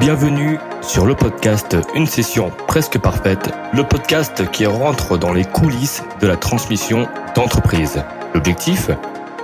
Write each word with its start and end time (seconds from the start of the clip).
Bienvenue 0.00 0.58
sur 0.82 1.06
le 1.06 1.14
podcast 1.14 1.76
Une 1.94 2.06
session 2.06 2.50
presque 2.66 2.98
parfaite, 2.98 3.50
le 3.72 3.84
podcast 3.84 4.50
qui 4.50 4.66
rentre 4.66 5.16
dans 5.16 5.32
les 5.32 5.44
coulisses 5.44 6.02
de 6.20 6.26
la 6.26 6.36
transmission 6.36 7.06
d'entreprise. 7.36 8.02
L'objectif 8.34 8.90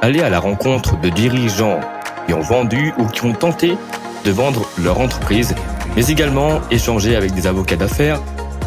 Aller 0.03 0.21
à 0.21 0.29
la 0.29 0.41
rencontre 0.41 0.99
de 1.01 1.09
dirigeants 1.09 1.81
qui 2.27 2.35
ont 2.35 2.41
vendu 2.41 2.93
ou 2.99 3.07
qui 3.07 3.25
ont 3.25 3.33
tenté 3.33 3.79
de 4.25 4.31
vendre 4.33 4.67
leur 4.77 5.01
entreprise, 5.01 5.55
mais 5.95 6.07
également 6.09 6.61
échanger 6.71 7.15
avec 7.15 7.33
des 7.33 7.47
avocats 7.47 7.77
d'affaires, 7.77 8.21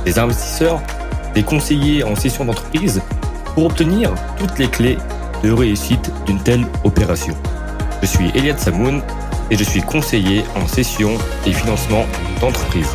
des 0.05 0.20
investisseurs, 0.20 0.81
des 1.34 1.43
conseillers 1.43 2.04
en 2.04 2.15
session 2.15 2.45
d'entreprise 2.45 3.02
pour 3.55 3.65
obtenir 3.65 4.11
toutes 4.38 4.57
les 4.57 4.70
clés 4.70 4.97
de 5.43 5.52
réussite 5.52 6.11
d'une 6.25 6.39
telle 6.39 6.65
opération. 6.86 7.36
Je 8.02 8.07
suis 8.07 8.31
Eliade 8.36 8.59
Samoun 8.59 9.02
et 9.54 9.55
je 9.55 9.63
suis 9.63 9.81
conseiller 9.81 10.43
en 10.55 10.67
session 10.67 11.11
et 11.45 11.53
financement 11.53 12.07
d'entreprise. 12.41 12.88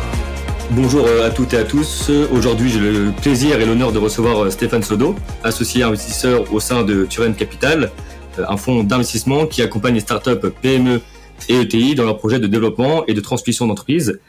Bonjour 0.71 1.05
euh, 1.07 1.25
à 1.25 1.29
toutes 1.29 1.53
et 1.53 1.57
à 1.57 1.63
tous. 1.63 2.11
Aujourd'hui, 2.33 2.69
j'ai 2.69 2.79
le 2.79 3.13
plaisir 3.21 3.61
et 3.61 3.65
l'honneur 3.65 3.93
de 3.93 3.97
recevoir 3.97 4.43
euh, 4.43 4.49
Stéphane 4.49 4.83
Sodo, 4.83 5.15
associé 5.45 5.83
investisseur 5.83 6.51
au 6.53 6.59
sein 6.59 6.83
de 6.83 7.05
Turen 7.05 7.33
Capital, 7.33 7.91
euh, 8.37 8.43
un 8.49 8.57
fonds 8.57 8.83
d'investissement 8.83 9.47
qui 9.47 9.61
accompagne 9.61 9.93
les 9.93 10.01
startups 10.01 10.49
PME 10.61 10.99
et 11.47 11.61
ETI 11.61 11.95
dans 11.95 12.03
leurs 12.03 12.17
projets 12.17 12.39
de 12.39 12.47
développement 12.47 13.05
et 13.05 13.13
de 13.13 13.21
transmission 13.21 13.65
d'entreprise 13.65 14.19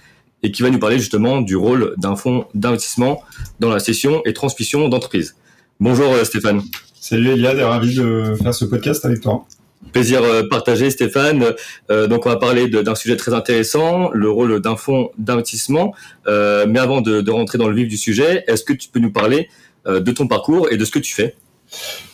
et 0.45 0.53
qui 0.53 0.63
va 0.63 0.71
nous 0.71 0.79
parler 0.79 1.01
justement 1.01 1.41
du 1.41 1.57
rôle 1.57 1.95
d'un 1.99 2.15
fonds 2.15 2.47
d'investissement 2.55 3.25
dans 3.59 3.71
la 3.71 3.81
session 3.81 4.23
et 4.25 4.35
transmission 4.35 4.89
d'entreprise. 4.89 5.35
Bonjour 5.81 6.15
Stéphane. 6.23 6.63
Salut 6.95 7.31
Eliade, 7.31 7.59
ravi 7.59 7.97
de 7.97 8.37
faire 8.41 8.55
ce 8.55 8.67
podcast 8.67 9.05
avec 9.05 9.21
toi. 9.21 9.45
Plaisir 9.93 10.23
euh, 10.23 10.43
partagé, 10.49 10.91
Stéphane. 10.91 11.45
Euh, 11.91 12.07
donc, 12.07 12.27
on 12.27 12.29
va 12.29 12.37
parler 12.37 12.69
d'un 12.69 12.95
sujet 12.95 13.17
très 13.17 13.33
intéressant, 13.33 14.11
le 14.13 14.31
rôle 14.31 14.61
d'un 14.61 14.77
fonds 14.77 15.11
d'investissement. 15.17 15.95
Euh, 16.27 16.67
mais 16.69 16.79
avant 16.79 17.01
de, 17.01 17.31
rentrer 17.31 17.59
dans 17.59 17.69
le 17.69 17.75
vif 17.75 17.89
du 17.89 17.97
sujet, 17.97 18.45
est-ce 18.47 18.63
que 18.63 18.73
tu 18.73 18.89
peux 18.89 19.01
nous 19.01 19.13
parler 19.13 19.49
de 19.87 20.13
ton 20.13 20.29
parcours 20.29 20.71
et 20.71 20.77
de 20.77 20.85
ce 20.85 20.91
que 20.91 20.99
tu 20.99 21.15
fais? 21.15 21.35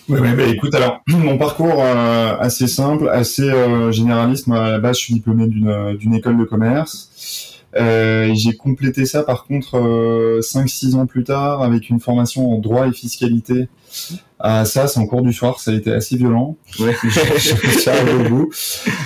Oui, 0.08 0.20
bah, 0.20 0.44
écoute, 0.44 0.74
alors, 0.74 1.02
mon 1.08 1.36
parcours 1.36 1.82
assez 1.82 2.68
simple, 2.68 3.08
assez 3.08 3.50
généraliste. 3.91 4.46
Moi, 4.46 4.64
à 4.64 4.70
la 4.70 4.78
base, 4.78 4.98
je 4.98 5.04
suis 5.04 5.14
diplômé 5.14 5.46
d'une 5.48 6.14
école 6.14 6.38
de 6.38 6.44
commerce. 6.44 7.55
J'ai 7.77 8.56
complété 8.56 9.06
ça, 9.06 9.22
par 9.22 9.44
contre, 9.44 9.78
5-6 10.41 10.94
ans 10.94 11.06
plus 11.06 11.24
tard, 11.24 11.62
avec 11.62 11.91
une 11.91 12.00
formation 12.00 12.52
en 12.52 12.58
droit 12.58 12.86
et 12.86 12.92
fiscalité 12.92 13.69
ah, 14.38 14.66
ça, 14.66 14.86
c'est 14.86 15.00
en 15.00 15.06
cours 15.06 15.22
du 15.22 15.32
soir, 15.32 15.60
ça 15.60 15.70
a 15.70 15.74
été 15.74 15.91
assez 15.92 16.16
violent. 16.16 16.56
Ouais. 16.80 16.94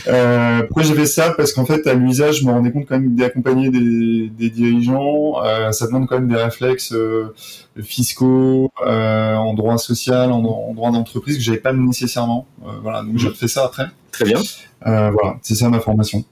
Euh, 0.08 0.62
pourquoi 0.62 0.82
j'ai 0.82 0.94
fait 0.94 1.06
ça? 1.06 1.32
Parce 1.36 1.52
qu'en 1.52 1.64
fait, 1.64 1.86
à 1.86 1.94
l'usage, 1.94 2.40
je 2.40 2.46
me 2.46 2.50
rendais 2.50 2.72
compte 2.72 2.86
quand 2.86 2.98
même 2.98 3.14
d'accompagner 3.14 3.70
des, 3.70 4.28
des 4.28 4.50
dirigeants, 4.50 5.42
euh, 5.44 5.70
ça 5.72 5.86
demande 5.86 6.08
quand 6.08 6.16
même 6.16 6.28
des 6.28 6.36
réflexes 6.36 6.92
euh, 6.92 7.34
fiscaux, 7.80 8.70
euh, 8.84 9.34
en 9.34 9.54
droit 9.54 9.78
social, 9.78 10.32
en, 10.32 10.40
droit 10.40 10.90
d'entreprise 10.90 11.36
que 11.36 11.42
j'avais 11.42 11.58
pas 11.58 11.72
nécessairement. 11.72 12.46
Euh, 12.64 12.70
voilà, 12.82 13.02
donc 13.02 13.18
j'ai 13.18 13.28
refait 13.28 13.48
ça 13.48 13.64
après. 13.64 13.86
Très 14.10 14.24
bien. 14.24 14.40
voilà, 14.84 15.38
c'est 15.42 15.54
ça 15.54 15.68
ma 15.68 15.80
formation. 15.80 16.24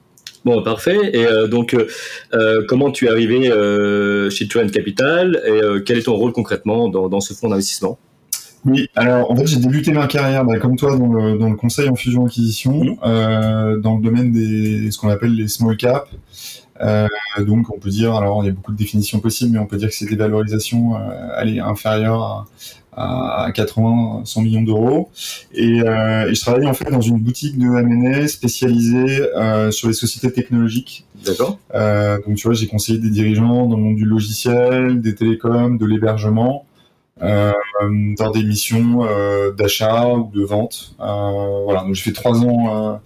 Bon, 0.45 0.63
parfait. 0.63 0.97
Et 1.13 1.25
donc, 1.49 1.75
comment 2.67 2.91
tu 2.91 3.05
es 3.05 3.09
arrivé 3.09 3.51
chez 4.31 4.47
Turin 4.47 4.67
Capital 4.69 5.41
et 5.45 5.83
quel 5.83 5.97
est 5.97 6.03
ton 6.03 6.15
rôle 6.15 6.31
concrètement 6.31 6.89
dans, 6.89 7.09
dans 7.09 7.19
ce 7.19 7.33
fonds 7.33 7.49
d'investissement? 7.49 7.99
Oui, 8.65 8.89
alors 8.95 9.31
en 9.31 9.35
fait 9.37 9.47
j'ai 9.47 9.57
débuté 9.57 9.93
ma 9.93 10.07
carrière 10.07 10.43
bah, 10.43 10.59
comme 10.59 10.75
toi 10.75 10.97
dans 10.97 11.07
le, 11.07 11.37
dans 11.37 11.49
le 11.49 11.55
conseil 11.55 11.87
en 11.87 11.95
fusion 11.95 12.25
acquisition 12.25 12.83
mmh. 12.83 12.97
euh, 13.05 13.77
dans 13.77 13.95
le 13.95 14.03
domaine 14.03 14.33
des 14.33 14.91
ce 14.91 14.97
qu'on 14.97 15.09
appelle 15.09 15.33
les 15.33 15.47
small 15.47 15.77
caps. 15.77 16.09
Euh, 16.81 17.07
donc 17.39 17.73
on 17.73 17.79
peut 17.79 17.89
dire 17.89 18.15
alors 18.15 18.43
il 18.43 18.47
y 18.47 18.49
a 18.49 18.53
beaucoup 18.53 18.71
de 18.71 18.77
définitions 18.77 19.19
possibles 19.19 19.53
mais 19.53 19.59
on 19.59 19.65
peut 19.65 19.77
dire 19.77 19.89
que 19.89 19.95
c'est 19.95 20.05
des 20.05 20.15
valorisations 20.15 20.95
euh, 20.95 21.61
inférieures 21.63 22.21
à, 22.21 22.47
à 22.99 23.51
80 23.53 24.23
100 24.25 24.41
millions 24.41 24.61
d'euros 24.61 25.09
et, 25.53 25.81
euh, 25.81 26.29
et, 26.29 26.35
je 26.35 26.41
travaillais 26.41 26.67
en 26.67 26.73
fait 26.73 26.91
dans 26.91 27.01
une 27.01 27.19
boutique 27.19 27.57
de 27.57 27.65
M&A 27.65 28.27
spécialisée 28.27 29.21
euh, 29.35 29.71
sur 29.71 29.87
les 29.87 29.93
sociétés 29.93 30.31
technologiques. 30.33 31.05
D'accord. 31.25 31.57
Euh, 31.73 32.17
donc 32.27 32.35
tu 32.35 32.47
vois 32.47 32.55
j'ai 32.55 32.67
conseillé 32.67 32.99
des 32.99 33.09
dirigeants 33.09 33.67
dans 33.67 33.77
le 33.77 33.83
monde 33.83 33.95
du 33.95 34.05
logiciel, 34.05 35.01
des 35.01 35.15
télécoms, 35.15 35.77
de 35.77 35.85
l'hébergement 35.85 36.65
dans 37.21 38.31
des 38.31 38.43
missions 38.43 39.05
d'achat 39.57 40.07
ou 40.07 40.31
de 40.33 40.41
vente. 40.41 40.93
Voilà, 40.97 41.81
donc 41.81 41.93
j'ai 41.93 42.03
fait 42.03 42.13
trois 42.13 42.39
ans 42.39 43.01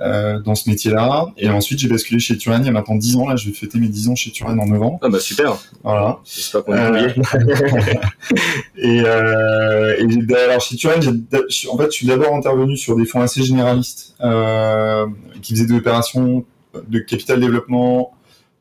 dans 0.00 0.54
ce 0.54 0.68
métier-là. 0.68 1.26
Et 1.36 1.48
ensuite, 1.48 1.78
j'ai 1.78 1.88
basculé 1.88 2.20
chez 2.20 2.36
Turan 2.36 2.58
il 2.60 2.66
y 2.66 2.68
a 2.68 2.72
maintenant 2.72 2.96
10 2.96 3.16
ans. 3.16 3.28
Là, 3.28 3.36
je 3.36 3.48
vais 3.48 3.54
fêter 3.54 3.78
mes 3.78 3.88
10 3.88 4.08
ans 4.08 4.14
chez 4.14 4.30
Turan 4.30 4.58
en 4.58 4.66
novembre. 4.66 4.98
Ah 5.02 5.08
bah 5.08 5.20
super. 5.20 5.56
Voilà. 5.82 6.18
J'espère 6.24 6.64
qu'on 6.64 6.74
est 6.74 7.14
et, 8.76 9.02
euh, 9.04 9.96
et 9.98 10.34
alors 10.34 10.60
chez 10.60 10.76
Turan, 10.76 10.94
en 10.98 11.78
fait, 11.78 11.86
je 11.86 11.90
suis 11.90 12.06
d'abord 12.06 12.34
intervenu 12.34 12.76
sur 12.76 12.96
des 12.96 13.04
fonds 13.04 13.20
assez 13.20 13.42
généralistes 13.42 14.14
euh, 14.20 15.06
qui 15.42 15.54
faisaient 15.54 15.66
des 15.66 15.76
opérations 15.76 16.44
de 16.88 16.98
capital 16.98 17.40
développement, 17.40 18.12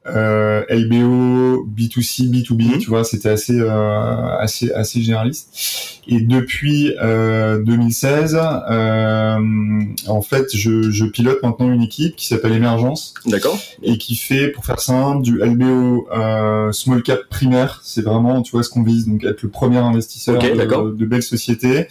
euh, 0.09 0.63
LBO, 0.69 1.65
B2C, 1.65 2.29
B2B, 2.29 2.73
mhm. 2.73 2.77
tu 2.79 2.89
vois, 2.89 3.03
c'était 3.03 3.29
assez, 3.29 3.59
euh, 3.59 4.37
assez, 4.39 4.71
assez 4.71 5.01
généraliste. 5.01 6.01
Et 6.09 6.21
depuis 6.21 6.93
euh, 7.01 7.61
2016, 7.63 8.39
euh, 8.39 9.37
en 10.07 10.21
fait, 10.21 10.45
je, 10.55 10.89
je, 10.89 11.05
pilote 11.05 11.43
maintenant 11.43 11.69
une 11.69 11.81
équipe 11.81 12.15
qui 12.15 12.27
s'appelle 12.27 12.53
Emergence. 12.53 13.13
D'accord. 13.25 13.59
Et 13.83 13.97
qui 13.97 14.15
fait, 14.15 14.47
pour 14.47 14.65
faire 14.65 14.79
simple, 14.79 15.21
du 15.23 15.39
LBO 15.39 16.07
euh, 16.11 16.71
small 16.71 17.03
cap 17.03 17.19
primaire. 17.29 17.81
C'est 17.83 18.03
vraiment, 18.03 18.41
tu 18.41 18.51
vois, 18.51 18.63
ce 18.63 18.69
qu'on 18.69 18.83
vise, 18.83 19.07
donc 19.07 19.25
être 19.25 19.41
le 19.41 19.49
premier 19.49 19.79
investisseur 19.79 20.41
de, 20.41 20.95
de, 20.95 21.05
belles 21.05 21.23
sociétés. 21.23 21.87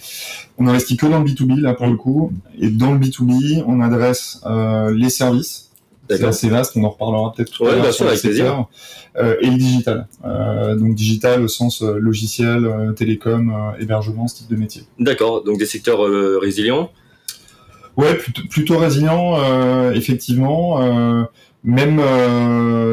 On 0.57 0.67
investit 0.67 0.97
que 0.97 1.05
dans 1.05 1.19
le 1.19 1.25
B2B 1.25 1.61
là 1.61 1.73
pour 1.75 1.85
le 1.85 1.95
coup, 1.95 2.31
et 2.59 2.69
dans 2.69 2.93
le 2.93 2.99
B2B, 2.99 3.63
on 3.67 3.81
adresse 3.81 4.41
euh, 4.47 4.91
les 4.91 5.11
services 5.11 5.66
c'est 6.09 6.23
assez 6.23 6.49
vaste, 6.49 6.73
on 6.75 6.83
en 6.83 6.89
reparlera 6.89 7.33
peut-être 7.33 7.51
tout 7.51 7.65
à 7.65 7.75
l'heure 7.75 7.93
sur 7.93 8.05
le 8.05 8.15
secteur. 8.15 8.69
Euh, 9.17 9.35
et 9.41 9.49
le 9.49 9.57
digital. 9.57 10.07
Euh, 10.25 10.75
donc 10.75 10.93
digital 10.93 11.41
au 11.41 11.47
sens 11.47 11.81
euh, 11.81 11.97
logiciel, 11.97 12.65
euh, 12.65 12.91
télécom, 12.91 13.49
euh, 13.49 13.81
hébergement, 13.81 14.27
ce 14.27 14.37
type 14.37 14.49
de 14.49 14.55
métier. 14.55 14.83
D'accord, 14.99 15.43
donc 15.43 15.57
des 15.57 15.65
secteurs 15.65 16.01
résilients 16.39 16.91
Ouais, 17.95 18.13
plutôt, 18.13 18.43
plutôt 18.47 18.77
résilients, 18.77 19.39
effectivement. 19.91 20.79
même 21.63 21.99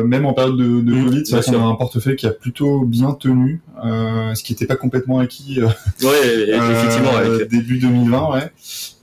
même 0.07 0.25
en 0.25 0.33
période 0.33 0.57
de, 0.57 0.81
de 0.81 0.95
mmh, 0.95 1.05
Covid, 1.05 1.27
c'est 1.27 1.45
qu'on 1.45 1.63
a 1.63 1.67
un 1.67 1.75
portefeuille 1.75 2.17
qui 2.17 2.27
a 2.27 2.31
plutôt 2.31 2.87
bien 2.87 3.13
tenu, 3.13 3.61
ce 3.83 4.43
qui 4.43 4.55
n'était 4.55 4.65
pas 4.65 4.77
complètement 4.77 5.19
acquis. 5.19 5.61
ouais, 5.61 5.69
effectivement. 6.49 7.17
Avec... 7.17 7.49
Début 7.51 7.79
2020, 7.79 8.33
ouais. 8.33 8.51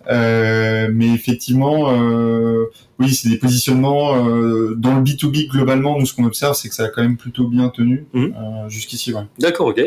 Euh, 0.09 0.89
mais 0.94 1.13
effectivement, 1.13 1.91
euh, 1.91 2.66
oui, 3.00 3.13
c'est 3.13 3.29
des 3.29 3.38
positionnements 3.38 4.25
euh, 4.25 4.75
dans 4.75 4.95
le 4.95 5.01
B2B 5.03 5.50
globalement. 5.50 6.00
Nous, 6.00 6.06
ce 6.06 6.13
qu'on 6.13 6.25
observe, 6.25 6.56
c'est 6.56 6.69
que 6.69 6.75
ça 6.75 6.85
a 6.85 6.88
quand 6.89 7.01
même 7.01 7.17
plutôt 7.17 7.47
bien 7.47 7.69
tenu 7.69 8.06
mhm. 8.13 8.34
jusqu'ici. 8.67 9.13
Ouais. 9.13 9.23
D'accord, 9.39 9.67
ok. 9.67 9.81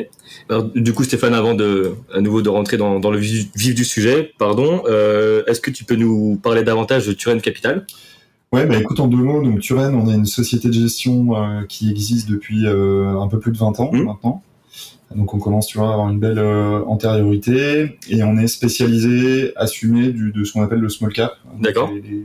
Alors, 0.49 0.65
du 0.65 0.93
coup, 0.93 1.05
Stéphane, 1.05 1.35
avant 1.35 1.55
de 1.55 1.93
à 2.13 2.21
nouveau 2.21 2.43
de 2.43 2.49
rentrer 2.49 2.77
dans, 2.77 3.01
dans 3.01 3.11
le 3.11 3.19
vif 3.19 3.75
du 3.75 3.85
sujet, 3.85 4.33
pardon, 4.39 4.85
est-ce 5.47 5.61
que 5.61 5.71
tu 5.71 5.85
peux 5.85 5.97
nous 5.97 6.39
parler 6.43 6.63
davantage 6.63 7.07
de 7.07 7.13
Turen 7.13 7.41
Capital? 7.41 7.87
Ouais, 8.53 8.67
bah 8.67 8.77
écoute 8.77 9.01
en 9.01 9.09
deux 9.09 9.17
mots, 9.17 9.43
donc 9.43 9.59
Turen, 9.59 9.97
on 9.97 10.09
est 10.09 10.15
une 10.15 10.27
société 10.27 10.69
de 10.69 10.75
gestion 10.75 11.31
qui 11.69 11.91
existe 11.91 12.29
depuis 12.29 12.67
un 12.69 13.27
peu 13.29 13.41
plus 13.41 13.51
de 13.51 13.59
20 13.59 13.81
ans 13.81 13.91
mhm. 13.93 14.05
maintenant. 14.05 14.43
Donc 15.15 15.35
on 15.35 15.39
commence, 15.39 15.67
tu 15.67 15.79
vois, 15.79 15.91
à 15.91 15.93
avoir 15.93 16.11
une 16.11 16.19
belle 16.19 16.39
euh, 16.39 16.83
antériorité 16.87 17.99
et 18.09 18.23
on 18.25 18.37
est 18.37 18.49
spécialisé, 18.49 19.53
assumé 19.57 20.11
du, 20.11 20.33
de 20.33 20.45
ce 20.45 20.53
qu'on 20.53 20.63
appelle 20.63 20.81
le 20.81 20.89
small 20.89 21.13
cap, 21.13 21.33
d'accord, 21.61 21.91
les, 21.93 22.25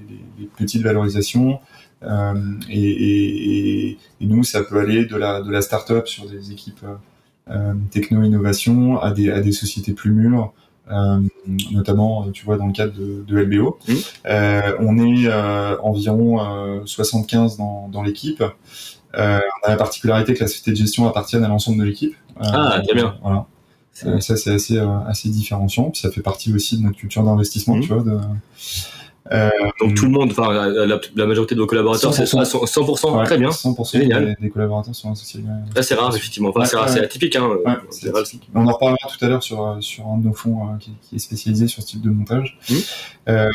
petites 0.57 0.81
valorisations. 0.81 1.59
Euh, 2.01 2.34
et, 2.69 2.79
et, 2.79 3.97
et, 4.21 4.25
nous, 4.25 4.44
ça 4.44 4.63
peut 4.63 4.80
aller 4.80 5.06
de 5.06 5.18
la 5.18 5.42
de 5.42 5.51
la 5.51 5.62
start-up 5.62 6.07
sur 6.07 6.30
des 6.30 6.51
équipes 6.51 6.86
euh, 7.50 7.74
techno-innovation 7.92 9.00
à 9.00 9.12
des 9.12 9.30
à 9.30 9.42
des 9.42 9.51
sociétés 9.51 9.94
plus 9.94 10.12
mûres. 10.12 10.54
Euh, 10.92 11.19
notamment, 11.71 12.31
tu 12.31 12.45
vois, 12.45 12.57
dans 12.57 12.65
le 12.65 12.74
cadre 12.74 12.94
de, 12.94 13.24
de 13.24 13.39
LBO. 13.39 13.77
Mmh. 13.88 13.94
Euh, 14.25 14.75
on 14.80 14.98
est 14.98 15.27
euh, 15.27 15.77
environ 15.81 16.83
75 16.86 17.57
dans, 17.57 17.89
dans 17.89 18.01
l'équipe. 18.01 18.44
Euh, 19.15 19.39
on 19.63 19.68
a 19.68 19.69
la 19.69 19.75
particularité 19.75 20.33
que 20.33 20.39
la 20.39 20.48
société 20.48 20.71
de 20.71 20.75
gestion 20.75 21.07
appartienne 21.07 21.44
à 21.44 21.48
l'ensemble 21.48 21.80
de 21.80 21.83
l'équipe. 21.83 22.15
Euh, 22.41 22.45
ah, 22.45 22.81
très 22.83 22.95
bien. 22.95 23.15
Voilà. 23.21 23.45
Euh, 24.06 24.19
ça, 24.19 24.38
c'est 24.38 24.53
assez, 24.53 24.80
assez 25.07 25.30
différenciant. 25.30 25.89
Puis 25.89 26.01
ça 26.01 26.12
fait 26.12 26.21
partie 26.21 26.53
aussi 26.53 26.77
de 26.77 26.83
notre 26.83 26.97
culture 26.97 27.24
d'investissement, 27.24 27.75
mmh. 27.75 27.81
tu 27.81 27.94
vois. 27.94 28.03
De, 28.03 28.18
euh, 29.31 29.50
Donc 29.80 29.94
tout 29.94 30.06
le 30.06 30.12
monde, 30.12 30.31
enfin 30.31 30.51
la, 30.51 31.25
majorité 31.27 31.53
de 31.53 31.59
vos 31.59 31.68
collaborateurs, 31.68 32.13
c'est 32.13 32.24
100%, 32.24 32.65
100% 32.65 33.25
très 33.25 33.38
bien. 33.38 33.50
100% 33.50 34.00
des, 34.00 34.36
des, 34.39 34.50
collaborateurs 34.50 34.95
sont 34.95 35.12
associés. 35.12 35.44
Là 35.75 35.83
c'est 35.83 35.94
rare 35.94 36.15
effectivement, 36.15 36.50
enfin, 36.50 36.65
c'est 36.65 37.00
atypique. 37.00 37.36
Hein, 37.36 37.50
atypique. 38.15 38.50
On 38.56 38.65
en 38.65 38.74
reparlera 38.74 39.07
tout 39.07 39.24
à 39.24 39.30
l'heure 39.30 39.44
sur, 39.44 39.77
sur 39.81 40.07
un 40.07 40.18
de 40.18 40.27
nos 40.27 40.33
fonds 40.33 40.63
euh, 40.63 40.77
qui, 40.80 40.94
qui, 41.01 41.15
est 41.18 41.19
spécialisé 41.19 41.68
sur 41.68 41.83
ce 41.83 41.88
type 41.88 42.01
de 42.01 42.09
montage. 42.09 42.57
Mmh. 42.69 42.75
Euh, 43.30 43.50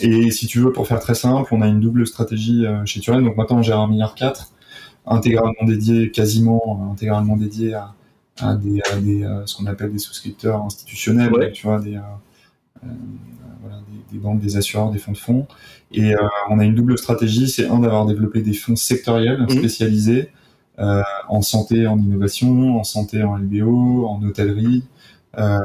et 0.00 0.30
si 0.30 0.46
tu 0.46 0.60
veux, 0.60 0.72
pour 0.72 0.86
faire 0.86 1.00
très 1.00 1.14
simple, 1.14 1.52
on 1.52 1.62
a 1.62 1.66
une 1.66 1.80
double 1.80 2.06
stratégie 2.06 2.64
chez 2.84 3.00
Turen. 3.00 3.24
Donc 3.24 3.36
maintenant 3.36 3.58
on 3.58 3.62
gère 3.62 3.80
un 3.80 3.88
milliard 3.88 4.14
4 4.14 4.52
intégralement 5.06 5.64
dédié, 5.64 6.10
quasiment 6.10 6.90
intégralement 6.92 7.36
dédié 7.36 7.74
à, 7.74 7.94
à 8.40 8.54
des, 8.54 8.80
à 8.92 8.96
des 8.96 9.42
ce 9.46 9.56
qu'on 9.56 9.66
appelle 9.66 9.92
des 9.92 9.98
souscripteurs 9.98 10.62
institutionnels, 10.62 11.52
tu 11.52 11.66
vois, 11.66 11.80
des, 11.80 11.98
voilà, 12.82 13.80
des, 13.88 14.14
des, 14.16 14.18
banques, 14.18 14.40
des 14.40 14.56
assureurs, 14.56 14.90
des 14.90 14.98
fonds 14.98 15.12
de 15.12 15.18
fonds. 15.18 15.46
Et 15.92 16.14
on 16.50 16.58
a 16.58 16.64
une 16.64 16.74
double 16.74 16.98
stratégie, 16.98 17.48
c'est 17.48 17.68
un 17.68 17.78
d'avoir 17.78 18.06
développé 18.06 18.42
des 18.42 18.54
fonds 18.54 18.76
sectoriels 18.76 19.42
mmh. 19.42 19.50
spécialisés 19.50 20.30
euh, 20.78 21.02
en 21.28 21.42
santé, 21.42 21.86
en 21.88 21.98
innovation, 21.98 22.78
en 22.78 22.84
santé, 22.84 23.24
en 23.24 23.36
LBO, 23.36 24.06
en 24.06 24.22
hôtellerie, 24.22 24.84
euh, 25.36 25.58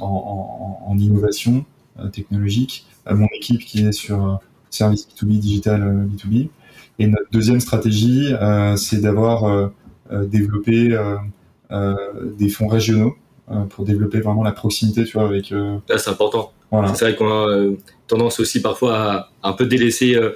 en, 0.00 0.82
en, 0.84 0.98
innovation 0.98 1.64
euh, 2.00 2.08
technologique. 2.08 2.86
mon 3.08 3.28
équipe 3.36 3.60
qui 3.60 3.86
est 3.86 3.92
sur 3.92 4.40
service 4.70 5.06
B2B, 5.06 5.38
digital 5.38 6.08
B2B. 6.08 6.48
Et 6.98 7.06
notre 7.06 7.30
deuxième 7.30 7.60
stratégie, 7.60 8.32
c'est 8.76 9.00
d'avoir 9.02 9.70
développé 10.10 10.98
des 11.70 12.48
fonds 12.48 12.68
régionaux 12.68 13.14
pour 13.70 13.84
développer 13.84 14.20
vraiment 14.20 14.42
la 14.42 14.52
proximité, 14.52 15.04
tu 15.04 15.18
vois, 15.18 15.26
avec. 15.26 15.52
c'est 15.88 16.10
important. 16.10 16.52
Voilà. 16.70 16.94
C'est 16.94 17.04
vrai 17.04 17.16
qu'on 17.16 17.28
a 17.28 17.76
tendance 18.06 18.40
aussi 18.40 18.60
parfois 18.60 19.28
à, 19.42 19.50
un 19.50 19.52
peu 19.52 19.66
délaisser 19.66 20.16
euh, 20.16 20.30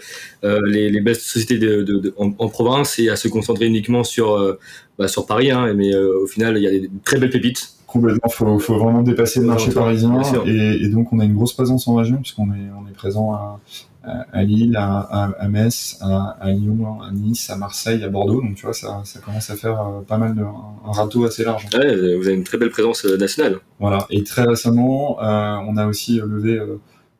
euh, 0.45 0.61
les, 0.67 0.91
les, 0.91 1.01
belles 1.01 1.17
sociétés 1.17 1.59
de, 1.59 2.15
en, 2.17 2.49
province 2.49 2.99
et 2.99 3.09
à 3.09 3.17
se 3.17 3.29
concentrer 3.29 3.67
uniquement 3.67 4.05
sur, 4.05 4.33
euh, 4.33 4.59
bah, 4.99 5.09
sur 5.09 5.27
Paris. 5.27 5.51
Hein, 5.51 5.73
mais 5.75 5.95
au 5.95 6.27
final, 6.27 6.57
il 6.57 6.63
y 6.63 6.67
a 6.67 6.71
des 6.71 6.91
très 7.05 7.19
belles 7.19 7.31
pépites. 7.31 7.75
Complètement, 7.91 8.29
faut, 8.29 8.59
faut 8.59 8.79
vraiment 8.79 9.03
dépasser 9.03 9.41
le 9.41 9.47
marché 9.47 9.73
parisien. 9.73 10.21
Et, 10.47 10.85
et, 10.85 10.89
donc, 10.89 11.13
on 11.13 11.19
a 11.19 11.25
une 11.25 11.35
grosse 11.35 11.55
présence 11.55 11.89
en 11.89 11.95
région 11.95 12.19
puisqu'on 12.19 12.53
est, 12.53 12.71
on 12.79 12.89
est 12.89 12.95
présent 12.95 13.33
à, 13.33 13.61
à, 14.05 14.43
Lille, 14.45 14.77
à, 14.77 15.01
à, 15.01 15.49
Metz, 15.49 15.99
à, 16.01 16.37
à, 16.41 16.51
Lyon, 16.51 17.01
à 17.03 17.11
Nice, 17.11 17.51
à 17.51 17.57
Marseille, 17.57 18.05
à 18.05 18.09
Bordeaux. 18.09 18.41
Donc, 18.41 18.55
tu 18.55 18.65
vois, 18.65 18.75
ça, 18.75 19.03
ça 19.05 19.19
commence 19.19 19.51
à 19.51 19.57
faire 19.57 19.85
pas 20.07 20.19
mal 20.19 20.35
de, 20.35 20.43
un, 20.43 20.93
râteau 20.93 21.25
assez 21.25 21.45
large. 21.45 21.67
Ouais, 21.75 22.17
vous 22.17 22.27
avez 22.27 22.35
une 22.35 22.45
très 22.45 22.59
belle 22.59 22.71
présence 22.71 23.05
nationale. 23.05 23.59
Voilà. 23.81 24.07
Et 24.11 24.23
très 24.23 24.45
récemment, 24.45 25.17
on 25.21 25.77
a 25.77 25.87
aussi 25.87 26.21
levé 26.21 26.61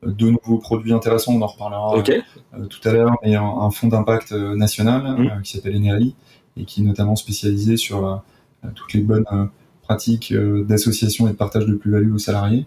de 0.03 0.31
nouveaux 0.31 0.59
produits 0.59 0.93
intéressants, 0.93 1.35
on 1.35 1.43
en 1.43 1.47
reparlera 1.47 1.97
euh, 1.97 2.67
tout 2.67 2.89
à 2.89 2.93
l'heure, 2.93 3.17
et 3.23 3.37
un, 3.37 3.71
fonds 3.71 3.89
d'impact 3.89 4.33
euh, 4.33 4.57
national 4.57 5.03
mmh. 5.03 5.27
euh, 5.27 5.41
qui 5.43 5.53
s'appelle 5.53 5.77
Eneri 5.77 6.15
et 6.57 6.65
qui 6.65 6.81
est 6.81 6.85
notamment 6.85 7.17
spécialisé 7.17 7.77
sur 7.77 8.23
toutes 8.75 8.93
les 8.93 9.01
bonnes 9.01 9.25
pratiques 9.91 10.33
d'association 10.69 11.27
et 11.27 11.33
de 11.33 11.37
partage 11.37 11.67
de 11.67 11.75
plus-value 11.75 12.15
aux 12.15 12.19
salariés. 12.19 12.67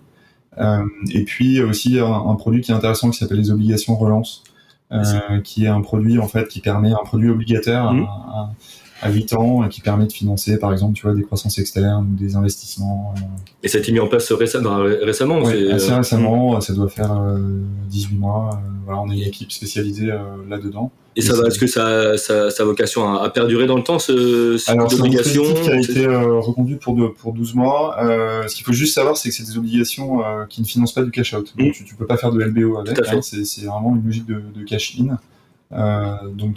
et 0.59 1.23
puis 1.23 1.61
aussi 1.61 1.99
un, 1.99 2.35
produit 2.35 2.61
qui 2.61 2.71
est 2.71 2.75
intéressant 2.75 3.09
qui 3.11 3.17
s'appelle 3.17 3.39
les 3.39 3.51
obligations 3.51 3.95
relance, 3.95 4.43
qui 5.43 5.65
est 5.65 5.69
un 5.69 5.81
produit 5.81 6.19
en 6.19 6.27
fait 6.27 6.47
qui 6.49 6.59
permet 6.59 6.91
un 6.91 7.03
produit 7.05 7.29
obligataire 7.29 7.93
mmh. 7.93 8.03
à, 8.03 8.39
à 8.39 8.49
8 9.09 9.33
ans 9.33 9.63
et 9.63 9.69
qui 9.69 9.81
permet 9.81 10.05
de 10.05 10.11
financer, 10.11 10.57
par 10.57 10.71
exemple, 10.71 10.93
tu 10.93 11.03
vois, 11.03 11.13
des 11.13 11.23
croissances 11.23 11.57
externes 11.57 12.07
ou 12.11 12.15
des 12.15 12.35
investissements. 12.35 13.13
Euh. 13.17 13.21
Et 13.63 13.67
ça 13.67 13.77
a 13.77 13.81
été 13.81 13.91
mis 13.91 13.99
en 13.99 14.07
place 14.07 14.31
récemment, 14.31 14.77
récemment 14.77 15.39
oui, 15.39 15.71
assez 15.71 15.91
euh, 15.91 15.97
récemment, 15.97 16.59
ça 16.61 16.73
doit 16.73 16.89
faire 16.89 17.15
18 17.89 18.15
euh, 18.15 18.19
mois. 18.19 18.61
voilà, 18.85 19.01
on 19.01 19.09
est 19.11 19.15
une 19.15 19.27
équipe 19.27 19.51
spécialisée 19.51 20.11
là-dedans. 20.49 20.91
Et, 21.15 21.21
ça 21.21 21.35
va, 21.35 21.47
est-ce 21.47 21.59
que 21.59 21.67
ça, 21.67 22.17
ça, 22.17 22.49
ça, 22.49 22.63
a 22.63 22.65
vocation 22.65 23.13
à, 23.13 23.29
perdurer 23.29 23.67
dans 23.67 23.77
le 23.77 23.83
temps, 23.83 23.99
ce, 23.99 24.57
cette 24.57 24.73
Alors, 24.73 24.91
obligation 24.91 25.43
qui 25.43 25.69
a 25.69 25.79
été 25.79 26.07
reconduite 26.07 26.81
pour, 26.81 27.13
pour 27.13 27.33
12 27.33 27.53
mois. 27.53 27.95
ce 28.47 28.55
qu'il 28.55 28.65
faut 28.65 28.73
juste 28.73 28.95
savoir, 28.95 29.15
c'est 29.15 29.29
que 29.29 29.35
c'est 29.35 29.45
des 29.45 29.57
obligations 29.57 30.21
qui 30.49 30.61
ne 30.61 30.65
financent 30.65 30.93
pas 30.93 31.03
du 31.03 31.11
cash-out. 31.11 31.53
Donc, 31.57 31.67
mmh. 31.67 31.71
tu, 31.71 31.93
ne 31.93 31.97
peux 31.97 32.07
pas 32.07 32.17
faire 32.17 32.31
de 32.31 32.43
LBO 32.43 32.77
avec. 32.77 32.97
Hein, 32.99 33.19
c'est 33.21 33.65
vraiment 33.65 33.95
une 33.95 34.05
logique 34.05 34.25
de, 34.25 34.41
de 34.55 34.63
cash-in, 34.65 35.17
donc 36.35 36.55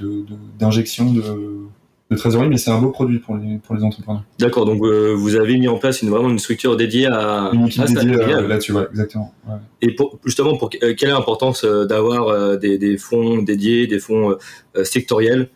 d'injection 0.58 1.12
de, 1.12 1.20
de 1.20 1.66
de 2.10 2.16
trésorerie, 2.16 2.48
mais 2.48 2.56
c'est 2.56 2.70
un 2.70 2.80
beau 2.80 2.90
produit 2.90 3.18
pour 3.18 3.36
les, 3.36 3.58
pour 3.58 3.74
les 3.74 3.82
entrepreneurs. 3.82 4.22
D'accord, 4.38 4.64
donc 4.64 4.80
euh, 4.82 5.12
vous 5.16 5.34
avez 5.34 5.58
mis 5.58 5.66
en 5.66 5.76
place 5.76 6.02
une, 6.02 6.10
vraiment 6.10 6.30
une 6.30 6.38
structure 6.38 6.76
dédiée 6.76 7.06
à, 7.06 7.50
une 7.52 7.66
équipe 7.66 7.84
dédiée 7.84 8.14
euh, 8.14 8.46
là-dessus, 8.46 8.72
ouais, 8.72 8.86
exactement. 8.90 9.34
Ouais. 9.48 9.56
Et 9.82 9.92
pour, 9.92 10.18
justement, 10.24 10.56
pour, 10.56 10.70
euh, 10.82 10.94
quelle 10.96 11.08
est 11.08 11.12
l'importance 11.12 11.64
d'avoir 11.64 12.58
des, 12.58 12.78
des, 12.78 12.96
fonds 12.96 13.42
dédiés, 13.42 13.86
des 13.86 13.98
fonds 13.98 14.36
sectoriels 14.84 15.48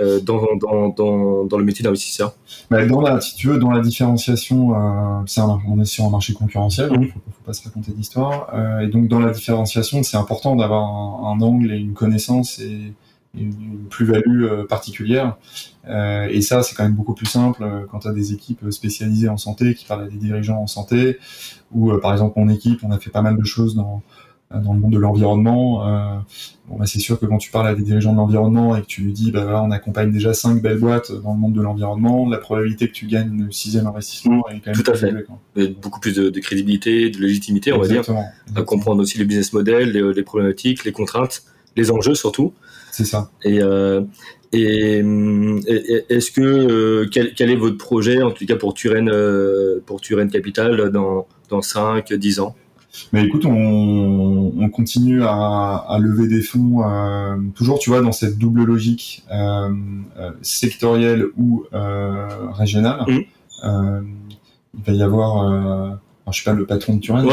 dans, 0.00 0.42
dans, 0.60 0.88
dans, 0.88 1.44
dans, 1.44 1.58
le 1.58 1.64
métier 1.64 1.84
d'investisseur? 1.84 2.34
Bah, 2.68 2.84
dans 2.84 3.00
la, 3.00 3.20
Si 3.20 3.36
tu 3.36 3.46
veux, 3.46 3.58
dans 3.58 3.70
la 3.70 3.80
différenciation, 3.80 4.74
c'est 5.26 5.40
on 5.40 5.80
est 5.80 5.84
sur 5.84 6.04
un 6.04 6.10
marché 6.10 6.32
concurrentiel, 6.32 6.90
il 6.92 6.98
mmh. 6.98 7.02
ne 7.02 7.06
faut, 7.08 7.20
pas 7.46 7.52
se 7.52 7.62
raconter 7.62 7.92
d'histoire, 7.92 8.52
et 8.82 8.88
donc 8.88 9.06
dans 9.06 9.20
la 9.20 9.30
différenciation, 9.30 10.02
c'est 10.02 10.16
important 10.16 10.56
d'avoir 10.56 10.82
un, 10.82 11.36
un, 11.36 11.40
angle 11.40 11.72
et 11.72 11.76
une 11.76 11.94
connaissance 11.94 12.58
et 12.58 12.92
une, 13.34 13.86
plus-value 13.90 14.44
euh, 14.44 14.66
particulière. 14.66 15.36
Euh, 15.88 16.28
et 16.30 16.42
ça, 16.42 16.62
c'est 16.62 16.74
quand 16.74 16.84
même 16.84 16.94
beaucoup 16.94 17.14
plus 17.14 17.26
simple 17.26 17.62
euh, 17.62 17.86
quand 17.90 18.00
tu 18.00 18.08
as 18.08 18.12
des 18.12 18.32
équipes 18.32 18.70
spécialisées 18.70 19.28
en 19.28 19.36
santé 19.36 19.74
qui 19.74 19.84
parlent 19.84 20.04
à 20.04 20.08
des 20.08 20.16
dirigeants 20.16 20.60
en 20.60 20.66
santé, 20.66 21.18
ou 21.72 21.92
par 21.98 22.12
exemple 22.12 22.38
mon 22.38 22.48
équipe, 22.48 22.80
on 22.82 22.90
a 22.90 22.98
fait 22.98 23.10
pas 23.10 23.22
mal 23.22 23.36
de 23.36 23.44
choses 23.44 23.74
dans 23.74 24.02
dans 24.60 24.72
le 24.72 24.80
monde 24.80 24.92
de 24.92 24.98
l'environnement. 24.98 25.86
Euh, 25.86 26.18
bon, 26.68 26.78
bah, 26.78 26.86
c'est 26.86 26.98
sûr 26.98 27.18
que 27.18 27.26
quand 27.26 27.38
tu 27.38 27.50
parles 27.50 27.68
à 27.68 27.74
des 27.74 27.82
dirigeants 27.82 28.12
de 28.12 28.18
l'environnement 28.18 28.76
et 28.76 28.82
que 28.82 28.86
tu 28.86 29.02
lui 29.02 29.12
dis, 29.12 29.30
bah 29.30 29.42
voilà, 29.42 29.62
on 29.62 29.70
accompagne 29.70 30.12
déjà 30.12 30.34
cinq 30.34 30.60
belles 30.60 30.78
boîtes 30.78 31.12
dans 31.12 31.32
le 31.32 31.38
monde 31.38 31.54
de 31.54 31.60
l'environnement, 31.60 32.28
la 32.28 32.38
probabilité 32.38 32.88
que 32.88 32.92
tu 32.92 33.06
gagnes 33.06 33.44
le 33.46 33.52
sixième 33.52 33.86
investissement 33.86 34.46
est 34.48 34.60
quand 34.60 34.72
même 34.72 34.82
tout 34.82 34.90
à 34.90 34.94
fait. 34.94 35.12
beaucoup 35.80 36.00
plus 36.00 36.14
de, 36.14 36.28
de, 36.28 36.40
crédibilité, 36.40 37.10
de 37.10 37.18
légitimité, 37.18 37.72
on 37.72 37.80
va 37.80 37.88
dire, 37.88 38.02
à 38.54 38.62
comprendre 38.62 39.00
aussi 39.02 39.18
le 39.18 39.24
business 39.24 39.52
model, 39.52 39.92
les, 39.92 40.12
les 40.12 40.22
problématiques, 40.22 40.84
les 40.84 40.92
contraintes, 40.92 41.44
les 41.76 41.90
enjeux 41.90 42.14
surtout. 42.14 42.52
C'est 42.92 43.06
ça. 43.06 43.30
Et, 43.42 43.60
euh, 43.62 44.02
et, 44.52 44.98
est-ce 46.10 46.30
que 46.30 46.42
euh, 46.42 47.08
quel, 47.10 47.32
quel, 47.34 47.50
est 47.50 47.56
votre 47.56 47.78
projet, 47.78 48.22
en 48.22 48.30
tout 48.30 48.44
cas 48.44 48.56
pour 48.56 48.74
Turen, 48.74 49.08
euh, 49.08 49.82
pour 49.86 50.02
Turen 50.02 50.30
Capital, 50.30 50.90
dans, 50.90 51.26
dans 51.48 51.62
5, 51.62 52.12
10 52.12 52.40
ans? 52.40 52.54
Mais 53.14 53.24
écoute, 53.24 53.46
on, 53.46 54.52
on 54.58 54.68
continue 54.68 55.22
à, 55.22 55.76
à, 55.88 55.98
lever 55.98 56.28
des 56.28 56.42
fonds, 56.42 56.82
euh, 56.86 57.36
toujours, 57.54 57.78
tu 57.78 57.88
vois, 57.88 58.02
dans 58.02 58.12
cette 58.12 58.36
double 58.36 58.64
logique 58.64 59.24
euh, 59.32 59.70
sectorielle 60.42 61.24
ou 61.38 61.64
régionale. 62.52 63.06
Mmh. 63.08 64.04
il 64.74 64.84
va 64.84 64.92
y 64.92 65.02
avoir 65.02 65.98
je 66.32 66.36
suis 66.36 66.44
pas 66.44 66.52
le 66.52 66.66
patron 66.66 66.96
de 66.96 67.00
Turin. 67.00 67.24
Ouais, 67.24 67.32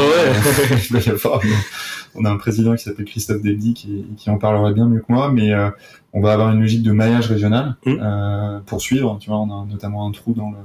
on 2.14 2.24
a 2.24 2.30
un 2.30 2.36
président 2.36 2.74
qui 2.74 2.84
s'appelle 2.84 3.04
Christophe 3.04 3.42
Deldy 3.42 3.74
qui, 3.74 4.04
qui, 4.16 4.30
en 4.30 4.38
parlerait 4.38 4.72
bien 4.72 4.86
mieux 4.86 5.00
que 5.00 5.12
moi, 5.12 5.30
mais 5.32 5.52
euh, 5.52 5.70
on 6.12 6.20
va 6.20 6.32
avoir 6.32 6.52
une 6.52 6.60
logique 6.60 6.82
de 6.82 6.92
maillage 6.92 7.28
régional 7.28 7.76
mmh. 7.86 7.96
euh, 8.00 8.60
pour 8.66 8.80
suivre. 8.80 9.18
Tu 9.20 9.30
vois, 9.30 9.38
on 9.38 9.62
a 9.62 9.66
notamment 9.66 10.06
un 10.06 10.12
trou 10.12 10.32
dans 10.32 10.50
le 10.50 10.56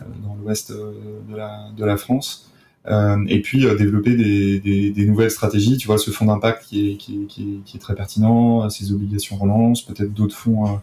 euh, 0.00 0.04
dans 0.22 0.34
l'ouest 0.34 0.72
de 0.72 1.36
la 1.36 1.68
de 1.76 1.84
la 1.84 1.96
France. 1.96 2.50
Euh, 2.86 3.24
et 3.28 3.40
puis 3.40 3.60
développer 3.78 4.14
des, 4.14 4.60
des, 4.60 4.90
des, 4.90 5.06
nouvelles 5.06 5.30
stratégies. 5.30 5.78
Tu 5.78 5.86
vois, 5.86 5.96
ce 5.96 6.10
fonds 6.10 6.26
d'impact 6.26 6.66
qui 6.66 6.90
est, 6.90 6.96
qui, 6.96 7.26
qui, 7.26 7.62
qui 7.64 7.78
est 7.78 7.80
très 7.80 7.94
pertinent, 7.94 8.68
ces 8.68 8.92
obligations 8.92 9.36
relance, 9.36 9.80
peut-être 9.80 10.12
d'autres 10.12 10.36
fonds 10.36 10.80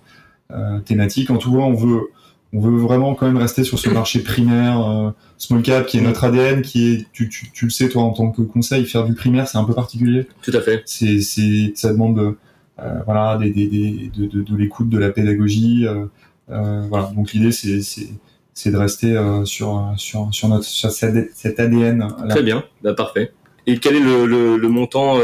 thématiques. 0.84 1.30
En 1.30 1.38
tout 1.38 1.52
cas, 1.52 1.60
on 1.60 1.76
veut 1.76 2.10
on 2.54 2.60
veut 2.60 2.78
vraiment 2.78 3.16
quand 3.16 3.26
même 3.26 3.38
rester 3.38 3.64
sur 3.64 3.80
ce 3.80 3.90
marché 3.90 4.20
primaire, 4.20 4.86
euh, 4.86 5.12
small 5.38 5.62
cap, 5.62 5.86
qui 5.86 5.98
est 5.98 6.02
notre 6.02 6.26
ADN, 6.26 6.62
qui 6.62 6.94
est, 6.94 7.06
tu, 7.14 7.30
tu, 7.30 7.50
tu, 7.52 7.66
le 7.66 7.72
sais 7.72 7.88
toi 7.88 8.04
en 8.04 8.12
tant 8.12 8.30
que 8.30 8.42
conseil, 8.42 8.86
faire 8.86 9.06
du 9.06 9.14
primaire, 9.14 9.48
c'est 9.48 9.58
un 9.58 9.64
peu 9.64 9.74
particulier. 9.74 10.28
Tout 10.42 10.52
à 10.54 10.62
fait. 10.62 10.84
C'est, 10.86 11.22
c'est, 11.22 11.72
ça 11.76 11.94
demande 11.94 12.18
de, 12.18 12.38
euh, 12.80 13.00
voilà, 13.06 13.38
des, 13.38 13.52
des, 13.52 13.68
des, 13.68 14.12
de, 14.16 14.26
de, 14.26 14.42
de 14.42 14.58
l'écoute, 14.58 14.90
de 14.90 14.98
la 14.98 15.12
pédagogie. 15.12 15.88
Euh, 15.88 16.06
euh 16.50 16.86
voilà. 16.90 17.12
Donc 17.16 17.32
l'idée, 17.32 17.54
c'est, 17.54 17.82
c'est, 17.82 18.10
c'est 18.54 18.72
de 18.72 18.78
rester 18.78 19.16
euh, 19.16 19.46
sur, 19.46 19.94
sur, 19.96 20.28
sur 20.32 20.50
notre, 20.50 20.66
sur 20.66 20.92
cet 20.92 21.60
ADN. 21.60 22.00
Là. 22.00 22.28
Très 22.28 22.44
bien, 22.44 22.66
bah, 22.82 22.94
parfait. 22.94 23.32
Et 23.66 23.78
quel 23.78 23.96
est 23.96 24.02
le, 24.02 24.26
le, 24.26 24.58
le 24.58 24.68
montant 24.70 25.20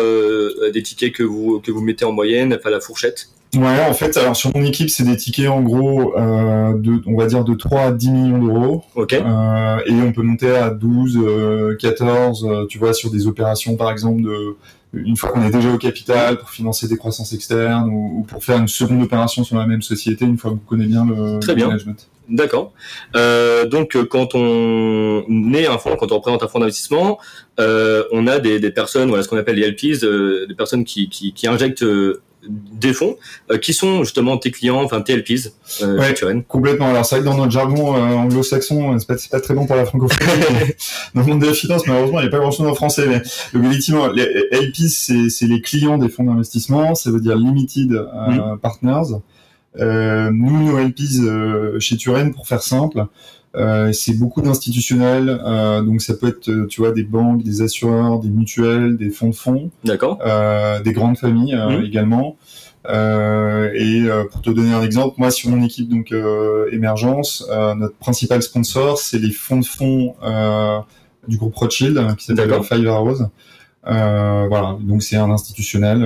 des 0.72 0.84
tickets 0.84 1.12
que 1.12 1.24
vous, 1.24 1.60
que 1.60 1.72
vous 1.72 1.82
mettez 1.82 2.06
en 2.06 2.12
moyenne, 2.12 2.54
enfin 2.54 2.70
la 2.70 2.80
fourchette? 2.80 3.30
Ouais, 3.58 3.86
en 3.90 3.94
fait, 3.94 4.16
alors 4.18 4.36
sur 4.36 4.56
mon 4.56 4.64
équipe, 4.64 4.90
c'est 4.90 5.04
des 5.04 5.18
tickets 5.18 5.48
en 5.48 5.62
gros 5.62 6.16
euh, 6.18 6.74
de, 6.76 7.02
on 7.08 7.18
va 7.18 7.26
dire 7.26 7.44
de 7.44 7.56
3 7.56 7.82
à 7.82 7.92
10 7.92 8.12
millions 8.12 8.38
d'euros. 8.40 8.84
Ok. 8.96 9.14
Euh, 9.14 9.78
et 9.86 9.94
on 9.94 10.12
peut 10.12 10.22
monter 10.22 10.56
à 10.56 10.70
12, 10.70 11.18
euh, 11.18 11.76
14, 11.78 12.46
euh, 12.46 12.66
tu 12.68 12.78
vois, 12.78 12.94
sur 12.94 13.10
des 13.10 13.26
opérations 13.28 13.76
par 13.76 13.92
exemple 13.92 14.22
de 14.22 14.56
une 14.94 15.18
fois 15.18 15.30
qu'on 15.30 15.44
est 15.46 15.52
déjà 15.52 15.72
au 15.72 15.78
capital 15.78 16.38
pour 16.38 16.50
financer 16.50 16.88
des 16.88 16.96
croissances 16.96 17.34
externes 17.34 17.90
ou, 17.90 18.26
pour 18.28 18.44
faire 18.44 18.58
une 18.58 18.70
seconde 18.70 19.04
opération 19.04 19.44
sur 19.44 19.58
la 19.58 19.68
même 19.68 19.82
société 19.82 20.24
une 20.26 20.38
fois 20.38 20.52
que 20.52 20.56
vous 20.56 20.62
connaissez 20.62 20.90
bien 20.90 21.06
le, 21.06 21.40
Très 21.40 21.56
bien. 21.56 21.68
management. 21.68 22.08
D'accord. 22.30 22.74
Euh, 23.16 23.66
donc 23.66 23.98
quand 24.08 24.34
on 24.34 25.54
est 25.54 25.68
un 25.68 25.78
fonds, 25.78 25.96
quand 25.98 26.12
on 26.12 26.16
représente 26.16 26.44
un 26.44 26.48
fonds 26.48 26.60
d'investissement, 26.60 27.20
euh, 27.60 28.04
on 28.12 28.28
a 28.28 28.40
des, 28.40 28.60
des 28.60 28.72
personnes, 28.72 29.10
voilà 29.10 29.24
ce 29.24 29.30
qu'on 29.30 29.38
appelle 29.38 29.58
les 29.58 29.70
LPs, 29.70 30.04
euh, 30.04 30.46
des 30.48 30.56
personnes 30.56 30.84
qui, 30.84 31.10
qui, 31.10 31.34
qui 31.34 31.48
injectent 31.48 31.86
des 32.48 32.94
fonds 32.94 33.18
euh, 33.52 33.58
qui 33.58 33.74
sont 33.74 34.04
justement 34.04 34.38
tes 34.38 34.52
clients, 34.52 34.82
enfin 34.84 35.02
tes 35.02 35.16
LPs. 35.16 35.52
Euh, 35.82 36.00
ouais, 36.00 36.44
complètement. 36.48 36.90
Alors 36.90 37.06
c'est 37.06 37.16
vrai 37.16 37.24
que 37.24 37.30
dans 37.30 37.38
notre 37.38 37.52
jargon 37.52 37.96
euh, 37.96 38.16
anglo-saxon, 38.16 38.98
c'est 39.00 39.08
pas, 39.08 39.16
pas 39.32 39.42
très 39.42 39.54
bon 39.54 39.66
pour 39.66 39.76
la 39.76 39.86
francophonie. 39.86 40.28
dans 41.16 41.22
le 41.22 41.28
monde 41.28 41.42
de 41.42 41.48
la 41.48 41.54
finance, 41.54 41.86
malheureusement, 41.88 42.20
il 42.20 42.24
n'y 42.24 42.28
a 42.28 42.32
pas 42.32 42.40
grand-chose 42.40 42.68
en 42.68 42.76
français. 42.76 43.06
Mais 43.08 43.22
donc, 43.54 43.70
effectivement, 43.70 44.08
les 44.08 44.26
LPs, 44.52 45.30
c'est 45.30 45.48
les 45.48 45.62
clients 45.62 45.98
des 45.98 46.10
fonds 46.10 46.24
d'investissement. 46.24 46.96
Ça 46.96 47.12
veut 47.12 47.20
dire 47.20 47.36
Limited 47.36 47.92
mm. 47.92 48.58
Partners. 48.62 49.18
Euh, 49.80 50.32
nous, 50.32 50.72
nos 50.72 50.80
LPs 50.80 51.20
euh, 51.20 51.80
chez 51.80 51.98
Turen, 51.98 52.34
pour 52.34 52.48
faire 52.48 52.62
simple, 52.62 53.06
euh, 53.58 53.92
c'est 53.92 54.14
beaucoup 54.14 54.42
d'institutionnels, 54.42 55.30
euh, 55.44 55.82
donc 55.82 56.02
ça 56.02 56.14
peut 56.14 56.28
être, 56.28 56.48
euh, 56.50 56.68
tu 56.68 56.82
vois, 56.82 56.92
des 56.92 57.04
banques, 57.04 57.42
des 57.44 57.62
assureurs, 57.62 58.20
des 58.20 58.30
mutuelles, 58.30 58.98
des 58.98 59.10
fonds 59.10 59.30
de 59.30 59.36
fonds, 59.36 59.72
D'accord. 59.84 60.20
euh, 60.26 60.80
des 60.82 60.94
grandes 60.94 61.18
familles 61.18 61.56
Mhm. 61.56 61.84
également. 61.84 62.38
Et 62.90 64.06
pour 64.32 64.42
te 64.42 64.50
donner 64.50 64.74
un 64.74 64.82
exemple, 64.84 65.16
moi 65.18 65.30
sur 65.32 65.50
mon 65.50 65.62
équipe 65.64 65.90
donc 65.90 66.14
émergence, 66.72 67.46
notre 67.78 67.96
principal 67.96 68.42
sponsor 68.42 68.98
c'est 68.98 69.20
les 69.20 69.32
fonds 69.32 69.60
de 69.60 69.66
fonds 69.66 70.16
du 71.28 71.36
groupe 71.38 71.56
Rothschild 71.56 72.16
qui 72.18 72.26
s'appelle. 72.26 72.54
Five 72.64 72.88
Arrows. 72.88 73.24
Voilà, 73.84 74.78
donc 74.82 75.04
c'est 75.04 75.18
un 75.18 75.30
institutionnel. 75.30 76.00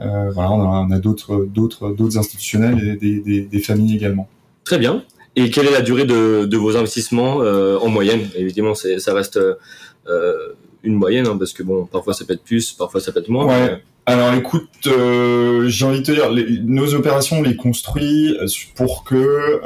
voilà, 0.00 0.50
on 0.50 0.62
a, 0.62 0.86
on 0.88 0.90
a 0.90 0.98
d'autres 0.98 1.46
d'autres 1.48 1.90
d'autres 1.90 2.18
institutionnels 2.18 2.78
et 2.88 2.96
des, 2.96 3.20
des, 3.20 3.42
des 3.42 3.58
familles 3.60 3.94
également. 3.94 4.26
Très 4.64 4.78
bien. 4.78 5.04
Et 5.36 5.50
quelle 5.50 5.66
est 5.66 5.72
la 5.72 5.80
durée 5.82 6.04
de, 6.04 6.44
de 6.44 6.56
vos 6.56 6.76
investissements 6.76 7.40
euh, 7.42 7.78
en 7.78 7.88
moyenne? 7.88 8.28
Évidemment, 8.36 8.74
ça 8.74 9.14
reste 9.14 9.38
euh, 9.38 10.34
une 10.82 10.94
moyenne, 10.94 11.26
hein, 11.26 11.36
parce 11.38 11.52
que 11.52 11.62
bon, 11.62 11.86
parfois 11.86 12.14
ça 12.14 12.24
peut 12.24 12.32
être 12.34 12.42
plus, 12.42 12.72
parfois 12.72 13.00
ça 13.00 13.12
peut 13.12 13.20
être 13.20 13.28
moins. 13.28 13.46
Ouais. 13.46 13.82
Alors 14.06 14.32
écoute, 14.34 14.68
euh, 14.86 15.68
j'ai 15.68 15.84
envie 15.84 16.00
de 16.00 16.04
te 16.06 16.12
dire, 16.12 16.30
les- 16.30 16.58
nos 16.60 16.94
opérations, 16.94 17.38
on 17.38 17.42
les 17.42 17.54
construit 17.56 18.36
pour 18.74 19.04
que 19.04 19.60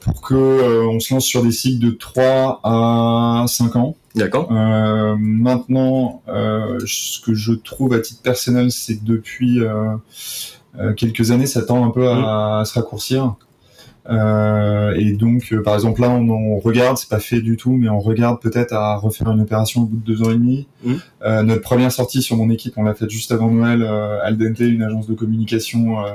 pour 0.00 0.20
que 0.22 0.34
euh, 0.34 0.86
on 0.86 1.00
se 1.00 1.12
lance 1.12 1.26
sur 1.26 1.42
des 1.42 1.50
cycles 1.50 1.84
de 1.84 1.90
3 1.90 2.60
à 2.62 3.44
5 3.48 3.76
ans. 3.76 3.96
D'accord. 4.14 4.48
Euh, 4.52 5.16
maintenant, 5.18 6.22
euh, 6.28 6.78
ce 6.86 7.20
que 7.20 7.34
je 7.34 7.52
trouve 7.52 7.92
à 7.92 7.98
titre 7.98 8.22
personnel, 8.22 8.70
c'est 8.70 8.96
que 8.96 9.04
depuis 9.04 9.60
quelques 10.96 11.30
années, 11.30 11.46
ça 11.46 11.62
tend 11.62 11.84
un 11.84 11.90
peu 11.90 12.08
à, 12.08 12.60
à 12.60 12.64
se 12.64 12.74
raccourcir. 12.74 13.34
Euh, 14.10 14.92
et 14.96 15.12
donc, 15.12 15.48
euh, 15.52 15.62
par 15.62 15.74
exemple, 15.74 16.02
là, 16.02 16.10
on, 16.10 16.28
on 16.28 16.58
regarde, 16.58 16.98
c'est 16.98 17.08
pas 17.08 17.20
fait 17.20 17.40
du 17.40 17.56
tout, 17.56 17.72
mais 17.72 17.88
on 17.88 18.00
regarde 18.00 18.40
peut-être 18.40 18.74
à 18.74 18.96
refaire 18.96 19.30
une 19.30 19.40
opération 19.40 19.82
au 19.82 19.86
bout 19.86 19.96
de 19.96 20.04
deux 20.04 20.22
ans 20.22 20.30
et 20.30 20.34
demi. 20.34 20.66
Euh, 21.24 21.42
notre 21.42 21.62
première 21.62 21.90
sortie 21.90 22.20
sur 22.20 22.36
mon 22.36 22.50
équipe, 22.50 22.74
on 22.76 22.82
l'a 22.82 22.94
faite 22.94 23.08
juste 23.10 23.32
avant 23.32 23.50
Noël, 23.50 23.82
euh, 23.82 24.18
Aldente, 24.22 24.60
une 24.60 24.82
agence 24.82 25.06
de 25.06 25.14
communication 25.14 26.04
euh, 26.04 26.10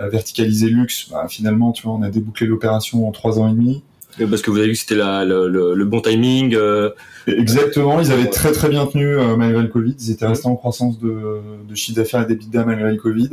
euh, 0.00 0.08
verticalisée 0.08 0.70
luxe. 0.70 1.08
Bah, 1.10 1.26
finalement, 1.28 1.72
tu 1.72 1.82
vois, 1.82 1.92
on 1.92 2.02
a 2.02 2.08
débouclé 2.10 2.46
l'opération 2.46 3.06
en 3.06 3.12
trois 3.12 3.38
ans 3.38 3.48
et 3.48 3.52
demi. 3.54 3.82
Parce 4.30 4.40
que 4.40 4.50
vous 4.50 4.56
avez 4.56 4.68
vu 4.68 4.72
que 4.72 4.78
c'était 4.78 4.94
le, 4.94 5.46
le- 5.48 5.74
le 5.74 5.84
bon 5.84 6.00
timing. 6.00 6.54
euh, 6.54 6.88
Exactement, 7.26 8.00
ils 8.00 8.12
avaient 8.12 8.30
très 8.30 8.52
très 8.52 8.70
bien 8.70 8.86
tenu 8.86 9.04
euh, 9.06 9.36
malgré 9.36 9.60
le 9.60 9.68
Covid. 9.68 9.94
Ils 10.00 10.10
étaient 10.10 10.26
restés 10.26 10.46
en 10.48 10.56
croissance 10.56 10.98
de, 11.00 11.40
de 11.68 11.74
chiffre 11.74 11.96
d'affaires 11.98 12.22
et 12.22 12.26
d'EBITDA 12.26 12.64
malgré 12.64 12.90
le 12.92 12.96
Covid. 12.96 13.28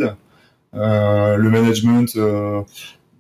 Euh, 0.76 1.38
le 1.38 1.50
management 1.50 2.16
euh, 2.16 2.62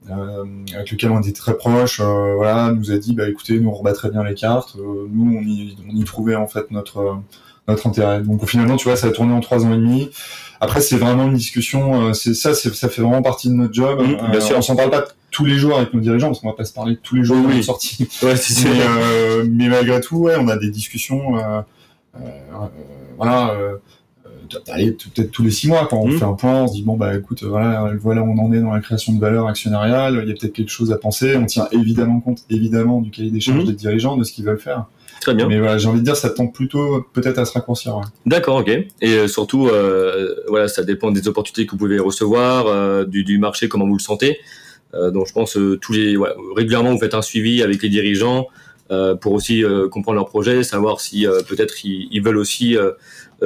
euh, 0.10 0.46
avec 0.74 0.92
lequel 0.92 1.12
on 1.12 1.22
était 1.22 1.32
très 1.32 1.56
proche, 1.56 2.02
voilà, 2.02 2.72
nous 2.72 2.92
a 2.92 2.98
dit 2.98 3.14
bah 3.14 3.30
écoutez, 3.30 3.60
nous 3.60 3.70
on 3.70 3.74
rebat 3.74 3.94
très 3.94 4.10
bien 4.10 4.24
les 4.24 4.36
cartes. 4.36 4.76
Nous 4.78 5.38
on 5.38 5.42
y, 5.42 5.78
on 5.90 5.96
y 5.96 6.04
trouvait 6.04 6.36
en 6.36 6.48
fait 6.48 6.72
notre 6.72 7.20
notre 7.68 7.88
intérêt. 7.88 8.22
Donc 8.22 8.46
finalement, 8.46 8.76
tu 8.76 8.86
vois, 8.86 8.98
ça 8.98 9.08
a 9.08 9.12
tourné 9.12 9.34
en 9.34 9.40
trois 9.40 9.66
ans 9.66 9.74
et 9.74 9.78
demi. 9.78 10.10
Après, 10.60 10.82
c'est 10.82 10.98
vraiment 10.98 11.28
une 11.28 11.36
discussion. 11.36 12.14
c'est 12.14 12.34
ça, 12.34 12.54
ça 12.54 12.90
fait 12.90 13.02
vraiment 13.02 13.22
partie 13.22 13.50
de 13.50 13.54
notre 13.54 13.74
job. 13.74 14.02
Mhm, 14.02 14.32
bien 14.32 14.40
sûr. 14.40 14.58
On 14.58 14.62
s'en 14.62 14.76
parle 14.76 14.90
pas 14.90 15.06
tous 15.34 15.46
les 15.46 15.58
jours 15.58 15.78
avec 15.78 15.94
nos 15.94 16.00
dirigeants 16.00 16.28
parce 16.28 16.40
qu'on 16.40 16.50
va 16.50 16.56
pas 16.56 16.64
se 16.64 16.74
parler 16.74 16.98
tous 17.02 17.16
les 17.16 17.24
jours 17.24 17.38
Oui, 17.46 17.58
de 17.58 17.62
sortie 17.64 18.08
Ouais, 18.24 18.36
mais, 18.36 18.70
euh, 18.70 19.46
mais 19.50 19.68
malgré 19.68 20.00
tout, 20.00 20.18
ouais, 20.18 20.36
on 20.40 20.48
a 20.48 20.56
des 20.56 20.70
discussions. 20.70 21.38
Euh, 21.38 21.62
voilà. 23.18 23.54
Allez, 24.70 24.92
peut-être 24.92 25.32
tous 25.32 25.44
les 25.44 25.52
six 25.52 25.68
mois, 25.68 25.88
quand 25.90 25.98
on 26.00 26.08
Mhm. 26.08 26.18
fait 26.20 26.26
un 26.26 26.34
point, 26.34 26.64
on 26.64 26.68
se 26.68 26.74
dit 26.74 26.84
bon 26.84 26.96
bah 26.98 27.16
écoute, 27.16 27.44
voilà, 27.44 27.92
voilà 28.02 28.22
où 28.22 28.32
on 28.32 28.38
en 28.46 28.52
est 28.54 28.60
dans 28.60 28.74
la 28.74 28.80
création 28.82 29.14
de 29.14 29.20
valeur 29.20 29.48
actionnariale. 29.48 30.20
Il 30.24 30.30
y 30.30 30.32
a 30.32 30.36
peut-être 30.36 30.54
quelque 30.54 30.70
chose 30.72 30.92
à 30.92 30.98
penser. 30.98 31.36
On 31.36 31.46
tient 31.46 31.68
évidemment 31.72 32.20
compte, 32.20 32.40
évidemment, 32.50 33.02
du 33.02 33.12
cahier 33.12 33.32
des 33.32 33.40
charges 33.42 33.60
Mhm. 33.62 33.66
des 33.68 33.74
dirigeants, 33.74 34.18
de 34.18 34.24
ce 34.24 34.32
qu'ils 34.32 34.46
veulent 34.46 34.60
faire. 34.60 34.86
Très 35.22 35.34
bien. 35.36 35.48
Mais 35.48 35.58
voilà, 35.58 35.78
j'ai 35.78 35.88
envie 35.88 36.00
de 36.02 36.04
dire, 36.06 36.18
ça 36.18 36.30
tend 36.30 36.48
plutôt 36.48 37.06
peut-être 37.14 37.38
à 37.40 37.46
se 37.46 37.54
raccourcir. 37.54 37.96
Ouais. 37.96 38.04
D'accord, 38.26 38.58
ok. 38.58 38.68
Et 38.70 38.88
euh, 39.14 39.28
surtout, 39.30 39.68
euh, 39.68 40.36
voilà, 40.50 40.68
ça 40.68 40.84
dépend 40.84 41.12
des 41.12 41.28
opportunités 41.30 41.66
que 41.66 41.72
vous 41.72 41.78
pouvez 41.78 41.98
recevoir, 42.00 42.68
euh, 42.68 43.06
du, 43.06 43.24
du 43.24 43.38
marché, 43.38 43.70
comment 43.70 43.88
vous 43.88 43.96
le 43.96 44.02
sentez. 44.04 44.40
Euh, 44.94 45.12
donc, 45.12 45.28
je 45.28 45.32
pense 45.34 45.58
tous 45.82 45.94
les, 45.94 46.18
ouais, 46.18 46.30
régulièrement, 46.58 46.92
vous 46.92 47.00
faites 47.00 47.14
un 47.14 47.22
suivi 47.22 47.64
avec 47.64 47.82
les 47.82 47.90
dirigeants 47.90 48.48
pour 49.22 49.32
aussi 49.32 49.64
comprendre 49.90 50.18
leur 50.18 50.28
projet, 50.28 50.62
savoir 50.62 51.00
si 51.00 51.26
peut-être 51.50 51.84
ils, 51.84 52.08
ils 52.12 52.22
veulent 52.22 52.38
aussi 52.38 52.78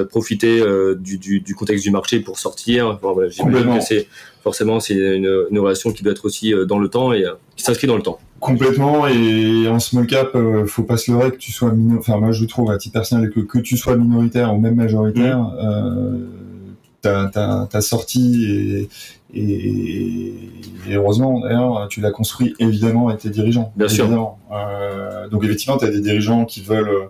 profiter 0.04 0.60
euh, 0.60 0.96
du, 0.96 1.18
du, 1.18 1.39
du 1.39 1.56
contexte 1.56 1.84
du 1.84 1.92
marché 1.92 2.20
pour 2.20 2.39
sortir. 2.39 2.88
Enfin, 2.88 3.13
voilà, 3.13 3.30
que 3.30 3.84
c'est 3.84 4.08
forcément 4.44 4.80
c'est 4.80 4.96
une, 4.96 5.46
une 5.51 5.60
relation 5.60 5.92
qui 5.92 6.04
doit 6.04 6.13
être 6.13 6.25
aussi 6.25 6.54
euh, 6.54 6.66
dans 6.66 6.80
le 6.80 6.88
temps 6.88 7.12
et 7.13 7.25
euh, 7.25 7.34
qui 7.56 7.63
s'inscrit 7.63 7.88
dans 7.88 7.98
le 7.98 8.04
temps. 8.04 8.20
Complètement 8.39 9.08
et 9.08 9.68
en 9.68 9.80
small 9.80 10.06
cap, 10.06 10.36
euh, 10.36 10.66
faut 10.68 10.84
pas 10.84 10.96
se 10.98 11.12
leurrer 11.12 11.32
que 11.32 11.38
tu 11.38 11.51
sois 11.51 11.72
minor... 11.72 12.00
enfin 12.00 12.18
moi 12.18 12.32
je 12.32 12.46
trouve 12.46 12.70
à 12.72 12.77
titre 12.77 12.94
personnel 12.94 13.32
que 13.32 13.39
que 13.39 13.58
tu 13.58 13.75
sois 13.77 13.96
minoritaire 13.98 14.54
ou 14.54 14.60
même 14.60 14.75
majoritaire, 14.75 15.51
euh, 15.62 16.18
ta, 17.01 17.25
ta, 17.25 17.68
ta 17.70 17.82
sortie 17.82 18.88
et, 19.34 19.39
et, 19.39 20.34
et 20.88 20.96
heureusement 20.96 21.39
d'ailleurs 21.39 21.88
tu 21.89 22.00
l'as 22.00 22.12
construit 22.12 22.54
évidemment 22.60 23.10
avec 23.10 23.22
tes 23.22 23.30
dirigeants. 23.30 23.74
Bien 23.75 23.89
sûr. 23.89 24.08
Euh, 24.51 25.27
donc 25.30 25.44
effectivement 25.44 25.77
tu 25.77 25.86
as 25.86 25.89
des 25.89 26.00
dirigeants 26.00 26.46
qui 26.46 26.62
veulent 26.62 26.89
euh, 26.89 27.06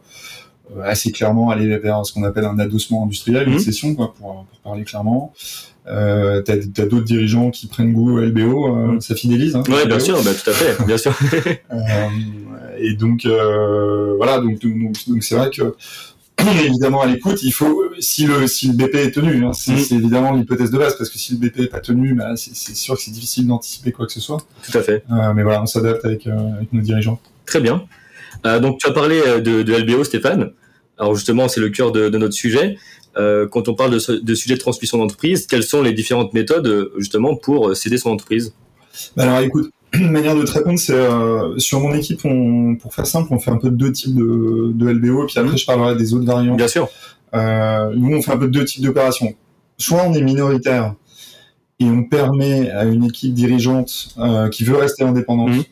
assez 0.83 1.11
clairement 1.11 1.49
aller 1.49 1.77
vers 1.77 2.05
ce 2.05 2.13
qu'on 2.13 2.23
appelle 2.23 2.45
un 2.45 2.59
adossement 2.59 3.03
industriel, 3.03 3.47
Mhm. 3.47 3.53
une 3.53 3.59
cession 3.59 3.95
quoi 3.95 4.13
pour, 4.13 4.45
pour 4.49 4.59
parler 4.63 4.83
clairement. 4.83 5.33
Euh, 5.89 6.41
t'as 6.41 6.53
as, 6.55 6.85
d'autres 6.85 7.05
dirigeants 7.05 7.49
qui 7.49 7.67
prennent 7.67 7.93
goût 7.93 8.17
au 8.17 8.21
LBO, 8.21 8.67
euh, 8.75 8.87
Mhm. 8.93 9.01
ça 9.01 9.15
fidélise. 9.15 9.55
Hein, 9.55 9.63
Ouais, 9.69 9.83
LBO. 9.83 9.87
bien 9.87 9.99
sûr, 9.99 10.21
bah, 10.23 10.31
tout 10.33 10.49
à 10.49 10.53
fait, 10.53 10.75
bien 10.85 10.97
sûr. 10.97 11.17
Euh, 11.71 12.07
et 12.77 12.93
donc 12.93 13.25
euh, 13.25 14.15
voilà, 14.17 14.39
donc 14.39 14.59
donc 14.61 14.93
donc 15.07 15.23
c'est 15.23 15.35
vrai 15.35 15.49
que 15.49 15.75
évidemment 16.65 17.01
à 17.01 17.07
l'écoute. 17.07 17.41
Il 17.43 17.51
faut 17.51 17.83
si 17.99 18.25
le 18.27 18.47
si 18.47 18.67
le 18.67 18.73
BP 18.73 18.95
est 18.95 19.11
tenu, 19.11 19.45
hein, 19.45 19.53
c'est 19.53 19.71
Mhm. 19.71 19.77
c'est 19.79 19.95
évidemment 19.95 20.33
l'hypothèse 20.33 20.71
de 20.71 20.77
base 20.77 20.95
parce 20.97 21.09
que 21.09 21.17
si 21.17 21.33
le 21.33 21.39
BP 21.39 21.61
est 21.61 21.67
pas 21.67 21.79
tenu, 21.79 22.13
bah, 22.13 22.33
c'est 22.35 22.75
sûr 22.75 22.95
que 22.95 23.01
c'est 23.01 23.11
difficile 23.11 23.47
d'anticiper 23.47 23.91
quoi 23.91 24.05
que 24.05 24.11
ce 24.13 24.19
soit. 24.19 24.37
tout 24.69 24.77
à 24.77 24.81
fait. 24.81 25.03
Euh, 25.11 25.33
mais 25.33 25.43
voilà, 25.43 25.61
on 25.63 25.65
s'adapte 25.65 26.03
avec 26.05 26.27
euh, 26.27 26.53
avec 26.57 26.73
nos 26.73 26.81
dirigeants. 26.81 27.19
Très 27.45 27.59
bien. 27.61 27.85
Euh, 28.47 28.59
donc, 28.59 28.79
tu 28.79 28.87
as 28.87 28.91
parlé 28.91 29.21
euh, 29.25 29.39
de, 29.39 29.61
de 29.63 29.73
LBO, 29.75 30.03
Stéphane. 30.03 30.51
Alors, 30.97 31.13
justement, 31.15 31.47
c'est 31.47 31.59
le 31.59 31.69
cœur 31.69 31.91
de, 31.91 32.09
de 32.09 32.17
notre 32.17 32.33
sujet. 32.33 32.77
Euh, 33.17 33.47
quand 33.47 33.67
on 33.67 33.73
parle 33.75 33.91
de, 33.91 34.19
de 34.19 34.35
sujet 34.35 34.55
de 34.55 34.59
transmission 34.59 34.97
d'entreprise, 34.97 35.45
quelles 35.47 35.63
sont 35.63 35.81
les 35.81 35.93
différentes 35.93 36.33
méthodes, 36.33 36.91
justement, 36.97 37.35
pour 37.35 37.75
céder 37.75 37.97
son 37.97 38.11
entreprise? 38.11 38.53
Bah 39.15 39.23
alors 39.23 39.39
écoute, 39.39 39.69
une 39.93 40.11
manière 40.11 40.35
de 40.35 40.43
te 40.43 40.51
répondre, 40.51 40.79
c'est 40.79 40.93
euh, 40.93 41.57
sur 41.59 41.79
mon 41.79 41.93
équipe, 41.93 42.21
on, 42.25 42.75
pour 42.75 42.93
faire 42.93 43.05
simple, 43.07 43.27
on 43.31 43.39
fait 43.39 43.51
un 43.51 43.57
peu 43.57 43.69
deux 43.69 43.91
types 43.91 44.15
de, 44.15 44.71
de 44.73 44.89
LBO, 44.89 45.23
et 45.23 45.27
puis 45.27 45.37
après 45.37 45.51
Mhm. 45.51 45.57
je 45.57 45.65
parlerai 45.65 45.95
des 45.95 46.13
autres 46.13 46.25
variantes. 46.25 46.57
Bien 46.57 46.67
sûr. 46.67 46.89
Euh, 47.33 47.91
nous, 47.95 48.15
on 48.17 48.21
fait 48.21 48.31
un 48.31 48.37
peu 48.37 48.47
deux 48.47 48.65
types 48.65 48.83
d'opérations. 48.83 49.33
Soit 49.77 50.03
on 50.07 50.13
est 50.13 50.21
minoritaire 50.21 50.93
et 51.79 51.85
on 51.85 52.03
permet 52.03 52.71
à 52.71 52.85
une 52.85 53.03
équipe 53.03 53.33
dirigeante 53.33 54.15
qui 54.51 54.63
veut 54.63 54.77
rester 54.77 55.03
indépendante 55.03 55.49
Mhm. 55.51 55.63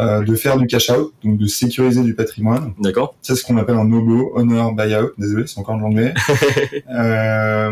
Euh, 0.00 0.22
de 0.24 0.34
faire 0.34 0.56
du 0.56 0.66
cash 0.66 0.88
out, 0.90 1.12
donc 1.22 1.36
de 1.36 1.46
sécuriser 1.46 2.02
du 2.02 2.14
patrimoine. 2.14 2.72
D'accord. 2.78 3.14
C'est 3.20 3.34
ce 3.34 3.44
qu'on 3.44 3.58
appelle 3.58 3.76
un 3.76 3.92
OBO, 3.92 4.32
Honor 4.34 4.72
Buyout. 4.72 5.10
Désolé, 5.18 5.46
c'est 5.46 5.58
encore 5.58 5.76
de 5.76 5.82
l'anglais. 5.82 6.14
euh, 6.90 7.70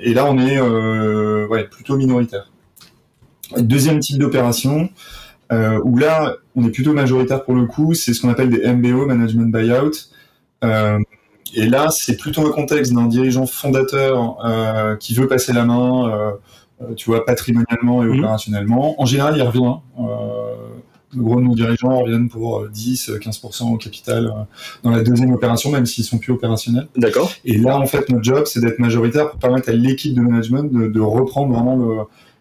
et 0.00 0.14
là, 0.14 0.26
on 0.26 0.38
est 0.38 0.58
euh, 0.60 1.48
ouais, 1.48 1.64
plutôt 1.64 1.96
minoritaire. 1.96 2.50
Deuxième 3.56 3.98
type 3.98 4.18
d'opération, 4.18 4.88
où 5.50 5.98
là, 5.98 6.36
on 6.56 6.64
est 6.64 6.70
plutôt 6.70 6.92
majoritaire 6.94 7.44
pour 7.44 7.54
le 7.54 7.66
coup, 7.66 7.92
c'est 7.92 8.14
ce 8.14 8.22
qu'on 8.22 8.30
appelle 8.30 8.48
des 8.48 8.66
MBO, 8.72 9.04
Management 9.04 9.52
Buyout. 9.52 9.90
Et 11.54 11.66
là, 11.68 11.90
c'est 11.90 12.16
plutôt 12.16 12.42
le 12.44 12.50
contexte 12.50 12.94
d'un 12.94 13.06
dirigeant 13.06 13.46
fondateur 13.46 14.38
qui 15.00 15.14
veut 15.14 15.26
passer 15.28 15.52
la 15.52 15.64
main, 15.66 16.32
tu 16.96 17.10
vois, 17.10 17.26
patrimonialement 17.26 18.02
et 18.02 18.06
Mhm. 18.06 18.18
opérationnellement. 18.20 19.00
En 19.02 19.04
général, 19.04 19.36
il 19.36 19.42
revient. 19.42 19.74
Euh, 21.14 21.16
le 21.16 21.22
gros 21.22 21.36
de 21.36 21.44
nos 21.44 21.54
dirigeants 21.54 22.00
reviennent 22.00 22.28
pour 22.28 22.60
euh, 22.60 22.70
10-15% 22.74 23.72
au 23.72 23.76
capital 23.76 24.26
euh, 24.26 24.30
dans 24.82 24.90
la 24.90 25.02
deuxième 25.02 25.32
opération, 25.32 25.70
même 25.70 25.86
s'ils 25.86 26.04
sont 26.04 26.18
plus 26.18 26.32
opérationnels. 26.32 26.88
D'accord. 26.96 27.32
Et 27.44 27.58
là, 27.58 27.78
en 27.78 27.86
fait, 27.86 28.08
notre 28.10 28.24
job, 28.24 28.44
c'est 28.46 28.60
d'être 28.60 28.78
majoritaire 28.78 29.30
pour 29.30 29.38
permettre 29.38 29.68
à 29.68 29.72
l'équipe 29.72 30.14
de 30.14 30.20
management 30.20 30.64
de, 30.72 30.88
de 30.88 31.00
reprendre 31.00 31.52
vraiment 31.52 31.76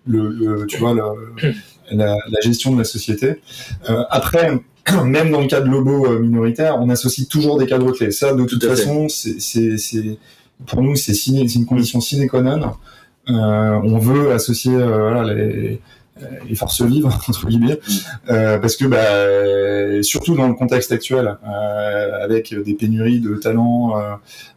le, 0.05 0.29
le, 0.29 0.29
le- 0.29 0.65
tu 0.67 0.77
vois, 0.77 0.93
le- 0.93 1.51
la, 1.91 2.15
la 2.15 2.41
gestion 2.41 2.73
de 2.73 2.77
la 2.79 2.83
société. 2.85 3.41
Euh, 3.89 4.03
après, 4.09 4.59
même 5.05 5.31
dans 5.31 5.41
le 5.41 5.47
cas 5.47 5.61
de 5.61 5.69
Lobo 5.69 6.05
euh, 6.07 6.19
minoritaire, 6.19 6.77
on 6.79 6.89
associe 6.89 7.27
toujours 7.27 7.57
des 7.57 7.67
cadres 7.67 7.91
clés. 7.91 8.11
Ça, 8.11 8.33
de 8.33 8.43
toute 8.45 8.61
Tout 8.61 8.67
façon, 8.67 9.07
c'est, 9.09 9.37
pour 10.65 10.81
nous, 10.81 10.95
c'est, 10.95 11.13
une 11.27 11.65
condition 11.65 11.99
sine 12.01 12.27
qua 12.27 12.41
non. 12.41 12.73
Euh, 13.29 13.79
on 13.83 13.99
veut 13.99 14.31
associer 14.31 14.73
euh, 14.73 15.09
voilà, 15.11 15.33
les, 15.33 15.79
les 16.47 16.55
forces 16.55 16.81
vives 16.81 17.05
entre 17.27 17.47
guillemets, 17.47 17.79
parce 18.27 18.75
que 18.75 18.85
bah, 18.85 20.03
surtout 20.03 20.35
dans 20.35 20.47
le 20.47 20.53
contexte 20.53 20.91
actuel, 20.91 21.37
avec 22.21 22.53
des 22.53 22.73
pénuries 22.73 23.19
de 23.19 23.35
talents, 23.35 23.93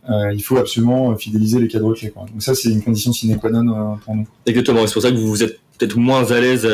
il 0.08 0.42
faut 0.42 0.56
absolument 0.56 1.14
fidéliser 1.16 1.60
les 1.60 1.68
cadres 1.68 1.94
clés. 1.94 2.12
Donc 2.14 2.42
ça, 2.42 2.54
c'est 2.54 2.70
une 2.70 2.82
condition 2.82 3.12
sine 3.12 3.38
qua 3.38 3.50
non 3.50 3.96
pour 4.04 4.14
nous. 4.14 4.26
Exactement. 4.46 4.86
C'est 4.86 4.94
pour 4.94 5.02
ça 5.02 5.10
que 5.10 5.16
vous 5.16 5.42
êtes 5.42 5.58
peut-être 5.78 5.96
moins 5.96 6.30
à 6.30 6.40
l'aise 6.40 6.68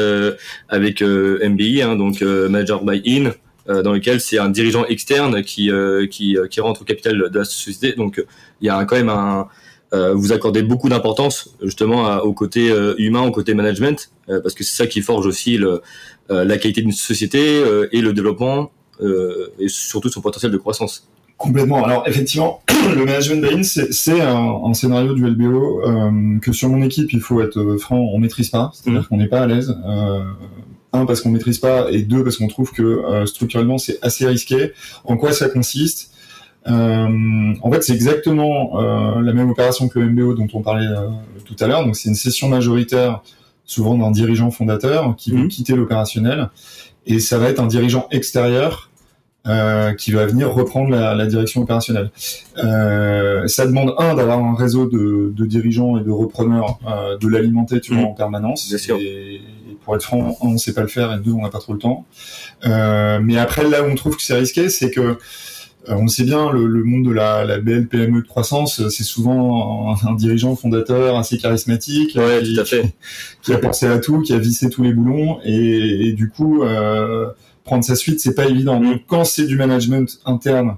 avec 0.68 1.02
MBI, 1.02 1.82
hein, 1.82 1.96
donc 1.96 2.22
Manager 2.22 2.84
by 2.84 3.02
In. 3.06 3.32
Euh, 3.70 3.82
dans 3.82 3.92
lequel 3.92 4.20
c'est 4.20 4.38
un 4.38 4.48
dirigeant 4.48 4.84
externe 4.86 5.42
qui, 5.42 5.70
euh, 5.70 6.06
euh, 6.06 6.46
qui, 6.48 6.60
rentre 6.60 6.82
au 6.82 6.84
capital 6.84 7.30
de 7.30 7.38
la 7.38 7.44
société. 7.44 7.92
Donc 7.92 8.22
il 8.60 8.66
y 8.66 8.70
a 8.70 8.84
quand 8.84 8.96
même 8.96 9.10
un, 9.10 9.48
vous 9.92 10.32
accordez 10.32 10.62
beaucoup 10.62 10.88
d'importance 10.88 11.56
justement 11.62 12.18
au 12.18 12.32
côté 12.32 12.72
humain, 12.98 13.22
au 13.22 13.30
côté 13.32 13.54
management, 13.54 14.10
parce 14.26 14.54
que 14.54 14.62
c'est 14.62 14.76
ça 14.76 14.86
qui 14.86 15.02
forge 15.02 15.26
aussi 15.26 15.56
le, 15.56 15.82
la 16.28 16.58
qualité 16.58 16.82
d'une 16.82 16.92
société 16.92 17.62
et 17.92 18.00
le 18.00 18.12
développement 18.12 18.70
et 19.02 19.68
surtout 19.68 20.08
son 20.08 20.20
potentiel 20.20 20.52
de 20.52 20.58
croissance. 20.58 21.08
Complètement. 21.36 21.84
Alors 21.84 22.06
effectivement, 22.06 22.62
le 22.94 23.04
management 23.04 23.42
buy 23.42 23.64
c'est 23.64 24.20
un, 24.20 24.60
un, 24.64 24.74
scénario 24.74 25.14
du 25.14 25.26
LBO 25.26 25.80
que 26.40 26.52
sur 26.52 26.68
mon 26.68 26.82
équipe, 26.82 27.12
il 27.12 27.20
faut 27.20 27.40
être 27.40 27.76
franc, 27.78 27.98
on 27.98 28.18
maîtrise 28.18 28.50
pas, 28.50 28.70
c'est-à-dire 28.74 29.00
mmh. 29.00 29.06
qu'on 29.06 29.16
n'est 29.16 29.28
pas 29.28 29.40
à 29.40 29.46
l'aise. 29.46 29.76
Euh, 29.88 30.22
un 30.92 31.06
parce 31.06 31.20
qu'on 31.20 31.30
maîtrise 31.30 31.58
pas 31.58 31.90
et 31.90 32.02
deux 32.02 32.24
parce 32.24 32.36
qu'on 32.36 32.48
trouve 32.48 32.72
que 32.72 32.82
euh, 32.82 33.26
structurellement 33.26 33.78
c'est 33.78 33.98
assez 34.02 34.26
risqué. 34.26 34.72
En 35.04 35.16
quoi 35.16 35.32
ça 35.32 35.48
consiste? 35.48 36.09
euh, 36.09 36.09
En 36.66 37.72
fait, 37.72 37.82
c'est 37.82 37.94
exactement 37.94 38.80
euh, 38.80 39.20
la 39.20 39.32
même 39.32 39.50
opération 39.50 39.88
que 39.88 39.98
le 39.98 40.10
MBO 40.10 40.34
dont 40.34 40.48
on 40.52 40.62
parlait 40.62 40.86
tout 41.44 41.56
à 41.60 41.66
l'heure. 41.66 41.84
Donc 41.84 41.96
c'est 41.96 42.08
une 42.08 42.14
session 42.14 42.48
majoritaire, 42.48 43.22
souvent 43.64 43.96
d'un 43.96 44.10
dirigeant 44.10 44.50
fondateur 44.50 45.14
qui 45.16 45.32
veut 45.32 45.44
mmh. 45.44 45.48
quitter 45.48 45.76
l'opérationnel, 45.76 46.50
et 47.06 47.18
ça 47.18 47.38
va 47.38 47.48
être 47.48 47.60
un 47.60 47.66
dirigeant 47.66 48.08
extérieur 48.10 48.90
euh, 49.46 49.94
qui 49.94 50.12
va 50.12 50.26
venir 50.26 50.52
reprendre 50.52 50.90
la, 50.90 51.14
la 51.14 51.26
direction 51.26 51.62
opérationnelle. 51.62 52.10
Euh, 52.58 53.46
ça 53.46 53.66
demande 53.66 53.94
un 53.96 54.14
d'avoir 54.14 54.38
un 54.38 54.54
réseau 54.54 54.86
de, 54.86 55.32
de, 55.34 55.46
dirigeants 55.46 55.98
et 55.98 56.04
de 56.04 56.10
repreneurs, 56.10 56.78
euh, 56.86 57.16
de 57.16 57.26
l'alimenter 57.26 57.80
tu 57.80 57.94
vois, 57.94 58.02
mmh. 58.02 58.06
en 58.06 58.12
permanence. 58.12 58.76
Sûr. 58.76 58.98
Et, 59.00 59.40
pour 59.82 59.96
être 59.96 60.02
franc, 60.02 60.36
un, 60.42 60.46
on 60.46 60.58
sait 60.58 60.74
pas 60.74 60.82
le 60.82 60.88
faire 60.88 61.14
et 61.14 61.18
deux, 61.20 61.32
on 61.32 61.40
n'a 61.40 61.48
pas 61.48 61.58
trop 61.58 61.72
le 61.72 61.78
temps. 61.78 62.04
Euh, 62.66 63.18
mais 63.22 63.38
après, 63.38 63.66
là 63.66 63.82
où 63.82 63.86
on 63.86 63.94
trouve 63.94 64.14
que 64.16 64.22
c'est 64.22 64.36
risqué, 64.36 64.68
c'est 64.68 64.90
que 64.90 65.00
euh, 65.00 65.14
on 65.88 66.08
sait 66.08 66.24
bien, 66.24 66.50
le, 66.52 66.66
le, 66.66 66.84
monde 66.84 67.06
de 67.06 67.10
la, 67.10 67.44
la 67.44 67.58
BLPME 67.58 68.22
de 68.22 68.26
croissance, 68.26 68.88
c'est 68.88 69.02
souvent 69.02 69.94
un, 69.94 70.08
un, 70.08 70.14
dirigeant 70.14 70.54
fondateur 70.56 71.16
assez 71.16 71.38
charismatique, 71.38 72.16
ouais, 72.16 72.42
qui, 72.42 72.54
tout 72.54 72.60
à 72.60 72.64
fait. 72.64 72.94
qui, 73.42 73.52
a 73.52 73.58
pensé 73.58 73.86
à 73.86 73.98
tout, 73.98 74.20
qui 74.20 74.32
a 74.32 74.38
vissé 74.38 74.68
tous 74.68 74.82
les 74.82 74.92
boulons, 74.92 75.40
et, 75.44 76.08
et 76.08 76.12
du 76.12 76.28
coup, 76.28 76.62
euh, 76.62 77.30
prendre 77.64 77.84
sa 77.84 77.94
suite, 77.94 78.20
c'est 78.20 78.34
pas 78.34 78.46
évident. 78.46 78.80
Donc 78.80 79.02
quand 79.06 79.24
c'est 79.24 79.46
du 79.46 79.56
management 79.56 80.20
interne, 80.24 80.76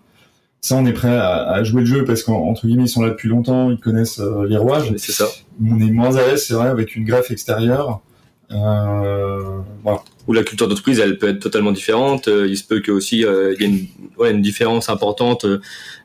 ça 0.61 0.76
on 0.76 0.85
est 0.87 0.92
prêt 0.92 1.16
à, 1.16 1.62
jouer 1.64 1.80
le 1.80 1.87
jeu 1.87 2.04
parce 2.04 2.23
qu'entre 2.23 2.66
guillemets 2.66 2.85
ils 2.85 2.88
sont 2.88 3.02
là 3.02 3.11
depuis 3.11 3.28
longtemps, 3.28 3.71
ils 3.71 3.80
connaissent 3.80 4.21
euh, 4.21 4.47
les 4.47 4.56
rouages. 4.56 4.92
C'est 4.99 5.12
ça. 5.12 5.26
On 5.64 5.80
est 5.80 5.90
moins 5.90 6.16
à 6.16 6.26
l'aise, 6.26 6.44
c'est 6.47 6.54
vrai, 6.54 6.68
avec 6.68 6.94
une 6.94 7.04
greffe 7.04 7.30
extérieure. 7.30 8.00
Euh, 8.52 9.61
voilà. 9.82 10.02
Où 10.26 10.32
la 10.32 10.44
culture 10.44 10.68
d'entreprise, 10.68 11.00
elle 11.00 11.18
peut 11.18 11.28
être 11.28 11.40
totalement 11.40 11.73
différente. 11.73 12.28
Euh, 12.28 12.47
il 12.47 12.56
se 12.56 12.64
peut 12.64 12.80
que 12.80 12.92
aussi 12.92 13.18
il 13.18 13.56
y 13.61 13.64
ait 13.64 14.30
une, 14.30 14.42
différence 14.42 14.88
importante 14.88 15.44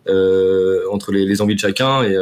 entre 0.10 1.12
les, 1.12 1.42
envies 1.42 1.56
de 1.56 1.60
chacun 1.60 2.04
et 2.04 2.16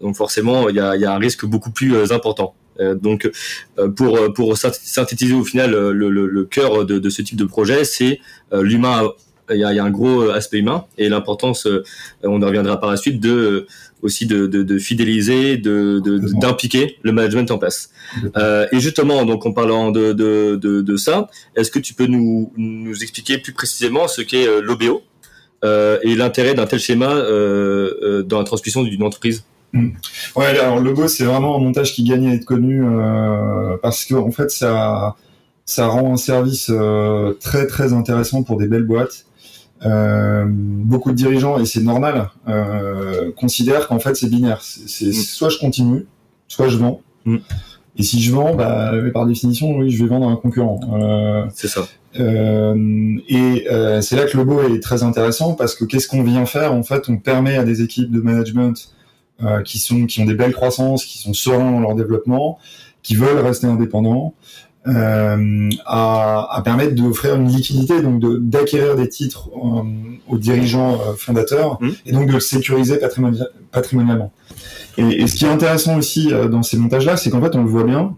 donc 0.00 0.16
forcément 0.16 0.68
il 0.68 0.76
y 0.76 0.80
a, 0.80 1.12
un 1.12 1.18
risque 1.18 1.44
beaucoup 1.44 1.70
plus 1.70 2.12
important. 2.12 2.54
Euh, 2.80 2.94
donc, 2.94 3.30
euh, 3.78 3.88
pour, 3.88 4.56
synthétiser 4.56 5.34
au 5.34 5.44
final 5.44 5.74
euh, 5.74 5.92
le, 5.92 6.44
cœur 6.44 6.84
de, 6.84 7.10
ce 7.10 7.22
type 7.22 7.36
de 7.36 7.44
projet, 7.44 7.84
c'est 7.84 8.20
l'humain 8.52 9.10
il 9.50 9.58
y, 9.58 9.64
a, 9.64 9.72
il 9.72 9.76
y, 9.76 9.78
a, 9.78 9.84
un 9.84 9.90
gros 9.90 10.30
aspect 10.30 10.58
humain 10.58 10.84
et 10.98 11.08
l'importance, 11.08 11.68
on 12.22 12.40
y 12.40 12.44
reviendra 12.44 12.80
par 12.80 12.90
la 12.90 12.96
suite, 12.96 13.20
de 13.20 13.66
aussi 14.02 14.26
de, 14.26 14.46
de, 14.46 14.62
de 14.62 14.78
fidéliser, 14.78 15.56
de 15.56 16.00
d'impliquer 16.38 16.98
le 17.02 17.12
management 17.12 17.50
en 17.50 17.58
place. 17.58 17.90
Euh, 18.36 18.66
et 18.72 18.80
justement, 18.80 19.24
donc 19.24 19.46
en 19.46 19.52
parlant 19.52 19.90
de, 19.90 20.12
de, 20.12 20.56
de 20.56 20.96
ça, 20.96 21.28
est-ce 21.56 21.70
que 21.70 21.78
tu 21.78 21.94
peux 21.94 22.06
nous, 22.06 22.52
nous 22.56 23.02
expliquer 23.02 23.38
plus 23.38 23.52
précisément 23.52 24.08
ce 24.08 24.22
qu'est 24.22 24.46
l'OBO 24.60 25.02
euh, 25.64 25.98
et 26.02 26.14
l'intérêt 26.14 26.54
d'un 26.54 26.66
tel 26.66 26.78
schéma 26.78 27.14
euh, 27.14 28.22
dans 28.22 28.38
la 28.38 28.44
transmission 28.44 28.82
d'une 28.82 29.02
entreprise? 29.02 29.44
Mm. 29.72 29.90
Ouais, 30.36 30.46
alors 30.46 30.78
le 30.78 30.90
logo, 30.90 31.08
c'est 31.08 31.24
vraiment 31.24 31.56
un 31.56 31.60
montage 31.60 31.92
qui 31.92 32.04
gagne 32.04 32.28
à 32.28 32.34
être 32.34 32.44
connu 32.44 32.82
euh, 32.84 33.76
parce 33.82 34.04
que 34.04 34.14
en 34.14 34.30
fait, 34.30 34.50
ça, 34.50 35.16
ça 35.64 35.88
rend 35.88 36.12
un 36.12 36.16
service 36.16 36.70
euh, 36.70 37.32
très 37.40 37.66
très 37.66 37.92
intéressant 37.92 38.42
pour 38.42 38.56
des 38.56 38.68
belles 38.68 38.86
boîtes. 38.86 39.25
Euh, 39.84 40.46
beaucoup 40.48 41.10
de 41.10 41.16
dirigeants, 41.16 41.58
et 41.58 41.66
c'est 41.66 41.82
normal, 41.82 42.30
euh, 42.48 43.30
considèrent 43.36 43.88
qu'en 43.88 43.98
fait 43.98 44.16
c'est 44.16 44.28
binaire. 44.28 44.62
C'est 44.62 45.08
mm. 45.08 45.12
soit 45.12 45.50
je 45.50 45.58
continue, 45.58 46.06
soit 46.48 46.68
je 46.68 46.78
vends. 46.78 47.02
Mm. 47.24 47.36
Et 47.98 48.02
si 48.02 48.22
je 48.22 48.32
vends, 48.32 48.54
bah, 48.54 48.92
par 49.12 49.26
définition, 49.26 49.76
oui, 49.76 49.90
je 49.90 50.02
vais 50.02 50.08
vendre 50.08 50.28
à 50.28 50.32
un 50.32 50.36
concurrent. 50.36 50.80
Euh, 50.92 51.46
c'est 51.54 51.68
ça. 51.68 51.86
Et 52.14 53.66
c'est 54.00 54.16
là 54.16 54.24
que 54.24 54.36
le 54.36 54.44
logo 54.44 54.62
est 54.74 54.80
très 54.80 55.02
intéressant 55.02 55.54
parce 55.54 55.74
que 55.74 55.84
qu'est-ce 55.84 56.08
qu'on 56.08 56.22
vient 56.22 56.46
faire? 56.46 56.72
En 56.72 56.82
fait, 56.82 57.08
on 57.08 57.18
permet 57.18 57.56
à 57.56 57.64
des 57.64 57.82
équipes 57.82 58.10
de 58.10 58.20
management 58.20 58.90
qui 59.64 59.78
sont 59.78 60.06
qui 60.06 60.20
ont 60.20 60.24
des 60.24 60.34
belles 60.34 60.52
croissances, 60.52 61.04
qui 61.04 61.18
sont 61.18 61.34
sereins 61.34 61.72
dans 61.72 61.80
leur 61.80 61.94
développement, 61.94 62.58
qui 63.02 63.16
veulent 63.16 63.38
rester 63.38 63.66
indépendants, 63.66 64.34
euh, 64.88 65.68
à, 65.84 66.48
à, 66.56 66.62
permettre 66.62 66.94
d'offrir 66.94 67.34
une 67.34 67.48
liquidité, 67.48 68.00
donc 68.02 68.22
d'acquérir 68.40 68.94
des 68.94 69.08
titres 69.08 69.50
euh, 69.56 69.82
aux 70.28 70.38
dirigeants 70.38 70.94
euh, 70.94 71.14
fondateurs 71.16 71.78
mmh. 71.80 71.88
et 72.06 72.12
donc 72.12 72.28
de 72.28 72.32
le 72.32 72.40
sécuriser 72.40 73.00
patrimonialement. 73.72 74.32
Et, 74.96 75.22
et, 75.22 75.26
ce 75.26 75.34
qui 75.34 75.44
est 75.44 75.48
intéressant 75.48 75.98
aussi 75.98 76.30
dans 76.50 76.62
ces 76.62 76.76
montages-là, 76.76 77.16
c'est 77.16 77.30
qu'en 77.30 77.42
fait 77.42 77.56
on 77.56 77.64
le 77.64 77.68
voit 77.68 77.82
bien, 77.82 78.16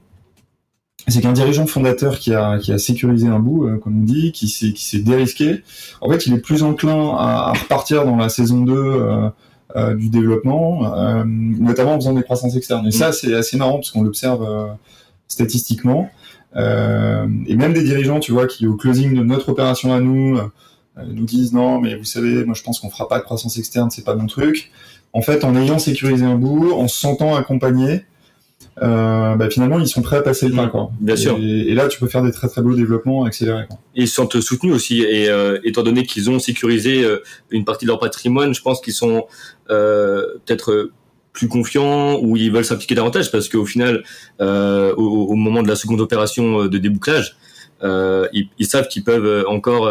c'est 1.08 1.22
qu'un 1.22 1.32
dirigeant 1.32 1.66
fondateur 1.66 2.18
qui 2.18 2.34
a, 2.34 2.58
qui 2.58 2.70
a 2.72 2.78
sécurisé 2.78 3.28
un 3.28 3.38
bout, 3.38 3.66
comme 3.82 4.02
on 4.02 4.04
dit, 4.04 4.32
qui 4.32 4.48
s'est 4.48 4.74
qui 4.74 4.84
s'est 4.84 4.98
dérisqué, 4.98 5.62
en 6.02 6.10
fait 6.10 6.26
il 6.26 6.34
est 6.34 6.38
plus 6.38 6.62
enclin 6.62 7.16
à, 7.16 7.48
à 7.48 7.52
repartir 7.54 8.04
dans 8.04 8.16
la 8.16 8.28
saison 8.28 8.60
2 8.60 8.74
euh, 9.76 9.94
du 9.94 10.10
développement, 10.10 10.94
notamment 11.24 11.94
en 11.94 11.96
faisant 11.96 12.12
des 12.12 12.22
croissances 12.22 12.56
externes. 12.56 12.86
Et 12.86 12.90
ça, 12.90 13.08
mm. 13.08 13.12
c'est 13.12 13.34
assez 13.34 13.56
marrant 13.56 13.76
parce 13.76 13.90
qu'on 13.90 14.02
l'observe 14.02 14.46
statistiquement. 15.28 16.10
Et 16.54 17.56
même 17.56 17.72
des 17.72 17.82
dirigeants, 17.82 18.20
tu 18.20 18.32
vois, 18.32 18.46
qui 18.46 18.66
au 18.66 18.76
closing 18.76 19.14
de 19.14 19.22
notre 19.22 19.50
opération 19.50 19.92
à 19.92 20.00
nous 20.00 20.38
nous 21.06 21.24
disent 21.24 21.52
non, 21.52 21.80
mais 21.80 21.94
vous 21.94 22.04
savez, 22.04 22.44
moi 22.44 22.54
je 22.54 22.62
pense 22.62 22.80
qu'on 22.80 22.90
fera 22.90 23.08
pas 23.08 23.18
de 23.18 23.24
croissance 23.24 23.58
externe, 23.58 23.90
c'est 23.90 24.04
pas 24.04 24.14
mon 24.14 24.26
truc. 24.26 24.70
En 25.12 25.22
fait, 25.22 25.44
en 25.44 25.54
ayant 25.56 25.78
sécurisé 25.78 26.24
un 26.24 26.34
bout, 26.34 26.72
en 26.72 26.88
se 26.88 26.98
sentant 26.98 27.36
accompagné, 27.36 28.04
euh, 28.82 29.34
bah, 29.34 29.50
finalement 29.50 29.78
ils 29.78 29.88
sont 29.88 30.02
prêts 30.02 30.16
à 30.16 30.22
passer 30.22 30.48
le 30.48 30.54
pas 30.54 30.68
quoi. 30.68 30.90
Bien 31.00 31.14
et, 31.14 31.18
sûr. 31.18 31.36
Et, 31.38 31.74
là 31.74 31.88
tu 31.88 31.98
peux 31.98 32.06
faire 32.06 32.22
des 32.22 32.30
très 32.30 32.48
très 32.48 32.62
beaux 32.62 32.74
développements 32.74 33.24
accélérés. 33.24 33.66
Quoi. 33.68 33.78
ils 33.94 34.08
sentent 34.08 34.40
soutenus 34.40 34.72
aussi 34.72 35.02
et 35.02 35.28
euh, 35.28 35.58
étant 35.64 35.82
donné 35.82 36.04
qu'ils 36.04 36.30
ont 36.30 36.38
sécurisé 36.38 37.02
euh, 37.02 37.22
une 37.50 37.64
partie 37.64 37.86
de 37.86 37.90
leur 37.90 37.98
patrimoine, 37.98 38.54
je 38.54 38.62
pense 38.62 38.80
qu'ils 38.80 38.92
sont 38.92 39.26
euh, 39.70 40.26
peut-être 40.44 40.90
plus 41.32 41.48
confiants 41.48 42.18
ou 42.20 42.36
ils 42.36 42.50
veulent 42.50 42.64
s'impliquer 42.64 42.94
davantage 42.94 43.30
parce 43.30 43.48
qu'au 43.48 43.66
final, 43.66 44.02
au, 44.40 44.46
au, 45.30 45.34
moment 45.34 45.62
de 45.62 45.68
la 45.68 45.76
seconde 45.76 46.00
opération 46.00 46.66
de 46.66 46.78
débouclage, 46.78 47.36
ils, 47.82 48.48
ils, 48.58 48.66
savent 48.66 48.88
qu'ils 48.88 49.04
peuvent 49.04 49.44
encore 49.46 49.90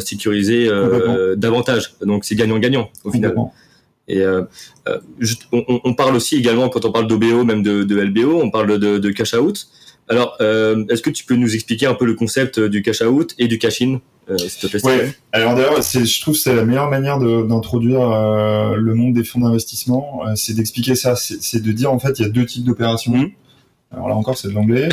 sécuriser 0.00 0.68
davantage. 1.36 1.94
Donc 2.02 2.24
c'est 2.24 2.34
gagnant-gagnant 2.34 2.90
au 3.04 3.10
final. 3.10 3.34
Et 4.08 4.20
euh, 4.20 4.42
euh 4.88 4.98
on, 5.52 5.80
on, 5.84 5.94
parle 5.94 6.16
aussi 6.16 6.36
également, 6.36 6.68
quand 6.68 6.84
on 6.84 6.92
parle 6.92 7.06
d'OBO, 7.06 7.44
même 7.44 7.62
de, 7.62 7.84
de, 7.84 8.00
LBO, 8.00 8.40
on 8.42 8.50
parle 8.50 8.78
de, 8.78 8.98
de 8.98 9.10
cash 9.10 9.34
out. 9.34 9.68
Alors, 10.08 10.36
euh, 10.40 10.84
est-ce 10.88 11.02
que 11.02 11.10
tu 11.10 11.24
peux 11.24 11.36
nous 11.36 11.54
expliquer 11.54 11.86
un 11.86 11.94
peu 11.94 12.06
le 12.06 12.14
concept 12.14 12.58
du 12.58 12.82
cash 12.82 13.02
out 13.02 13.34
et 13.38 13.46
du 13.46 13.58
cash 13.58 13.82
in? 13.82 13.94
euh, 13.94 14.00
s'il 14.36 14.60
te 14.60 14.66
plaît 14.66 14.84
Ouais. 14.84 15.14
Alors 15.32 15.54
d'ailleurs, 15.54 15.80
je 15.80 16.20
trouve 16.20 16.34
que 16.34 16.40
c'est 16.40 16.54
la 16.54 16.64
meilleure 16.64 16.90
manière 16.90 17.18
d'introduire 17.18 18.00
euh, 18.00 18.76
le 18.76 18.94
monde 18.94 19.14
des 19.14 19.24
fonds 19.24 19.40
d'investissement, 19.40 20.22
euh, 20.26 20.32
c'est 20.36 20.54
d'expliquer 20.54 20.94
ça. 20.94 21.16
C'est 21.16 21.62
de 21.62 21.72
dire 21.72 21.92
en 21.92 21.98
fait, 21.98 22.18
il 22.18 22.22
y 22.22 22.24
a 22.26 22.28
deux 22.28 22.46
types 22.46 22.64
d'opérations. 22.64 23.16
Mmh. 23.16 23.30
Alors 23.90 24.08
là 24.08 24.14
encore, 24.14 24.36
c'est 24.36 24.48
de 24.48 24.54
l'anglais. 24.54 24.88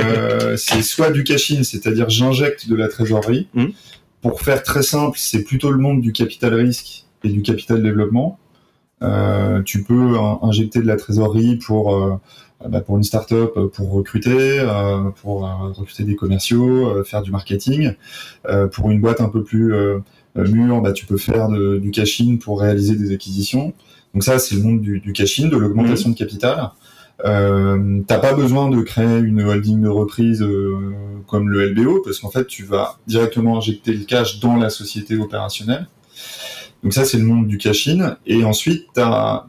c'est 0.56 0.82
soit 0.82 1.10
du 1.10 1.24
cash-in, 1.24 1.62
c'est-à-dire 1.62 2.08
j'injecte 2.08 2.68
de 2.68 2.74
la 2.74 2.88
trésorerie. 2.88 3.48
Mmh. 3.54 3.66
Pour 4.22 4.40
faire 4.40 4.62
très 4.62 4.82
simple, 4.82 5.18
c'est 5.20 5.44
plutôt 5.44 5.70
le 5.70 5.78
monde 5.78 6.00
du 6.00 6.12
capital 6.12 6.54
risque 6.54 7.04
et 7.24 7.28
du 7.28 7.42
capital 7.42 7.82
développement. 7.82 8.38
Euh, 9.02 9.62
tu 9.62 9.84
peux 9.84 10.16
injecter 10.42 10.80
de 10.80 10.86
la 10.86 10.96
trésorerie 10.96 11.56
pour 11.56 11.94
euh, 11.94 12.16
bah, 12.66 12.80
pour 12.80 12.96
une 12.96 13.04
startup, 13.04 13.52
euh, 13.56 13.68
pour 13.68 13.92
recruter, 13.92 14.64
pour 15.22 15.42
recruter 15.76 16.04
des 16.04 16.16
commerciaux, 16.16 17.04
faire 17.04 17.22
du 17.22 17.30
marketing. 17.30 17.92
pour 18.72 18.90
une 18.90 19.00
boîte 19.00 19.20
un 19.20 19.28
peu 19.28 19.42
plus 19.44 19.72
mûre, 20.36 20.80
bah, 20.80 20.92
tu 20.92 21.06
peux 21.06 21.18
faire 21.18 21.48
de, 21.48 21.78
du 21.78 21.90
cash-in 21.90 22.36
pour 22.36 22.60
réaliser 22.60 22.96
des 22.96 23.12
acquisitions. 23.12 23.72
Donc 24.14 24.24
ça, 24.24 24.38
c'est 24.38 24.54
le 24.54 24.62
monde 24.62 24.80
du, 24.80 25.00
du 25.00 25.12
cash-in, 25.12 25.48
de 25.48 25.56
l'augmentation 25.56 26.10
mmh. 26.10 26.12
de 26.14 26.18
capital. 26.18 26.70
Euh, 27.24 28.00
T'as 28.06 28.18
pas 28.18 28.32
besoin 28.32 28.68
de 28.70 28.80
créer 28.82 29.18
une 29.18 29.42
holding 29.42 29.82
de 29.82 29.88
reprise 29.88 30.40
euh, 30.40 30.92
comme 31.26 31.48
le 31.48 31.70
LBO 31.70 32.00
parce 32.04 32.20
qu'en 32.20 32.30
fait 32.30 32.46
tu 32.46 32.64
vas 32.64 32.98
directement 33.08 33.58
injecter 33.58 33.92
le 33.92 34.04
cash 34.04 34.38
dans 34.38 34.54
la 34.56 34.70
société 34.70 35.16
opérationnelle. 35.16 35.88
Donc 36.84 36.92
ça 36.92 37.04
c'est 37.04 37.18
le 37.18 37.24
monde 37.24 37.48
du 37.48 37.58
cash-in 37.58 38.16
et 38.24 38.44
ensuite 38.44 38.86
tu 38.94 39.00
as 39.00 39.46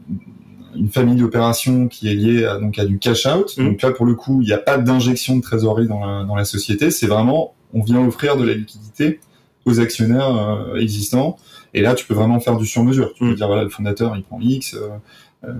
une 0.76 0.88
famille 0.90 1.16
d'opérations 1.16 1.88
qui 1.88 2.08
est 2.10 2.14
liée 2.14 2.44
à, 2.44 2.58
donc 2.58 2.78
à 2.78 2.84
du 2.84 2.98
cash 2.98 3.26
out. 3.26 3.56
Mhm. 3.56 3.66
Donc 3.70 3.82
là 3.82 3.90
pour 3.92 4.06
le 4.06 4.14
coup 4.14 4.40
il 4.42 4.46
n'y 4.46 4.52
a 4.52 4.58
pas 4.58 4.78
d'injection 4.78 5.36
de 5.36 5.42
trésorerie 5.42 5.86
dans 5.88 6.04
la, 6.04 6.24
dans 6.24 6.36
la 6.36 6.44
société, 6.44 6.90
c'est 6.90 7.06
vraiment 7.06 7.54
on 7.72 7.82
vient 7.82 8.04
offrir 8.06 8.36
de 8.36 8.44
la 8.44 8.54
liquidité 8.54 9.20
aux 9.66 9.78
actionnaires 9.80 10.34
euh, 10.36 10.76
existants 10.80 11.36
et 11.74 11.82
là 11.82 11.94
tu 11.94 12.04
peux 12.06 12.14
vraiment 12.14 12.40
faire 12.40 12.56
du 12.56 12.66
sur-mesure. 12.66 13.12
Tu 13.14 13.20
peux 13.24 13.30
Mhm. 13.30 13.34
dire 13.36 13.46
voilà 13.46 13.64
le 13.64 13.70
fondateur 13.70 14.16
il 14.16 14.22
prend 14.22 14.40
X. 14.40 14.74
euh, 14.74 14.88
euh, 15.46 15.52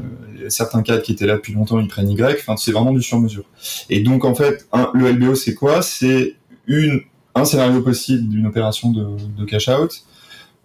certains 0.51 0.83
cadres 0.83 1.03
qui 1.03 1.13
étaient 1.13 1.25
là 1.27 1.37
depuis 1.37 1.55
longtemps, 1.55 1.81
ils 1.81 1.89
prennent 1.89 2.11
Y. 2.11 2.37
Enfin, 2.39 2.57
c'est 2.59 2.71
vraiment 2.71 2.93
du 2.93 3.01
sur-mesure. 3.03 3.45
Et 3.89 4.01
donc, 4.01 4.27
en 4.27 4.35
fait, 4.35 4.67
un- 4.75 4.91
le 4.93 5.07
LBO, 5.11 5.35
c'est 5.35 5.55
quoi? 5.55 5.81
C'est 5.81 6.35
une 6.67 7.01
un 7.35 7.47
scénario 7.47 7.81
possible 7.81 8.29
d'une 8.29 8.47
opération 8.47 8.91
de, 8.93 9.07
de 9.39 9.45
cash 9.47 9.69
out 9.71 10.03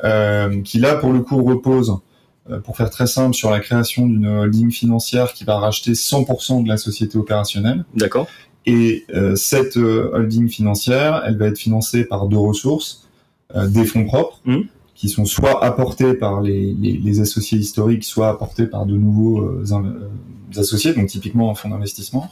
euh, 0.04 0.62
qui 0.64 0.80
là, 0.80 0.96
pour 0.96 1.14
le 1.14 1.22
coup, 1.22 1.42
repose, 1.44 1.98
pour 2.64 2.78
faire 2.78 2.90
très 2.90 3.08
simple, 3.08 3.34
sur 3.34 3.50
la 3.50 3.60
création 3.60 4.06
d'une 4.08 4.28
holding 4.28 4.72
financière 4.72 5.34
qui 5.34 5.44
va 5.46 5.58
racheter 5.58 5.94
100% 5.94 6.64
de 6.64 6.68
la 6.68 6.78
société 6.78 7.18
opérationnelle. 7.18 7.86
D'accord. 7.96 8.28
Et 8.68 9.06
euh, 9.14 9.36
cette 9.36 9.78
euh, 9.78 10.10
holding 10.14 10.48
financière, 10.50 11.24
elle 11.26 11.38
va 11.38 11.48
être 11.48 11.58
financée 11.58 12.06
par 12.06 12.28
deux 12.28 12.38
ressources, 12.38 13.08
euh, 13.56 13.68
des 13.68 13.86
fonds 13.86 14.06
propres, 14.06 14.40
Mhm. 14.46 14.66
qui 14.96 15.10
sont 15.10 15.26
soit 15.26 15.64
apportés 15.64 16.14
par 16.14 16.42
les, 16.42 16.74
les, 16.80 16.94
les 16.94 17.20
associés 17.20 17.58
historiques, 17.60 18.04
soit 18.04 18.30
apportés 18.30 18.66
par 18.66 18.86
de 18.86 18.96
nouveaux 18.96 19.42
euh, 19.42 19.66
euh, 19.72 20.60
associés, 20.60 20.94
donc 20.94 21.08
typiquement 21.08 21.52
un 21.52 21.56
fonds 21.56 21.70
d'investissement. 21.70 22.30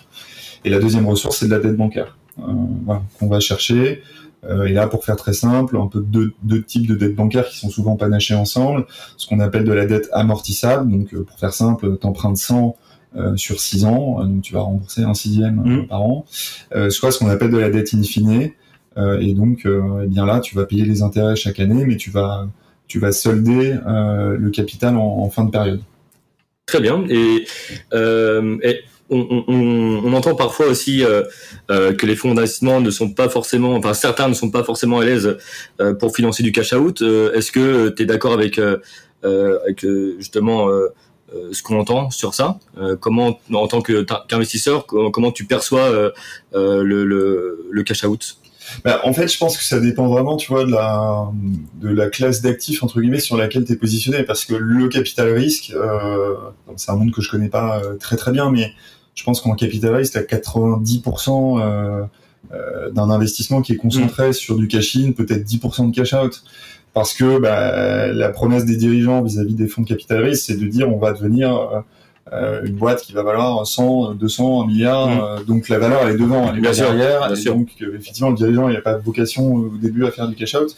Et 0.65 0.69
la 0.69 0.79
deuxième 0.79 1.07
ressource, 1.07 1.37
c'est 1.39 1.45
de 1.47 1.51
la 1.51 1.59
dette 1.59 1.75
bancaire, 1.75 2.17
euh, 2.39 2.43
voilà, 2.85 3.01
qu'on 3.19 3.27
va 3.27 3.39
chercher. 3.39 4.01
Euh, 4.49 4.65
et 4.65 4.73
là, 4.73 4.87
pour 4.87 5.05
faire 5.05 5.15
très 5.15 5.33
simple, 5.33 5.77
un 5.77 5.87
peu 5.87 6.01
deux, 6.01 6.33
deux 6.43 6.61
types 6.61 6.87
de 6.87 6.95
dettes 6.95 7.15
bancaires 7.15 7.47
qui 7.47 7.57
sont 7.57 7.69
souvent 7.69 7.95
panachées 7.95 8.35
ensemble, 8.35 8.85
ce 9.17 9.27
qu'on 9.27 9.39
appelle 9.39 9.63
de 9.63 9.71
la 9.71 9.85
dette 9.85 10.09
amortissable. 10.11 10.91
Donc, 10.91 11.13
euh, 11.13 11.23
pour 11.23 11.39
faire 11.39 11.53
simple, 11.53 11.97
t'empruntes 11.97 12.37
100 12.37 12.75
euh, 13.15 13.35
sur 13.37 13.59
6 13.59 13.85
ans, 13.85 14.17
euh, 14.19 14.23
donc 14.25 14.41
tu 14.41 14.53
vas 14.55 14.61
rembourser 14.61 15.03
un 15.03 15.13
sixième 15.13 15.61
Mhm. 15.63 15.87
par 15.87 16.01
an, 16.01 16.25
euh, 16.75 16.89
soit 16.89 17.11
ce 17.11 17.19
qu'on 17.19 17.27
appelle 17.29 17.51
de 17.51 17.57
la 17.59 17.69
dette 17.69 17.93
in 17.93 18.01
fine, 18.01 18.49
et 18.97 19.33
donc 19.33 19.65
eh 19.65 20.07
bien 20.07 20.23
là 20.23 20.39
tu 20.39 20.55
vas 20.55 20.65
payer 20.65 20.85
les 20.85 21.01
intérêts 21.01 21.35
chaque 21.35 21.59
année, 21.59 21.83
mais 21.83 21.97
tu 21.97 22.11
vas 22.11 22.47
tu 22.87 22.99
vas 22.99 23.11
solder 23.11 23.75
le 23.87 24.49
capital 24.51 24.95
en, 24.97 25.17
en 25.23 25.29
fin 25.31 25.45
de 25.45 25.49
période. 25.49 25.81
Très 26.67 26.79
bien. 26.79 27.03
Et, 27.09 27.43
et 27.91 28.79
on, 29.13 30.13
entend 30.13 30.35
parfois 30.35 30.67
aussi 30.67 31.03
euh, 31.03 31.23
euh, 31.71 31.93
que 31.93 32.05
les 32.05 32.15
fonds 32.15 32.33
d'investissement 32.33 32.81
ne 32.81 32.89
sont 32.89 33.09
pas 33.09 33.29
forcément, 33.29 33.75
enfin 33.75 33.93
certains 33.93 34.27
ne 34.27 34.33
sont 34.33 34.51
pas 34.51 34.63
forcément 34.63 34.99
à 34.99 35.05
l'aise 35.05 35.37
euh, 35.79 35.93
pour 35.93 36.15
financer 36.15 36.43
du 36.43 36.51
cash 36.51 36.73
out. 36.73 37.01
Est-ce 37.01 37.51
que 37.51 37.89
tu 37.89 38.03
es 38.03 38.05
d'accord 38.05 38.33
avec, 38.33 38.59
justement 40.17 40.69
ce 41.51 41.63
qu'on 41.63 41.79
entend 41.79 42.09
sur 42.09 42.33
ça? 42.33 42.59
Comment, 42.99 43.39
en 43.53 43.67
tant 43.67 43.81
qu'investisseur, 43.81 44.85
comment, 44.85 45.31
tu 45.31 45.45
perçois 45.45 46.11
le, 46.53 47.83
cash 47.85 48.03
out? 48.03 48.37
Bah, 48.85 49.01
en 49.03 49.11
fait, 49.13 49.27
je 49.27 49.37
pense 49.37 49.57
que 49.57 49.63
ça 49.63 49.81
dépend 49.81 50.07
vraiment, 50.07 50.37
tu 50.37 50.47
vois, 50.47 50.63
de 50.65 50.71
la, 51.89 52.09
classe 52.09 52.41
d'actifs, 52.41 52.81
entre 52.81 53.01
guillemets, 53.01 53.19
sur 53.19 53.35
laquelle 53.37 53.65
tu 53.65 53.73
es 53.73 53.75
positionné. 53.75 54.23
Parce 54.23 54.45
que 54.45 54.53
le 54.53 54.87
capital 54.89 55.33
risque, 55.33 55.73
c'est 56.75 56.91
un 56.91 56.95
monde 56.95 57.11
que 57.11 57.21
je 57.21 57.29
connais 57.29 57.49
pas 57.49 57.81
très 57.99 58.15
très 58.15 58.31
bien, 58.31 58.51
mais 58.51 58.73
je 59.15 59.23
pense 59.23 59.41
qu'en 59.41 59.53
capital 59.55 59.95
risque, 59.95 60.13
tu 60.13 60.19
as 60.19 60.23
90% 60.23 61.59
euh, 61.61 62.03
euh, 62.53 62.91
d'un 62.91 63.09
investissement 63.09 63.61
qui 63.61 63.73
est 63.73 63.77
concentré 63.77 64.33
sur 64.33 64.57
du 64.57 64.67
cash-in, 64.67 65.11
peut-être 65.11 65.45
10% 65.45 65.91
de 65.91 65.95
cash-out. 65.95 66.43
Parce 66.93 67.13
que 67.13 67.39
bah, 67.39 68.07
la 68.13 68.29
promesse 68.29 68.65
des 68.65 68.77
dirigeants 68.77 69.23
vis-à-vis 69.23 69.55
des 69.55 69.67
fonds 69.67 69.81
de 69.81 69.87
capital 69.87 70.23
risque, 70.23 70.43
c'est 70.45 70.59
de 70.59 70.67
dire 70.67 70.93
on 70.93 70.99
va 70.99 71.13
devenir 71.13 71.55
euh, 71.55 71.79
euh, 72.31 72.61
une 72.65 72.75
boîte 72.75 73.01
qui 73.01 73.13
va 73.13 73.21
valoir 73.23 73.65
100, 73.65 74.13
200, 74.15 74.63
1 74.63 74.67
milliard. 74.67 75.07
Mm. 75.07 75.19
euh, 75.19 75.43
donc 75.43 75.69
la 75.69 75.77
valeur, 75.79 76.01
elle 76.03 76.15
est 76.15 76.17
devant, 76.17 76.49
elle 76.49 76.59
est 76.59 76.61
Bien 76.61 76.71
derrière. 76.71 77.25
bien 77.27 77.33
et 77.33 77.35
sûr. 77.35 77.55
donc 77.55 77.69
euh, 77.81 77.95
effectivement, 77.97 78.29
le 78.29 78.35
dirigeant, 78.35 78.69
il 78.69 78.75
n'a 78.75 78.81
pas 78.81 78.93
de 78.93 79.03
vocation 79.03 79.53
au 79.53 79.69
début 79.81 80.05
à 80.05 80.11
faire 80.11 80.27
du 80.27 80.35
cash 80.35 80.55
out. 80.55 80.73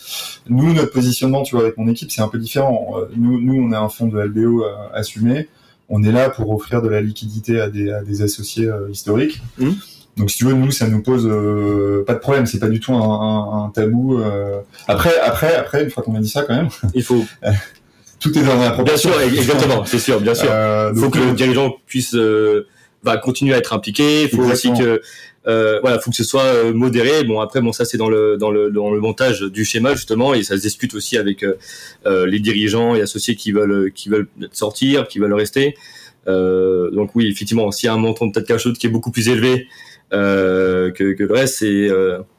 Nous, 0.50 0.74
notre 0.74 0.91
positionnement, 0.91 1.43
tu 1.43 1.56
vois, 1.56 1.65
avec 1.65 1.78
mon 1.78 1.88
équipe, 1.88 2.12
c'est 2.12 2.21
un 2.21 2.28
peu 2.30 2.39
différent. 2.39 2.95
Nous, 3.15 3.39
nous, 3.39 3.62
on 3.62 3.71
est 3.71 3.76
un 3.76 3.89
fonds 3.89 4.08
de 4.08 4.19
LBO 4.19 4.63
euh, 4.63 4.74
assumé. 4.93 5.48
On 5.89 6.04
est 6.04 6.12
là 6.12 6.30
pour 6.30 6.50
offrir 6.52 6.82
de 6.82 6.89
la 6.89 7.02
liquidité 7.02 7.60
à 7.62 7.69
des, 7.69 7.91
à 7.91 8.02
des 8.04 8.21
associés 8.21 8.67
euh, 8.67 8.89
historiques. 8.91 9.41
Mhm. 9.60 9.76
Donc, 10.17 10.32
si 10.32 10.38
tu 10.38 10.45
veux, 10.45 10.54
nous, 10.54 10.71
ça 10.71 10.88
nous 10.88 11.02
pose 11.02 11.28
euh, 11.30 12.04
pas 12.06 12.13
de 12.13 12.19
problème. 12.19 12.45
C'est 12.45 12.60
pas 12.60 12.69
du 12.69 12.80
tout 12.80 12.93
un, 12.93 13.02
un- 13.02 13.65
un 13.65 13.69
tabou. 13.69 14.17
euh. 14.17 14.60
Après, 14.88 15.12
après, 15.19 15.54
après, 15.56 15.84
une 15.84 15.89
fois 15.89 16.04
qu'on 16.04 16.15
a 16.15 16.19
dit 16.19 16.30
ça, 16.30 16.43
quand 16.43 16.56
même, 16.56 16.69
Il 16.93 17.04
faut, 17.04 17.26
tout 18.19 18.38
est 18.38 18.41
dans 18.43 18.56
la 18.56 18.60
bien 18.62 18.71
proportion. 18.71 19.12
sûr, 19.12 19.21
exactement, 19.21 19.84
c'est 19.86 20.00
sûr, 20.00 20.21
bien 20.21 20.34
sûr. 20.34 20.48
Euh, 20.50 20.91
Il 20.93 21.00
faut 21.00 21.06
donc, 21.06 21.13
que 21.15 21.19
le 21.19 21.28
euh, 21.32 21.34
dirigeant 21.34 21.76
puisse 21.86 22.15
euh, 22.15 22.65
va 23.06 23.18
continuer 23.18 23.54
à 23.54 23.58
être 23.60 23.74
impliqué. 23.74 24.24
Il 24.24 24.30
faut 24.30 24.44
aussi 24.52 24.70
que 24.74 25.02
euh, 25.48 25.80
voilà, 25.82 26.00
faut 26.00 26.10
que 26.10 26.18
ce 26.18 26.24
soit 26.24 26.41
euh, 26.44 26.74
modéré. 26.74 27.24
Bon 27.24 27.39
après, 27.39 27.62
bon 27.62 27.72
ça 27.72 27.86
c'est 27.86 27.98
dans 27.98 28.10
le 28.10 28.36
dans 28.38 28.50
le 28.52 28.72
dans 28.72 28.89
le 28.91 29.00
montage 29.00 29.41
du 29.41 29.63
schéma 29.63 29.94
justement 29.94 30.34
et 30.34 30.41
ça 30.44 30.58
se 30.58 30.62
discute 30.62 30.94
aussi 30.96 31.18
avec 31.18 31.44
euh, 31.44 31.54
euh, 32.08 32.26
les 32.26 32.39
dirigeants 32.39 32.96
et 32.96 33.02
associés 33.02 33.36
qui 33.36 33.52
veulent 33.52 33.91
qui 33.94 34.10
veulent 34.10 34.28
sortir, 34.52 35.08
qui 35.08 35.20
veulent 35.20 35.34
rester. 35.34 35.76
Euh, 36.28 36.89
donc 36.91 37.12
oui, 37.15 37.28
effectivement, 37.32 37.72
s'il 37.72 37.86
y 37.88 37.89
a 37.89 37.94
un 37.94 37.98
montant 37.98 38.26
de 38.26 38.32
tête 38.32 38.48
cash 38.48 38.68
qui 38.74 38.88
est 38.88 38.89
beaucoup 38.89 39.12
plus 39.12 39.30
élevé 39.30 39.68
euh, 40.13 40.89
que, 40.91 41.13
que 41.13 41.24
le 41.24 41.34
reste, 41.34 41.58
c'est 41.60 41.89
euh, 41.89 42.18
c'est- 42.18 42.35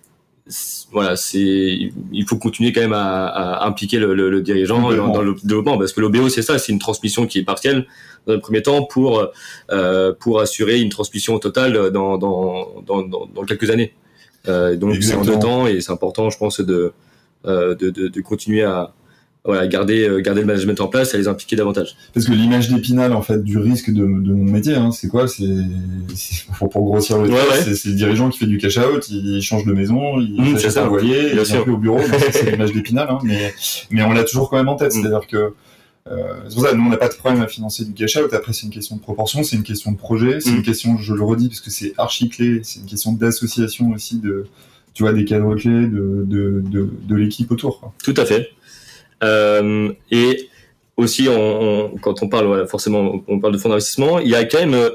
voilà, 0.92 1.16
c'est 1.16 1.38
il 1.38 2.24
faut 2.28 2.36
continuer 2.36 2.72
quand 2.72 2.80
même 2.80 2.92
à, 2.92 3.26
à 3.26 3.66
impliquer 3.66 3.98
le, 3.98 4.14
le, 4.14 4.30
le 4.30 4.42
dirigeant 4.42 4.80
dans, 4.80 5.08
dans 5.08 5.22
le 5.22 5.34
développement 5.42 5.76
parce 5.76 5.92
que 5.92 6.00
l'OBO 6.00 6.28
c'est 6.28 6.42
ça, 6.42 6.58
c'est 6.58 6.70
une 6.70 6.78
transmission 6.78 7.26
qui 7.26 7.40
est 7.40 7.44
partielle 7.44 7.86
dans 8.26 8.34
un 8.34 8.38
premier 8.38 8.62
temps 8.62 8.84
pour 8.84 9.28
euh, 9.72 10.12
pour 10.12 10.40
assurer 10.40 10.80
une 10.80 10.88
transmission 10.88 11.38
totale 11.40 11.90
dans 11.90 12.16
dans 12.16 12.82
dans, 12.86 13.02
dans, 13.02 13.44
quelques 13.44 13.70
années. 13.70 13.92
Euh, 14.46 14.76
donc 14.76 14.94
c'est 15.02 15.14
en 15.14 15.22
deux 15.22 15.38
temps 15.38 15.66
et 15.66 15.80
c'est 15.80 15.90
important, 15.90 16.30
je 16.30 16.38
pense, 16.38 16.60
de 16.60 16.92
euh, 17.46 17.74
de, 17.74 17.90
de, 17.90 18.06
de 18.06 18.20
continuer 18.20 18.62
à 18.62 18.92
voilà 19.46 19.66
garder 19.66 20.08
euh, 20.08 20.20
garder 20.20 20.40
le 20.42 20.46
management 20.46 20.80
en 20.80 20.88
place 20.88 21.14
et 21.14 21.18
les 21.18 21.28
impliquer 21.28 21.56
davantage. 21.56 21.96
Parce 22.12 22.26
que 22.26 22.32
l'image 22.32 22.68
d'épinal 22.68 23.12
en 23.12 23.22
fait 23.22 23.42
du 23.42 23.58
risque 23.58 23.90
de, 23.90 24.00
de 24.02 24.32
mon 24.32 24.44
métier, 24.44 24.74
hein, 24.74 24.90
c'est 24.92 25.08
quoi? 25.08 25.26
C'est 25.28 25.44
pour, 26.58 26.68
pour 26.68 26.84
grossir 26.84 27.18
le 27.18 27.28
Ouais, 27.30 27.38
c'est 27.74 27.88
le 27.90 27.94
dirigeant 27.94 28.28
qui 28.30 28.38
fait 28.38 28.46
du 28.46 28.58
cash 28.58 28.78
out, 28.78 29.06
il 29.08 29.40
change 29.42 29.64
de 29.64 29.72
maison, 29.72 30.20
il 30.20 30.40
Mmh, 30.40 30.58
ça. 30.58 30.84
un 30.86 30.96
Bien 30.96 31.14
il 31.32 31.40
vient 31.40 31.62
plus 31.62 31.72
au 31.72 31.76
bureau. 31.78 32.00
c'est 32.32 32.50
l'image 32.50 32.72
d'épinal, 32.72 33.08
hein, 33.10 33.18
mais 33.24 33.54
mais 33.90 34.02
on 34.02 34.12
l'a 34.12 34.24
toujours 34.24 34.50
quand 34.50 34.56
même 34.56 34.68
en 34.68 34.76
tête. 34.76 34.94
Mmh. 34.94 35.00
C'est-à-dire 35.00 35.26
que 35.26 35.52
euh, 36.08 36.34
c'est 36.48 36.54
pour 36.54 36.64
ça 36.64 36.72
nous 36.74 36.84
on 36.84 36.88
n'a 36.88 36.96
pas 36.96 37.08
de 37.08 37.14
problème 37.14 37.42
à 37.42 37.48
financer 37.48 37.84
du 37.84 37.92
cash 37.92 38.16
out. 38.16 38.32
Après 38.32 38.52
c'est 38.52 38.64
une 38.66 38.72
question 38.72 38.96
de 38.96 39.00
proportion, 39.00 39.42
c'est 39.42 39.56
une 39.56 39.62
question 39.64 39.90
de 39.92 39.96
projet, 39.96 40.40
c'est 40.40 40.50
Mmh. 40.50 40.56
une 40.56 40.62
question, 40.62 40.98
je 40.98 41.14
le 41.14 41.22
redis 41.22 41.48
parce 41.48 41.60
que 41.60 41.70
c'est 41.70 41.94
archi 41.98 42.28
clé, 42.28 42.60
c'est 42.62 42.80
une 42.80 42.86
question 42.86 43.12
d'association 43.12 43.90
aussi 43.92 44.18
de 44.18 44.46
tu 44.94 45.02
vois 45.02 45.12
des 45.12 45.24
cadres 45.24 45.54
clés 45.56 45.86
de 45.88 46.24
de 46.26 46.62
de, 46.70 46.88
de 47.08 47.14
l'équipe 47.16 47.50
autour. 47.50 47.80
Quoi. 47.80 47.92
Tout 48.02 48.14
à 48.16 48.24
fait. 48.24 48.50
Euh, 49.24 49.92
et 50.10 50.48
aussi, 50.96 51.28
on, 51.28 51.34
on- 51.94 51.96
quand 51.98 52.22
on 52.22 52.28
parle, 52.28 52.46
voilà, 52.46 52.66
forcément, 52.66 53.22
on 53.28 53.38
parle 53.40 53.52
de 53.54 53.58
fonds 53.58 53.68
d'investissement, 53.68 54.18
il 54.18 54.28
y 54.28 54.34
a 54.34 54.44
quand 54.44 54.58
même 54.66 54.90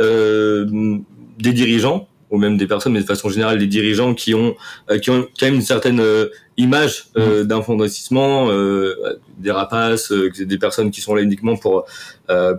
euh, 0.00 0.98
des 1.38 1.52
dirigeants, 1.52 2.08
ou 2.30 2.38
même 2.38 2.56
des 2.56 2.66
personnes, 2.66 2.92
mais 2.94 3.00
de 3.00 3.06
façon 3.06 3.28
générale, 3.28 3.58
des 3.58 3.68
dirigeants 3.68 4.12
qui 4.14 4.34
ont, 4.34 4.56
euh, 4.90 4.98
qui 4.98 5.10
ont 5.10 5.26
quand 5.38 5.46
même 5.46 5.54
une 5.54 5.62
certaine 5.62 6.00
euh, 6.00 6.26
image 6.56 7.06
euh, 7.16 7.44
d'un 7.44 7.62
fonds 7.62 7.76
d'investissement, 7.76 8.48
des 9.38 9.50
rapaces, 9.50 10.10
des 10.12 10.58
personnes 10.58 10.90
qui 10.90 11.00
sont 11.00 11.14
là 11.14 11.22
uniquement 11.22 11.56
pour, 11.56 11.84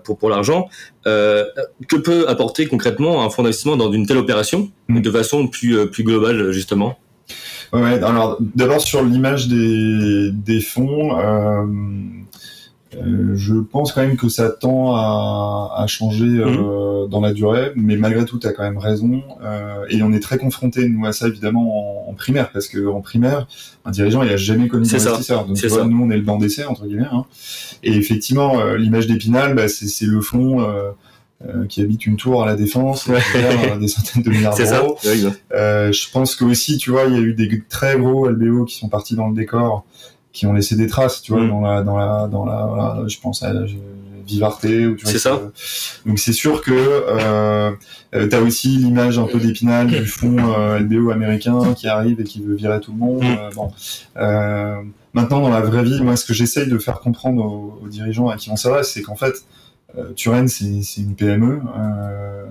pour, 0.03 0.17
pour 0.17 0.29
l'argent. 0.29 0.69
Que 1.05 1.95
peut 1.97 2.27
apporter 2.27 2.67
concrètement 2.67 3.23
un 3.23 3.29
fonds 3.29 3.43
d'investissement 3.43 3.77
dans 3.77 3.91
une 3.91 4.05
telle 4.05 4.17
opération, 4.17 4.69
Mm. 4.87 5.01
de 5.01 5.11
façon 5.11 5.47
plus, 5.47 5.87
plus 5.89 6.03
globale, 6.03 6.51
justement? 6.51 6.97
Ouais, 7.73 8.03
alors 8.03 8.37
d'abord 8.39 8.81
sur 8.81 9.03
l'image 9.03 9.47
des, 9.47 10.31
des 10.31 10.61
fonds, 10.61 11.17
euh, 11.19 11.65
euh, 12.95 13.35
je 13.35 13.55
pense 13.55 13.91
quand 13.91 14.01
même 14.01 14.15
que 14.15 14.29
ça 14.29 14.49
tend 14.49 14.95
à, 14.95 15.73
à 15.77 15.87
changer 15.87 16.25
euh, 16.27 17.07
dans 17.07 17.19
la 17.19 17.33
durée, 17.33 17.71
mais 17.75 17.97
malgré 17.97 18.23
tout, 18.25 18.39
tu 18.39 18.47
as 18.47 18.53
quand 18.53 18.63
même 18.63 18.77
raison. 18.77 19.21
Euh, 19.43 19.85
et 19.89 20.01
on 20.03 20.13
est 20.13 20.21
très 20.21 20.37
confronté 20.37 20.87
nous 20.87 21.05
à 21.05 21.11
ça 21.11 21.27
évidemment 21.27 22.07
en, 22.07 22.11
en 22.11 22.13
primaire, 22.13 22.51
parce 22.51 22.67
que 22.67 22.87
en 22.87 23.01
primaire, 23.01 23.47
un 23.83 23.91
dirigeant 23.91 24.23
il 24.23 24.31
a 24.31 24.37
jamais 24.37 24.67
connu 24.67 24.85
d'investisseur. 24.85 25.45
Donc 25.45 25.57
vois, 25.57 25.69
ça. 25.69 25.85
nous 25.85 26.01
on 26.01 26.09
est 26.09 26.17
le 26.17 26.23
banc 26.23 26.37
d'essai 26.37 26.65
entre 26.65 26.85
guillemets. 26.85 27.07
Hein. 27.11 27.25
Et 27.83 27.93
effectivement, 27.93 28.59
euh, 28.59 28.77
l'image 28.77 29.07
d'Épinal, 29.07 29.55
bah, 29.55 29.67
c'est 29.67 29.87
c'est 29.87 30.05
le 30.07 30.21
fonds. 30.21 30.65
Euh, 31.47 31.67
qui 31.67 31.81
habite 31.81 32.07
une 32.07 32.15
tour 32.15 32.41
à 32.41 32.47
la 32.47 32.55
défense, 32.55 33.05
Ouais. 33.05 33.19
euh, 33.35 33.77
des 33.77 33.87
centaines 33.87 34.23
de 34.23 34.29
milliards 34.31 34.55
d'euros. 34.57 34.97
Euh, 35.53 35.91
je 35.91 36.09
pense 36.11 36.35
que 36.35 36.43
aussi, 36.43 36.77
tu 36.79 36.89
vois, 36.89 37.03
il 37.03 37.13
y 37.13 37.17
a 37.17 37.19
eu 37.19 37.33
des 37.35 37.61
très 37.69 37.97
gros 37.99 38.27
LBO 38.27 38.65
qui 38.65 38.77
sont 38.77 38.89
partis 38.89 39.15
dans 39.15 39.27
le 39.27 39.35
décor 39.35 39.85
qui 40.33 40.47
ont 40.47 40.53
laissé 40.53 40.75
des 40.75 40.87
traces, 40.87 41.21
tu 41.21 41.33
vois, 41.33 41.43
Mm. 41.43 41.49
dans 41.49 41.61
la, 41.61 41.83
dans 41.83 41.97
la, 41.97 42.27
dans 42.31 42.45
la, 42.45 43.03
je 43.07 43.19
pense 43.19 43.43
à 43.43 43.51
ou 43.53 43.65
tu 43.67 45.03
vois. 45.03 45.11
C'est 45.11 45.19
ça. 45.19 45.39
donc 46.05 46.17
c'est 46.17 46.33
sûr 46.33 46.61
que 46.63 46.71
euh, 46.73 47.71
t'as 48.11 48.41
aussi 48.41 48.69
l'image 48.69 49.19
un 49.19 49.25
peu 49.27 49.39
d'épinal 49.39 49.85
du 49.87 50.05
fonds 50.07 50.37
euh, 50.57 50.79
LBO 50.79 51.11
américain 51.11 51.73
qui 51.75 51.87
arrive 51.87 52.19
et 52.21 52.23
qui 52.23 52.41
veut 52.41 52.55
virer 52.55 52.79
tout 52.79 52.91
le 52.91 52.97
monde. 52.97 53.23
Mm. 53.23 53.53
Bon, 53.55 53.71
maintenant 55.13 55.41
dans 55.41 55.49
la 55.49 55.61
vraie 55.61 55.83
vie, 55.83 56.01
moi 56.01 56.15
ce 56.15 56.25
que 56.25 56.33
j'essaye 56.33 56.67
de 56.67 56.77
faire 56.79 56.99
comprendre 56.99 57.45
aux, 57.45 57.79
aux 57.83 57.87
dirigeants 57.87 58.29
à 58.29 58.35
qui 58.37 58.49
on 58.49 58.55
s'adresse, 58.55 58.91
c'est 58.93 59.03
qu'en 59.03 59.15
fait 59.15 59.35
euh, 59.97 60.13
Turen 60.13 60.47
c'est 60.47 60.65
une 60.97 61.15
PME 61.15 61.59
euh, 61.77 62.45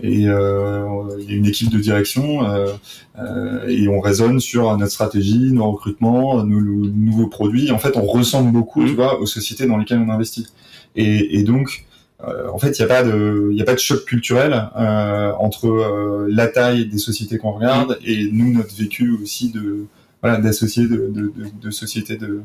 et 0.00 0.28
euh, 0.28 0.86
il 1.18 1.30
y 1.30 1.34
a 1.34 1.36
une 1.36 1.46
équipe 1.46 1.70
de 1.70 1.78
direction 1.78 2.44
euh, 2.44 2.72
euh, 3.18 3.66
et 3.66 3.88
on 3.88 4.00
raisonne 4.00 4.38
sur 4.38 4.76
notre 4.76 4.92
stratégie, 4.92 5.52
nos 5.52 5.72
recrutements, 5.72 6.44
nos, 6.44 6.60
nos 6.60 6.86
nouveaux 6.88 7.26
produits. 7.26 7.72
En 7.72 7.78
fait, 7.78 7.96
on 7.96 8.06
ressemble 8.06 8.52
beaucoup, 8.52 8.84
tu 8.84 8.94
vois, 8.94 9.20
aux 9.20 9.26
sociétés 9.26 9.66
dans 9.66 9.76
lesquelles 9.76 9.98
on 9.98 10.10
investit. 10.10 10.46
Et, 10.94 11.38
et 11.38 11.42
donc, 11.42 11.84
euh, 12.24 12.48
en 12.48 12.58
fait, 12.58 12.78
il 12.78 12.84
n'y 12.84 12.90
a 12.90 12.94
pas 12.94 13.02
de, 13.02 13.50
il 13.52 13.60
a 13.60 13.64
pas 13.64 13.74
de 13.74 13.80
choc 13.80 14.04
culturel 14.04 14.70
euh, 14.76 15.32
entre 15.38 15.66
euh, 15.66 16.26
la 16.30 16.46
taille 16.46 16.86
des 16.86 16.98
sociétés 16.98 17.38
qu'on 17.38 17.52
regarde 17.52 17.98
et 18.04 18.28
nous 18.32 18.52
notre 18.52 18.74
vécu 18.74 19.10
aussi 19.22 19.50
de 19.50 19.86
voilà 20.22 20.38
d'associés 20.38 20.88
de, 20.88 20.96
de, 20.96 21.32
de, 21.36 21.46
de 21.62 21.70
sociétés 21.70 22.16
de, 22.16 22.42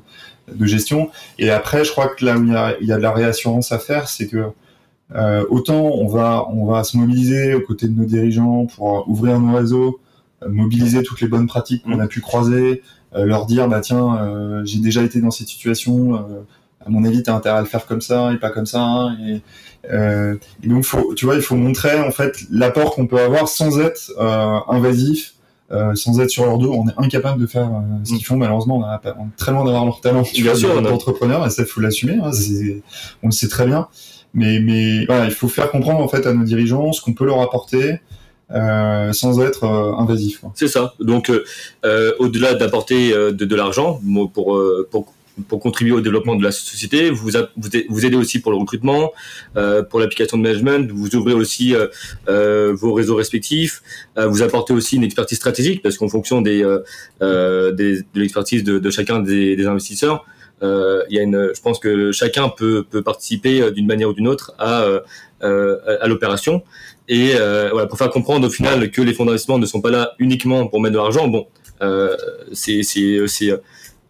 de 0.53 0.65
gestion. 0.65 1.09
Et 1.39 1.49
après, 1.49 1.83
je 1.85 1.91
crois 1.91 2.07
que 2.07 2.23
là 2.25 2.37
où 2.37 2.43
il 2.43 2.51
y 2.51 2.55
a, 2.55 2.75
il 2.81 2.87
y 2.87 2.91
a 2.91 2.97
de 2.97 3.01
la 3.01 3.11
réassurance 3.11 3.71
à 3.71 3.79
faire, 3.79 4.09
c'est 4.09 4.27
que 4.27 4.51
euh, 5.15 5.43
autant 5.49 5.81
on 5.81 6.07
va 6.07 6.45
on 6.49 6.65
va 6.65 6.83
se 6.83 6.97
mobiliser 6.97 7.53
aux 7.53 7.61
côtés 7.61 7.87
de 7.87 7.97
nos 7.99 8.05
dirigeants 8.05 8.65
pour 8.65 9.07
ouvrir 9.09 9.39
nos 9.39 9.55
réseaux, 9.55 9.99
mobiliser 10.47 11.03
toutes 11.03 11.21
les 11.21 11.27
bonnes 11.27 11.47
pratiques 11.47 11.83
qu'on 11.83 11.99
a 11.99 12.07
pu 12.07 12.21
croiser, 12.21 12.81
euh, 13.15 13.25
leur 13.25 13.45
dire 13.45 13.67
bah 13.67 13.81
tiens 13.81 14.17
euh, 14.17 14.61
j'ai 14.65 14.79
déjà 14.79 15.03
été 15.03 15.19
dans 15.19 15.31
cette 15.31 15.47
situation, 15.47 16.15
euh, 16.15 16.19
à 16.85 16.89
mon 16.89 17.03
avis 17.03 17.21
t'as 17.21 17.35
intérêt 17.35 17.57
à 17.57 17.61
le 17.61 17.67
faire 17.67 17.85
comme 17.85 18.01
ça 18.01 18.33
et 18.33 18.37
pas 18.37 18.49
comme 18.49 18.65
ça 18.65 18.81
hein, 18.81 19.17
et, 19.27 19.41
euh, 19.91 20.35
et 20.63 20.67
donc 20.67 20.83
faut 20.85 21.13
tu 21.13 21.25
vois 21.25 21.35
il 21.35 21.41
faut 21.41 21.55
montrer 21.55 21.99
en 21.99 22.11
fait 22.11 22.37
l'apport 22.49 22.95
qu'on 22.95 23.05
peut 23.05 23.19
avoir 23.19 23.47
sans 23.47 23.79
être 23.79 24.11
euh, 24.19 24.59
invasif. 24.67 25.32
Euh, 25.73 25.95
sans 25.95 26.19
être 26.21 26.29
sur 26.29 26.45
leur 26.45 26.57
dos, 26.59 26.71
on 26.73 26.87
est 26.87 26.93
incapable 26.97 27.41
de 27.41 27.47
faire 27.47 27.67
euh, 27.67 27.81
ce 28.03 28.13
qu'ils 28.13 28.25
font. 28.25 28.37
Malheureusement, 28.37 28.77
on, 28.77 28.83
a 28.83 29.01
on 29.19 29.25
est 29.25 29.35
très 29.37 29.51
loin 29.51 29.65
d'avoir 29.65 29.85
leur 29.85 29.99
talent. 30.01 30.23
Tu 30.23 30.43
Bien 30.43 30.55
sûr, 30.55 30.81
d'entrepreneur, 30.81 31.45
et 31.45 31.49
ça, 31.49 31.65
faut 31.65 31.81
l'assumer. 31.81 32.17
hein, 32.23 32.31
c'est- 32.31 32.81
on 33.23 33.27
le 33.27 33.31
sait 33.31 33.47
très 33.47 33.65
bien. 33.65 33.87
Mais, 34.35 34.59
mais 34.59 35.05
voilà, 35.05 35.25
il 35.25 35.31
faut 35.31 35.47
faire 35.47 35.69
comprendre 35.69 35.99
en 35.99 36.07
fait 36.07 36.25
à 36.25 36.33
nos 36.33 36.43
dirigeants 36.43 36.91
ce 36.91 37.01
qu'on 37.01 37.13
peut 37.13 37.25
leur 37.25 37.41
apporter 37.41 37.99
euh, 38.51 39.13
sans 39.13 39.39
être 39.41 39.63
euh, 39.63 39.93
invasif. 39.97 40.43
C'est 40.55 40.67
ça. 40.67 40.93
Donc, 40.99 41.29
euh, 41.29 41.43
euh, 41.85 42.11
au-delà 42.19 42.53
d'apporter 42.53 43.13
euh, 43.13 43.31
de, 43.31 43.45
de 43.45 43.55
l'argent 43.55 43.99
pour, 44.33 44.55
euh, 44.55 44.87
pour, 44.91 45.12
pour 45.47 45.59
contribuer 45.59 45.93
au 45.93 46.01
développement 46.01 46.35
de 46.35 46.43
la 46.43 46.51
société, 46.51 47.09
vous, 47.09 47.29
vous, 47.57 47.69
vous 47.89 48.05
aidez 48.05 48.15
aussi 48.17 48.39
pour 48.39 48.51
le 48.51 48.57
recrutement, 48.57 49.11
euh, 49.57 49.81
pour 49.81 49.99
l'application 49.99 50.37
de 50.37 50.43
management, 50.43 50.91
vous 50.91 51.15
ouvrez 51.15 51.33
aussi 51.33 51.73
euh, 51.75 51.87
euh, 52.29 52.71
vos 52.75 52.93
réseaux 52.93 53.15
respectifs, 53.15 53.81
euh, 54.17 54.27
vous 54.27 54.41
apportez 54.43 54.73
aussi 54.73 54.95
une 54.97 55.03
expertise 55.03 55.37
stratégique 55.37 55.81
parce 55.81 55.97
qu'en 55.97 56.07
fonction 56.07 56.41
des, 56.41 56.63
euh, 57.21 57.71
des- 57.71 58.01
de 58.01 58.19
l'expertise 58.19 58.63
de, 58.63 58.77
de 58.79 58.89
chacun 58.91 59.19
des, 59.19 59.55
des 59.55 59.65
investisseurs, 59.65 60.25
il 60.61 61.05
y 61.15 61.19
a 61.19 61.23
une, 61.23 61.49
je 61.53 61.59
pense 61.61 61.77
que 61.77 62.13
chacun 62.13 62.47
peut, 62.47 62.85
peut 62.89 63.01
participer 63.01 63.69
d'une 63.71 63.85
manière 63.85 64.07
ou 64.09 64.13
d'une 64.13 64.29
autre 64.29 64.53
à, 64.59 64.85
à, 65.41 66.07
l'opération. 66.07 66.63
Et 67.09 67.31
voilà, 67.71 67.85
pour 67.87 67.97
faire 67.97 68.09
comprendre 68.11 68.47
au 68.47 68.49
final 68.49 68.89
que 68.89 69.01
les 69.01 69.13
fonds 69.13 69.25
d'investissement 69.25 69.59
ne 69.59 69.65
sont 69.65 69.81
pas 69.81 69.89
là 69.89 70.13
uniquement 70.19 70.67
pour 70.67 70.79
mettre 70.79 70.93
de 70.93 70.99
l'argent, 70.99 71.27
bon, 71.27 71.47
c'est 72.53 72.81
c'est 72.83 73.51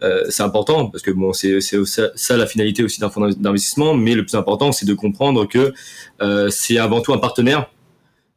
euh, 0.03 0.23
c'est 0.29 0.43
important 0.43 0.87
parce 0.87 1.01
que 1.01 1.11
bon, 1.11 1.33
c'est 1.33 1.61
c'est 1.61 1.83
ça, 1.85 2.09
ça 2.15 2.37
la 2.37 2.45
finalité 2.45 2.83
aussi 2.83 2.99
d'un 2.99 3.09
fonds 3.09 3.27
d'investissement, 3.29 3.93
mais 3.95 4.15
le 4.15 4.25
plus 4.25 4.35
important 4.35 4.71
c'est 4.71 4.85
de 4.85 4.93
comprendre 4.93 5.47
que 5.47 5.73
euh, 6.21 6.49
c'est 6.49 6.77
avant 6.77 7.01
tout 7.01 7.13
un 7.13 7.17
partenaire 7.17 7.69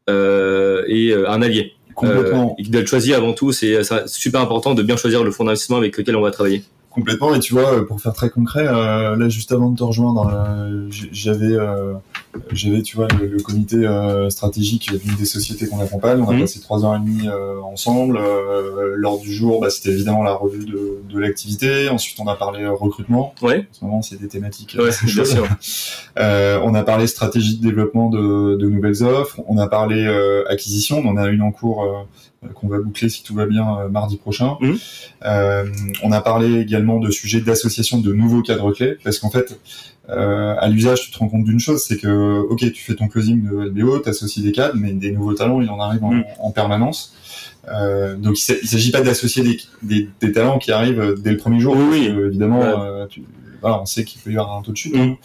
euh, 0.09 0.85
et 0.87 1.11
euh, 1.11 1.29
un 1.31 1.43
allié. 1.43 1.73
Complètement. 1.95 2.55
Euh, 2.59 2.63
et 2.63 2.69
de 2.69 2.79
le 2.79 2.87
choisir 2.87 3.17
avant 3.17 3.33
tout, 3.33 3.53
c'est 3.53 3.83
c'est 3.83 4.07
super 4.07 4.41
important 4.41 4.75
de 4.75 4.83
bien 4.83 4.97
choisir 4.97 5.25
le 5.25 5.31
fonds 5.31 5.45
d'investissement 5.45 5.79
avec 5.79 5.97
lequel 5.97 6.15
on 6.17 6.21
va 6.21 6.31
travailler. 6.31 6.63
Complètement. 6.97 7.35
Et 7.35 7.41
tu 7.41 7.53
vois, 7.53 7.87
pour 7.87 8.01
faire 8.01 8.15
très 8.15 8.31
concret, 8.31 8.67
euh, 8.67 9.15
là 9.17 9.29
juste 9.29 9.53
avant 9.53 9.71
de 9.71 9.77
te 9.77 9.85
rejoindre, 9.85 10.33
euh, 10.35 10.89
j'avais, 11.13 11.53
euh, 11.53 11.93
j'avais, 12.53 12.81
tu 12.83 12.97
vois, 12.97 13.07
le, 13.21 13.27
le 13.27 13.43
comité 13.43 13.77
euh, 13.77 14.31
stratégique 14.31 14.91
d'une 15.05 15.15
des 15.15 15.27
sociétés 15.27 15.69
qu'on 15.69 15.79
accompagne. 15.81 16.23
On 16.23 16.29
a 16.31 16.33
Mhm. 16.33 16.41
passé 16.41 16.59
trois 16.61 16.85
heures 16.85 16.97
et 16.97 16.99
demie 16.99 17.29
euh, 17.29 17.61
ensemble. 17.61 18.17
Euh, 18.17 18.95
lors 18.97 19.19
du 19.21 19.31
jour, 19.33 19.61
bah, 19.61 19.69
c'était 19.71 19.91
évidemment 19.91 20.23
la 20.23 20.35
revue 20.35 20.65
de, 20.65 20.99
de 21.09 21.19
l'activité. 21.21 21.91
Ensuite, 21.91 22.19
on 22.19 22.27
a 22.29 22.35
parlé 22.35 22.63
euh, 22.65 22.73
recrutement. 22.73 23.35
Ouais, 23.43 23.69
En 23.71 23.75
ce 23.79 23.85
moment, 23.85 24.03
c'est 24.03 24.19
des 24.19 24.29
thématiques. 24.29 24.75
ouais, 24.79 24.91
bien 25.05 25.25
sûr. 25.25 25.47
Euh, 26.19 26.59
on 26.65 26.75
a 26.75 26.83
parlé 26.83 27.07
stratégie 27.07 27.59
de 27.59 27.63
développement 27.63 28.09
de, 28.09 28.57
de 28.57 28.67
nouvelles 28.71 29.03
offres. 29.05 29.39
On 29.49 29.59
a 29.59 29.67
parlé 29.69 30.03
euh, 30.07 30.45
acquisition. 30.49 31.03
On 31.05 31.09
en 31.11 31.17
a 31.19 31.29
une 31.29 31.43
en 31.43 31.53
cours 31.53 31.83
euh, 31.85 31.89
qu'on 32.55 32.69
va 32.69 32.79
boucler 32.79 33.09
si 33.09 33.23
tout 33.23 33.35
va 33.35 33.47
bien 33.47 33.67
euh, 33.79 33.89
mardi 33.89 34.17
prochain. 34.17 34.57
Mhm. 34.61 34.77
Euh, 35.25 35.65
on 36.03 36.13
a 36.13 36.21
parlé 36.21 36.61
également 36.61 36.99
de 36.99 37.11
sujets 37.11 37.41
d'association 37.41 37.99
de 38.01 38.13
nouveaux 38.13 38.43
cadres 38.43 38.73
clés 38.73 38.97
parce 39.03 39.19
qu'en 39.19 39.31
fait, 39.31 39.59
euh, 40.09 40.55
à 40.59 40.69
l'usage, 40.69 41.03
tu 41.07 41.11
te 41.11 41.19
rends 41.19 41.29
compte 41.29 41.45
d'une 41.45 41.59
chose, 41.59 41.83
c'est 41.83 41.97
que 41.97 42.39
ok, 42.41 42.61
tu 42.73 42.83
fais 42.85 42.95
ton 42.95 43.09
closing 43.09 43.43
de 43.43 43.69
LBO, 43.71 43.99
tu 44.01 44.09
associes 44.09 44.43
des 44.43 44.53
cadres, 44.53 44.77
mais 44.79 44.93
des 44.93 45.11
nouveaux 45.11 45.35
talents, 45.35 45.61
il 45.61 45.69
en 45.71 45.81
arrive 45.81 46.05
en, 46.05 46.23
en 46.39 46.51
permanence. 46.53 47.15
Euh, 47.69 48.15
donc 48.17 48.39
il 48.39 48.57
il 48.63 48.69
s'agit 48.69 48.93
pas 48.93 49.01
d'associer 49.01 49.43
des, 49.43 49.59
des, 49.83 50.09
des 50.21 50.31
talents 50.33 50.59
qui 50.59 50.71
arrivent 50.71 51.01
euh, 51.01 51.15
dès 51.17 51.33
le 51.33 51.37
premier 51.39 51.59
jour. 51.59 51.77
Oui, 51.77 52.07
que, 52.07 52.29
évidemment, 52.29 52.61
Ouais. 52.61 52.75
euh, 52.79 53.07
tu- 53.07 53.25
voilà, 53.63 53.81
on 53.81 53.87
sait 53.87 54.05
qu'il 54.05 54.21
peut 54.21 54.31
y 54.31 54.39
avoir 54.39 54.57
un 54.57 54.63
taux 54.63 54.71
de 54.71 54.77
chute. 54.77 54.95
Mhm. 54.95 55.01
hein. 55.01 55.17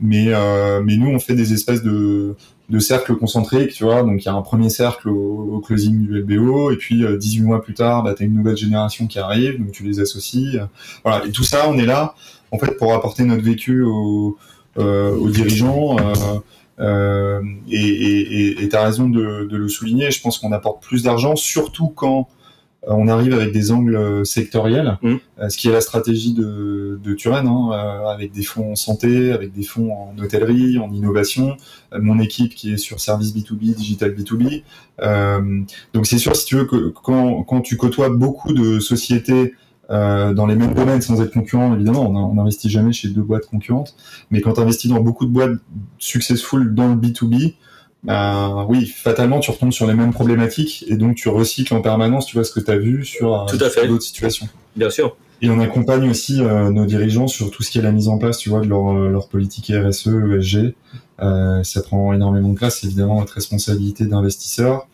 Mais 0.00 0.26
euh, 0.28 0.80
mais 0.84 0.96
nous 0.96 1.08
on 1.08 1.18
fait 1.18 1.34
des 1.34 1.52
espèces 1.52 1.82
de 1.82 2.36
de 2.70 2.78
cercles 2.78 3.16
concentriques, 3.16 3.72
tu 3.72 3.84
vois. 3.84 4.02
Donc 4.02 4.22
il 4.22 4.26
y 4.26 4.28
a 4.28 4.34
un 4.34 4.42
premier 4.42 4.70
cercle 4.70 5.08
au, 5.08 5.54
au 5.54 5.60
closing 5.60 6.06
du 6.06 6.20
LBO 6.20 6.70
et 6.70 6.76
puis 6.76 7.04
euh, 7.04 7.16
18 7.18 7.42
mois 7.42 7.62
plus 7.62 7.74
tard, 7.74 8.02
bah, 8.04 8.14
tu 8.14 8.22
as 8.22 8.26
une 8.26 8.34
nouvelle 8.34 8.56
génération 8.56 9.06
qui 9.06 9.18
arrive, 9.18 9.58
donc 9.58 9.72
tu 9.72 9.82
les 9.82 10.00
associes. 10.00 10.56
euh, 10.58 10.66
voilà, 11.04 11.26
et 11.26 11.32
tout 11.32 11.44
ça, 11.44 11.68
on 11.68 11.78
est 11.78 11.86
là 11.86 12.14
en 12.52 12.58
fait 12.58 12.76
pour 12.78 12.94
apporter 12.94 13.24
notre 13.24 13.42
vécu 13.42 13.82
aux, 13.82 14.36
euh, 14.78 15.14
aux 15.16 15.28
dirigeants. 15.28 15.98
Euh, 15.98 16.38
euh, 16.80 17.42
et 17.70 18.68
tu 18.70 18.74
as 18.76 18.82
raison 18.84 19.08
de, 19.08 19.46
de 19.50 19.56
le 19.56 19.68
souligner. 19.68 20.10
Je 20.10 20.20
pense 20.22 20.38
qu'on 20.38 20.52
apporte 20.52 20.82
plus 20.82 21.02
d'argent, 21.02 21.36
surtout 21.36 21.88
quand 21.88 22.20
euh, 22.20 22.39
on 22.86 23.08
arrive 23.08 23.34
avec 23.34 23.52
des 23.52 23.72
angles 23.72 23.94
euh, 23.96 24.24
sectoriels, 24.24 24.98
Mhm. 25.02 25.18
euh, 25.40 25.48
ce 25.50 25.58
qui 25.58 25.68
est 25.68 25.72
la 25.72 25.82
stratégie 25.82 26.32
de, 26.32 26.98
de 27.02 27.14
Turen, 27.14 27.46
hein, 27.46 27.70
euh, 27.72 28.06
avec 28.08 28.32
des 28.32 28.42
fonds 28.42 28.72
en 28.72 28.74
santé, 28.74 29.32
avec 29.32 29.52
des 29.52 29.62
fonds 29.62 29.92
en 29.92 30.14
hôtellerie, 30.18 30.78
en 30.78 30.90
innovation, 30.92 31.56
mon 31.92 32.18
équipe 32.20 32.54
qui 32.54 32.72
est 32.72 32.78
sur 32.78 32.98
service 33.00 33.34
B2B, 33.34 33.74
digital 33.74 34.12
B2B. 34.14 34.62
Euh, 35.02 35.60
donc 35.92 36.06
c'est 36.06 36.18
sûr, 36.18 36.34
si 36.36 36.46
tu 36.46 36.56
veux, 36.56 36.64
que 36.64 36.88
quand, 36.88 37.42
quand 37.42 37.60
tu 37.60 37.76
côtoies 37.76 38.08
beaucoup 38.08 38.52
de 38.54 38.80
sociétés 38.80 39.54
euh, 39.90 40.32
dans 40.34 40.46
les 40.46 40.54
mêmes 40.54 40.72
domaines 40.74 41.02
sans 41.02 41.20
être 41.20 41.32
concurrent, 41.32 41.74
évidemment, 41.74 42.08
on 42.08 42.34
n'investit 42.34 42.70
jamais 42.70 42.92
chez 42.92 43.08
deux 43.08 43.22
boîtes 43.22 43.46
concurrentes, 43.46 43.96
mais 44.30 44.40
quand 44.40 44.52
tu 44.54 44.60
investis 44.60 44.88
dans 44.90 45.00
beaucoup 45.00 45.26
de 45.26 45.32
boîtes 45.32 45.58
successful 45.98 46.74
dans 46.74 46.88
le 46.88 46.94
B2B, 46.94 47.54
bah, 48.02 48.66
oui, 48.68 48.86
fatalement, 48.86 49.40
tu 49.40 49.50
retombes 49.50 49.72
sur 49.72 49.86
les 49.86 49.94
mêmes 49.94 50.12
problématiques 50.12 50.84
et 50.88 50.96
donc 50.96 51.16
tu 51.16 51.28
recycles 51.28 51.74
en 51.74 51.82
permanence, 51.82 52.26
tu 52.26 52.36
vois, 52.36 52.44
ce 52.44 52.52
que 52.52 52.60
tu 52.60 52.70
as 52.70 52.78
vu 52.78 53.04
sur, 53.04 53.42
euh, 53.42 53.46
sur 53.46 53.86
d'autres 53.88 54.02
situations. 54.02 54.48
Bien 54.76 54.90
sûr. 54.90 55.16
Et 55.42 55.48
on 55.50 55.58
accompagne 55.60 56.08
aussi 56.10 56.42
euh, 56.42 56.70
nos 56.70 56.84
dirigeants 56.86 57.26
sur 57.26 57.50
tout 57.50 57.62
ce 57.62 57.70
qui 57.70 57.78
est 57.78 57.82
la 57.82 57.92
mise 57.92 58.08
en 58.08 58.18
place, 58.18 58.38
tu 58.38 58.50
vois, 58.50 58.60
de 58.60 58.66
leur, 58.66 58.90
euh, 58.92 59.08
leur 59.10 59.28
politique 59.28 59.72
RSE, 59.74 60.08
ESG. 60.08 60.74
Euh, 61.22 61.62
ça 61.62 61.82
prend 61.82 62.12
énormément 62.12 62.50
de 62.50 62.54
place, 62.54 62.84
évidemment, 62.84 63.20
notre 63.20 63.34
responsabilité 63.34 64.04
d'investisseur. 64.06 64.86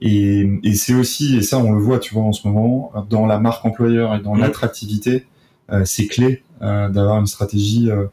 Et, 0.00 0.48
et 0.64 0.74
c'est 0.74 0.94
aussi, 0.94 1.36
et 1.36 1.42
ça 1.42 1.58
on 1.58 1.72
le 1.72 1.80
voit, 1.80 1.98
tu 1.98 2.14
vois, 2.14 2.24
en 2.24 2.32
ce 2.32 2.46
moment, 2.46 2.92
dans 3.08 3.26
la 3.26 3.38
marque 3.38 3.64
employeur 3.64 4.14
et 4.14 4.20
dans 4.20 4.34
Mhm. 4.34 4.40
l'attractivité, 4.42 5.26
euh, 5.72 5.82
c'est 5.84 6.06
clé 6.06 6.42
euh, 6.62 6.88
d'avoir 6.88 7.18
une 7.18 7.26
stratégie 7.26 7.90
euh, 7.90 8.06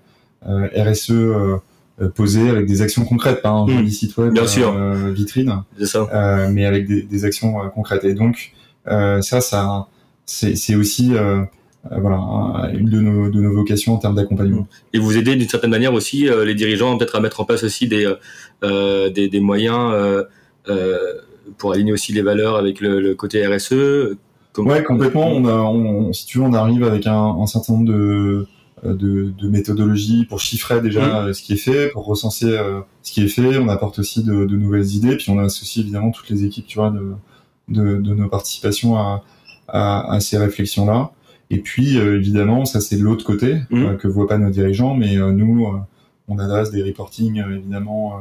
euh, 0.48 0.68
RSE 0.76 1.12
euh, 2.02 2.10
posée 2.10 2.50
avec 2.50 2.66
des 2.68 2.82
actions 2.82 3.06
concrètes, 3.06 3.42
pas 3.42 3.50
un 3.50 3.66
Mhm. 3.68 3.78
joli 3.78 3.92
site 3.92 4.18
web 4.18 4.34
Bien 4.34 4.48
sûr. 4.48 4.74
euh, 4.76 5.12
vitrine 5.12 5.62
ça. 5.84 6.08
euh, 6.14 6.50
mais 6.52 6.66
avec 6.66 6.88
des, 6.88 7.04
des 7.04 7.26
actions 7.26 7.54
concrètes. 7.76 8.04
Et 8.04 8.14
donc 8.14 8.52
ça, 8.88 9.42
ça, 9.42 9.88
c'est 10.26 10.76
aussi 10.76 11.14
voilà 12.00 12.18
un- 12.18 12.74
une 12.74 12.90
de 12.90 13.00
nos, 13.02 13.30
de 13.30 13.42
nos 13.42 13.54
vocations 13.54 13.94
en 13.96 13.98
termes 13.98 14.16
d'accompagnement. 14.16 14.68
et 14.94 15.00
vous 15.00 15.18
aidez 15.18 15.36
d'une 15.36 15.50
certaine 15.50 15.72
manière 15.72 15.94
aussi 15.94 16.30
euh, 16.30 16.46
les 16.46 16.54
dirigeants 16.56 16.96
peut-être 16.98 17.16
à 17.16 17.20
mettre 17.22 17.40
en 17.42 17.46
place 17.46 17.64
aussi 17.64 17.88
des 17.88 18.08
euh, 18.64 19.10
des, 19.10 19.30
des 19.30 19.40
moyens 19.40 19.92
euh, 20.70 21.14
pour 21.58 21.74
aligner 21.74 21.92
aussi 21.92 22.14
les 22.14 22.22
valeurs 22.22 22.56
avec 22.56 22.82
le, 22.82 23.00
le 23.02 23.16
côté 23.16 23.46
RSE. 23.46 24.16
Comme- 24.54 24.68
Ouais, 24.68 24.84
complètement. 24.84 25.28
On 25.28 25.46
a, 25.46 25.54
on, 25.54 26.14
si 26.14 26.26
tu 26.26 26.38
veux, 26.38 26.44
on 26.44 26.54
arrive 26.54 26.84
avec 26.84 27.08
un, 27.08 27.14
un 27.42 27.48
certain 27.48 27.74
nombre 27.74 27.86
de, 27.88 28.48
de, 28.84 29.32
de 29.38 29.48
méthodologies 29.50 30.26
pour 30.26 30.40
chiffrer 30.40 30.82
déjà 30.82 31.24
euh, 31.26 31.34
ce 31.34 31.42
qui 31.44 31.54
est 31.54 31.58
fait, 31.58 31.90
pour 31.90 32.06
recenser 32.06 32.48
euh, 32.58 32.82
ce 33.04 33.12
qui 33.12 33.22
est 33.24 33.28
fait. 33.28 33.58
On 33.58 33.70
apporte 33.70 34.00
aussi 34.00 34.24
de, 34.24 34.46
de 34.46 34.56
nouvelles 34.56 34.92
idées, 34.96 35.16
puis 35.18 35.30
on 35.30 35.40
associe 35.40 35.84
évidemment 35.84 36.12
toutes 36.12 36.30
les 36.30 36.46
équipes, 36.46 36.66
tu 36.68 36.78
vois, 36.80 36.92
de, 36.92 37.16
nos 38.14 38.28
participations 38.30 38.98
à, 38.98 39.24
à, 39.68 40.14
à 40.14 40.20
ces 40.20 40.38
réflexions-là. 40.38 41.12
Et 41.50 41.60
puis 41.60 41.98
évidemment, 41.98 42.66
ça 42.66 42.80
c'est 42.82 42.98
de 42.98 43.04
l'autre 43.04 43.26
côté 43.26 43.62
Mhm. 43.70 43.98
que 43.98 44.08
voient 44.08 44.28
pas 44.28 44.38
nos 44.38 44.50
dirigeants, 44.50 44.96
mais 44.96 45.16
nous, 45.18 45.68
on 46.28 46.38
adresse 46.40 46.72
des 46.72 46.82
reportings 46.82 47.44
évidemment 47.52 48.14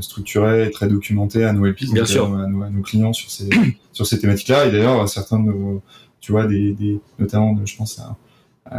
structurés 0.00 0.66
et 0.66 0.70
très 0.70 0.88
documentés 0.88 1.44
à 1.44 1.52
nos 1.52 1.66
LPs, 1.66 1.92
Bien 1.92 2.02
donc, 2.02 2.08
sûr. 2.08 2.24
à, 2.34 2.46
nos, 2.46 2.62
à 2.62 2.70
nos 2.70 2.80
clients 2.82 3.12
sur 3.12 3.30
ces 3.30 3.48
sur 3.92 4.06
ces 4.06 4.18
thématiques-là. 4.18 4.66
Et 4.66 4.72
d'ailleurs, 4.72 5.06
certains 5.08 5.38
de 5.38 5.44
nos, 5.50 5.82
tu 6.20 6.32
vois, 6.32 6.46
des, 6.46 6.72
des 6.72 7.00
notamment, 7.18 7.54
je 7.64 7.76
pense 7.76 7.98
à 7.98 8.02
euh, 8.02 8.12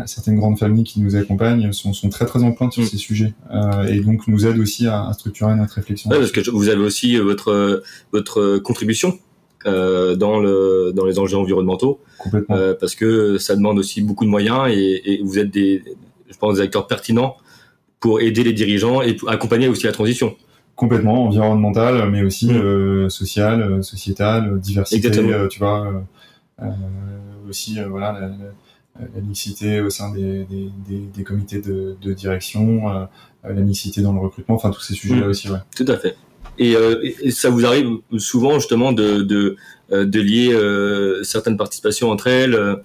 certaines 0.05 0.37
grandes 0.37 0.57
familles 0.57 0.83
qui 0.83 0.99
nous 0.99 1.15
accompagnent 1.15 1.71
sont, 1.71 1.93
sont 1.93 2.09
très 2.09 2.25
très 2.25 2.43
en 2.43 2.51
pointe 2.51 2.73
sur 2.73 2.83
Mm. 2.83 2.87
ces 2.87 2.97
sujets 2.97 3.33
euh, 3.53 3.83
et 3.83 3.99
donc 4.01 4.27
nous 4.27 4.45
aident 4.47 4.59
aussi 4.59 4.87
à, 4.87 5.07
à 5.07 5.13
structurer 5.13 5.55
notre 5.55 5.73
réflexion. 5.75 6.09
Ouais, 6.09 6.17
parce 6.19 6.31
que 6.31 6.49
vous 6.49 6.69
avez 6.69 6.81
aussi 6.83 7.17
euh, 7.17 7.23
votre 7.23 7.83
votre 8.11 8.57
contribution 8.57 9.17
euh, 9.67 10.15
dans 10.15 10.39
le 10.39 10.91
dans 10.95 11.05
les 11.05 11.17
enjeux 11.19 11.37
environnementaux, 11.37 11.99
Complètement. 12.17 12.55
euh, 12.55 12.73
parce 12.79 12.95
que 12.95 13.37
ça 13.37 13.55
demande 13.55 13.77
aussi 13.79 14.01
beaucoup 14.01 14.25
de 14.25 14.29
moyens 14.29 14.67
et, 14.69 15.01
et 15.05 15.21
vous 15.23 15.37
êtes 15.39 15.51
des 15.51 15.83
je 16.29 16.37
pense 16.37 16.55
des 16.55 16.61
acteurs 16.61 16.87
pertinents 16.87 17.37
pour 17.99 18.21
aider 18.21 18.43
les 18.43 18.53
dirigeants 18.53 19.01
et 19.01 19.15
accompagner 19.27 19.67
aussi 19.67 19.85
la 19.85 19.91
transition. 19.91 20.35
Complètement 20.75 21.23
environnemental, 21.27 22.09
mais 22.11 22.21
aussi 22.23 22.47
Mm. 22.51 22.57
euh, 22.57 23.09
social, 23.09 23.61
euh, 23.61 23.81
sociétal, 23.81 24.51
euh, 24.51 24.57
diversité, 24.57 24.97
Exactement. 24.97 25.29
euh, 25.31 25.47
tu 25.47 25.59
vois, 25.59 25.87
euh, 25.87 26.63
euh, 26.63 27.49
aussi 27.49 27.79
euh, 27.79 27.87
voilà 27.87 28.11
la, 28.13 28.19
la- 28.27 28.35
la 28.99 29.21
mixité 29.21 29.81
au 29.81 29.89
sein 29.89 30.11
des, 30.13 30.45
des, 30.45 30.69
des, 30.87 30.99
des 31.15 31.23
comités 31.23 31.59
de, 31.61 31.95
de 32.01 32.13
direction, 32.13 32.89
euh, 32.89 33.05
la 33.43 33.53
mixité 33.61 34.01
dans 34.01 34.13
le 34.13 34.19
recrutement, 34.19 34.55
enfin 34.55 34.71
tous 34.71 34.81
ces 34.81 34.93
sujets-là 34.93 35.27
Mm. 35.27 35.29
aussi, 35.29 35.49
ouais. 35.49 35.57
Tout 35.75 35.85
à 35.87 35.97
fait. 35.97 36.15
Et, 36.57 36.75
euh, 36.75 37.01
ça 37.31 37.49
vous 37.49 37.65
arrive 37.65 37.97
souvent 38.17 38.53
justement 38.59 38.93
de 38.93 39.21
de, 39.21 39.57
euh, 39.91 40.05
de 40.05 40.19
lier 40.21 40.53
euh, 40.53 41.23
certaines 41.23 41.57
participations 41.57 42.09
entre 42.09 42.27
elles, 42.27 42.55
euh, 42.55 42.75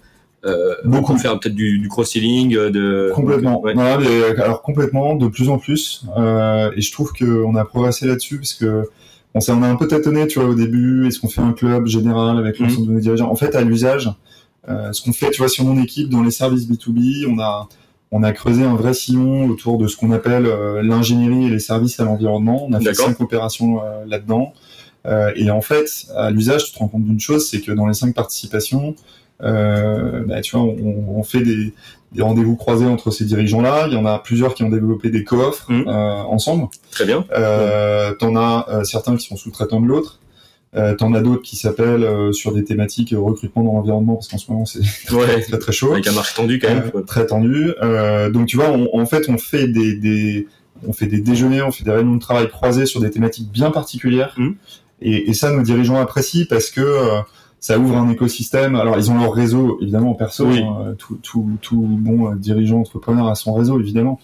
euh, 0.43 0.73
Beaucoup. 0.83 1.13
pour 1.13 1.21
faire 1.21 1.39
peut-être 1.39 1.55
du, 1.55 1.79
du 1.79 1.87
cross-selling, 1.87 2.55
euh, 2.57 2.69
de 2.71 3.11
Complètement. 3.15 3.61
Ouais. 3.61 3.73
Voilà, 3.73 3.97
mais, 3.99 4.23
alors 4.41 4.61
complètement, 4.63 5.15
de 5.15 5.27
plus 5.27 5.49
en 5.49 5.57
plus. 5.59 6.03
Euh, 6.17 6.71
et 6.75 6.81
je 6.81 6.91
trouve 6.91 7.13
qu'on 7.13 7.55
a 7.55 7.63
progressé 7.63 8.05
là-dessus 8.07 8.37
parce 8.39 8.53
que 8.55 8.89
on 9.33 9.39
a 9.63 9.67
un 9.67 9.75
peu 9.77 9.87
tâtonné, 9.87 10.27
tu 10.27 10.39
vois, 10.39 10.49
au 10.49 10.55
début. 10.55 11.07
Est-ce 11.07 11.19
qu'on 11.19 11.29
fait 11.29 11.39
un 11.41 11.53
club 11.53 11.85
général 11.87 12.37
avec 12.37 12.59
Mhm. 12.59 12.65
l'ensemble 12.67 12.87
de 12.87 12.91
nos 12.93 12.99
dirigeants? 12.99 13.31
En 13.31 13.35
fait, 13.37 13.55
à 13.55 13.61
l'usage, 13.61 14.07
euh, 14.07 14.11
ce 14.67 15.01
qu'on 15.01 15.13
fait, 15.13 15.31
tu 15.31 15.39
vois, 15.39 15.49
sur 15.49 15.63
mon 15.65 15.81
équipe 15.81 16.09
dans 16.09 16.21
les 16.23 16.31
services 16.31 16.67
B2B, 16.69 17.25
on 17.29 17.39
a 17.39 17.67
on 18.13 18.23
a 18.23 18.33
creusé 18.33 18.63
un 18.65 18.75
vrai 18.75 18.93
sillon 18.93 19.45
autour 19.45 19.77
de 19.77 19.87
ce 19.87 19.95
qu'on 19.95 20.11
appelle 20.11 20.45
euh, 20.45 20.81
l'ingénierie 20.83 21.45
et 21.45 21.49
les 21.49 21.59
services 21.59 21.97
à 22.01 22.03
l'environnement. 22.03 22.65
On 22.67 22.73
a 22.73 22.79
fait 22.81 22.93
cinq 22.93 23.21
opérations 23.21 23.81
euh, 23.81 24.03
là-dedans. 24.05 24.51
Euh, 25.07 25.31
et 25.37 25.49
en 25.49 25.61
fait, 25.61 25.87
à 26.17 26.29
l'usage, 26.29 26.65
tu 26.65 26.73
te 26.73 26.79
rends 26.79 26.89
compte 26.89 27.05
d'une 27.05 27.21
chose, 27.21 27.47
c'est 27.49 27.61
que 27.61 27.71
dans 27.71 27.87
les 27.87 27.93
cinq 27.93 28.13
participations, 28.13 28.95
euh, 29.43 30.23
bah, 30.27 30.41
tu 30.41 30.55
vois, 30.55 30.65
on, 30.65 31.05
on 31.17 31.23
fait 31.23 31.39
des, 31.41 31.73
des 32.11 32.21
rendez-vous 32.21 32.55
croisés 32.55 32.85
entre 32.85 33.11
ces 33.11 33.25
dirigeants-là. 33.25 33.87
Il 33.87 33.93
y 33.93 33.97
en 33.97 34.05
a 34.05 34.19
plusieurs 34.19 34.53
qui 34.55 34.63
ont 34.63 34.69
développé 34.69 35.09
des 35.09 35.23
coffres 35.23 35.71
Mhm. 35.71 35.85
euh, 35.87 35.91
ensemble. 36.23 36.67
très 36.91 37.05
bien. 37.05 37.25
Euh, 37.33 38.13
T'en 38.15 38.35
as 38.35 38.67
euh, 38.69 38.83
certains 38.83 39.15
qui 39.15 39.25
sont 39.27 39.37
sous-traitants 39.37 39.81
de 39.81 39.87
l'autre. 39.87 40.19
Euh, 40.73 40.95
T'en 40.95 41.13
as 41.13 41.19
d'autres 41.21 41.41
qui 41.41 41.57
s'appellent 41.57 42.03
euh, 42.05 42.31
sur 42.31 42.53
des 42.53 42.63
thématiques 42.63 43.11
euh, 43.11 43.19
recrutement 43.19 43.61
dans 43.63 43.73
l'environnement 43.73 44.15
parce 44.15 44.29
qu'en 44.29 44.37
ce 44.37 44.49
moment 44.51 44.65
c'est 44.65 44.79
Ouais. 45.13 45.41
très 45.41 45.57
très 45.59 45.71
chaud, 45.73 45.91
Avec 45.91 46.07
un 46.07 46.13
marché 46.13 46.33
tendu 46.35 46.59
quand 46.59 46.69
même. 46.69 46.89
Euh, 46.95 47.01
très 47.01 47.25
tendu. 47.25 47.73
Euh, 47.81 48.29
donc 48.29 48.47
tu 48.47 48.55
vois, 48.55 48.69
on- 48.71 48.87
en 48.97 49.05
fait 49.05 49.27
on 49.27 49.37
fait 49.37 49.67
des, 49.67 49.95
des 49.95 50.47
on 50.87 50.93
fait 50.93 51.07
des 51.07 51.19
déjeuners, 51.19 51.61
on 51.61 51.71
fait 51.71 51.83
des 51.83 51.91
réunions 51.91 52.15
de 52.15 52.21
travail 52.21 52.47
croisées 52.49 52.85
sur 52.85 53.01
des 53.01 53.11
thématiques 53.11 53.51
bien 53.51 53.69
particulières. 53.69 54.33
Mhm. 54.37 54.55
Et, 55.01 55.29
et 55.29 55.33
ça 55.33 55.51
nos 55.51 55.61
dirigeants 55.61 55.99
apprécient 55.99 56.45
parce 56.49 56.69
que 56.69 56.79
euh, 56.79 57.19
ça 57.59 57.77
ouvre 57.77 57.97
un 57.97 58.09
écosystème. 58.09 58.75
Alors 58.75 58.97
ils 58.97 59.11
ont 59.11 59.19
leur 59.19 59.33
réseau 59.33 59.77
évidemment 59.81 60.13
perso. 60.13 60.45
Oui. 60.47 60.59
hein, 60.63 60.95
tout, 60.97 61.19
tout, 61.21 61.49
tout 61.61 61.81
bon 61.99 62.33
dirigeant 62.35 62.79
entrepreneur 62.79 63.27
a 63.27 63.35
son 63.35 63.53
réseau 63.53 63.77
évidemment. 63.79 64.19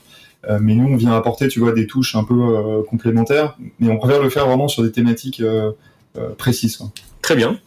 Mais 0.62 0.76
nous, 0.76 0.88
on 0.88 0.96
vient 0.96 1.12
apporter, 1.12 1.50
tu 1.50 1.60
vois, 1.60 1.74
des 1.74 1.88
touches 1.88 2.16
un 2.16 2.24
peu 2.24 2.34
euh, 2.34 2.82
complémentaires, 2.90 3.58
mais 3.82 3.90
on 3.92 3.98
préfère 3.98 4.22
le 4.24 4.30
faire 4.30 4.48
vraiment 4.48 4.70
sur 4.70 4.82
des 4.82 4.94
thématiques 4.94 5.42
euh, 5.42 5.72
euh, 6.18 6.30
précises. 6.38 6.78
Quoi. 6.78 6.92
Très 7.22 7.36
bien. 7.36 7.60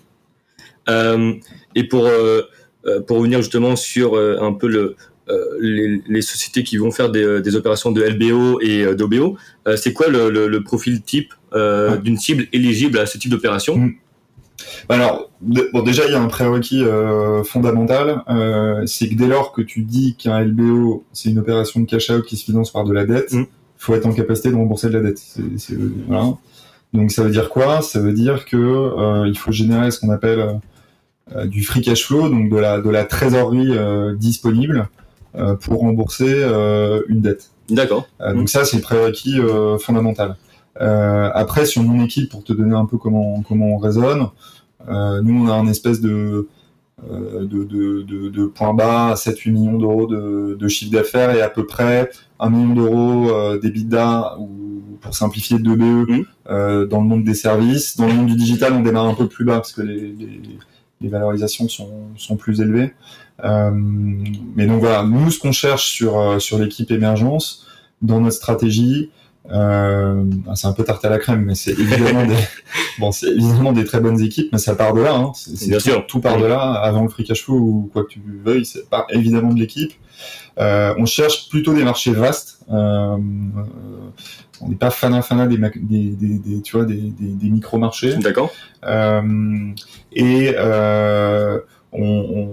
Euh, 0.88 1.34
et 1.74 1.84
pour 1.84 2.06
euh, 2.06 2.42
pour 3.06 3.18
revenir 3.18 3.42
justement 3.42 3.76
sur 3.76 4.16
un 4.16 4.52
peu 4.52 4.66
le 4.68 4.96
les, 5.60 6.02
les 6.08 6.22
sociétés 6.22 6.64
qui 6.64 6.76
vont 6.76 6.90
faire 6.90 7.08
des, 7.10 7.40
des 7.40 7.54
opérations 7.54 7.92
de 7.92 8.02
LBO 8.02 8.58
et 8.62 8.96
d'OBO, 8.96 9.36
c'est 9.76 9.92
quoi 9.92 10.08
le, 10.08 10.28
le, 10.28 10.48
le 10.48 10.62
profil 10.64 11.02
type 11.02 11.32
Ouais. 11.52 11.98
d'une 11.98 12.16
cible 12.16 12.46
éligible 12.52 12.98
à 12.98 13.06
ce 13.06 13.18
type 13.18 13.30
d'opération? 13.30 13.76
Mm. 13.76 13.92
Alors, 14.88 15.30
bon, 15.40 15.82
déjà, 15.82 16.06
il 16.06 16.12
y 16.12 16.14
a 16.14 16.20
un 16.20 16.26
prérequis 16.28 16.82
euh, 16.84 17.42
fondamental, 17.44 18.22
euh, 18.28 18.84
c'est 18.86 19.08
que 19.08 19.14
dès 19.14 19.26
lors 19.26 19.52
que 19.52 19.62
tu 19.62 19.82
dis 19.82 20.16
qu'un 20.16 20.40
LBO, 20.44 21.04
c'est 21.12 21.30
une 21.30 21.38
opération 21.38 21.80
de 21.80 21.86
cash-out 21.86 22.24
qui 22.24 22.36
se 22.36 22.44
finance 22.44 22.72
par 22.72 22.84
de 22.84 22.92
la 22.92 23.04
dette, 23.06 23.28
il 23.32 23.38
Mm. 23.40 23.46
faut 23.78 23.94
être 23.94 24.06
en 24.06 24.12
capacité 24.12 24.50
de 24.50 24.56
rembourser 24.56 24.88
de 24.88 24.94
la 24.94 25.00
dette. 25.00 25.18
C'est- 25.18 25.42
c'est- 25.58 25.76
voilà. 26.08 26.34
Donc, 26.92 27.12
ça 27.12 27.22
veut 27.22 27.30
dire 27.30 27.48
quoi? 27.48 27.82
Ça 27.82 28.00
veut 28.00 28.12
dire 28.12 28.44
que 28.44 28.56
euh, 28.56 29.28
il 29.28 29.38
faut 29.38 29.52
générer 29.52 29.90
ce 29.90 30.00
qu'on 30.00 30.10
appelle 30.10 30.60
euh, 31.34 31.46
du 31.46 31.62
free 31.62 31.82
cash 31.82 32.06
flow, 32.06 32.28
donc 32.28 32.50
de 32.50 32.56
la, 32.56 32.80
de 32.80 32.90
la 32.90 33.04
trésorerie 33.04 33.76
euh, 33.76 34.16
disponible 34.16 34.88
euh, 35.36 35.54
pour 35.54 35.80
rembourser 35.80 36.34
euh, 36.42 37.02
une 37.08 37.20
dette. 37.20 37.50
D'accord. 37.68 38.08
Euh, 38.20 38.34
donc 38.34 38.48
ça, 38.48 38.64
c'est 38.64 38.76
le 38.76 38.82
prérequis 38.82 39.38
euh, 39.38 39.78
fondamental. 39.78 40.36
Euh, 40.80 41.30
après, 41.34 41.66
sur 41.66 41.82
mon 41.82 42.02
équipe, 42.04 42.30
pour 42.30 42.42
te 42.42 42.52
donner 42.52 42.74
un 42.74 42.86
peu 42.86 42.96
comment 42.96 43.42
comment 43.42 43.74
on 43.74 43.78
raisonne, 43.78 44.28
euh, 44.88 45.20
nous 45.22 45.44
on 45.44 45.48
a 45.48 45.54
un 45.54 45.66
espèce 45.68 46.00
de 46.00 46.10
euh, 46.10 46.48
de, 47.08 47.64
de, 47.64 48.02
de, 48.02 48.28
de 48.28 48.46
point 48.46 48.74
bas 48.74 49.08
à 49.08 49.14
7-8 49.14 49.50
millions 49.52 49.78
d'euros 49.78 50.06
de, 50.06 50.56
de 50.58 50.68
chiffre 50.68 50.92
d'affaires 50.92 51.34
et 51.34 51.40
à 51.42 51.48
peu 51.48 51.64
près 51.66 52.10
1 52.38 52.50
million 52.50 52.74
d'euros 52.74 53.30
euh, 53.30 53.58
d'EBITDA 53.58 54.36
ou 54.38 54.82
pour 55.00 55.14
simplifier 55.14 55.58
de 55.58 55.74
BE 55.74 55.82
Mhm. 56.10 56.24
euh, 56.50 56.86
dans 56.86 57.00
le 57.00 57.06
monde 57.06 57.24
des 57.24 57.34
services. 57.34 57.96
Dans 57.96 58.06
le 58.06 58.12
monde 58.12 58.26
du 58.26 58.36
digital, 58.36 58.72
on 58.74 58.82
démarre 58.82 59.06
un 59.06 59.14
peu 59.14 59.28
plus 59.28 59.44
bas 59.44 59.54
parce 59.56 59.72
que 59.72 59.82
les, 59.82 60.12
les, 60.12 60.40
les 61.00 61.08
valorisations 61.08 61.68
sont, 61.68 61.90
sont 62.16 62.36
plus 62.36 62.60
élevées. 62.60 62.92
Euh, 63.44 63.70
mais 63.72 64.66
donc 64.66 64.80
voilà, 64.80 65.02
nous 65.04 65.30
ce 65.30 65.38
qu'on 65.38 65.52
cherche 65.52 65.90
sur, 65.92 66.18
euh, 66.18 66.38
sur 66.38 66.58
l'équipe 66.58 66.90
émergence, 66.90 67.66
dans 68.02 68.20
notre 68.20 68.36
stratégie, 68.36 69.10
euh, 69.52 70.24
c'est 70.54 70.66
un 70.66 70.72
peu 70.72 70.84
tarte 70.84 71.04
à 71.04 71.08
la 71.08 71.18
crème, 71.18 71.44
mais 71.44 71.54
c'est 71.54 71.72
évidemment 71.72 72.24
des, 72.26 72.36
bon, 72.98 73.10
c'est 73.12 73.28
évidemment 73.30 73.72
des 73.72 73.84
très 73.84 74.00
bonnes 74.00 74.20
équipes, 74.20 74.50
mais 74.52 74.58
ça 74.58 74.74
part 74.74 74.94
de 74.94 75.00
là. 75.00 75.14
Hein. 75.14 75.32
C'est, 75.34 75.78
sûr. 75.80 76.06
tout 76.06 76.20
part 76.20 76.38
de 76.38 76.46
là. 76.46 76.60
Avant 76.60 77.02
le 77.02 77.08
free 77.08 77.24
cash 77.24 77.44
flow 77.44 77.56
ou 77.56 77.90
quoi 77.92 78.04
que 78.04 78.10
tu 78.10 78.20
veuilles, 78.44 78.64
c'est 78.66 78.88
part 78.88 79.06
évidemment 79.10 79.52
de 79.52 79.58
l'équipe. 79.60 79.92
Euh, 80.58 80.94
on 80.98 81.06
cherche 81.06 81.48
plutôt 81.48 81.72
des 81.74 81.84
marchés 81.84 82.12
vastes. 82.12 82.60
Euh, 82.70 83.16
on 84.62 84.68
n'est 84.68 84.74
pas 84.76 84.90
fanat 84.90 85.22
des, 85.46 85.56
mac- 85.58 85.78
des, 85.86 86.10
des, 86.10 86.38
des- 86.38 86.60
tu 86.62 86.76
vois 86.76 86.84
des, 86.84 86.94
des, 86.96 87.28
des 87.28 87.48
micro 87.48 87.78
marchés. 87.78 88.16
D'accord. 88.16 88.50
Et 90.12 90.54
on, 91.92 91.98
on, 92.02 92.48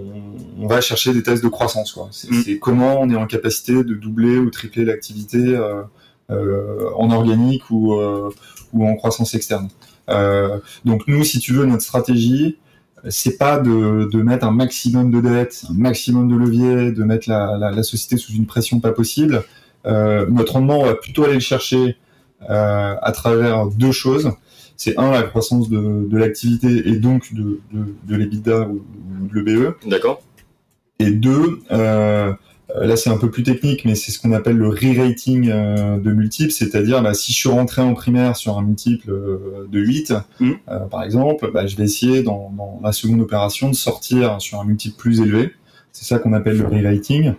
on 0.59 0.67
va 0.67 0.81
chercher 0.81 1.13
des 1.13 1.21
tests 1.23 1.43
de 1.43 1.49
croissance. 1.49 1.91
Quoi. 1.91 2.07
C'est, 2.11 2.31
Mm. 2.31 2.41
c'est 2.43 2.59
comment 2.59 3.01
on 3.01 3.09
est 3.09 3.15
en 3.15 3.27
capacité 3.27 3.83
de 3.83 3.93
doubler 3.93 4.37
ou 4.37 4.49
tripler 4.49 4.85
l'activité 4.85 5.37
euh, 5.37 5.83
en 6.29 7.11
organique 7.11 7.69
ou, 7.69 7.93
euh, 7.93 8.29
ou 8.73 8.85
en 8.85 8.95
croissance 8.95 9.33
externe. 9.33 9.69
Euh, 10.09 10.59
donc 10.85 11.03
nous, 11.07 11.23
si 11.23 11.39
tu 11.39 11.53
veux, 11.53 11.65
notre 11.65 11.83
stratégie, 11.83 12.57
c'est 13.09 13.37
pas 13.37 13.59
de, 13.59 14.09
de 14.11 14.21
mettre 14.21 14.45
un 14.45 14.51
maximum 14.51 15.11
de 15.11 15.21
dettes, 15.21 15.63
un 15.69 15.73
maximum 15.73 16.27
de 16.27 16.35
levier, 16.35 16.91
de 16.91 17.03
mettre 17.03 17.29
la, 17.29 17.57
la, 17.57 17.71
la 17.71 17.83
société 17.83 18.17
sous 18.17 18.33
une 18.33 18.45
pression 18.45 18.79
pas 18.79 18.91
possible. 18.91 19.43
Euh, 19.85 20.25
notre 20.29 20.53
rendement, 20.53 20.79
on 20.79 20.85
va 20.85 20.95
plutôt 20.95 21.23
aller 21.23 21.35
le 21.35 21.39
chercher 21.39 21.97
euh, 22.49 22.95
à 23.01 23.11
travers 23.11 23.67
deux 23.67 23.91
choses. 23.91 24.31
C'est 24.75 24.97
un, 24.97 25.11
la 25.11 25.23
croissance 25.23 25.69
de, 25.69 26.07
de 26.07 26.17
l'activité 26.17 26.87
et 26.89 26.97
donc 26.97 27.33
de, 27.33 27.61
de, 27.71 27.95
de 28.03 28.15
l'EBITDA 28.15 28.67
ou, 28.67 28.83
ou 29.21 29.27
de 29.27 29.39
l'EBE. 29.39 29.75
D'accord. 29.85 30.21
Et 30.99 31.11
deux, 31.11 31.59
euh, 31.71 32.33
là 32.75 32.95
c'est 32.97 33.09
un 33.09 33.17
peu 33.17 33.29
plus 33.31 33.43
technique, 33.43 33.85
mais 33.85 33.95
c'est 33.95 34.11
ce 34.11 34.19
qu'on 34.19 34.33
appelle 34.33 34.57
le 34.57 34.67
re-rating 34.69 35.49
euh, 35.49 35.97
de 35.97 36.11
multiples, 36.11 36.51
c'est-à-dire 36.51 37.01
bah, 37.01 37.13
si 37.13 37.31
je 37.31 37.37
suis 37.37 37.49
rentré 37.49 37.81
en 37.81 37.93
primaire 37.93 38.35
sur 38.35 38.57
un 38.57 38.61
multiple 38.61 39.09
euh, 39.09 39.67
de 39.71 39.79
8, 39.79 40.13
Mhm. 40.39 40.55
euh, 40.69 40.79
par 40.87 41.03
exemple, 41.03 41.49
bah, 41.53 41.65
je 41.65 41.75
vais 41.77 41.83
essayer 41.85 42.23
dans, 42.23 42.51
dans 42.57 42.79
la 42.83 42.91
seconde 42.91 43.21
opération 43.21 43.69
de 43.69 43.75
sortir 43.75 44.41
sur 44.41 44.59
un 44.59 44.65
multiple 44.65 44.97
plus 44.97 45.21
élevé. 45.21 45.51
C'est 45.93 46.05
ça 46.05 46.19
qu'on 46.19 46.33
appelle 46.33 46.57
le 46.57 46.65
re-rating. 46.67 47.33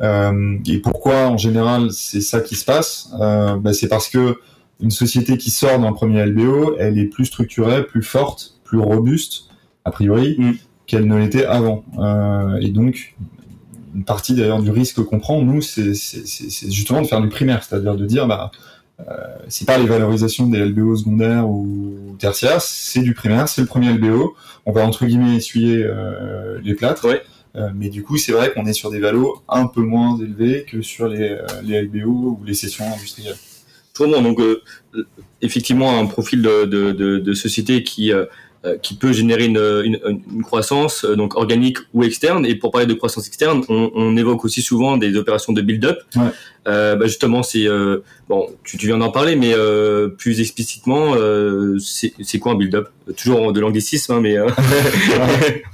Euh, 0.00 0.56
et 0.66 0.78
pourquoi 0.78 1.26
en 1.28 1.36
général 1.36 1.92
c'est 1.92 2.20
ça 2.22 2.40
qui 2.40 2.54
se 2.54 2.64
passe? 2.64 3.10
Euh, 3.20 3.56
bah, 3.56 3.72
C'est 3.72 3.88
parce 3.88 4.08
que 4.08 4.36
une 4.80 4.90
société 4.92 5.36
qui 5.38 5.50
sort 5.50 5.78
d'un 5.80 5.92
premier 5.92 6.24
LBO, 6.24 6.76
elle 6.78 6.98
est 6.98 7.06
plus 7.06 7.26
structurée, 7.26 7.84
plus 7.84 8.02
forte, 8.02 8.54
plus 8.64 8.78
robuste, 8.78 9.48
a 9.84 9.90
priori, 9.90 10.36
Mhm. 10.38 10.54
qu'elle 10.86 11.06
ne 11.06 11.18
l'était 11.18 11.44
avant. 11.44 11.84
Euh, 11.98 12.56
et 12.60 12.68
donc, 12.70 13.16
une 13.98 14.04
partie 14.04 14.34
d'ailleurs 14.34 14.62
du 14.62 14.70
risque 14.70 15.02
qu'on 15.02 15.18
prend, 15.18 15.42
nous, 15.42 15.60
c'est 15.60 15.92
justement 16.70 17.02
de 17.02 17.06
faire 17.08 17.20
du 17.20 17.28
primaire, 17.28 17.64
c'est-à-dire 17.64 17.96
de 17.96 18.06
dire, 18.06 18.28
bah, 18.28 18.52
euh, 19.00 19.12
c'est 19.48 19.66
pas 19.66 19.76
les 19.76 19.86
valorisations 19.86 20.46
des 20.46 20.64
LBO 20.64 20.96
secondaires 20.96 21.48
ou 21.48 22.16
tertiaires, 22.20 22.62
c'est 22.62 23.00
du 23.00 23.12
primaire, 23.12 23.48
c'est 23.48 23.60
le 23.60 23.66
premier 23.66 23.92
LBO. 23.92 24.36
On 24.66 24.72
va 24.72 24.86
entre 24.86 25.04
guillemets 25.04 25.36
essuyer 25.36 25.82
euh, 25.84 26.60
les 26.62 26.74
plâtres. 26.74 27.06
Ouais. 27.06 27.22
mais 27.74 27.88
du 27.88 28.04
coup, 28.04 28.18
c'est 28.18 28.30
vrai 28.30 28.52
qu'on 28.52 28.66
est 28.66 28.72
sur 28.72 28.90
des 28.90 29.00
valos 29.00 29.42
un 29.48 29.66
peu 29.66 29.80
moins 29.80 30.16
élevés 30.16 30.64
que 30.64 30.80
sur 30.80 31.08
les, 31.08 31.36
les 31.64 31.82
LBO 31.82 32.38
ou 32.40 32.44
les 32.44 32.54
sessions 32.54 32.84
industrielles. 32.86 33.36
Vraiment, 33.96 34.22
donc 34.22 34.38
effectivement 35.42 35.98
un 35.98 36.06
profil 36.06 36.42
de, 36.42 36.64
de, 36.64 36.92
de, 36.92 37.18
de 37.18 37.32
société 37.34 37.82
qui 37.82 38.12
euh, 38.12 38.26
qui 38.82 38.94
peut 38.94 39.12
générer 39.12 39.46
une, 39.46 39.58
une, 39.84 39.98
une, 40.06 40.42
croissance 40.42 41.04
euh, 41.04 41.14
donc 41.14 41.36
organique 41.36 41.78
ou 41.94 42.02
externe. 42.02 42.44
Et 42.44 42.54
pour 42.54 42.72
parler 42.72 42.86
de 42.86 42.94
croissance 42.94 43.26
externe, 43.28 43.62
on, 43.68 43.90
on 43.94 44.16
évoque 44.16 44.44
aussi 44.44 44.62
souvent 44.62 44.96
des 44.96 45.16
opérations 45.16 45.52
de 45.52 45.62
build-up. 45.62 45.98
Ouais. 46.16 46.22
Euh, 46.66 46.96
bah 46.96 47.06
justement, 47.06 47.42
c'est 47.42 47.66
euh, 47.66 48.02
bon, 48.28 48.48
tu, 48.64 48.76
tu, 48.76 48.86
viens 48.86 48.98
d'en 48.98 49.10
parler, 49.10 49.36
mais 49.36 49.52
euh, 49.54 50.08
plus 50.08 50.40
explicitement, 50.40 51.14
c'est 51.78 52.38
quoi 52.38 52.52
un 52.52 52.54
build-up? 52.56 52.88
Toujours 53.16 53.52
de 53.52 53.60
l'anglicisme, 53.60 54.12
hein, 54.12 54.20
mais 54.20 54.38
on 54.40 54.48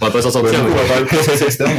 va 0.00 0.11
pas 0.11 0.22
s'en 0.22 0.30
sortir. 0.30 0.61
on 0.64 0.68
va 0.68 1.46
externe. 1.46 1.72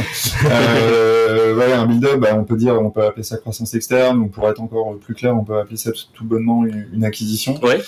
ouais, 1.56 1.72
un 1.72 1.86
build-up, 1.86 2.20
bah, 2.20 2.36
on 2.36 2.44
peut 2.44 2.56
dire, 2.56 2.74
on 2.80 2.90
peut 2.90 3.04
appeler 3.04 3.22
ça 3.22 3.38
croissance 3.38 3.74
externe, 3.74 4.18
ou 4.20 4.26
pour 4.26 4.48
être 4.48 4.60
encore 4.60 4.96
plus 4.98 5.14
clair, 5.14 5.36
on 5.36 5.44
peut 5.44 5.58
appeler 5.58 5.76
ça 5.78 5.90
tout, 6.12 6.24
bonnement 6.24 6.64
une, 6.64 6.88
une 6.92 7.04
acquisition. 7.04 7.58
Ouais. 7.62 7.80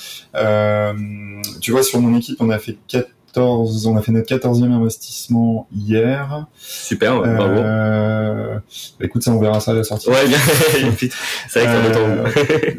tu 1.61 1.73
vois, 1.73 1.83
sur 1.83 2.01
mon 2.01 2.17
équipe, 2.17 2.37
on 2.41 2.51
a 2.51 2.59
fait 2.59 2.77
quatre 2.89 3.11
on 3.37 3.97
a 3.97 4.03
fait 4.03 4.13
notre 4.13 4.35
14e 4.35 4.73
investissement 4.73 5.69
hier. 5.75 6.47
Super, 6.59 7.21
bravo. 7.21 7.55
Euh, 7.55 8.55
bah, 8.99 9.07
écoute, 9.07 9.23
ça, 9.23 9.33
on 9.33 9.39
verra 9.39 9.61
ça 9.61 9.73
à 9.73 9.75
la 9.75 9.85
sortie. 9.85 10.09
Ouais, 10.09 10.27
bien. 10.27 10.39
c'est 11.49 11.61
vrai 11.61 11.89
que 11.89 11.95
ça 11.95 12.01
euh, 12.01 12.29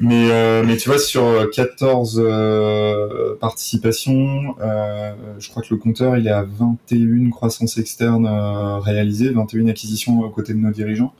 mais, 0.01 0.29
euh, 0.31 0.63
mais 0.65 0.77
tu 0.77 0.89
vois, 0.89 0.99
sur 0.99 1.49
14 1.53 2.21
euh, 2.23 3.35
participations, 3.39 4.55
euh, 4.61 5.13
je 5.39 5.49
crois 5.49 5.61
que 5.61 5.67
le 5.71 5.77
compteur, 5.77 6.17
il 6.17 6.27
est 6.27 6.31
à 6.31 6.43
21 6.43 7.29
croissances 7.29 7.77
externes 7.77 8.27
réalisées, 8.81 9.29
21 9.29 9.67
acquisitions 9.67 10.21
aux 10.21 10.29
côtés 10.29 10.53
de 10.53 10.59
nos 10.59 10.71
dirigeants. 10.71 11.13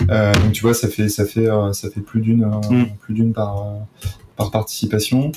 donc 0.00 0.52
tu 0.52 0.62
vois, 0.62 0.74
ça 0.74 0.88
fait, 0.88 1.08
ça 1.08 1.24
fait, 1.24 1.48
ça 1.72 1.90
fait 1.90 2.00
plus 2.00 2.20
d'une, 2.20 2.46
mm. 2.46 2.86
plus 3.00 3.14
d'une 3.14 3.32
par, 3.32 3.64
par 4.36 4.50
participation. 4.50 5.32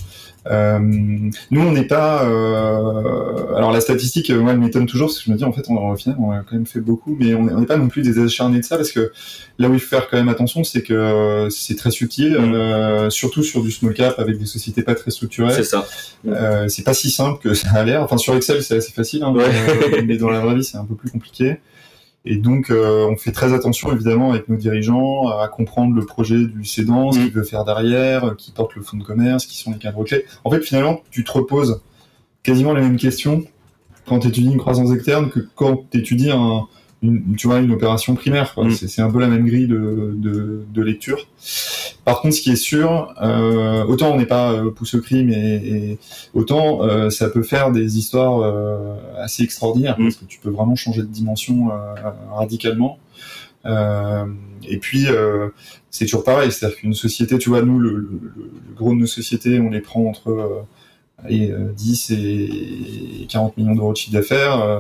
Euh, 0.49 0.79
nous, 0.79 1.61
on 1.61 1.71
n'est 1.71 1.87
pas. 1.87 2.23
Euh, 2.25 3.55
alors 3.55 3.71
la 3.71 3.81
statistique, 3.81 4.31
moi, 4.31 4.51
elle 4.51 4.59
m'étonne 4.59 4.85
toujours 4.85 5.07
parce 5.07 5.19
que 5.19 5.25
je 5.25 5.31
me 5.31 5.37
dis 5.37 5.43
en 5.43 5.51
fait, 5.51 5.69
on, 5.69 5.75
au 5.77 5.95
final, 5.95 6.17
on 6.19 6.31
a 6.31 6.39
quand 6.39 6.53
même 6.53 6.65
fait 6.65 6.79
beaucoup, 6.79 7.15
mais 7.19 7.33
on 7.35 7.59
n'est 7.59 7.65
pas 7.65 7.77
non 7.77 7.87
plus 7.87 8.01
des 8.01 8.19
acharnés 8.19 8.59
de 8.59 8.65
ça 8.65 8.77
parce 8.77 8.91
que 8.91 9.11
là 9.59 9.69
où 9.69 9.73
il 9.73 9.79
faut 9.79 9.89
faire 9.89 10.09
quand 10.09 10.17
même 10.17 10.29
attention, 10.29 10.63
c'est 10.63 10.81
que 10.81 11.47
c'est 11.49 11.75
très 11.75 11.91
subtil, 11.91 12.31
mm. 12.31 12.53
euh, 12.53 13.09
surtout 13.09 13.43
sur 13.43 13.61
du 13.61 13.71
small 13.71 13.93
cap 13.93 14.19
avec 14.19 14.37
des 14.37 14.45
sociétés 14.45 14.81
pas 14.81 14.95
très 14.95 15.11
structurées. 15.11 15.53
C'est 15.53 15.63
ça. 15.63 15.85
Euh, 16.27 16.67
c'est 16.67 16.83
pas 16.83 16.93
si 16.93 17.11
simple 17.11 17.39
que 17.41 17.53
ça 17.53 17.69
a 17.73 17.83
l'air. 17.83 18.01
Enfin, 18.01 18.17
sur 18.17 18.35
Excel, 18.35 18.63
c'est 18.63 18.77
assez 18.77 18.91
facile, 18.91 19.23
hein, 19.23 19.33
mais 20.05 20.17
dans 20.17 20.29
la 20.29 20.39
vraie 20.39 20.55
vie, 20.55 20.63
c'est 20.63 20.77
un 20.77 20.85
peu 20.85 20.95
plus 20.95 21.09
compliqué. 21.09 21.59
Et 22.25 22.35
donc, 22.35 22.69
euh, 22.69 23.07
on 23.09 23.15
fait 23.15 23.31
très 23.31 23.53
attention, 23.53 23.91
évidemment, 23.91 24.31
avec 24.31 24.49
nos 24.49 24.57
dirigeants, 24.57 25.29
à 25.29 25.47
comprendre 25.47 25.95
le 25.95 26.05
projet 26.05 26.45
du 26.45 26.65
cédant, 26.65 27.11
ce 27.11 27.19
mm. 27.19 27.23
qu'il 27.23 27.31
veut 27.31 27.43
faire 27.43 27.63
derrière, 27.63 28.35
qui 28.35 28.51
porte 28.51 28.75
le 28.75 28.81
fonds 28.81 28.97
de 28.97 29.03
commerce, 29.03 29.45
qui 29.45 29.57
sont 29.57 29.71
les 29.71 29.77
cadres 29.77 30.03
clés. 30.03 30.25
En 30.43 30.51
fait, 30.51 30.61
finalement, 30.61 31.01
tu 31.11 31.23
te 31.23 31.31
reposes 31.31 31.81
quasiment 32.43 32.73
les 32.73 32.81
mêmes 32.81 32.97
questions 32.97 33.43
quand 34.05 34.19
tu 34.19 34.27
étudies 34.27 34.51
une 34.51 34.57
croissance 34.57 34.91
externe 34.91 35.29
que 35.29 35.39
quand 35.55 35.85
tu 35.91 35.99
étudies 35.99 36.31
un, 36.31 36.67
une, 37.01 37.35
tu 37.35 37.47
vois, 37.47 37.59
une 37.59 37.71
opération 37.71 38.15
primaire. 38.15 38.53
Mm. 38.57 38.71
C'est 38.71 39.01
un 39.01 39.09
peu 39.09 39.19
la 39.19 39.27
même 39.27 39.45
grille 39.45 39.67
de, 39.67 40.13
de, 40.15 40.63
de, 40.69 40.81
lecture. 40.81 41.27
Par 42.03 42.21
contre, 42.21 42.35
ce 42.35 42.41
qui 42.41 42.51
est 42.51 42.55
sûr, 42.55 43.13
euh, 43.21 43.83
autant 43.85 44.11
on 44.11 44.17
n'est 44.17 44.25
pas 44.25 44.51
euh, 44.51 44.71
pousse 44.71 44.95
au 44.95 45.01
crime 45.01 45.29
et, 45.29 45.55
et 45.55 45.99
autant 46.33 46.83
euh, 46.83 47.09
ça 47.09 47.29
peut 47.29 47.43
faire 47.43 47.71
des 47.71 47.97
histoires 47.97 48.41
euh, 48.41 48.95
assez 49.17 49.43
extraordinaires 49.43 49.95
mm. 49.99 50.03
parce 50.03 50.15
que 50.15 50.25
tu 50.25 50.39
peux 50.39 50.49
vraiment 50.49 50.75
changer 50.75 51.01
de 51.01 51.07
dimension 51.07 51.71
euh, 51.71 51.93
radicalement. 52.33 52.99
et 53.65 54.77
puis 54.77 55.07
c'est 55.91 56.05
toujours 56.05 56.23
pareil, 56.23 56.51
c'est-à-dire 56.51 56.77
qu'une 56.77 56.93
société, 56.93 57.37
tu 57.37 57.49
vois, 57.49 57.61
nous 57.61 57.79
le, 57.79 57.95
le, 57.95 58.19
le, 58.35 58.75
gros 58.75 58.93
de 58.93 58.99
nos 58.99 59.07
sociétés, 59.07 59.59
on 59.59 59.69
les 59.69 59.81
prend 59.81 60.05
entre 60.05 60.65
allez, 61.23 61.53
10 61.75 62.11
et 62.11 63.27
40 63.29 63.57
millions 63.57 63.75
d'euros 63.75 63.91
de 63.93 63.97
chiffre 63.97 64.13
d'affaires 64.13 64.61
euh, 64.61 64.79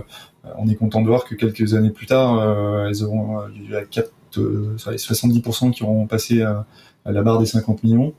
on 0.57 0.67
est 0.67 0.75
content 0.75 1.01
de 1.01 1.07
voir 1.07 1.25
que 1.25 1.35
quelques 1.35 1.73
années 1.73 1.89
plus 1.89 2.05
tard, 2.05 2.39
euh, 2.39 2.87
elles 2.87 3.03
auront 3.03 3.41
eu 3.49 3.75
à 3.75 3.83
4, 3.83 4.11
70% 4.31 5.71
qui 5.71 5.83
auront 5.83 6.07
passé 6.07 6.41
à, 6.41 6.65
la 7.05 7.21
barre 7.23 7.39
des 7.39 7.45
50 7.45 7.83
millions. 7.83 8.13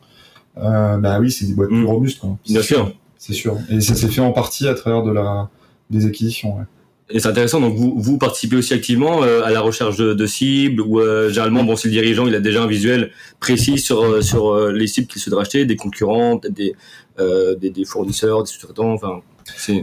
Euh, 0.59 0.97
bah 0.99 1.19
oui, 1.21 1.31
c'est 1.31 1.47
des 1.47 1.55
boîtes 1.55 1.69
plus 1.69 1.79
mmh. 1.79 1.87
robustes. 1.87 2.21
Quoi. 2.21 2.37
Bien 2.45 2.63
sûr. 2.63 2.93
C'est 3.17 3.35
sûr. 3.35 3.59
Et 3.69 3.81
ça 3.81 3.95
s'est 3.95 4.09
fait 4.09 4.21
en 4.21 4.33
partie 4.33 4.67
à 4.67 4.75
travers 4.75 5.03
de 5.03 5.13
la, 5.13 5.49
des 5.91 6.07
acquisitions. 6.07 6.57
Ouais. 6.57 6.65
Et 7.13 7.19
c'est 7.19 7.29
intéressant, 7.29 7.61
donc 7.61 7.75
vous, 7.75 7.95
vous 7.97 8.19
participez 8.19 8.57
aussi 8.57 8.73
activement 8.73 9.25
euh, 9.25 9.43
à 9.43 9.51
la 9.51 9.61
recherche 9.61 9.97
de, 9.97 10.15
de 10.15 10.27
cibles, 10.27 10.81
ou 10.81 11.01
euh, 11.01 11.29
généralement, 11.29 11.65
bon, 11.65 11.75
si 11.75 11.89
le 11.89 11.93
dirigeant 11.93 12.27
il 12.27 12.35
a 12.35 12.41
déjà 12.41 12.63
un 12.63 12.67
visuel 12.69 13.11
précis 13.41 13.79
sur, 13.79 14.03
euh, 14.03 14.23
sur 14.23 14.69
les 14.69 14.87
cibles 14.87 15.09
qu'il 15.09 15.21
souhaite 15.21 15.35
racheter, 15.35 15.65
des 15.65 15.77
concurrents, 15.77 16.37
des, 16.37 16.75
des, 17.19 17.71
des, 17.71 17.85
fournisseurs, 17.85 18.45
des 18.45 18.51
sous-traitants, 18.51 18.93
enfin. 18.93 19.21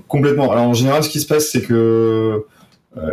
Complètement. 0.08 0.52
Alors 0.52 0.66
en 0.66 0.74
général, 0.74 1.04
ce 1.04 1.10
qui 1.10 1.20
se 1.20 1.28
passe, 1.28 1.50
c'est 1.50 1.62
que 1.62 2.46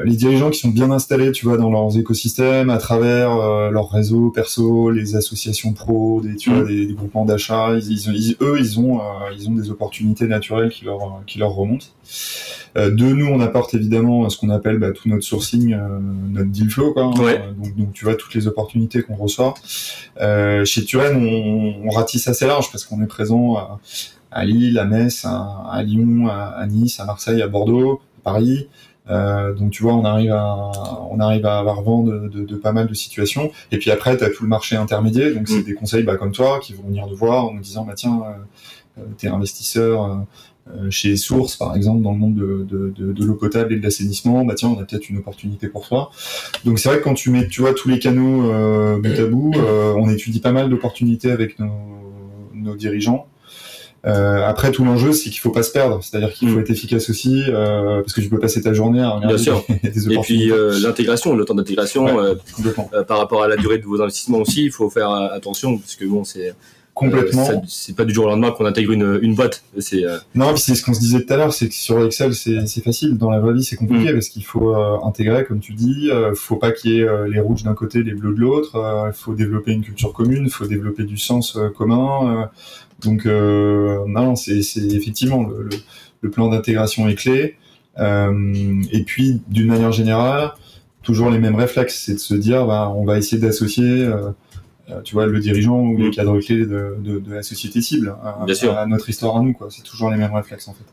les 0.02 0.16
dirigeants 0.16 0.48
qui 0.48 0.60
sont 0.60 0.70
bien 0.70 0.90
installés, 0.90 1.30
tu 1.30 1.44
vois, 1.44 1.58
dans 1.58 1.70
leurs 1.70 1.98
écosystèmes, 1.98 2.70
à 2.70 2.78
travers 2.78 3.32
euh, 3.32 3.68
leurs 3.68 3.90
réseaux 3.90 4.30
perso, 4.30 4.90
les 4.90 5.14
associations 5.14 5.74
pro, 5.74 6.22
des, 6.22 6.36
tu 6.36 6.48
vois, 6.48 6.62
mm. 6.62 6.68
des, 6.68 6.86
des 6.86 6.94
groupements 6.94 7.26
d'achat, 7.26 7.74
ils, 7.74 7.92
ils, 7.92 8.36
eux, 8.40 8.56
ils 8.58 8.80
ont, 8.80 9.02
ils 9.36 9.46
ont 9.46 9.52
des 9.52 9.70
opportunités 9.70 10.26
naturelles 10.26 10.70
qui 10.70 10.86
leur, 10.86 11.20
qui 11.26 11.38
leur 11.38 11.50
remontent. 11.50 11.84
Euh, 12.76 12.90
de 12.90 13.04
nous, 13.04 13.26
on 13.26 13.40
apporte 13.40 13.74
évidemment 13.74 14.28
ce 14.28 14.36
qu'on 14.36 14.50
appelle 14.50 14.78
bah, 14.78 14.90
tout 14.90 15.08
notre 15.08 15.22
sourcing, 15.22 15.74
euh, 15.74 15.98
notre 16.30 16.50
deal 16.50 16.68
flow, 16.68 16.92
quoi. 16.92 17.04
Hein. 17.04 17.14
Ouais. 17.20 17.38
Donc, 17.56 17.76
donc, 17.76 17.92
tu 17.92 18.04
vois 18.04 18.16
toutes 18.16 18.34
les 18.34 18.48
opportunités 18.48 19.02
qu'on 19.02 19.14
reçoit. 19.14 19.54
Euh, 20.20 20.64
chez 20.64 20.84
Turen, 20.84 21.16
on, 21.16 21.86
on, 21.86 21.90
ratisse 21.90 22.26
assez 22.26 22.46
large 22.46 22.72
parce 22.72 22.84
qu'on 22.84 23.02
est 23.02 23.06
présent 23.06 23.56
à, 23.56 23.78
à, 24.34 24.44
Lille, 24.44 24.78
à 24.78 24.84
Metz, 24.84 25.24
à, 25.24 25.64
à 25.70 25.82
Lyon, 25.82 26.28
à, 26.28 26.54
à, 26.58 26.66
Nice, 26.66 27.00
à 27.00 27.04
Marseille, 27.04 27.40
à 27.40 27.48
Bordeaux, 27.48 28.00
à 28.18 28.22
Paris. 28.22 28.68
Euh, 29.10 29.52
donc 29.52 29.70
tu 29.70 29.82
vois, 29.82 29.94
on 29.94 30.04
arrive 30.04 30.32
à 30.32 30.70
on 31.10 31.20
arrive 31.20 31.44
à 31.44 31.58
avoir 31.58 31.82
vent 31.82 32.02
de, 32.02 32.28
de, 32.28 32.44
de 32.44 32.56
pas 32.56 32.72
mal 32.72 32.86
de 32.86 32.94
situations. 32.94 33.50
Et 33.70 33.78
puis 33.78 33.90
après, 33.90 34.16
tu 34.16 34.24
as 34.24 34.30
tout 34.30 34.42
le 34.42 34.48
marché 34.48 34.76
intermédiaire. 34.76 35.34
Donc 35.34 35.48
c'est 35.48 35.60
mm. 35.60 35.64
des 35.64 35.74
conseils 35.74 36.02
bah, 36.04 36.16
comme 36.16 36.32
toi 36.32 36.58
qui 36.60 36.72
vont 36.72 36.84
venir 36.84 37.06
nous 37.06 37.16
voir 37.16 37.46
en 37.46 37.54
nous 37.54 37.60
disant 37.60 37.84
bah 37.84 37.94
tiens, 37.96 38.22
euh, 38.98 39.02
t'es 39.18 39.28
investisseur 39.28 40.24
euh, 40.70 40.90
chez 40.90 41.16
Source, 41.16 41.56
par 41.56 41.76
exemple, 41.76 42.02
dans 42.02 42.12
le 42.12 42.18
monde 42.18 42.34
de, 42.36 42.66
de, 42.66 42.90
de, 42.96 43.12
de 43.12 43.24
l'eau 43.24 43.34
potable 43.34 43.74
et 43.74 43.76
de 43.76 43.82
l'assainissement, 43.82 44.46
bah 44.46 44.54
tiens, 44.56 44.70
on 44.70 44.80
a 44.80 44.84
peut-être 44.84 45.10
une 45.10 45.18
opportunité 45.18 45.68
pour 45.68 45.86
toi. 45.86 46.10
Donc 46.64 46.78
c'est 46.78 46.88
vrai 46.88 46.98
que 46.98 47.04
quand 47.04 47.12
tu 47.12 47.28
mets, 47.30 47.46
tu 47.48 47.60
vois, 47.60 47.74
tous 47.74 47.90
les 47.90 47.98
canaux 47.98 48.50
euh, 48.50 48.98
bout 48.98 49.20
à 49.20 49.26
bout, 49.26 49.52
euh, 49.56 49.92
on 49.98 50.08
étudie 50.08 50.40
pas 50.40 50.52
mal 50.52 50.70
d'opportunités 50.70 51.30
avec 51.30 51.58
nos, 51.58 51.70
nos 52.54 52.76
dirigeants. 52.76 53.26
Euh, 54.06 54.46
après, 54.46 54.70
tout 54.70 54.84
l'enjeu, 54.84 55.12
c'est 55.12 55.30
qu'il 55.30 55.40
faut 55.40 55.50
pas 55.50 55.62
se 55.62 55.72
perdre. 55.72 56.02
C'est-à-dire 56.02 56.32
qu'il 56.32 56.48
faut 56.48 56.56
mm. 56.56 56.60
être 56.60 56.70
efficace 56.70 57.08
aussi, 57.08 57.42
euh, 57.48 58.00
parce 58.02 58.12
que 58.12 58.20
tu 58.20 58.28
peux 58.28 58.38
passer 58.38 58.62
ta 58.62 58.74
journée 58.74 59.00
à 59.00 59.10
regarder 59.10 59.36
Bien 59.36 59.42
sûr. 59.42 59.64
Des, 59.82 59.88
des 59.90 60.12
Et 60.12 60.18
puis 60.18 60.52
euh, 60.52 60.78
l'intégration, 60.80 61.34
le 61.34 61.44
temps 61.44 61.54
d'intégration, 61.54 62.04
ouais, 62.04 62.34
par 63.08 63.18
rapport 63.18 63.42
à 63.42 63.48
la 63.48 63.56
durée 63.56 63.78
de 63.78 63.84
vos 63.84 64.00
investissements 64.00 64.38
aussi, 64.38 64.64
il 64.64 64.72
faut 64.72 64.90
faire 64.90 65.10
attention, 65.10 65.78
parce 65.78 65.96
que 65.96 66.04
bon, 66.04 66.24
c'est 66.24 66.54
Complètement. 66.94 67.50
Euh, 67.50 67.56
c'est 67.66 67.96
pas 67.96 68.04
du 68.04 68.14
jour 68.14 68.26
au 68.26 68.28
lendemain 68.28 68.52
qu'on 68.52 68.66
intègre 68.66 68.92
une, 68.92 69.18
une 69.20 69.34
boîte. 69.34 69.64
C'est 69.78 70.04
euh... 70.04 70.18
non, 70.36 70.52
puis 70.52 70.62
c'est 70.62 70.76
ce 70.76 70.84
qu'on 70.84 70.94
se 70.94 71.00
disait 71.00 71.24
tout 71.24 71.32
à 71.32 71.36
l'heure, 71.36 71.52
c'est 71.52 71.68
que 71.68 71.74
sur 71.74 72.04
Excel 72.04 72.34
c'est 72.34 72.84
facile, 72.84 73.18
dans 73.18 73.30
la 73.30 73.40
vraie 73.40 73.52
vie 73.52 73.64
c'est 73.64 73.74
compliqué 73.74 74.10
mm. 74.10 74.14
parce 74.14 74.28
qu'il 74.28 74.44
faut 74.44 74.76
euh, 74.76 74.98
intégrer, 75.02 75.44
comme 75.44 75.58
tu 75.58 75.72
dis, 75.72 76.08
euh, 76.10 76.34
faut 76.36 76.54
pas 76.54 76.70
qu'il 76.70 76.92
y 76.92 77.00
ait 77.00 77.08
euh, 77.08 77.28
les 77.28 77.40
rouges 77.40 77.64
d'un 77.64 77.74
côté, 77.74 78.04
les 78.04 78.14
bleus 78.14 78.32
de 78.32 78.38
l'autre. 78.38 78.80
Il 79.08 79.12
faut 79.12 79.34
développer 79.34 79.72
une 79.72 79.82
culture 79.82 80.12
commune, 80.12 80.44
il 80.44 80.50
faut 80.50 80.66
développer 80.66 81.02
du 81.02 81.18
sens 81.18 81.58
commun. 81.76 82.48
Donc 83.02 83.26
non, 83.26 84.36
c'est 84.36 84.60
effectivement 84.76 85.42
le, 85.42 85.62
le, 85.62 85.76
le 86.22 86.30
plan 86.30 86.48
d'intégration 86.48 87.08
est 87.08 87.14
clé. 87.14 87.56
et 87.98 89.04
puis 89.06 89.42
d'une 89.48 89.66
manière 89.66 89.92
générale, 89.92 90.52
toujours 91.02 91.30
les 91.30 91.38
mêmes 91.38 91.56
réflexes, 91.56 92.02
c'est 92.06 92.14
de 92.14 92.18
se 92.18 92.34
dire, 92.34 92.66
bah, 92.66 92.92
on 92.94 93.04
va 93.04 93.18
essayer 93.18 93.40
d'associer 93.40 94.08
euh, 94.90 95.00
tu 95.02 95.14
vois, 95.14 95.26
le 95.26 95.40
dirigeant 95.40 95.80
ou 95.80 95.96
le 95.96 96.08
mm. 96.08 96.10
cadre 96.10 96.38
clé 96.40 96.58
de, 96.58 96.96
de, 96.98 97.18
de, 97.18 97.34
la 97.34 97.42
société 97.42 97.80
cible 97.80 98.14
à, 98.22 98.86
notre 98.86 99.08
histoire 99.08 99.36
à 99.36 99.40
nous. 99.40 99.54
quoi. 99.54 99.68
C'est 99.70 99.82
toujours 99.82 100.10
les 100.10 100.16
mêmes 100.16 100.34
réflexes 100.34 100.68
en 100.68 100.74
fait. 100.74 100.84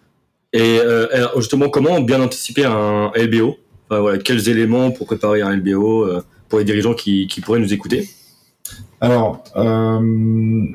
Et 0.53 0.79
euh, 0.79 1.07
justement, 1.37 1.69
comment 1.69 1.99
bien 2.01 2.21
anticiper 2.21 2.65
un 2.65 3.11
LBO 3.15 3.57
enfin, 3.89 4.01
voilà, 4.01 4.17
Quels 4.17 4.49
éléments 4.49 4.91
pour 4.91 5.07
préparer 5.07 5.41
un 5.41 5.55
LBO 5.55 6.05
euh, 6.05 6.23
pour 6.47 6.59
les 6.59 6.65
dirigeants 6.65 6.93
qui, 6.93 7.27
qui 7.27 7.41
pourraient 7.41 7.59
nous 7.59 7.73
écouter? 7.73 8.09
Alors, 9.01 9.43
euh, 9.55 10.65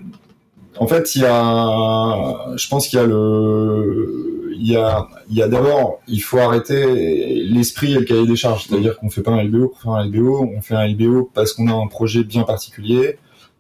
en 0.79 0.87
fait, 0.87 1.15
il 1.15 1.23
y 1.23 1.25
a, 1.25 2.55
je 2.57 2.69
pense 2.69 2.89
qu'il 2.89 2.99
y 2.99 3.03
a 3.03 3.07
le 3.07 4.37
il 4.59 4.73
y 4.73 4.77
a, 4.77 5.07
il 5.29 5.37
y 5.37 5.43
a 5.43 5.49
d'abord, 5.49 6.01
il 6.09 6.23
faut 6.23 6.39
arrêter 6.39 7.45
l'esprit 7.45 7.93
et 7.93 7.99
le 7.99 8.05
cahier 8.05 8.27
des 8.27 8.37
charges. 8.37 8.67
C'est-à-dire 8.67 8.99
qu'on 8.99 9.11
fait 9.11 9.23
pas 9.23 9.33
un 9.33 9.43
LBO 9.45 9.69
pour 9.69 9.81
faire 9.81 9.93
un 9.93 10.07
LBO, 10.07 10.51
on 10.57 10.61
fait 10.61 10.75
un 10.75 10.87
LBO 10.89 11.31
parce 11.35 11.53
qu'on 11.53 11.69
a 11.69 11.75
un 11.75 11.87
projet 11.87 12.25
bien 12.25 12.43
particulier. 12.43 13.19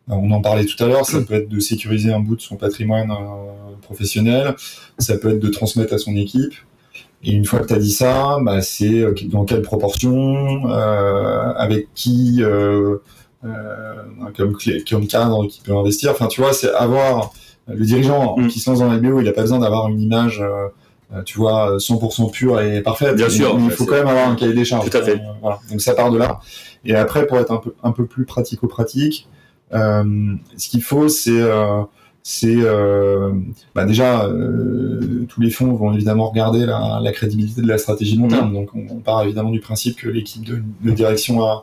Euh, 0.08 0.14
on 0.14 0.30
en 0.30 0.40
parlait 0.40 0.64
tout 0.64 0.82
à 0.82 0.86
l'heure, 0.86 1.04
ça 1.04 1.20
peut 1.20 1.34
être 1.34 1.48
de 1.48 1.60
sécuriser 1.60 2.12
un 2.12 2.20
bout 2.20 2.36
de 2.36 2.40
son 2.40 2.56
patrimoine 2.56 3.10
euh, 3.10 3.76
professionnel, 3.82 4.54
ça 4.98 5.18
peut 5.18 5.30
être 5.30 5.40
de 5.40 5.48
transmettre 5.48 5.94
à 5.94 5.98
son 5.98 6.16
équipe. 6.16 6.54
et 7.24 7.32
une 7.32 7.44
fois 7.44 7.60
que 7.60 7.66
tu 7.66 7.74
as 7.74 7.78
dit 7.78 7.92
ça, 7.92 8.38
bah, 8.42 8.62
c'est 8.62 9.04
dans 9.24 9.44
quelle 9.44 9.62
proportion, 9.62 10.66
avec 10.66 11.88
qui, 11.94 12.42
comme, 14.36 14.56
comme 14.88 15.06
cadre 15.06 15.46
qui 15.46 15.60
peut 15.60 15.76
investir. 15.76 16.10
Enfin, 16.10 16.26
tu 16.26 16.40
vois, 16.40 16.52
c'est 16.52 16.72
avoir 16.72 17.32
le 17.68 17.84
dirigeant 17.84 18.36
mm. 18.36 18.48
qui 18.48 18.60
se 18.60 18.70
lance 18.70 18.80
dans 18.80 18.92
l'LBO, 18.92 19.20
il 19.20 19.24
n'a 19.24 19.32
pas 19.32 19.42
besoin 19.42 19.58
d'avoir 19.58 19.88
une 19.88 20.00
image 20.00 20.42
euh, 21.14 21.22
tu 21.24 21.38
vois, 21.38 21.76
100% 21.76 22.32
pure 22.32 22.60
et 22.60 22.82
parfaite. 22.82 23.14
Bien 23.14 23.28
sûr. 23.28 23.56
il 23.60 23.70
faut 23.70 23.84
quand 23.84 23.94
même 23.94 24.08
avoir 24.08 24.28
un 24.28 24.34
cahier 24.34 24.54
des 24.54 24.64
charges. 24.64 24.90
Tout 24.90 24.96
à 24.96 25.02
fait. 25.02 25.20
voilà. 25.40 25.60
Donc 25.70 25.80
ça 25.80 25.94
part 25.94 26.10
de 26.10 26.18
là. 26.18 26.40
Et 26.84 26.94
après, 26.94 27.26
pour 27.26 27.38
être 27.38 27.52
un 27.52 27.58
peu, 27.58 27.74
un 27.82 27.92
peu 27.92 28.06
plus 28.06 28.24
pratico-pratique, 28.24 29.28
euh, 29.72 30.34
ce 30.56 30.68
qu'il 30.68 30.82
faut, 30.82 31.08
c'est 31.08 31.40
euh, 31.40 31.82
c'est 32.22 32.56
euh, 32.56 33.32
bah 33.74 33.84
déjà 33.84 34.24
euh, 34.24 35.26
tous 35.28 35.40
les 35.40 35.50
fonds 35.50 35.72
vont 35.74 35.92
évidemment 35.92 36.28
regarder 36.28 36.66
la, 36.66 37.00
la 37.00 37.12
crédibilité 37.12 37.62
de 37.62 37.68
la 37.68 37.78
stratégie 37.78 38.16
long 38.16 38.28
terme. 38.28 38.50
Mm. 38.50 38.54
Donc 38.54 38.70
on, 38.74 39.00
part 39.00 39.22
évidemment 39.22 39.50
du 39.50 39.60
principe 39.60 39.96
que 39.96 40.08
l'équipe 40.08 40.44
de, 40.44 40.60
de, 40.82 40.90
direction 40.90 41.44
a, 41.44 41.62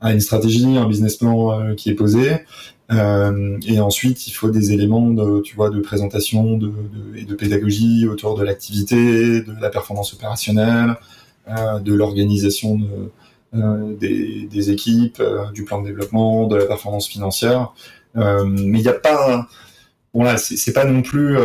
a, 0.00 0.12
une 0.12 0.20
stratégie, 0.20 0.76
un 0.76 0.86
business 0.86 1.16
plan 1.16 1.74
qui 1.74 1.90
est 1.90 1.94
posé. 1.94 2.38
Euh, 2.92 3.58
et 3.66 3.80
ensuite, 3.80 4.26
il 4.26 4.32
faut 4.32 4.50
des 4.50 4.72
éléments 4.72 5.10
de, 5.10 5.40
tu 5.42 5.54
vois, 5.54 5.70
de 5.70 5.80
présentation 5.80 6.56
de, 6.56 6.66
de 6.66 7.16
et 7.16 7.24
de 7.24 7.34
pédagogie 7.34 8.08
autour 8.08 8.36
de 8.36 8.44
l'activité, 8.44 9.42
de 9.42 9.54
la 9.60 9.70
performance 9.70 10.12
opérationnelle, 10.12 10.96
euh, 11.48 11.78
de 11.78 11.94
l'organisation 11.94 12.76
de, 12.76 13.10
euh, 13.54 13.96
des, 13.96 14.46
des, 14.50 14.70
équipes, 14.70 15.20
euh, 15.20 15.50
du 15.52 15.64
plan 15.64 15.80
de 15.82 15.86
développement, 15.86 16.46
de 16.46 16.56
la 16.56 16.66
performance 16.66 17.08
financière. 17.08 17.72
Euh, 18.16 18.44
mais 18.44 18.78
il 18.78 18.82
n'y 18.82 18.88
a 18.88 18.92
pas, 18.92 19.48
bon 20.12 20.24
là, 20.24 20.36
c'est 20.36 20.72
pas 20.72 20.84
non 20.84 21.02
plus. 21.02 21.36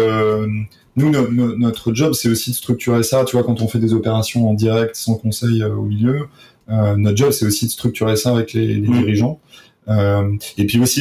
nous, 0.96 1.12
notre 1.58 1.94
job, 1.94 2.14
c'est 2.14 2.30
aussi 2.30 2.52
de 2.52 2.56
structurer 2.56 3.04
ça. 3.04 3.24
Tu 3.26 3.36
vois, 3.36 3.46
quand 3.46 3.62
on 3.62 3.68
fait 3.68 3.80
des 3.80 3.94
opérations 3.94 4.50
en 4.50 4.54
direct, 4.54 4.96
sans 4.96 5.16
conseil 5.16 5.64
au 5.64 5.84
milieu, 5.84 6.28
notre 6.68 7.18
job, 7.18 7.32
c'est 7.32 7.46
aussi 7.46 7.66
de 7.66 7.72
structurer 7.72 8.16
ça 8.16 8.32
avec 8.32 8.54
les, 8.54 8.68
les 8.76 8.88
mmh. 8.88 9.00
dirigeants. 9.00 9.40
Euh, 9.88 10.32
et 10.58 10.66
puis 10.66 10.80
aussi 10.80 11.00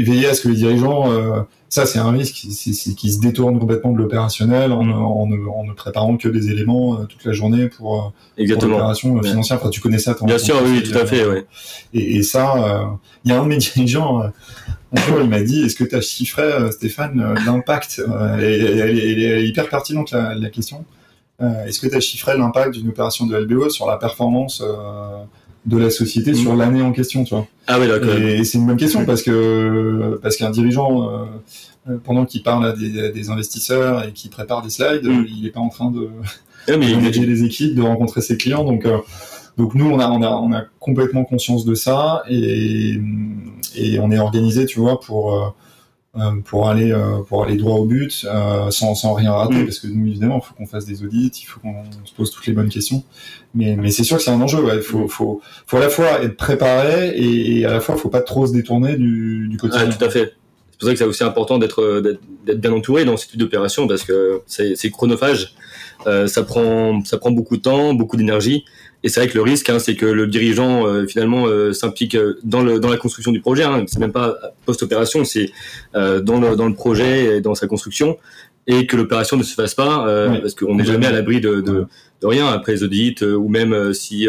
veiller 0.00 0.28
à 0.28 0.34
ce 0.34 0.42
que 0.42 0.48
les 0.48 0.54
dirigeants, 0.54 1.12
euh, 1.12 1.42
ça 1.68 1.84
c'est 1.84 1.98
un 1.98 2.10
risque, 2.10 2.46
c'est 2.50 2.94
qu'ils 2.94 3.12
se 3.12 3.20
détournent 3.20 3.58
complètement 3.58 3.92
de 3.92 3.98
l'opérationnel 3.98 4.72
en, 4.72 4.88
en, 4.88 5.30
en, 5.30 5.64
ne 5.64 5.72
préparant 5.74 6.16
que 6.16 6.28
des 6.28 6.50
éléments 6.50 6.94
euh, 6.94 7.04
toute 7.04 7.24
la 7.24 7.32
journée 7.32 7.68
pour, 7.68 8.14
l'opération 8.38 9.22
financière. 9.22 9.58
Enfin, 9.60 9.68
tu 9.68 9.80
connais 9.80 9.98
ça. 9.98 10.16
Bien 10.22 10.38
sûr, 10.38 10.56
oui, 10.64 10.82
tout 10.82 10.96
à 10.96 11.04
fait. 11.04 11.26
Ouais. 11.26 11.44
Et, 11.92 12.16
et 12.16 12.22
ça, 12.22 12.98
il 13.24 13.30
y 13.30 13.34
a 13.34 13.40
un 13.40 13.44
de 13.44 13.48
mes 13.48 13.56
dirigeants. 13.58 14.22
Un 14.90 15.00
jour, 15.02 15.18
il 15.20 15.28
m'a 15.28 15.42
dit, 15.42 15.64
est-ce 15.64 15.76
que 15.76 15.84
tu 15.84 15.94
as 15.94 16.00
chiffré, 16.00 16.72
Stéphane, 16.72 17.34
l'impact 17.44 18.00
elle, 18.38 18.42
est 18.98 19.46
hyper 19.46 19.68
pertinente 19.68 20.12
la, 20.12 20.34
la 20.34 20.48
question? 20.48 20.86
Est-ce 21.40 21.80
que 21.80 21.86
tu 21.86 21.94
as 21.94 22.00
chiffré 22.00 22.36
l'impact 22.36 22.74
d'une 22.74 22.88
opération 22.88 23.26
de 23.26 23.36
LBO 23.36 23.68
sur 23.70 23.86
la 23.86 23.96
performance 23.96 24.62
de 25.68 25.76
la 25.76 25.90
société 25.90 26.34
sur 26.34 26.54
mm. 26.54 26.58
l'année 26.58 26.82
en 26.82 26.92
question, 26.92 27.24
tu 27.24 27.34
vois? 27.34 27.46
Ah 27.66 27.78
oui, 27.78 27.88
d'accord. 27.88 28.14
Et, 28.14 28.42
c'est 28.44 28.58
une 28.58 28.66
bonne 28.66 28.76
question 28.76 29.04
parce 29.04 29.22
que 29.22 30.18
parce 30.22 30.36
qu'un 30.36 30.50
dirigeant 30.50 31.02
euh, 31.02 31.24
euh, 31.88 31.98
pendant 32.02 32.24
qu'il 32.24 32.42
parle 32.42 32.66
à 32.66 32.72
des, 32.72 33.30
investisseurs 33.30 34.06
et 34.06 34.12
qu'il 34.12 34.30
prépare 34.30 34.62
des 34.62 34.70
slides, 34.70 35.04
mm. 35.04 35.26
il 35.28 35.42
n'est 35.42 35.50
pas 35.50 35.60
en 35.60 35.68
train 35.68 35.90
de 35.90 36.08
ah, 36.68 36.76
manager 36.76 37.24
les 37.24 37.44
équipes, 37.44 37.74
de 37.74 37.82
rencontrer 37.82 38.20
ses 38.20 38.36
clients, 38.36 38.64
donc. 38.64 38.84
Euh, 38.84 38.98
donc 39.56 39.74
nous, 39.74 39.90
on 39.90 39.98
a, 39.98 40.08
on, 40.08 40.22
a, 40.22 40.30
on 40.30 40.52
a 40.52 40.62
complètement 40.78 41.24
conscience 41.24 41.64
de 41.64 41.74
ça 41.74 42.22
et, 42.30 43.00
et 43.74 43.98
on 43.98 44.12
est 44.12 44.18
organisé, 44.20 44.66
tu 44.66 44.78
vois, 44.78 45.00
pour, 45.00 45.34
euh, 45.34 45.48
pour 46.44 46.68
aller 46.68 46.92
euh, 46.92 47.22
pour 47.28 47.44
aller 47.44 47.56
droit 47.56 47.78
au 47.78 47.84
but 47.84 48.26
euh, 48.28 48.70
sans, 48.70 48.94
sans 48.94 49.14
rien 49.14 49.32
rater 49.32 49.54
mm. 49.54 49.64
parce 49.64 49.78
que 49.78 49.86
nous 49.88 50.06
évidemment 50.06 50.40
il 50.42 50.46
faut 50.46 50.54
qu'on 50.54 50.66
fasse 50.66 50.84
des 50.84 51.02
audits 51.02 51.32
il 51.42 51.46
faut 51.46 51.60
qu'on 51.60 51.84
se 52.04 52.14
pose 52.14 52.30
toutes 52.30 52.46
les 52.46 52.52
bonnes 52.52 52.68
questions. 52.68 53.02
Mais 53.54 53.76
mais 53.76 53.90
c'est 53.90 54.04
sûr 54.04 54.16
que 54.16 54.22
c'est 54.22 54.30
un 54.30 54.40
enjeu 54.40 54.58
il 54.74 54.82
faut 54.82 55.08
faut 55.08 55.40
faut 55.66 55.76
à 55.76 55.80
la 55.80 55.88
fois 55.88 56.22
être 56.22 56.36
préparé 56.36 57.14
et, 57.16 57.64
à 57.64 57.72
la 57.72 57.80
fois 57.80 57.94
il 57.96 58.00
faut 58.00 58.08
pas 58.08 58.22
trop 58.22 58.46
se 58.46 58.52
détourner 58.52 58.96
du, 58.96 59.48
du 59.48 59.56
quotidien. 59.56 59.88
tout 59.88 60.04
à 60.04 60.10
fait. 60.10 60.34
C'est 60.70 60.78
pour 60.78 60.88
ça 60.88 60.92
que 60.92 60.98
c'est 60.98 61.04
aussi 61.04 61.24
important 61.24 61.58
d'être 61.58 62.00
d'être 62.46 62.60
bien 62.60 62.72
entouré 62.72 63.04
dans 63.04 63.16
ce 63.16 63.26
type 63.26 63.38
d'opération 63.38 63.88
parce 63.88 64.04
que 64.04 64.42
c'est 64.46 64.90
chronophage. 64.90 65.54
Ça 66.04 66.42
prend 66.42 67.02
ça 67.04 67.18
prend 67.18 67.30
beaucoup 67.30 67.56
de 67.56 67.62
temps 67.62 67.94
beaucoup 67.94 68.16
d'énergie 68.16 68.64
et 69.04 69.08
c'est 69.08 69.20
vrai 69.20 69.28
que 69.28 69.36
le 69.36 69.42
risque, 69.42 69.70
hein, 69.70 69.78
c'est 69.78 69.94
que 69.94 70.06
le 70.06 70.26
dirigeant 70.26 70.86
euh, 70.86 71.06
finalement 71.06 71.46
euh, 71.46 71.72
s'implique 71.72 72.16
euh, 72.16 72.34
dans, 72.42 72.62
le, 72.62 72.80
dans 72.80 72.90
la 72.90 72.96
construction 72.96 73.30
du 73.30 73.40
projet. 73.40 73.62
Hein. 73.62 73.84
C'est 73.86 74.00
même 74.00 74.12
pas 74.12 74.36
post-opération, 74.66 75.24
c'est 75.24 75.50
dans, 75.94 76.40
le, 76.40 76.56
dans 76.56 76.66
le 76.66 76.74
projet 76.74 77.36
et 77.36 77.40
dans 77.40 77.54
sa 77.54 77.66
construction, 77.66 78.18
et 78.66 78.86
que 78.86 78.96
l'opération 78.96 79.36
ne 79.36 79.42
se 79.42 79.54
fasse 79.54 79.74
pas 79.74 80.06
parce 80.40 80.54
qu'on 80.54 80.74
n'est 80.74 80.84
jamais 80.84 81.06
à 81.06 81.12
l'abri 81.12 81.40
de, 81.40 81.60
de, 81.60 81.86
de, 82.20 82.26
rien 82.26 82.48
après 82.48 82.72
les 82.72 82.82
audits 82.82 83.16
ou 83.22 83.48
même 83.48 83.94
si 83.94 84.28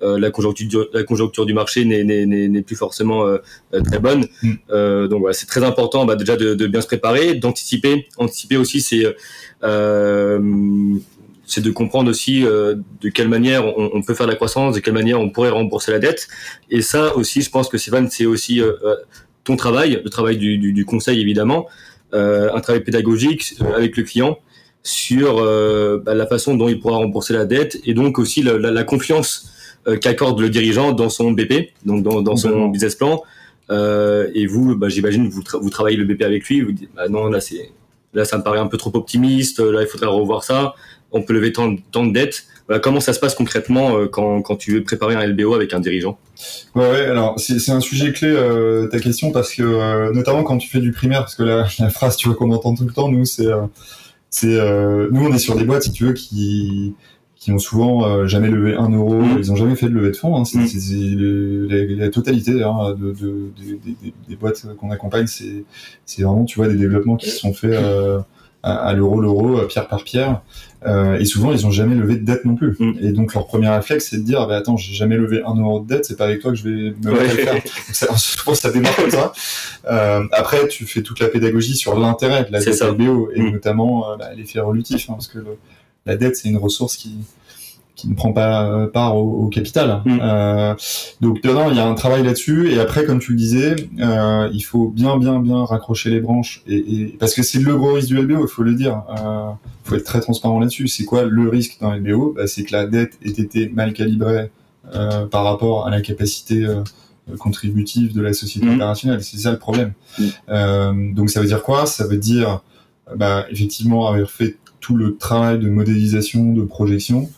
la 0.00 0.30
conjoncture 0.30 0.88
la 0.94 1.02
conjoncture 1.02 1.44
du 1.44 1.52
marché 1.52 1.84
n'est 1.84 2.62
plus 2.62 2.76
forcément 2.76 3.26
très 3.70 3.98
bonne. 3.98 4.26
Mm. 4.42 5.08
donc 5.08 5.20
voilà, 5.20 5.34
c'est 5.34 5.46
très 5.46 5.62
important 5.62 6.06
bah, 6.06 6.16
déjà 6.16 6.36
de, 6.36 6.54
de, 6.54 6.66
bien 6.66 6.80
se 6.80 6.86
préparer, 6.86 7.34
d'anticiper. 7.34 8.06
Anticiper 8.16 8.56
aussi, 8.56 8.80
c'est 8.80 9.04
c'est 11.46 11.62
de 11.62 11.70
comprendre 11.70 12.10
aussi 12.10 12.44
euh, 12.44 12.76
de 13.00 13.08
quelle 13.08 13.28
manière 13.28 13.66
on, 13.78 14.02
peut 14.02 14.14
faire 14.14 14.26
de 14.26 14.32
la 14.32 14.36
croissance, 14.36 14.74
de 14.74 14.80
quelle 14.80 14.94
manière 14.94 15.20
on 15.20 15.30
pourrait 15.30 15.50
rembourser 15.50 15.92
la 15.92 15.98
dette. 15.98 16.28
Et 16.70 16.82
ça 16.82 17.16
aussi, 17.16 17.42
je 17.42 17.50
pense 17.50 17.68
que 17.68 17.78
Stéphane, 17.78 18.08
c'est 18.10 18.26
aussi 18.26 18.60
euh, 18.60 18.72
euh, 18.84 18.96
ton 19.44 19.56
travail, 19.56 20.00
le 20.02 20.10
travail 20.10 20.38
du, 20.38 20.58
du, 20.58 20.72
du 20.72 20.84
conseil 20.84 21.20
évidemment, 21.20 21.66
un 22.12 22.60
travail 22.60 22.84
pédagogique 22.84 23.56
avec 23.74 23.96
le 23.96 24.04
client 24.04 24.38
sur 24.84 25.42
bah, 26.04 26.14
la 26.14 26.26
façon 26.28 26.54
dont 26.54 26.68
il 26.68 26.78
pourra 26.78 26.98
rembourser 26.98 27.34
la 27.34 27.44
dette 27.44 27.80
et 27.84 27.92
donc 27.92 28.20
aussi 28.20 28.40
la, 28.40 28.56
la, 28.56 28.84
confiance 28.84 29.50
qu'accorde 30.00 30.40
le 30.40 30.48
dirigeant 30.48 30.92
dans 30.92 31.08
son 31.08 31.32
BP, 31.32 31.72
donc 31.84 32.04
dans, 32.04 32.22
dans 32.22 32.36
son 32.36 32.68
business 32.68 32.94
plan. 32.94 33.20
et 33.70 34.46
vous, 34.46 34.76
bah, 34.76 34.88
j'imagine, 34.88 35.28
vous, 35.28 35.42
vous 35.60 35.70
travaillez 35.70 35.96
le 35.96 36.04
BP 36.04 36.22
avec 36.22 36.48
lui, 36.48 36.60
vous 36.60 36.70
dites, 36.70 36.90
bah 36.94 37.08
non, 37.08 37.26
là 37.26 37.40
c'est 37.40 37.72
là 38.12 38.24
ça 38.24 38.38
me 38.38 38.44
paraît 38.44 38.60
un 38.60 38.68
peu 38.68 38.76
trop 38.76 38.92
optimiste, 38.94 39.58
là 39.58 39.82
il 39.82 39.88
faudrait 39.88 40.06
revoir 40.06 40.44
ça 40.44 40.76
on 41.14 41.22
peut 41.22 41.32
lever 41.32 41.52
tant, 41.52 41.70
de 41.70 42.12
dettes. 42.12 42.46
comment 42.82 43.00
ça 43.00 43.12
se 43.12 43.20
passe 43.20 43.34
concrètement 43.34 43.96
euh, 43.96 44.06
quand, 44.06 44.42
quand, 44.42 44.56
tu 44.56 44.74
veux 44.74 44.82
préparer 44.82 45.14
un 45.14 45.26
LBO 45.26 45.54
avec 45.54 45.72
un 45.72 45.80
dirigeant? 45.80 46.18
Ouais, 46.74 46.90
ouais, 46.90 47.06
alors 47.06 47.38
c'est 47.38 47.70
un 47.70 47.80
sujet 47.80 48.12
clé 48.12 48.28
euh, 48.28 48.88
ta 48.88 48.98
question 48.98 49.30
parce 49.30 49.54
que 49.54 49.62
euh, 49.62 50.12
notamment 50.12 50.42
quand 50.42 50.58
tu 50.58 50.68
fais 50.68 50.80
du 50.80 50.90
primaire, 50.90 51.20
parce 51.20 51.36
que 51.36 51.44
la, 51.44 51.66
la 51.78 51.88
phrase 51.88 52.16
tu 52.16 52.28
vois 52.28 52.36
qu'on 52.36 52.50
entend 52.50 52.74
tout 52.74 52.84
le 52.84 52.92
temps, 52.92 53.08
nous 53.08 53.24
c'est 53.24 53.48
c'est 54.28 54.58
nous 55.10 55.24
on 55.24 55.32
est 55.32 55.38
sur 55.38 55.56
des 55.56 55.64
boîtes 55.64 55.84
si 55.84 55.92
tu 55.92 56.04
veux 56.04 56.12
qui 56.12 56.94
qui 57.36 57.52
ont 57.52 57.58
souvent 57.58 58.26
jamais 58.26 58.48
levé 58.48 58.74
un 58.74 58.88
euro, 58.88 59.20
mmh. 59.20 59.36
ils 59.38 59.52
ont 59.52 59.56
jamais 59.56 59.76
fait 59.76 59.86
de 59.86 59.94
levée 59.94 60.10
de 60.10 60.16
fonds. 60.16 60.34
Hein. 60.36 60.44
C'est 60.46 60.58
mmh. 60.58 61.98
la, 61.98 62.08
totalité 62.08 62.52
de, 62.52 62.58
de, 62.58 63.12
de, 63.12 63.50
des 64.28 64.36
boîtes 64.36 64.66
qu'on 64.78 64.90
accompagne, 64.90 65.26
c'est 65.26 66.22
vraiment 66.22 66.44
tu 66.44 66.58
vois 66.58 66.68
des 66.68 66.76
développements 66.76 67.16
qui 67.16 67.30
se 67.30 67.38
sont 67.38 67.52
faits 67.52 67.78
à, 68.64 68.92
l'euro 68.94 69.20
l'euro, 69.20 69.58
pierre 69.66 69.88
par 69.88 70.02
pierre. 70.04 70.40
Euh, 70.86 71.18
et 71.18 71.24
souvent, 71.24 71.52
ils 71.52 71.66
ont 71.66 71.70
jamais 71.70 71.94
levé 71.94 72.16
de 72.16 72.24
dette 72.24 72.44
non 72.44 72.56
plus. 72.56 72.76
Mm. 72.78 72.92
Et 73.00 73.12
donc, 73.12 73.34
leur 73.34 73.46
premier 73.46 73.68
réflexe, 73.68 74.08
c'est 74.10 74.18
de 74.18 74.22
dire, 74.22 74.46
bah, 74.46 74.56
attends, 74.56 74.76
j'ai 74.76 74.94
jamais 74.94 75.16
levé 75.16 75.42
un 75.46 75.54
euro 75.54 75.80
de 75.80 75.86
dette, 75.86 76.04
c'est 76.04 76.16
pas 76.16 76.24
avec 76.24 76.40
toi 76.40 76.50
que 76.50 76.56
je 76.56 76.64
vais 76.64 76.94
me 77.02 77.12
ouais. 77.12 77.28
faire. 77.28 77.62
ça, 77.92 78.16
souvent, 78.16 78.54
ça 78.54 78.70
démarre 78.70 78.96
comme 78.96 79.10
ça. 79.10 79.32
Euh, 79.90 80.24
après, 80.32 80.68
tu 80.68 80.86
fais 80.86 81.02
toute 81.02 81.20
la 81.20 81.28
pédagogie 81.28 81.76
sur 81.76 81.98
l'intérêt 81.98 82.44
de 82.44 82.52
la 82.52 82.60
dette 82.60 82.82
LBO 82.82 83.30
et 83.34 83.40
mm. 83.40 83.50
notamment 83.52 84.10
euh, 84.10 84.16
bah, 84.16 84.34
l'effet 84.36 84.60
relutif, 84.60 85.08
hein, 85.08 85.14
parce 85.14 85.28
que 85.28 85.38
le, 85.38 85.56
la 86.06 86.16
dette, 86.16 86.36
c'est 86.36 86.48
une 86.48 86.58
ressource 86.58 86.96
qui, 86.96 87.16
qui 87.96 88.08
ne 88.08 88.14
prend 88.14 88.32
pas 88.32 88.68
euh, 88.68 88.86
part 88.88 89.16
au, 89.16 89.48
capital. 89.48 90.02
Mm. 90.04 90.18
Euh, 90.20 90.74
donc 91.20 91.42
dedans, 91.42 91.70
il 91.70 91.76
y 91.76 91.80
a 91.80 91.86
un 91.86 91.94
travail 91.94 92.24
là-dessus. 92.24 92.72
Et 92.72 92.80
après, 92.80 93.04
comme 93.04 93.20
tu 93.20 93.32
le 93.32 93.38
disais, 93.38 93.76
euh, 94.00 94.48
il 94.52 94.62
faut 94.62 94.88
bien, 94.88 95.16
bien, 95.16 95.38
bien 95.38 95.64
raccrocher 95.64 96.10
les 96.10 96.20
branches. 96.20 96.62
Et, 96.66 96.76
et 96.76 97.16
parce 97.18 97.34
que 97.34 97.42
c'est 97.42 97.60
le 97.60 97.76
gros 97.76 97.92
risque 97.92 98.08
du 98.08 98.20
LBO, 98.20 98.42
il 98.42 98.48
faut 98.48 98.62
le 98.62 98.74
dire. 98.74 99.02
Il 99.10 99.22
euh, 99.24 99.50
faut 99.84 99.94
être 99.94 100.04
très 100.04 100.20
transparent 100.20 100.58
là-dessus. 100.58 100.88
C'est 100.88 101.04
quoi 101.04 101.24
le 101.24 101.48
risque 101.48 101.78
dans 101.80 101.92
LBO 101.92 102.34
bah, 102.36 102.46
C'est 102.46 102.64
que 102.64 102.72
la 102.72 102.86
dette 102.86 103.18
ait 103.24 103.30
été 103.30 103.68
mal 103.68 103.92
calibrée 103.92 104.50
euh, 104.94 105.26
par 105.26 105.44
rapport 105.44 105.86
à 105.86 105.90
la 105.90 106.00
capacité 106.00 106.64
euh, 106.64 106.82
contributive 107.38 108.12
de 108.12 108.20
la 108.20 108.32
société 108.32 108.66
mm. 108.66 108.74
opérationnelle. 108.74 109.22
C'est 109.22 109.38
ça 109.38 109.52
le 109.52 109.58
problème. 109.58 109.92
Mm. 110.18 111.14
donc 111.14 111.30
ça 111.30 111.40
veut 111.40 111.46
dire 111.46 111.62
quoi? 111.62 111.86
Ça 111.86 112.06
veut 112.08 112.18
dire, 112.18 112.60
bah, 113.14 113.46
effectivement, 113.50 114.08
avoir 114.08 114.28
fait 114.28 114.56
tout 114.80 114.96
le 114.96 115.16
travail 115.16 115.60
de 115.60 115.70
modélisation, 115.70 116.52
de 116.52 116.62
projection, 116.62 117.30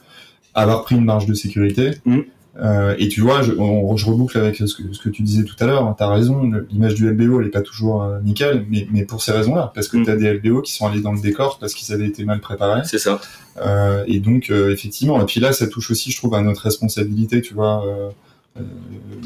avoir 0.62 0.82
pris 0.82 0.96
une 0.96 1.04
marge 1.04 1.26
de 1.26 1.34
sécurité. 1.34 1.92
Mm. 2.04 2.20
Euh, 2.58 2.94
et 2.98 3.08
tu 3.08 3.20
vois, 3.20 3.42
je, 3.42 3.52
je 3.52 4.06
reboucle 4.06 4.38
avec 4.38 4.56
ce 4.56 4.74
que, 4.74 4.90
ce 4.90 4.98
que, 4.98 5.10
tu 5.10 5.22
disais 5.22 5.44
tout 5.44 5.56
à 5.60 5.66
l'heure. 5.66 5.94
Tu 5.96 6.02
as 6.02 6.08
raison, 6.08 6.50
l'image 6.70 6.94
du 6.94 7.08
LBO, 7.10 7.40
elle 7.40 7.48
est 7.48 7.50
pas 7.50 7.60
toujours 7.60 8.02
euh, 8.02 8.18
nickel, 8.22 8.64
mais, 8.70 8.88
mais 8.90 9.04
pour 9.04 9.22
ces 9.22 9.32
raisons-là, 9.32 9.72
parce 9.74 9.88
que 9.88 9.98
mm. 9.98 10.04
tu 10.04 10.10
as 10.10 10.16
des 10.16 10.32
LBO 10.32 10.62
qui 10.62 10.72
sont 10.72 10.86
allés 10.86 11.02
dans 11.02 11.12
le 11.12 11.20
décor 11.20 11.58
parce 11.58 11.74
qu'ils 11.74 11.92
avaient 11.94 12.06
été 12.06 12.24
mal 12.24 12.40
préparés. 12.40 12.80
C'est 12.84 12.98
ça. 12.98 13.20
Euh, 13.60 14.04
et 14.06 14.20
donc, 14.20 14.50
euh, 14.50 14.72
effectivement, 14.72 15.20
et 15.20 15.26
puis 15.26 15.40
là, 15.40 15.52
ça 15.52 15.66
touche 15.66 15.90
aussi, 15.90 16.10
je 16.10 16.16
trouve, 16.16 16.34
à 16.34 16.40
notre 16.40 16.62
responsabilité, 16.62 17.42
tu 17.42 17.52
vois, 17.52 17.84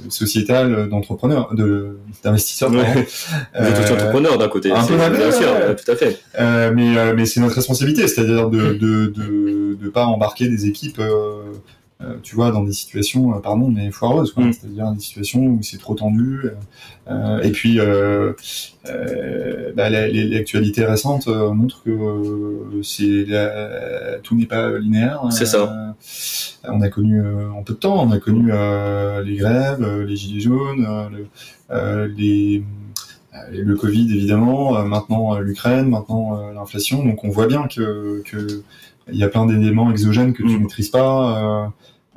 sociétale 0.08 0.88
d'entrepreneurs, 0.88 1.54
de 1.54 1.98
d'investisseurs. 2.22 2.70
Ouais. 2.70 3.06
Vous 3.58 3.66
êtes 3.66 3.78
aussi 3.78 3.92
entrepreneur 3.92 4.36
d'un 4.38 4.48
côté. 4.48 4.72
Un 4.72 4.84
peu 4.84 4.96
bien 4.96 5.30
sûr, 5.30 5.48
tout 5.76 5.90
à 5.90 5.96
fait. 5.96 6.20
mais 6.38 7.14
mais 7.14 7.26
c'est 7.26 7.40
notre 7.40 7.56
responsabilité, 7.56 8.06
c'est-à-dire 8.08 8.50
de, 8.50 8.74
de 8.74 9.06
de 9.06 9.76
de 9.80 9.88
pas 9.88 10.06
embarquer 10.06 10.48
des 10.48 10.66
équipes 10.66 11.00
euh, 12.02 12.14
tu 12.22 12.34
vois, 12.34 12.50
dans 12.50 12.64
des 12.64 12.72
situations, 12.72 13.34
euh, 13.34 13.40
pardon, 13.40 13.68
mais 13.68 13.90
foireuses, 13.90 14.32
quoi. 14.32 14.44
Mm. 14.44 14.52
C'est-à-dire 14.54 14.92
des 14.92 15.00
situations 15.00 15.44
où 15.44 15.58
c'est 15.62 15.76
trop 15.76 15.94
tendu. 15.94 16.44
Euh, 17.10 17.42
et 17.42 17.50
puis, 17.50 17.78
bah, 19.76 19.90
l'actualité 19.90 20.84
récente 20.84 21.26
montre 21.26 21.82
que 21.82 22.80
c'est 22.82 23.26
tout 24.22 24.34
n'est 24.34 24.46
pas 24.46 24.78
linéaire. 24.78 25.24
C'est 25.30 25.46
ça. 25.46 25.94
on 26.64 26.80
a 26.80 26.88
connu 26.88 27.22
en 27.22 27.62
peu 27.62 27.74
de 27.74 27.78
temps, 27.78 28.02
on 28.02 28.10
a 28.12 28.18
connu 28.18 28.50
les 29.24 29.36
grèves, 29.36 29.86
les 30.06 30.16
gilets 30.16 30.40
jaunes, 30.40 30.86
les 32.16 32.64
le 33.52 33.74
Covid 33.76 34.12
évidemment, 34.12 34.84
maintenant 34.84 35.38
l'Ukraine, 35.38 35.88
maintenant 35.88 36.50
l'inflation. 36.52 37.04
Donc 37.04 37.24
on 37.24 37.30
voit 37.30 37.46
bien 37.46 37.68
que, 37.68 38.22
que 38.24 38.62
il 39.12 39.18
y 39.18 39.24
a 39.24 39.28
plein 39.28 39.46
d'éléments 39.46 39.90
exogènes 39.90 40.32
que 40.32 40.42
tu 40.42 40.56
mm. 40.56 40.62
maîtrises 40.62 40.90
pas. 40.90 41.72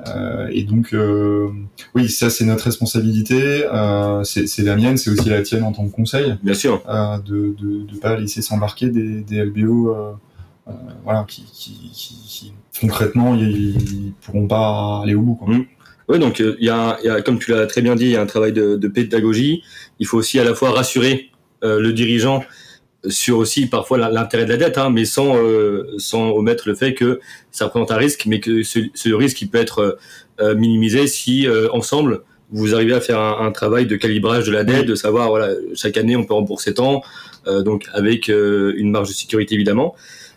Euh, 0.08 0.48
et 0.50 0.64
donc, 0.64 0.92
euh, 0.92 1.48
oui, 1.94 2.08
ça 2.08 2.30
c'est 2.30 2.44
notre 2.44 2.64
responsabilité, 2.64 3.64
euh, 3.72 4.22
c'est 4.24 4.62
la 4.62 4.76
mienne, 4.76 4.96
c'est 4.96 5.10
aussi 5.10 5.28
la 5.28 5.42
tienne 5.42 5.62
en 5.62 5.72
tant 5.72 5.86
que 5.86 5.94
conseil. 5.94 6.36
Bien 6.42 6.54
sûr. 6.54 6.82
de 7.24 7.54
ne 7.60 7.98
pas 7.98 8.16
laisser 8.16 8.42
s'embarquer 8.42 8.88
des, 8.88 9.20
des, 9.22 9.44
LBO, 9.44 9.96
voilà, 11.04 11.24
qui, 11.28 11.44
qui, 11.52 11.90
qui, 11.92 12.52
concrètement 12.80 13.34
ils, 13.34 14.12
pourront 14.22 14.48
pas 14.48 15.02
aller 15.02 15.14
au 15.14 15.22
bout. 15.22 15.34
Quoi. 15.36 15.54
Mmh. 15.54 15.64
Oui, 16.08 16.18
donc 16.18 16.38
il 16.40 16.64
y, 16.64 16.68
a, 16.68 16.98
y, 17.02 17.08
a, 17.08 17.22
comme 17.22 17.38
tu 17.38 17.52
l'as 17.52 17.66
très 17.66 17.80
bien 17.80 17.94
dit, 17.94 18.04
il 18.04 18.10
y 18.10 18.16
a 18.16 18.20
un 18.20 18.26
travail 18.26 18.52
de, 18.52 18.76
de 18.76 18.88
pédagogie. 18.88 19.62
Il 20.00 20.06
faut 20.06 20.18
aussi 20.18 20.38
à 20.38 20.44
la 20.44 20.54
fois 20.54 20.70
rassurer 20.70 21.30
le 21.62 21.92
dirigeant 21.92 22.44
sur 23.08 23.38
aussi 23.38 23.66
parfois 23.66 23.98
l'intérêt 24.10 24.44
de 24.44 24.50
la 24.50 24.56
dette, 24.56 24.78
hein, 24.78 24.90
mais 24.90 25.04
sans 25.04 25.36
euh, 25.36 25.94
sans 25.98 26.30
omettre 26.30 26.68
le 26.68 26.74
fait 26.74 26.94
que 26.94 27.20
ça 27.50 27.66
représente 27.66 27.90
un 27.90 27.96
risque, 27.96 28.26
mais 28.26 28.40
que 28.40 28.62
ce, 28.62 28.80
ce 28.94 29.10
risque 29.10 29.42
il 29.42 29.48
peut 29.48 29.58
être 29.58 29.98
euh, 30.40 30.54
minimisé 30.54 31.06
si 31.06 31.46
euh, 31.46 31.68
ensemble 31.72 32.22
vous 32.50 32.74
arrivez 32.74 32.92
à 32.92 33.00
faire 33.00 33.18
un, 33.18 33.46
un, 33.46 33.50
travail 33.50 33.86
de 33.86 33.96
calibrage 33.96 34.46
de 34.46 34.52
la 34.52 34.64
dette, 34.64 34.86
de 34.86 34.94
savoir 34.94 35.28
voilà 35.28 35.54
chaque 35.74 35.96
année 35.96 36.16
on 36.16 36.24
peut 36.24 36.34
rembourser 36.34 36.74
tant, 36.74 37.02
donc 37.46 37.86
avec 37.92 38.28
une 38.28 38.90
marge 38.90 39.08
de 39.08 39.14
sécurité 39.14 39.54
évidemment. 39.54 39.94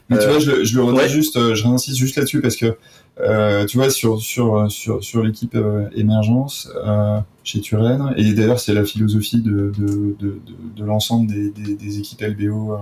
Mais 0.09 0.17
tu 0.17 0.27
vois, 0.27 0.39
je, 0.39 0.63
je 0.63 0.77
le 0.77 0.83
redis 0.83 1.09
juste, 1.09 1.37
je 1.53 1.63
réinsiste 1.63 1.97
juste 1.97 2.15
là-dessus 2.15 2.41
parce 2.41 2.55
que 2.55 2.77
euh, 3.19 3.65
tu 3.65 3.77
vois, 3.77 3.89
sur, 3.89 4.21
sur, 4.21 4.71
sur, 4.71 5.03
sur 5.03 5.23
l'équipe 5.23 5.55
euh, 5.55 5.89
émergence 5.95 6.69
euh, 6.85 7.19
chez 7.43 7.61
Turen, 7.61 8.13
et 8.15 8.33
d'ailleurs 8.33 8.59
c'est 8.59 8.73
la 8.73 8.85
philosophie 8.85 9.41
de, 9.41 9.71
de, 9.77 10.15
de, 10.19 10.39
de, 10.75 10.83
l'ensemble 10.85 11.27
des, 11.27 11.49
des, 11.49 11.75
des, 11.75 11.99
équipes 11.99 12.21
LBO 12.21 12.73
euh, 12.73 12.77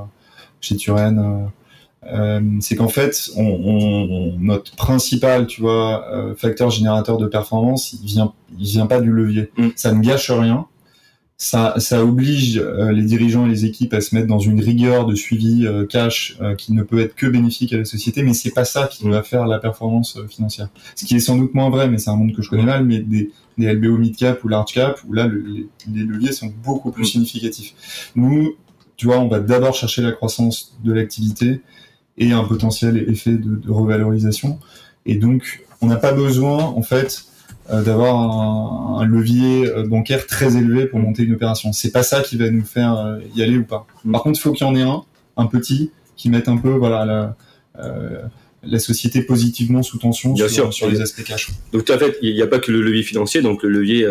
chez 0.60 0.76
Turen, 0.76 1.50
c'est 2.60 2.76
qu'en 2.76 2.88
fait, 2.88 3.32
on, 3.36 3.44
on, 3.46 4.38
notre 4.38 4.76
principal, 4.76 5.48
tu 5.48 5.62
vois, 5.62 6.06
facteur 6.38 6.70
générateur 6.70 7.18
de 7.18 7.26
performance, 7.26 7.94
il 7.94 8.06
vient, 8.06 8.34
il 8.60 8.66
vient 8.66 8.86
pas 8.86 9.02
du 9.02 9.12
levier. 9.12 9.52
Mm. 9.58 9.70
Ça 9.76 9.92
ne 9.92 10.02
gâche 10.02 10.30
rien 10.30 10.68
ça, 11.38 11.74
ça 11.80 12.04
oblige 12.04 12.58
euh, 12.58 12.92
les 12.92 13.04
dirigeants 13.04 13.46
et 13.46 13.50
les 13.50 13.66
équipes 13.66 13.94
à 13.94 14.00
se 14.00 14.16
mettre 14.16 14.28
dans 14.28 14.40
une 14.40 14.62
rigueur 14.62 15.06
de 15.06 15.16
suivi 15.16 15.68
euh, 15.68 15.86
cash 15.86 16.38
euh, 16.42 16.56
qui 16.56 16.72
ne 16.72 16.82
peut 16.82 17.00
être 17.00 17.14
que 17.14 17.26
bénéfique 17.28 17.74
à 17.74 17.78
la 17.78 17.86
société, 17.86 18.24
mais 18.24 18.34
c'est 18.34 18.52
pas 18.52 18.64
ça 18.64 18.88
qui 18.88 19.08
va 19.10 19.22
faire 19.22 19.46
la 19.46 19.60
performance 19.60 20.18
financière. 20.30 20.70
Ce 20.96 21.06
qui 21.06 21.16
est 21.16 21.20
sans 21.20 21.36
doute 21.38 21.54
moins 21.54 21.70
vrai, 21.70 21.90
mais 21.90 21.98
c'est 21.98 22.10
un 22.10 22.16
monde 22.16 22.34
que 22.34 22.42
je 22.42 22.50
connais 22.50 22.64
mal, 22.64 22.86
mais 22.86 23.00
des, 23.00 23.32
des 23.58 23.74
LBO 23.74 23.98
mid 23.98 24.16
cap 24.16 24.44
ou 24.46 24.48
large 24.48 24.74
cap 24.74 25.00
où 25.08 25.14
là 25.14 25.28
les, 25.28 26.04
leviers 26.04 26.32
sont 26.32 26.52
beaucoup 26.64 26.92
plus 26.92 27.06
significatifs. 27.06 27.74
Nous, 28.16 28.56
tu 28.96 29.08
vois, 29.08 29.20
on 29.20 29.28
va 29.28 29.42
d'abord 29.42 29.76
chercher 29.76 30.02
la 30.04 30.14
croissance 30.14 30.78
de 30.86 30.94
l'activité 30.94 31.62
et 32.18 32.32
un 32.32 32.46
potentiel 32.46 32.98
effet 33.10 33.34
de, 33.34 33.56
de 33.56 33.72
revalorisation, 33.72 34.58
et 35.06 35.16
donc 35.16 35.66
on 35.82 35.88
n'a 35.88 35.98
pas 35.98 36.14
besoin 36.14 36.64
en 36.64 36.82
fait 36.82 37.26
d'avoir 37.70 39.00
un, 39.00 39.06
levier 39.06 39.68
euh, 39.68 39.86
bancaire 39.88 40.28
très 40.28 40.56
élevé 40.56 40.86
pour 40.86 41.00
monter 41.00 41.24
une 41.24 41.34
opération. 41.34 41.74
C'est 41.74 41.92
pas 41.92 42.04
ça 42.04 42.22
qui 42.22 42.38
va 42.38 42.50
nous 42.50 42.64
faire 42.64 42.98
euh, 42.98 43.20
y 43.36 43.44
aller 43.44 43.58
ou 43.58 43.64
pas. 43.64 43.88
Par 44.12 44.24
contre, 44.24 44.40
il 44.40 44.42
faut 44.42 44.52
qu'il 44.52 44.68
y 44.68 44.70
en 44.70 44.76
ait 44.76 44.82
un, 44.82 45.04
un 45.38 45.46
petit, 45.48 45.92
qui 46.16 46.30
mette 46.30 46.48
un 46.48 46.58
peu 46.58 46.70
voilà 46.70 47.06
la, 47.06 47.36
la 48.64 48.80
société 48.80 49.22
positivement 49.22 49.84
sous 49.84 49.98
tension 49.98 50.36
sur, 50.36 50.74
sur, 50.74 50.90
les 50.90 51.02
aspects 51.02 51.24
cash. 51.24 51.50
Donc 51.74 51.90
en 51.90 51.98
fait, 51.98 52.18
il 52.22 52.34
n'y 52.34 52.42
a 52.42 52.48
pas 52.48 52.60
que 52.60 52.72
le 52.72 52.82
levier 52.82 53.04
financier, 53.04 53.42
donc 53.42 53.64
le 53.64 53.70
levier 53.70 54.08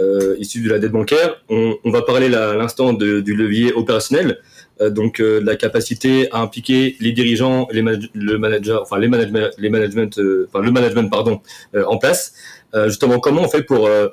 euh, 0.00 0.34
issu 0.40 0.60
de 0.60 0.68
la 0.68 0.80
dette 0.80 0.90
bancaire. 0.90 1.40
On, 1.48 1.76
on 1.84 1.90
va 1.92 2.02
parler 2.02 2.28
là, 2.28 2.50
à 2.50 2.54
l'instant 2.54 2.92
du 2.92 3.22
levier 3.22 3.72
opérationnel, 3.72 4.30
euh, 4.30 4.42
donc 4.80 5.20
euh, 5.20 5.40
la 5.44 5.56
capacité 5.56 6.28
à 6.32 6.40
impliquer 6.40 6.96
les 7.00 7.12
dirigeants, 7.12 7.68
les 7.70 7.82
le 7.82 8.38
manager, 8.38 8.82
enfin 8.82 8.98
les 8.98 9.08
management, 9.08 9.50
les 9.58 9.70
management, 9.70 10.20
enfin 10.48 10.60
le 10.64 10.70
management 10.70 11.10
pardon, 11.10 11.40
en 11.86 11.98
place. 11.98 12.34
Euh, 12.74 12.88
justement, 12.88 13.18
comment 13.20 13.42
on 13.42 13.48
fait 13.48 13.62
pour 13.62 13.86
euh, 13.86 14.08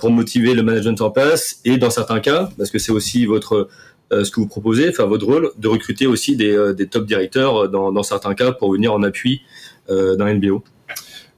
pour 0.00 0.10
motiver 0.10 0.54
le 0.54 0.62
management 0.62 1.00
en 1.00 1.10
place 1.10 1.60
et 1.64 1.78
dans 1.78 1.90
certains 1.90 2.20
cas, 2.20 2.48
parce 2.58 2.70
que 2.70 2.78
c'est 2.78 2.92
aussi 2.92 3.26
votre 3.26 3.68
euh, 4.12 4.24
ce 4.24 4.30
que 4.30 4.40
vous 4.40 4.46
proposez, 4.46 4.88
enfin 4.88 5.04
votre 5.04 5.26
rôle, 5.26 5.50
de 5.58 5.68
recruter 5.68 6.06
aussi 6.06 6.36
des, 6.36 6.72
des 6.74 6.86
top 6.86 7.06
directeurs 7.06 7.68
dans, 7.68 7.92
dans, 7.92 8.02
certains 8.02 8.34
cas 8.34 8.52
pour 8.52 8.72
venir 8.72 8.92
en 8.92 9.02
appui 9.02 9.42
d'un 9.88 10.34
NBO. 10.34 10.62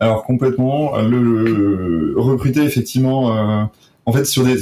Alors 0.01 0.25
complètement, 0.25 0.97
le, 1.01 2.15
recruter 2.17 2.63
effectivement, 2.63 3.69
en 4.07 4.13
fait 4.13 4.25
sur 4.25 4.45
des, 4.45 4.57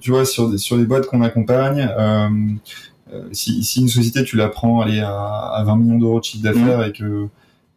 tu 0.00 0.10
vois, 0.10 0.24
sur 0.24 0.48
des 0.48 0.58
sur 0.58 0.78
des 0.78 0.84
boîtes 0.84 1.06
qu'on 1.06 1.22
accompagne. 1.22 1.88
Si, 3.32 3.62
si, 3.62 3.80
une 3.80 3.88
société 3.88 4.24
tu 4.24 4.36
la 4.36 4.48
prends 4.48 4.80
aller 4.80 5.00
à, 5.00 5.10
à 5.10 5.64
20 5.64 5.76
millions 5.76 5.98
d'euros 5.98 6.20
de 6.20 6.24
chiffre 6.24 6.42
d'affaires 6.42 6.78
mmh. 6.78 6.88
et 6.88 6.92
que 6.92 7.28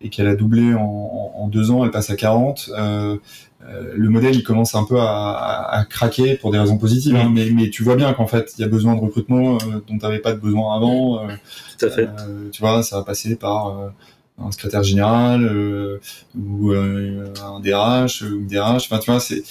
et 0.04 0.10
qu'elle 0.10 0.28
a 0.28 0.36
doublé 0.36 0.74
en, 0.74 1.32
en, 1.36 1.48
deux 1.48 1.72
ans, 1.72 1.84
elle 1.86 1.92
passe 1.92 2.10
à 2.10 2.16
40. 2.16 2.70
Euh, 2.78 3.18
euh, 3.66 3.94
le 3.96 4.10
modèle 4.10 4.36
il 4.36 4.44
commence 4.44 4.76
un 4.76 4.84
peu 4.84 5.00
à, 5.00 5.70
à, 5.72 5.86
craquer 5.86 6.36
pour 6.36 6.52
des 6.52 6.60
raisons 6.60 6.78
positives, 6.78 7.16
hein, 7.16 7.32
mais, 7.34 7.50
mais, 7.50 7.70
tu 7.70 7.84
vois 7.84 7.96
bien 7.96 8.12
qu'en 8.14 8.28
fait 8.28 8.54
il 8.58 8.62
y 8.62 8.66
a 8.66 8.68
besoin 8.68 8.96
de 8.96 9.00
recrutement 9.00 9.54
euh, 9.56 9.82
dont 9.88 9.98
tu 9.98 10.04
n'avais 10.06 10.20
pas 10.20 10.34
de 10.34 10.40
besoin 10.40 10.76
avant. 10.76 11.24
Euh, 11.24 11.34
Tout 11.80 11.86
à 11.86 11.90
fait. 11.90 12.10
tu 12.52 12.62
vois, 12.62 12.84
ça 12.84 12.98
va 12.98 13.04
passer 13.04 13.38
par 13.38 13.94
un 14.40 14.52
secrétaire 14.52 14.84
général 14.84 16.00
ou 16.36 16.72
un 16.72 17.60
DRH 17.60 18.24
ou 18.24 18.40
une 18.40 18.48
DRH. 18.48 18.86
Enfin, 18.86 19.00
tu 19.00 19.12
vois, 19.12 19.20
c'est 19.20 19.44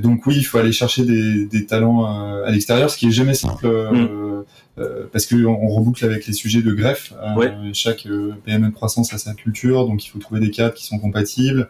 donc 0.00 0.26
oui, 0.26 0.36
il 0.38 0.44
faut 0.44 0.58
aller 0.58 0.72
chercher 0.72 1.04
des, 1.04 1.46
des 1.46 1.66
talents 1.66 2.04
à 2.04 2.50
l'extérieur, 2.50 2.90
ce 2.90 2.96
qui 2.96 3.08
est 3.08 3.12
jamais 3.12 3.34
simple. 3.34 3.66
Mm. 3.66 4.34
Euh, 4.78 5.06
parce 5.12 5.26
que 5.26 5.36
on 5.44 5.68
reboucle 5.68 6.04
avec 6.04 6.26
les 6.26 6.32
sujets 6.32 6.62
de 6.62 6.72
greffe. 6.72 7.12
Euh, 7.22 7.70
chaque 7.72 8.06
euh, 8.06 8.32
PME 8.44 8.68
de 8.68 8.74
croissance 8.74 9.12
a 9.14 9.18
sa 9.18 9.32
culture, 9.32 9.86
donc 9.86 10.04
il 10.04 10.08
faut 10.08 10.18
trouver 10.18 10.40
des 10.40 10.50
cadres 10.50 10.74
qui 10.74 10.84
sont 10.84 10.98
compatibles. 10.98 11.68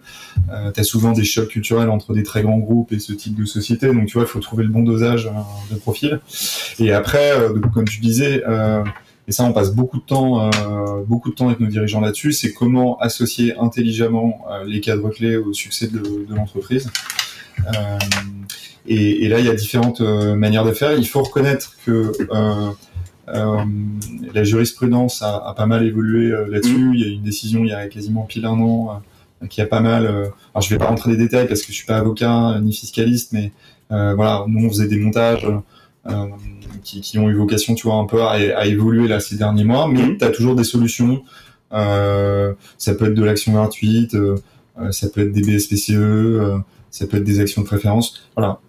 Euh, 0.51 0.73
tu 0.73 0.81
as 0.81 0.85
souvent 0.85 1.13
des 1.13 1.25
chocs 1.25 1.49
culturels 1.49 1.91
entre 1.91 2.15
des 2.15 2.23
très 2.23 2.43
grands 2.43 2.59
groupes 2.59 2.93
et 2.93 2.99
ce 2.99 3.13
type 3.13 3.35
de 3.35 3.45
société, 3.45 3.89
donc 3.89 4.07
tu 4.07 4.15
vois, 4.15 4.23
il 4.23 4.29
faut 4.29 4.41
trouver 4.41 4.65
le 4.65 4.71
bon 4.71 4.83
dosage 4.83 5.31
de 5.71 5.77
profil. 5.77 6.21
Et 6.79 6.93
après, 6.93 7.33
comme 7.75 7.87
tu 7.87 8.01
disais, 8.01 8.43
et 9.27 9.33
ça 9.33 9.45
on 9.45 9.53
passe 9.53 9.75
beaucoup 9.75 9.99
de 9.99 10.05
temps, 10.05 10.51
beaucoup 11.07 11.31
de 11.31 11.35
temps 11.35 11.47
avec 11.47 11.61
nos 11.61 11.69
dirigeants 11.69 12.01
là-dessus, 12.01 12.33
c'est 12.33 12.53
comment 12.53 12.99
associer 12.99 13.57
intelligemment 13.59 14.45
les 14.67 14.81
cadres 14.81 15.09
clés 15.11 15.37
au 15.37 15.53
succès 15.53 15.87
de, 15.87 15.99
de 15.99 16.35
l'entreprise. 16.35 16.91
Et, 18.87 19.25
et, 19.25 19.29
là, 19.29 19.41
il 19.41 19.47
y 19.47 19.49
a 19.49 19.55
différentes 19.55 20.03
manières 20.03 20.65
de 20.65 20.73
faire. 20.73 20.93
Il 20.93 21.09
faut 21.09 21.23
reconnaître 21.23 21.75
que 21.87 22.13
euh, 23.29 23.65
la 24.35 24.45
jurisprudence 24.45 25.23
a, 25.23 25.37
a, 25.37 25.55
pas 25.55 25.67
mal 25.67 25.87
évolué 25.87 26.31
euh, 26.31 26.47
là-dessus. 26.49 26.77
Mm. 26.77 26.95
Il 26.95 27.01
y 27.01 27.05
a 27.05 27.13
une 27.13 27.23
décision 27.23 27.65
il 27.65 27.71
y 27.71 27.73
a 27.73 27.89
quasiment 27.89 28.25
pile 28.25 28.45
un 28.45 28.61
an 28.61 29.03
euh, 29.43 29.47
qui 29.47 29.61
a 29.63 29.67
pas 29.67 29.81
mal. 29.81 30.07
alors 30.07 30.63
je 30.63 30.69
vais 30.69 30.79
pas 30.79 30.87
rentrer 30.87 31.11
dans 31.11 31.19
les 31.19 31.25
détails 31.25 31.49
parce 31.49 31.63
que 31.63 31.69
je 31.69 31.73
suis 31.73 31.87
pas 31.87 31.97
avocat 31.97 32.59
ni 32.63 32.73
fiscaliste, 32.73 33.33
mais 33.33 33.53
voilà, 33.91 34.45
nous 34.49 34.67
on 34.67 34.69
faisait 34.69 34.89
des 34.89 34.99
montages. 34.99 35.47
Qui, 36.85 37.01
qui, 37.01 37.19
ont 37.19 37.29
eu 37.29 37.35
vocation, 37.35 37.75
tu 37.75 37.87
vois, 37.87 37.97
un 37.97 38.05
peu 38.05 38.23
à, 38.23 38.33
à 38.33 38.67
évoluer 38.67 39.09
là 39.09 39.19
ces 39.19 39.37
derniers 39.37 39.65
mois, 39.65 39.89
mais 39.89 40.03
mm. 40.03 40.19
tu 40.19 40.25
as 40.25 40.31
toujours 40.31 40.55
des 40.55 40.65
solutions. 40.65 41.23
Euh, 41.73 42.53
ça 42.79 42.95
peut 42.95 43.07
être 43.07 43.15
de 43.15 43.25
l'action 43.25 43.53
gratuite, 43.53 44.15
euh, 44.15 44.37
ça 44.91 45.09
peut 45.09 45.23
être 45.23 45.33
des 45.33 45.43
BSPCE, 45.43 46.63
ça 46.91 47.07
peut 47.07 47.17
être 47.17 47.25
des 47.25 47.41
actions 47.41 47.63
de 47.63 47.67
préférence. 47.67 48.29
Voilà, 48.37 48.61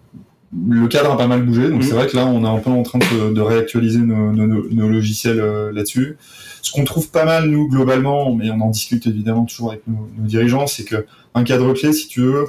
le 0.68 0.86
cadre 0.86 1.12
a 1.12 1.16
pas 1.16 1.26
mal 1.26 1.42
bougé, 1.42 1.68
donc 1.68 1.82
mhm. 1.82 1.82
c'est 1.82 1.94
vrai 1.94 2.06
que 2.06 2.16
là, 2.16 2.26
on 2.26 2.44
est 2.44 2.48
un 2.48 2.58
peu 2.58 2.70
en 2.70 2.82
train 2.82 2.98
de, 2.98 3.40
réactualiser 3.40 4.00
nos, 4.00 4.88
logiciels 4.88 5.40
euh, 5.40 5.72
là-dessus. 5.72 6.16
Ce 6.62 6.72
qu'on 6.72 6.84
trouve 6.84 7.10
pas 7.10 7.24
mal, 7.24 7.48
nous, 7.48 7.68
globalement, 7.68 8.34
mais 8.34 8.50
on 8.50 8.60
en 8.60 8.70
discute 8.70 9.06
évidemment 9.06 9.44
toujours 9.44 9.70
avec 9.70 9.82
nos, 9.86 10.08
dirigeants, 10.18 10.66
c'est 10.66 10.84
que 10.84 11.06
un 11.34 11.44
cadre 11.44 11.72
clé, 11.74 11.92
si 11.92 12.08
tu 12.08 12.22
veux, 12.22 12.46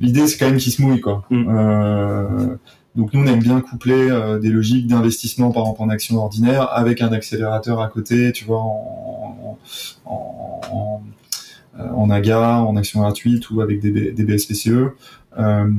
l'idée, 0.00 0.26
c'est 0.26 0.38
quand 0.38 0.46
même 0.46 0.58
qu'il 0.58 0.72
se 0.72 0.82
mouille, 0.82 1.00
quoi. 1.00 1.24
Mhm. 1.30 2.58
Euh, 2.96 3.00
donc 3.00 3.12
nous, 3.12 3.20
on 3.22 3.26
aime 3.26 3.40
bien 3.40 3.60
coupler 3.60 4.10
euh, 4.10 4.38
des 4.38 4.50
logiques 4.50 4.86
d'investissement 4.86 5.50
par 5.50 5.64
exemple 5.64 5.82
en 5.82 5.88
action 5.88 6.16
ordinaire 6.16 6.68
avec 6.72 7.02
un 7.02 7.12
accélérateur 7.12 7.80
à 7.80 7.88
côté, 7.88 8.32
tu 8.32 8.44
vois, 8.44 8.60
en, 8.60 9.58
en 10.06 11.02
en 11.76 12.10
AGA, 12.10 12.60
en 12.60 12.76
action 12.76 13.00
gratuite 13.00 13.50
ou 13.50 13.60
avec 13.60 13.80
des, 13.80 14.12
BSPCE. 14.12 14.92
Euh, 15.36 15.70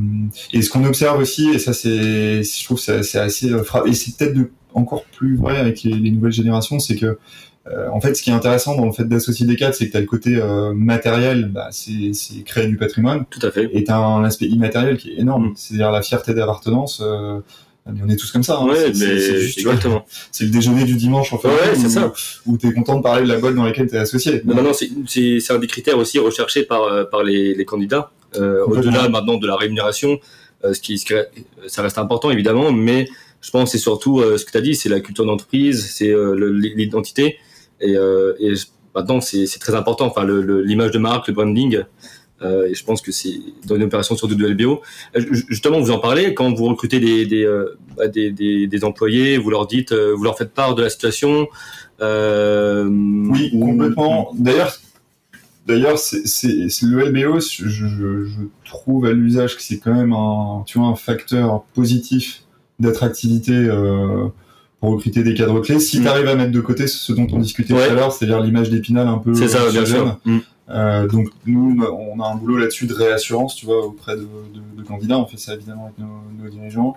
et 0.51 0.61
ce 0.61 0.69
qu'on 0.69 0.83
observe 0.83 1.19
aussi, 1.19 1.49
et 1.49 1.59
ça 1.59 1.73
c'est, 1.73 2.43
je 2.43 2.63
trouve 2.65 2.79
c'est 2.79 3.17
assez, 3.17 3.47
et 3.85 3.93
c'est 3.93 4.17
peut-être 4.17 4.49
encore 4.73 5.05
plus 5.05 5.37
vrai 5.37 5.57
avec 5.57 5.83
les 5.83 6.11
nouvelles 6.11 6.33
générations, 6.33 6.79
c'est 6.79 6.97
que 6.97 7.17
euh, 7.67 7.89
en 7.89 7.99
fait, 7.99 8.13
ce 8.15 8.21
qui 8.21 8.29
est 8.29 8.33
intéressant 8.33 8.75
dans 8.75 8.85
le 8.85 8.91
fait 8.91 9.05
d'associer 9.05 9.45
des 9.45 9.55
cadres, 9.55 9.75
c'est 9.75 9.87
que 9.87 9.91
tu 9.91 9.97
as 9.97 10.01
le 10.01 10.05
côté 10.05 10.35
euh, 10.35 10.73
matériel, 10.73 11.45
bah, 11.45 11.69
c'est 11.71 12.11
créer 12.45 12.67
du 12.67 12.77
patrimoine. 12.77 13.25
Tout 13.29 13.45
à 13.45 13.51
fait. 13.51 13.69
Et 13.73 13.83
tu 13.83 13.91
as 13.91 13.97
un 13.97 14.23
aspect 14.23 14.45
immatériel 14.45 14.97
qui 14.97 15.11
est 15.11 15.19
énorme, 15.19 15.47
mm. 15.47 15.53
c'est-à-dire 15.55 15.91
la 15.91 16.01
fierté 16.01 16.33
d'appartenance. 16.33 17.01
Euh, 17.03 17.39
on 17.87 18.09
est 18.09 18.15
tous 18.15 18.31
comme 18.31 18.43
ça. 18.43 18.57
Hein. 18.59 18.67
Ouais, 18.67 18.93
c'est 18.93 19.39
juste, 19.39 19.59
exactement. 19.59 20.05
C'est 20.31 20.45
le 20.45 20.49
déjeuner 20.49 20.85
du 20.85 20.95
dimanche 20.95 21.31
en 21.33 21.37
fait. 21.37 21.47
Ouais, 21.47 21.75
c'est 21.75 21.89
ça. 21.89 22.11
Où 22.45 22.57
t'es 22.57 22.73
content 22.73 22.97
de 22.97 23.03
parler 23.03 23.23
de 23.23 23.27
la 23.27 23.37
boîte 23.37 23.53
dans 23.53 23.63
laquelle 23.63 23.87
t'es 23.87 23.97
associé. 23.97 24.41
Non, 24.43 24.55
non, 24.55 24.63
non 24.63 24.71
c'est 24.73 25.51
un 25.51 25.59
des 25.59 25.67
critères 25.67 25.97
aussi 25.97 26.17
recherchés 26.17 26.63
par 26.63 26.83
euh, 26.83 27.03
par 27.03 27.23
les, 27.23 27.53
les 27.53 27.65
candidats. 27.65 28.11
Euh, 28.35 28.65
Au-delà 28.65 29.07
maintenant 29.09 29.37
de 29.37 29.45
la 29.45 29.55
rémunération, 29.55 30.19
euh, 30.63 30.73
ce 30.73 30.79
qui 30.79 30.97
ça 30.97 31.81
reste 31.83 31.99
important 31.99 32.31
évidemment, 32.31 32.71
mais 32.71 33.07
je 33.41 33.51
pense 33.51 33.71
c'est 33.71 33.77
surtout 33.77 34.21
ce 34.35 34.43
que 34.43 34.51
tu 34.51 34.57
as 34.57 34.61
dit, 34.61 34.73
c'est 34.73 34.89
la 34.89 34.99
culture 34.99 35.25
d'entreprise, 35.25 35.91
c'est 35.93 36.11
l'identité. 36.35 37.37
Et, 37.81 37.95
euh, 37.97 38.33
et 38.39 38.53
maintenant, 38.93 39.21
c'est 39.21 39.47
très 39.59 39.75
important. 39.75 40.07
Enfin, 40.07 40.25
l'image 40.25 40.91
de 40.91 40.99
marque, 40.99 41.27
le 41.27 41.33
branding. 41.33 41.83
Euh, 42.41 42.67
et 42.67 42.73
je 42.73 42.83
pense 42.83 43.01
que 43.01 43.13
c'est 43.13 43.39
dans 43.65 43.75
une 43.75 43.83
opération 43.83 44.15
surtout 44.15 44.35
de 44.35 44.45
LBO. 44.45 44.81
Euh, 45.15 45.21
justement, 45.49 45.79
vous 45.79 45.91
en 45.91 45.99
parlez 45.99 46.33
quand 46.33 46.53
vous 46.53 46.65
recrutez 46.65 46.99
des 46.99 47.25
des, 47.25 47.45
bah, 47.95 48.07
des, 48.07 48.31
des, 48.31 48.67
des, 48.67 48.83
employés, 48.83 49.37
vous 49.37 49.49
leur 49.49 49.67
dites, 49.67 49.93
vous 49.93 50.23
leur 50.23 50.37
faites 50.37 50.53
part 50.53 50.75
de 50.75 50.83
la 50.83 50.89
situation. 50.89 51.47
oui, 52.01 53.51
complètement. 53.51 54.31
D'ailleurs, 54.37 54.75
d'ailleurs, 55.65 55.97
c'est 55.97 56.67
le 56.81 57.09
LBO. 57.09 57.39
Je, 57.39 57.67
je, 57.69 57.87
je 57.87 58.41
trouve 58.65 59.05
à 59.05 59.13
l'usage 59.13 59.55
que 59.55 59.63
c'est 59.63 59.79
quand 59.79 59.93
même 59.93 60.11
un, 60.11 60.63
tu 60.67 60.77
vois, 60.77 60.87
un 60.87 60.95
facteur 60.95 61.63
positif 61.73 62.45
d'attractivité. 62.79 63.53
Euh, 63.53 64.27
recruter 64.81 65.23
des 65.23 65.33
cadres 65.33 65.59
clés. 65.61 65.79
Si 65.79 65.99
mm. 65.99 66.01
tu 66.03 66.07
arrives 66.07 66.27
à 66.27 66.35
mettre 66.35 66.51
de 66.51 66.61
côté 66.61 66.87
ce 66.87 67.13
dont 67.13 67.27
on 67.31 67.39
discutait 67.39 67.73
tout 67.73 67.79
à 67.79 67.93
l'heure, 67.93 68.11
c'est-à-dire 68.11 68.41
l'image 68.41 68.69
d'épinal 68.69 69.07
un 69.07 69.17
peu 69.17 69.33
ça, 69.33 69.69
bien 69.71 69.85
sûr. 69.85 70.19
Mm. 70.25 70.39
Euh, 70.69 71.07
donc 71.07 71.27
nous, 71.45 71.79
on 71.83 72.19
a 72.19 72.27
un 72.27 72.35
boulot 72.35 72.57
là-dessus 72.57 72.87
de 72.87 72.93
réassurance, 72.93 73.55
tu 73.55 73.67
vois, 73.67 73.85
auprès 73.85 74.15
de, 74.15 74.21
de, 74.21 74.81
de, 74.81 74.83
candidats. 74.83 75.19
On 75.19 75.27
fait 75.27 75.37
ça 75.37 75.53
évidemment 75.53 75.85
avec 75.85 75.99
nos, 75.99 76.43
nos 76.43 76.49
dirigeants. 76.49 76.95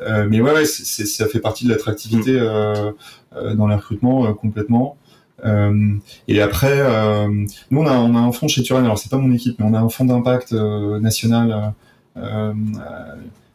Euh, 0.00 0.26
mais 0.28 0.40
ouais, 0.40 0.52
ouais 0.52 0.64
ça 0.64 1.26
fait 1.26 1.40
partie 1.40 1.64
de 1.64 1.70
l'attractivité 1.70 2.32
mm. 2.32 2.42
euh, 2.42 2.92
euh, 3.36 3.54
dans 3.54 3.66
les 3.66 3.74
recrutements 3.74 4.26
euh, 4.26 4.32
complètement. 4.32 4.96
Euh, 5.44 5.94
et 6.28 6.40
après, 6.40 6.78
nous 7.70 7.80
on 7.80 7.86
a, 7.86 7.96
on 7.98 8.14
a 8.14 8.18
un 8.18 8.32
fonds 8.32 8.48
chez 8.48 8.62
Turan. 8.62 8.82
Alors 8.82 8.98
c'est 8.98 9.10
pas 9.10 9.18
mon 9.18 9.32
équipe, 9.32 9.58
mais 9.58 9.66
on 9.68 9.74
a 9.74 9.80
un 9.80 9.88
fonds 9.90 10.06
d'impact 10.06 10.52
national 10.52 11.74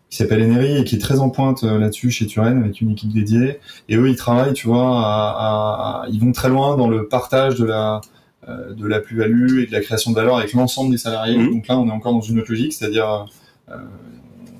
qui 0.09 0.17
s'appelle 0.17 0.41
Enery 0.41 0.77
et 0.77 0.83
qui 0.83 0.95
est 0.95 0.99
très 0.99 1.19
en 1.19 1.29
pointe 1.29 1.63
euh, 1.63 1.77
là-dessus 1.77 2.09
chez 2.09 2.25
Turen 2.25 2.63
avec 2.63 2.81
une 2.81 2.91
équipe 2.91 3.13
dédiée. 3.13 3.59
Et 3.89 3.95
eux, 3.95 4.09
ils 4.09 4.15
travaillent, 4.15 4.53
tu 4.53 4.67
vois, 4.67 5.01
à, 5.05 6.03
à, 6.03 6.05
ils 6.11 6.19
vont 6.19 6.31
très 6.31 6.49
loin 6.49 6.77
dans 6.77 6.87
le 6.87 7.07
partage 7.07 7.55
de 7.55 7.65
la 7.65 8.01
euh, 8.47 8.73
de 8.73 8.87
la 8.87 8.99
plus-value 8.99 9.59
et 9.59 9.67
de 9.67 9.71
la 9.71 9.81
création 9.81 10.11
de 10.11 10.15
valeur 10.15 10.37
avec 10.37 10.53
l'ensemble 10.53 10.91
des 10.91 10.97
salariés. 10.97 11.37
Mmh. 11.37 11.51
Donc 11.51 11.67
là, 11.67 11.77
on 11.77 11.87
est 11.87 11.91
encore 11.91 12.13
dans 12.13 12.21
une 12.21 12.39
autre 12.39 12.49
logique, 12.49 12.73
c'est-à-dire 12.73 13.25
euh, 13.69 13.75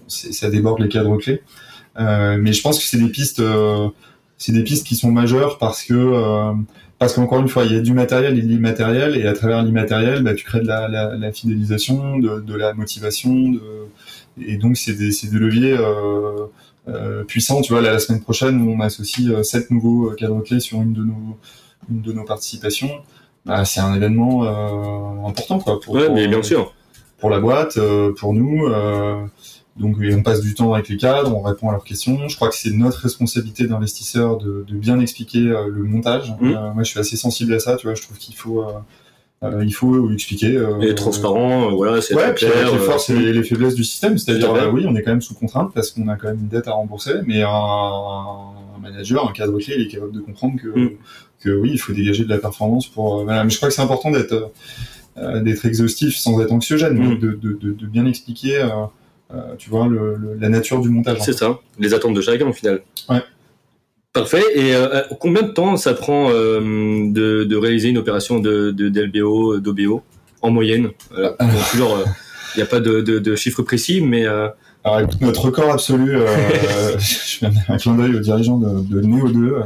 ça 0.07 0.49
déborde 0.49 0.79
les 0.79 0.89
cadres 0.89 1.17
clés. 1.17 1.41
Euh, 1.99 2.37
mais 2.39 2.53
je 2.53 2.61
pense 2.61 2.77
que 2.77 2.85
c'est 2.85 2.97
des 2.99 3.09
pistes, 3.09 3.39
euh, 3.39 3.87
c'est 4.37 4.51
des 4.51 4.63
pistes 4.63 4.85
qui 4.85 4.95
sont 4.95 5.11
majeures 5.11 5.57
parce 5.57 5.83
que 5.83 6.53
parce 6.99 7.13
qu'encore 7.13 7.39
une 7.39 7.47
fois, 7.47 7.63
il 7.63 7.71
y 7.71 7.77
a 7.77 7.79
du 7.79 7.93
matériel 7.93 8.37
et 8.37 8.41
de 8.41 8.47
l'immatériel, 8.47 9.15
et 9.15 9.25
à 9.25 9.31
travers 9.31 9.63
l'immatériel, 9.63 10.21
bah, 10.21 10.33
tu 10.33 10.43
crées 10.43 10.59
de 10.59 10.67
la, 10.67 10.89
la, 10.89 11.15
la 11.15 11.31
fidélisation, 11.31 12.19
de, 12.19 12.41
de, 12.41 12.53
la 12.55 12.73
motivation, 12.73 13.33
de, 13.51 13.61
et 14.41 14.57
donc 14.57 14.77
c'est 14.77 14.93
des, 14.93 15.09
des 15.09 15.37
leviers 15.37 15.75
euh, 15.77 16.45
euh, 16.87 17.23
puissants. 17.23 17.61
Tu 17.61 17.73
vois, 17.73 17.81
la 17.81 17.99
semaine 17.99 18.21
prochaine, 18.21 18.61
on 18.61 18.79
associe 18.81 19.27
euh, 19.29 19.43
sept 19.43 19.71
nouveaux 19.71 20.11
cadres 20.11 20.41
clés 20.41 20.59
sur 20.59 20.81
une 20.81 20.93
de 20.93 21.03
nos, 21.03 21.37
une 21.89 22.01
de 22.01 22.13
nos 22.13 22.23
participations. 22.23 22.91
Bah, 23.45 23.65
c'est 23.65 23.79
un 23.79 23.95
événement 23.95 24.43
important, 25.25 25.59
quoi. 25.59 25.79
Pour, 25.79 25.95
ouais, 25.95 26.09
mais 26.09 26.27
bien 26.27 26.43
sûr. 26.43 26.73
Pour 27.19 27.29
la 27.29 27.39
boîte, 27.39 27.79
pour 28.17 28.33
nous. 28.33 28.69
Donc 29.77 29.95
on 30.01 30.23
passe 30.23 30.41
du 30.41 30.53
temps 30.55 30.73
avec 30.73 30.89
les 30.89 30.97
cadres, 30.97 31.33
on 31.33 31.41
répond 31.41 31.69
à 31.69 31.71
leurs 31.71 31.85
questions. 31.85 32.27
Je 32.27 32.35
crois 32.35 32.49
que 32.49 32.55
c'est 32.55 32.71
notre 32.71 32.99
responsabilité 32.99 33.65
d'investisseur 33.65 34.37
de, 34.37 34.65
de, 34.67 34.75
bien 34.75 34.99
expliquer 34.99 35.39
le 35.39 35.83
montage. 35.83 36.33
Mmh. 36.41 36.49
moi, 36.49 36.83
je 36.83 36.89
suis 36.89 36.99
assez 36.99 37.15
sensible 37.15 37.53
à 37.53 37.59
ça. 37.59 37.77
Tu 37.77 37.87
vois, 37.87 37.95
je 37.95 38.01
trouve 38.01 38.17
qu'il 38.17 38.35
faut 38.35 38.61
euh, 38.61 38.73
il 39.41 39.73
faut 39.73 40.11
expliquer. 40.11 40.57
Euh, 40.57 40.81
et 40.81 40.95
transparent, 40.95 41.69
euh, 41.69 41.75
voilà, 41.75 42.01
c'est 42.01 42.15
ouais, 42.15 42.33
clair. 42.33 42.71
les 42.73 42.79
forces 42.79 43.09
et 43.09 43.33
les 43.33 43.43
faiblesses 43.43 43.75
du 43.75 43.83
système, 43.83 44.17
c'est-à-dire 44.17 44.69
oui, 44.73 44.85
on 44.87 44.95
est 44.95 45.01
quand 45.01 45.11
même 45.11 45.21
sous 45.21 45.33
contrainte 45.33 45.71
parce 45.73 45.91
qu'on 45.91 46.07
a 46.07 46.15
quand 46.15 46.27
même 46.27 46.39
une 46.39 46.47
dette 46.47 46.67
à 46.67 46.73
rembourser, 46.73 47.13
mais 47.25 47.41
un, 47.41 47.47
un 47.47 48.79
manager, 48.81 49.27
un 49.27 49.31
cadre 49.31 49.57
clé, 49.59 49.75
il 49.77 49.87
est 49.87 49.87
capable 49.87 50.11
de 50.11 50.19
comprendre 50.19 50.59
que, 50.61 50.67
mm. 50.67 50.91
que 51.41 51.49
oui, 51.49 51.71
il 51.73 51.77
faut 51.77 51.93
dégager 51.93 52.25
de 52.25 52.29
la 52.29 52.37
performance 52.37 52.87
pour. 52.87 53.23
Voilà. 53.23 53.43
Mais 53.43 53.49
je 53.49 53.57
crois 53.57 53.69
que 53.69 53.75
c'est 53.75 53.81
important 53.81 54.11
d'être 54.11 54.51
d'être 55.43 55.65
exhaustif 55.65 56.15
sans 56.15 56.39
être 56.41 56.51
anxiogène, 56.51 56.97
mm. 56.97 57.19
de, 57.19 57.31
de, 57.31 57.53
de, 57.53 57.71
de, 57.73 57.85
bien 57.87 58.05
expliquer, 58.05 58.61
euh, 59.33 59.37
tu 59.57 59.69
vois, 59.69 59.87
le, 59.87 60.15
le, 60.15 60.35
la 60.35 60.49
nature 60.49 60.79
du 60.81 60.89
montage. 60.89 61.19
C'est 61.21 61.33
ça, 61.33 61.59
les 61.77 61.93
attentes 61.93 62.13
de 62.13 62.21
chacun 62.21 62.47
au 62.47 62.53
final. 62.53 62.81
Ouais. 63.09 63.21
Parfait. 64.13 64.43
Et 64.55 64.73
euh, 64.73 65.01
combien 65.19 65.43
de 65.43 65.51
temps 65.51 65.77
ça 65.77 65.93
prend 65.93 66.29
euh, 66.31 66.59
de, 67.11 67.43
de, 67.43 67.55
réaliser 67.55 67.89
une 67.89 67.99
opération 67.99 68.39
de, 68.39 68.71
de 68.71 68.89
d'LBO, 68.89 69.59
d'OBO 69.59 70.01
en 70.41 70.49
moyenne? 70.49 70.89
Voilà. 71.11 71.35
Toujours, 71.71 71.99
il 72.55 72.57
n'y 72.57 72.63
a 72.63 72.65
pas 72.65 72.79
de, 72.79 73.01
de, 73.01 73.35
chiffre 73.35 73.61
précis, 73.61 74.01
mais. 74.01 74.25
Euh... 74.25 74.47
Alors, 74.83 75.01
écoute, 75.01 75.21
notre 75.21 75.45
record 75.45 75.71
absolu, 75.71 76.15
euh, 76.15 76.25
je 76.99 77.45
vais 77.45 77.51
un 77.67 77.77
clin 77.77 77.95
d'œil 77.95 78.15
aux 78.15 78.19
dirigeants 78.19 78.57
de, 78.57 78.81
de 78.81 79.01
Neo2, 79.01 79.61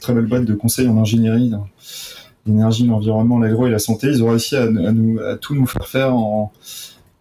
très 0.00 0.12
belle 0.12 0.26
boîte 0.26 0.44
de 0.44 0.54
conseil 0.54 0.86
en 0.88 0.98
ingénierie, 0.98 1.50
l'énergie, 2.46 2.86
l'environnement, 2.86 3.40
l'agro 3.40 3.66
et 3.66 3.70
la 3.70 3.80
santé. 3.80 4.08
Ils 4.08 4.22
ont 4.22 4.28
réussi 4.28 4.54
à, 4.54 4.62
à, 4.62 4.68
nous, 4.68 5.18
à 5.18 5.36
tout 5.36 5.56
nous 5.56 5.66
faire 5.66 5.88
faire 5.88 6.14
en, 6.14 6.52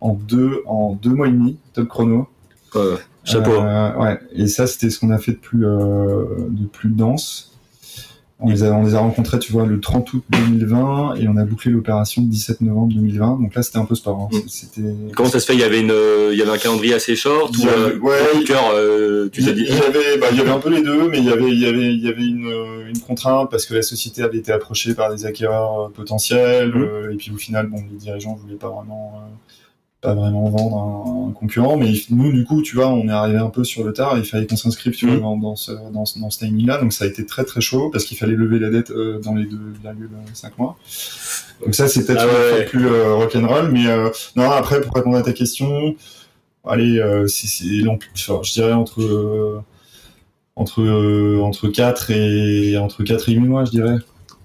en, 0.02 0.14
deux, 0.14 0.62
en 0.68 0.94
deux 0.94 1.10
mois 1.10 1.28
et 1.28 1.32
demi, 1.32 1.58
top 1.74 1.88
chrono. 1.88 2.28
Ouais. 2.76 2.98
Chapeau. 3.24 3.52
Euh, 3.52 3.96
ouais. 3.96 4.20
Et 4.34 4.48
ça, 4.48 4.68
c'était 4.68 4.90
ce 4.90 5.00
qu'on 5.00 5.12
a 5.12 5.18
fait 5.18 5.34
de 5.34 5.38
plus, 5.38 5.66
euh, 5.66 6.26
de 6.50 6.66
plus 6.66 6.90
dense. 6.90 7.50
On 8.42 8.50
les, 8.50 8.64
a, 8.64 8.72
on 8.72 8.86
les 8.86 8.96
a 8.96 9.00
rencontrés, 9.00 9.38
tu 9.38 9.52
vois, 9.52 9.66
le 9.66 9.82
30 9.82 10.14
août 10.14 10.24
2020 10.30 11.16
et 11.16 11.28
on 11.28 11.36
a 11.36 11.44
bouclé 11.44 11.72
l'opération 11.72 12.22
le 12.22 12.30
17 12.30 12.62
novembre 12.62 12.94
2020. 12.94 13.42
Donc 13.42 13.54
là, 13.54 13.62
c'était 13.62 13.80
un 13.80 13.86
peu 13.86 13.96
sport. 13.96 14.30
Hein. 14.32 14.38
Mm. 14.38 14.48
C'était. 14.48 14.96
Comment 15.14 15.28
ça 15.28 15.42
se 15.42 15.46
fait? 15.46 15.56
Il 15.56 15.60
y 15.60 15.64
avait 15.64 15.82
une, 15.82 15.94
il 16.32 16.38
y 16.38 16.42
avait 16.42 16.52
un 16.52 16.58
calendrier 16.58 16.94
assez 16.94 17.18
short 17.18 17.54
ou 17.58 17.64
avait, 17.64 17.96
euh, 17.96 18.00
ouais, 18.00 18.44
cœur, 18.46 18.72
euh, 18.74 19.28
tu 19.30 19.44
t'es 19.44 19.52
dit. 19.52 19.66
Il 19.68 19.76
y 19.76 19.82
avait, 19.82 20.18
bah, 20.20 20.28
il 20.32 20.38
y 20.38 20.40
avait 20.40 20.52
un 20.52 20.60
peu 20.60 20.70
les 20.70 20.82
deux, 20.82 21.10
mais 21.10 21.18
il 21.18 21.26
y 21.26 21.32
avait, 21.32 21.50
il 21.50 21.60
y 21.60 21.66
avait, 21.66 21.94
il 21.94 22.02
y 22.02 22.08
avait 22.08 22.26
une, 22.26 22.50
une 22.88 23.00
contrainte 23.02 23.52
parce 23.52 23.66
que 23.66 23.74
la 23.74 23.82
société 23.82 24.24
avait 24.24 24.38
été 24.38 24.54
approchée 24.54 24.94
par 24.94 25.14
des 25.14 25.26
acquéreurs 25.26 25.88
euh, 25.88 25.90
potentiels 25.90 26.74
mmh. 26.74 27.12
et 27.12 27.16
puis 27.16 27.32
au 27.32 27.38
final, 27.38 27.68
bon, 27.68 27.84
les 27.92 27.98
dirigeants 27.98 28.36
voulaient 28.36 28.56
pas 28.56 28.70
vraiment 28.70 29.22
pas 30.02 30.14
vraiment 30.14 30.50
vendre 30.50 30.78
un, 30.78 31.30
un, 31.30 31.32
concurrent, 31.34 31.78
mais 31.78 31.92
nous, 32.10 32.32
du 32.32 32.46
coup, 32.46 32.62
tu 32.62 32.76
vois, 32.76 32.88
on 32.88 33.08
est 33.08 33.12
arrivé 33.12 33.38
un 33.38 33.50
peu 33.50 33.64
sur 33.64 33.84
le 33.84 33.92
tard, 33.92 34.18
il 34.18 34.24
fallait 34.24 34.48
qu'on 34.48 34.56
s'inscrive 34.56 34.96
tu 34.96 35.08
vois, 35.08 35.18
mmh. 35.18 35.22
dans, 35.22 35.38
dans, 35.38 35.56
ce, 35.56 35.72
dans, 35.72 36.04
dans 36.16 36.30
ce 36.30 36.40
timing-là, 36.40 36.78
donc 36.78 36.94
ça 36.94 37.06
a 37.06 37.08
été 37.08 37.26
très 37.26 37.44
très 37.44 37.60
chaud, 37.60 37.90
parce 37.92 38.06
qu'il 38.06 38.18
fallait 38.18 38.36
lever 38.36 38.60
la 38.60 38.70
dette 38.70 38.92
euh, 38.92 39.20
dans 39.20 39.36
les 39.36 39.46
2,5 39.46 40.52
mois. 40.58 40.78
Donc 41.66 41.76
ça, 41.76 41.88
c'est 41.88 42.06
peut-être 42.06 42.26
ah 42.30 42.56
ouais. 42.58 42.66
plus 42.66 42.88
euh, 42.88 43.16
rock'n'roll, 43.16 43.72
mais 43.72 43.88
euh, 43.88 44.10
non, 44.36 44.50
après, 44.50 44.80
pour 44.82 44.96
répondre 44.96 45.18
à 45.18 45.22
ta 45.22 45.34
question, 45.34 45.96
allez, 46.66 47.00
euh, 47.00 47.28
c'est, 47.28 47.48
je 47.48 48.54
dirais 48.54 48.74
entre, 48.74 49.02
euh, 49.02 49.62
entre, 50.56 50.82
euh, 50.82 51.42
entre 51.42 51.68
4 51.68 52.12
et, 52.12 52.78
entre 52.78 53.04
4 53.04 53.30
et 53.30 53.34
8 53.34 53.40
mois, 53.40 53.66
je 53.66 53.72
dirais. 53.72 53.98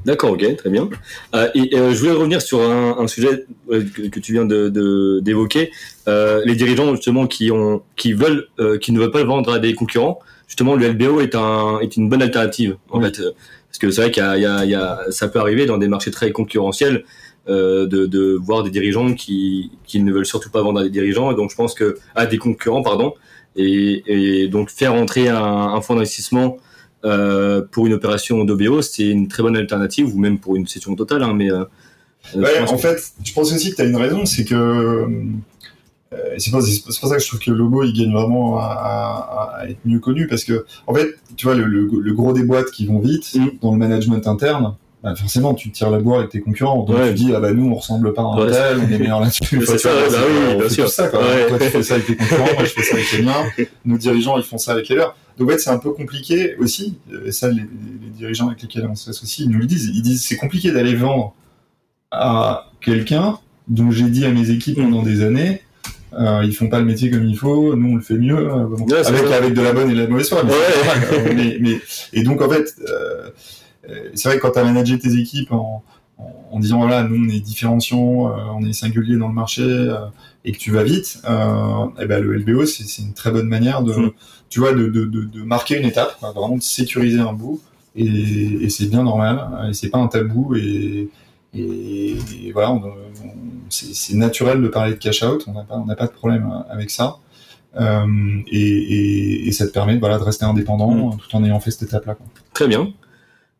D'accord, 0.05 0.33
ok, 0.33 0.57
très 0.57 0.71
bien. 0.71 0.91
Euh, 1.35 1.49
et 1.55 1.77
euh, 1.77 1.93
je 1.93 1.99
voulais 1.99 2.13
revenir 2.13 2.43
sur 2.43 2.61
un, 2.61 2.99
un 2.99 3.07
sujet 3.07 3.47
euh, 3.71 3.83
que, 3.83 4.03
que, 4.09 4.21
tu 4.21 4.33
viens 4.33 4.45
de, 4.45 4.69
de, 4.69 5.21
d'évoquer, 5.21 5.71
euh, 6.09 6.43
les 6.45 6.55
dirigeants 6.57 6.95
justement 6.95 7.27
qui 7.27 7.51
ont, 7.51 7.83
qui 7.97 8.13
veulent, 8.13 8.49
euh, 8.61 8.77
qui 8.79 8.93
ne 8.93 9.01
veulent 9.01 9.11
pas 9.11 9.25
vendre 9.25 9.53
à 9.53 9.59
des 9.59 9.75
concurrents. 9.75 10.19
Justement, 10.47 10.75
le 10.75 10.89
LBO 10.89 11.21
est 11.21 11.35
un, 11.35 11.79
est 11.81 11.97
une 11.97 12.11
bonne 12.11 12.21
alternative 12.21 12.77
en 12.91 12.99
oui. 12.99 13.07
fait, 13.07 13.23
parce 13.69 13.79
que 13.79 13.91
c'est 13.91 14.03
vrai 14.03 14.11
qu'il 14.11 14.23
y 14.23 14.47
a, 14.47 14.65
y 14.65 14.71
y 14.73 15.13
ça 15.13 15.29
peut 15.29 15.39
arriver 15.39 15.65
dans 15.65 15.79
des 15.79 15.89
marchés 15.89 16.11
très 16.11 16.33
concurrentiels 16.33 17.05
de, 17.49 17.87
de 17.87 18.39
voir 18.41 18.63
des 18.63 18.71
dirigeants 18.71 19.15
qui, 19.15 19.71
qui 19.87 20.01
ne 20.03 20.13
veulent 20.13 20.27
surtout 20.27 20.51
pas 20.51 20.63
vendre 20.63 20.81
à 20.81 20.85
des 20.85 20.91
dirigeants, 20.91 21.31
et 21.33 21.35
donc 21.35 21.51
je 21.51 21.57
pense 21.57 21.75
que 21.75 21.97
à 22.15 22.27
des 22.27 22.37
concurrents, 22.37 22.83
pardon, 22.83 23.15
et, 23.57 24.03
et 24.07 24.49
donc 24.49 24.71
faire 24.71 24.95
entrer 24.95 25.29
un, 25.29 25.43
un 25.43 25.81
fonds 25.81 25.95
d'investissement 25.95 26.59
euh, 27.05 27.63
pour 27.71 27.87
une 27.87 27.93
opération 27.93 28.45
d'OBO, 28.45 28.83
c'est 28.83 29.07
une 29.09 29.29
très 29.29 29.43
bonne 29.43 29.57
alternative, 29.57 30.15
ou 30.15 30.19
même 30.19 30.39
pour 30.39 30.57
une 30.57 30.67
session 30.67 30.95
totale. 30.95 31.23
Hein, 31.23 31.35
mais, 31.35 31.51
euh, 31.51 31.65
ouais, 32.35 32.61
en 32.61 32.77
que... 32.77 32.79
fait, 32.79 33.13
je 33.23 33.33
pense 33.33 33.53
aussi 33.53 33.71
que 33.71 33.77
tu 33.77 33.83
as 33.83 33.85
une 33.85 33.97
raison, 33.97 34.25
c'est 34.27 34.45
que 34.45 34.55
euh, 34.55 35.07
c'est 36.39 36.51
pour, 36.51 36.61
pour, 36.61 37.09
ça 37.09 37.17
que 37.17 37.23
je 37.23 37.27
trouve 37.29 37.41
que 37.41 37.51
Lobo 37.51 37.83
il 37.83 37.93
gagne 37.93 38.13
vraiment 38.13 38.59
à, 38.59 38.65
à, 38.65 39.61
à, 39.61 39.69
être 39.69 39.81
mieux 39.85 39.99
connu 39.99 40.27
parce 40.29 40.45
que 40.45 40.65
en 40.87 40.95
fait 40.95 41.17
tu 41.37 41.47
vois 41.47 41.55
le, 41.55 41.65
le, 41.65 41.89
le, 42.01 42.13
gros 42.13 42.33
des 42.33 42.45
boîtes 42.45 42.71
qui 42.71 42.87
vont 42.87 43.01
vite 43.01 43.35
mmh. 43.35 43.47
dans 43.61 43.73
le 43.73 43.79
management 43.79 44.27
interne 44.29 44.77
bah, 45.05 45.15
forcément, 45.15 45.53
tu 45.55 45.71
tires 45.71 45.91
la 45.91 45.99
bourre 45.99 46.19
avec 46.19 46.31
tes 46.31 46.41
concurrents. 46.41 46.83
Donc 46.83 46.97
Ouais. 46.97 47.09
tu 47.11 47.15
dis, 47.15 47.33
ah 47.35 47.39
bah 47.41 47.53
nous, 47.53 47.71
on 47.71 47.75
ressemble 47.75 48.13
pas 48.15 48.23
à 48.23 48.25
un 48.25 48.37
Ouais, 48.39 48.51
tel, 48.51 48.79
on 48.79 48.91
est 48.93 48.99
meilleur 48.99 49.21
là-dessus. 49.21 49.63
C'est 49.67 49.79
ça, 49.79 49.91
bah 50.11 50.17
oui, 50.27 50.57
bien 50.59 50.69
sûr. 50.69 50.89
ça, 50.89 51.09
quoi. 51.09 51.21
Ouais. 51.21 51.47
Toi, 51.49 51.59
tu 51.61 51.65
fais 51.67 51.83
ça 51.83 51.95
avec 51.95 52.07
tes 52.07 52.17
concurrents, 52.17 52.45
moi, 52.55 52.65
je 52.65 52.71
fais 52.71 52.83
ça 52.83 52.95
avec 52.97 53.13
les 53.13 53.23
miens. 53.23 53.45
Nos 53.85 53.99
dirigeants, 53.99 54.39
ils 54.39 54.43
font 54.45 54.59
ça 54.59 54.73
avec 54.73 54.89
les 54.89 54.97
leurs. 54.97 55.15
Donc, 55.39 55.49
en 55.49 55.53
fait, 55.53 55.59
c'est 55.59 55.71
un 55.71 55.79
peu 55.79 55.91
compliqué 55.93 56.57
aussi. 56.59 56.97
Et 57.27 57.33
ça, 57.33 57.49
les, 57.49 57.57
les 57.63 58.11
dirigeants 58.17 58.47
avec 58.49 58.63
lesquels 58.63 58.87
on 58.91 58.95
s'associe, 58.95 59.47
ils 59.47 59.51
nous 59.51 59.59
le 59.59 59.67
disent. 59.67 59.91
Ils 59.95 60.03
disent, 60.03 60.25
c'est 60.25 60.37
compliqué 60.37 60.73
d'aller 60.73 60.95
vendre 60.95 61.35
à 62.11 62.71
quelqu'un 62.81 63.39
dont 63.69 63.91
j'ai 63.91 64.05
dit 64.09 64.25
à 64.25 64.31
mes 64.31 64.51
équipes 64.51 64.77
pendant 64.77 65.03
des 65.03 65.23
années, 65.23 65.61
euh, 66.19 66.43
ils 66.45 66.55
font 66.55 66.69
pas 66.69 66.79
le 66.79 66.85
métier 66.85 67.11
comme 67.11 67.25
il 67.27 67.37
faut, 67.37 67.75
nous 67.75 67.93
on 67.93 67.97
le 67.97 68.03
fait 68.03 68.15
mieux, 68.15 68.37
euh, 68.39 68.65
bon. 68.69 68.87
Avec, 68.87 69.25
avec 69.33 69.55
de 69.55 69.61
la 69.63 69.73
bonne 69.73 69.91
et 69.91 69.95
de 69.95 70.01
la 70.03 70.07
mauvaise 70.07 70.29
foi. 70.29 70.43
mais 70.45 70.51
Ouais. 70.53 70.57
c'est 70.69 70.77
normal, 70.87 71.09
euh, 71.13 71.33
mais, 71.35 71.57
mais- 71.61 71.81
et 72.13 72.23
donc 72.23 72.41
en 72.43 72.49
fait, 72.49 72.73
euh, 72.89 72.93
euh, 72.93 73.31
c'est 74.15 74.29
vrai 74.29 74.39
que 74.39 74.43
quand 74.43 74.53
tu 74.53 74.59
as 74.59 74.65
managé 74.65 74.99
tes 74.99 75.15
équipes 75.19 75.53
en, 75.53 75.83
en, 76.19 76.33
en 76.53 76.59
disant 76.61 76.79
voilà, 76.79 77.03
nous 77.05 77.17
on 77.25 77.29
est 77.29 77.41
différenciants, 77.41 78.29
euh, 78.29 78.37
on 78.57 78.65
est 78.65 78.73
singulier 78.73 79.17
dans 79.17 79.29
le 79.29 79.35
marché 79.35 79.63
euh, 79.63 79.97
et 80.45 80.53
que 80.53 80.59
tu 80.59 80.71
vas 80.71 80.83
vite, 80.85 81.21
euh, 81.29 81.87
et 82.01 82.07
ben 82.07 82.23
le 82.23 82.37
LBO 82.37 82.67
c'est 82.67 83.03
une 83.03 83.15
très 83.15 83.31
bonne 83.31 83.49
manière 83.49 83.83
de, 83.83 83.93
Mm. 83.95 84.11
tu 84.51 84.61
vois, 84.61 84.73
de, 84.73 84.87
de, 84.89 85.05
de, 85.07 85.25
de 85.25 85.43
marquer 85.43 85.79
une 85.79 85.87
étape, 85.87 86.17
quoi, 86.21 86.31
vraiment 86.33 86.57
de 86.57 86.63
sécuriser 86.63 87.19
un 87.21 87.33
bout 87.33 87.61
et, 87.97 88.05
et 88.65 88.71
c'est 88.71 88.87
bien 88.87 89.03
normal 89.03 89.69
et 89.69 89.75
c'est 89.75 89.89
pas 89.89 89.99
un 89.99 90.09
tabou 90.09 90.55
et, 90.57 91.09
et, 91.55 92.17
et 92.45 92.53
voilà, 92.53 92.79
c'est 93.71 94.15
naturel 94.17 94.61
de 94.63 94.69
parler 94.69 94.93
de 94.93 94.99
cash 94.99 95.23
out, 95.23 95.45
on 95.47 95.53
n'a 95.53 95.63
pas, 95.63 95.77
on 95.77 95.87
n'a 95.87 95.97
pas 95.97 96.07
de 96.07 96.13
problème 96.13 96.51
avec 96.71 96.91
ça. 96.91 97.17
Euh, 97.77 98.07
et, 98.53 98.61
et, 98.61 99.49
et 99.49 99.53
ça 99.53 99.67
te 99.67 99.73
permet 99.73 99.99
voilà, 99.99 100.19
de 100.19 100.23
rester 100.23 100.45
indépendant 100.45 100.93
Mm. 100.95 101.17
tout 101.19 101.37
en 101.37 101.43
ayant 101.45 101.59
fait 101.59 101.71
cette 101.73 101.83
étape-là. 101.89 102.17
Très 102.53 102.69
bien. 102.69 102.93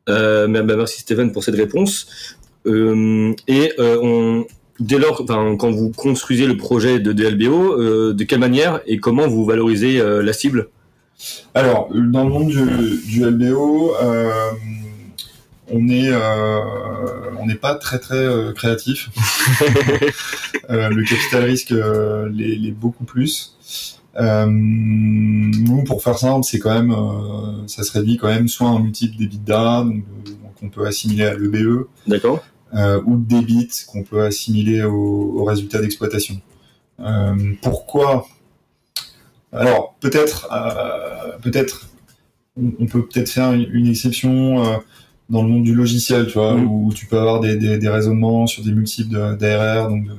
Euh, 0.09 0.47
merci 0.49 1.01
Stéphane 1.01 1.33
pour 1.33 1.45
cette 1.45 1.55
réponse. 1.55 2.07
Euh, 2.67 3.33
et 3.47 3.73
euh, 3.79 3.99
on, 4.03 4.47
dès 4.81 4.99
lors, 4.99 5.23
enfin, 5.23 5.57
quand 5.59 5.71
vous 5.71 5.91
construisez 5.91 6.47
le 6.47 6.57
projet 6.57 6.99
de 6.99 7.13
DLBO, 7.13 8.13
de 8.13 8.25
quelle 8.25 8.41
manière 8.41 8.81
et 8.87 8.99
comment 8.99 9.29
vous 9.29 9.45
valorisez 9.45 10.03
la 10.23 10.33
cible? 10.33 10.69
Alors, 11.55 11.89
dans 11.93 12.25
le 12.25 12.31
monde 12.31 12.49
du, 12.49 13.01
du 13.07 13.25
LBO, 13.25 13.95
on 15.71 15.89
est, 15.89 16.11
euh, 16.11 16.61
on 17.41 17.47
n'est 17.47 17.55
pas 17.55 17.75
très 17.75 17.99
très 17.99 18.27
créatif. 18.55 19.11
Le 20.69 21.09
capital 21.09 21.45
risque 21.45 21.75
l'est 22.33 22.73
beaucoup 22.73 23.05
plus. 23.05 23.54
Euh, 24.17 24.47
nous, 24.49 25.83
pour 25.85 26.03
faire 26.03 26.19
simple, 26.19 26.45
c'est 26.45 26.59
quand 26.61 26.73
même, 26.75 26.93
euh, 26.93 27.67
ça 27.67 27.83
se 27.83 27.93
réduit 27.93 28.17
quand 28.17 28.29
même 28.29 28.47
soit 28.49 28.69
un 28.69 28.79
multiple 28.79 29.17
d'EBITDA, 29.17 29.83
donc, 29.85 30.05
de- 30.25 30.31
donc 30.31 30.53
on 30.63 30.69
peut 30.69 30.87
assimiler 30.87 31.25
à 31.25 31.35
l'EBE, 31.35 31.87
D'accord 32.07 32.45
euh, 32.75 33.01
ou 33.07 33.17
de 33.17 33.25
débit 33.25 33.69
qu'on 33.89 34.03
peut 34.05 34.23
assimiler 34.23 34.83
au, 34.85 35.41
au 35.41 35.45
résultat 35.45 35.81
d'exploitation. 35.81 36.41
Euh, 37.01 37.55
pourquoi? 37.63 38.27
Alors 39.53 39.95
peut-être, 40.01 40.49
euh, 40.53 41.39
peut-être, 41.43 41.89
on, 42.57 42.73
on 42.81 42.87
peut 42.87 43.05
peut-être 43.07 43.29
faire 43.31 43.53
une, 43.53 43.69
une 43.73 43.87
exception 43.89 44.65
euh, 44.65 44.77
dans 45.31 45.43
le 45.43 45.49
monde 45.49 45.63
du 45.65 45.75
logiciel, 45.75 46.27
tu 46.27 46.35
vois, 46.35 46.55
Mhm. 46.55 46.67
où 46.71 46.93
tu 46.95 47.07
peux 47.07 47.19
avoir 47.19 47.41
des, 47.41 47.57
des, 47.57 47.79
des 47.79 47.89
raisonnements 47.89 48.47
sur 48.47 48.63
des 48.63 48.73
multiples 48.73 49.37
d'ARR, 49.39 49.89
donc 49.89 50.05
de, 50.05 50.11
de, 50.13 50.15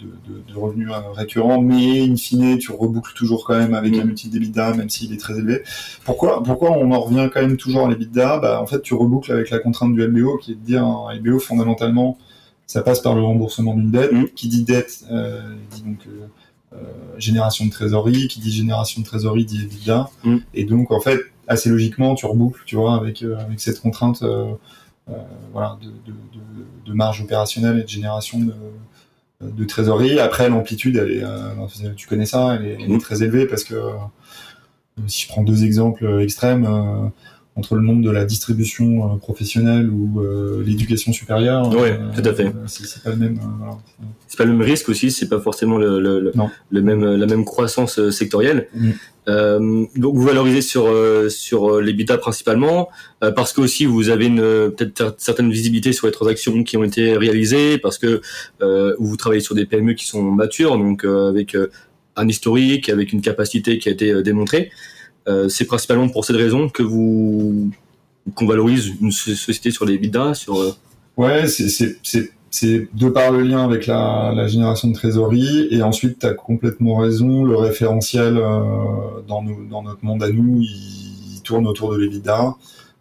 de, 0.00 0.52
de, 0.52 0.58
revenus 0.58 0.88
euh, 0.90 1.12
récurrents, 1.12 1.60
mais 1.62 2.00
in 2.02 2.16
fine, 2.16 2.58
tu 2.58 2.72
reboucles 2.72 3.12
toujours 3.14 3.44
quand 3.46 3.56
même 3.56 3.74
avec 3.74 3.92
Mhm. 3.94 4.00
un 4.00 4.04
multiple 4.04 4.32
d'EBITDA, 4.34 4.74
même 4.74 4.90
s'il 4.90 5.12
est 5.12 5.16
très 5.20 5.38
élevé. 5.38 5.62
Pourquoi, 6.04 6.42
pourquoi 6.42 6.72
on 6.72 6.90
en 6.90 7.00
revient 7.00 7.30
quand 7.32 7.40
même 7.40 7.56
toujours 7.56 7.86
à 7.86 7.90
l'EBITDA? 7.90 8.38
Bah, 8.38 8.60
En 8.60 8.66
fait, 8.66 8.82
tu 8.82 8.94
reboucles 8.94 9.30
avec 9.32 9.50
la 9.50 9.60
contrainte 9.60 9.94
du 9.94 10.02
LBO, 10.04 10.38
qui 10.38 10.52
est 10.52 10.54
de 10.56 10.60
dire 10.64 10.84
un 10.84 11.14
LBO, 11.14 11.38
fondamentalement, 11.38 12.18
ça 12.66 12.82
passe 12.82 13.00
par 13.00 13.14
le 13.14 13.22
remboursement 13.22 13.74
d'une 13.74 13.90
dette. 13.92 14.12
Mhm. 14.12 14.28
Qui 14.34 14.48
dit 14.48 14.64
dette, 14.64 15.04
euh, 15.12 15.40
dit 15.70 15.82
donc 15.82 15.98
euh, 16.08 16.26
euh, 16.74 16.76
génération 17.18 17.64
de 17.66 17.70
trésorerie. 17.70 18.26
Qui 18.28 18.40
dit 18.40 18.50
génération 18.52 19.00
de 19.00 19.06
trésorerie 19.06 19.44
dit 19.44 19.62
EBITDA. 19.62 20.10
Mhm. 20.24 20.40
Et 20.54 20.64
donc, 20.64 20.90
en 20.90 21.00
fait, 21.00 21.20
assez 21.50 21.68
logiquement, 21.68 22.14
tu 22.14 22.24
reboucles, 22.26 22.62
tu 22.64 22.76
vois, 22.76 22.94
avec, 22.94 23.22
euh, 23.22 23.36
avec 23.38 23.60
cette 23.60 23.80
contrainte 23.80 24.22
euh, 24.22 24.54
euh, 25.10 25.12
voilà, 25.52 25.76
de, 25.82 25.88
de, 25.88 26.12
de, 26.12 26.42
de 26.86 26.92
marge 26.94 27.20
opérationnelle 27.20 27.78
et 27.78 27.82
de 27.82 27.88
génération 27.88 28.38
de, 28.38 28.54
de 29.42 29.64
trésorerie. 29.64 30.18
Après, 30.20 30.48
l'amplitude, 30.48 30.96
elle 30.96 31.10
est, 31.10 31.24
euh, 31.24 31.92
tu 31.96 32.06
connais 32.06 32.26
ça, 32.26 32.54
elle 32.54 32.66
est, 32.66 32.74
elle 32.74 32.90
est 32.92 32.94
Mhm. 32.94 33.00
très 33.00 33.22
élevée 33.24 33.46
parce 33.46 33.64
que 33.64 33.74
euh, 33.74 33.92
si 35.06 35.22
je 35.24 35.28
prends 35.28 35.42
deux 35.42 35.64
exemples 35.64 36.20
extrêmes, 36.20 36.64
entre 37.60 37.74
le 37.76 37.82
monde 37.82 38.02
de 38.02 38.10
la 38.10 38.24
distribution 38.24 38.88
euh, 39.04 39.16
professionnelle 39.16 39.88
ou 39.90 40.20
euh, 40.20 40.62
l'éducation 40.66 41.12
supérieure, 41.12 41.68
Ouais, 41.74 41.98
tout 42.16 42.26
à 42.28 42.32
fait. 42.34 42.46
euh, 42.46 42.66
c'est 42.66 43.02
pas 43.02 43.10
le 43.10 43.16
même. 43.16 43.36
euh, 43.38 43.46
voilà. 43.58 43.76
C'est 44.26 44.38
pas 44.38 44.44
le 44.44 44.52
même 44.52 44.62
risque 44.62 44.88
aussi, 44.88 45.10
c'est 45.10 45.28
pas 45.28 45.40
forcément 45.40 45.76
le, 45.78 46.32
même, 46.72 47.04
la 47.22 47.26
même 47.26 47.44
croissance 47.44 47.98
euh, 47.98 48.10
sectorielle. 48.10 48.68
Euh, 49.28 49.84
donc 49.96 50.14
vous 50.16 50.22
valorisez 50.22 50.62
sur 50.62 50.86
euh, 50.86 51.28
sur 51.28 51.60
euh, 51.76 51.82
l'EBITDA 51.82 52.16
principalement 52.16 52.88
euh, 53.22 53.30
parce 53.30 53.52
que 53.52 53.60
aussi 53.60 53.84
vous 53.84 54.08
avez 54.08 54.26
une 54.26 54.40
euh, 54.40 54.70
peut-être 54.70 55.14
certaine 55.18 55.50
visibilité 55.50 55.92
sur 55.92 56.06
les 56.06 56.12
transactions 56.12 56.64
qui 56.64 56.78
ont 56.78 56.84
été 56.84 57.16
réalisées 57.18 57.76
parce 57.76 57.98
que 57.98 58.22
euh, 58.62 58.94
vous 58.98 59.16
travaillez 59.18 59.42
sur 59.42 59.54
des 59.54 59.66
PME 59.66 59.92
qui 59.92 60.06
sont 60.06 60.22
matures 60.22 60.78
donc 60.78 61.04
euh, 61.04 61.28
avec 61.28 61.54
euh, 61.54 61.70
un 62.16 62.26
historique 62.28 62.88
avec 62.88 63.12
une 63.12 63.20
capacité 63.20 63.78
qui 63.78 63.90
a 63.90 63.92
été 63.92 64.10
euh, 64.10 64.22
démontrée. 64.22 64.70
Euh, 65.28 65.48
c'est 65.48 65.64
principalement 65.66 66.08
pour 66.08 66.24
cette 66.24 66.36
raison 66.36 66.68
que 66.68 66.82
vous 66.82 67.70
qu'on 68.34 68.46
valorise 68.46 68.92
une 69.00 69.10
so- 69.12 69.34
société 69.34 69.70
sur 69.70 69.84
les 69.84 69.94
EBITDA 69.94 70.34
sur 70.34 70.60
euh, 70.60 70.72
Ouais, 71.16 71.46
c'est- 71.48 71.68
c'est 71.68 71.98
c'est- 72.02 72.30
c'est 72.50 72.88
de 72.94 73.08
par 73.08 73.30
le 73.30 73.42
lien 73.42 73.64
avec 73.64 73.86
la, 73.86 74.32
la 74.34 74.46
génération 74.48 74.88
de 74.88 74.94
trésorerie, 74.94 75.68
et 75.70 75.82
ensuite, 75.82 76.18
tu 76.20 76.26
as 76.26 76.34
complètement 76.34 76.96
raison, 76.96 77.44
le 77.44 77.56
référentiel 77.56 78.36
euh, 78.38 79.20
dans, 79.28 79.42
nos- 79.42 79.64
dans 79.70 79.82
notre 79.82 80.04
monde 80.04 80.22
à 80.22 80.30
nous, 80.30 80.60
il, 80.60 81.42
tourne 81.42 81.66
autour 81.66 81.92
de 81.92 81.98
l'EBITDA. 81.98 82.54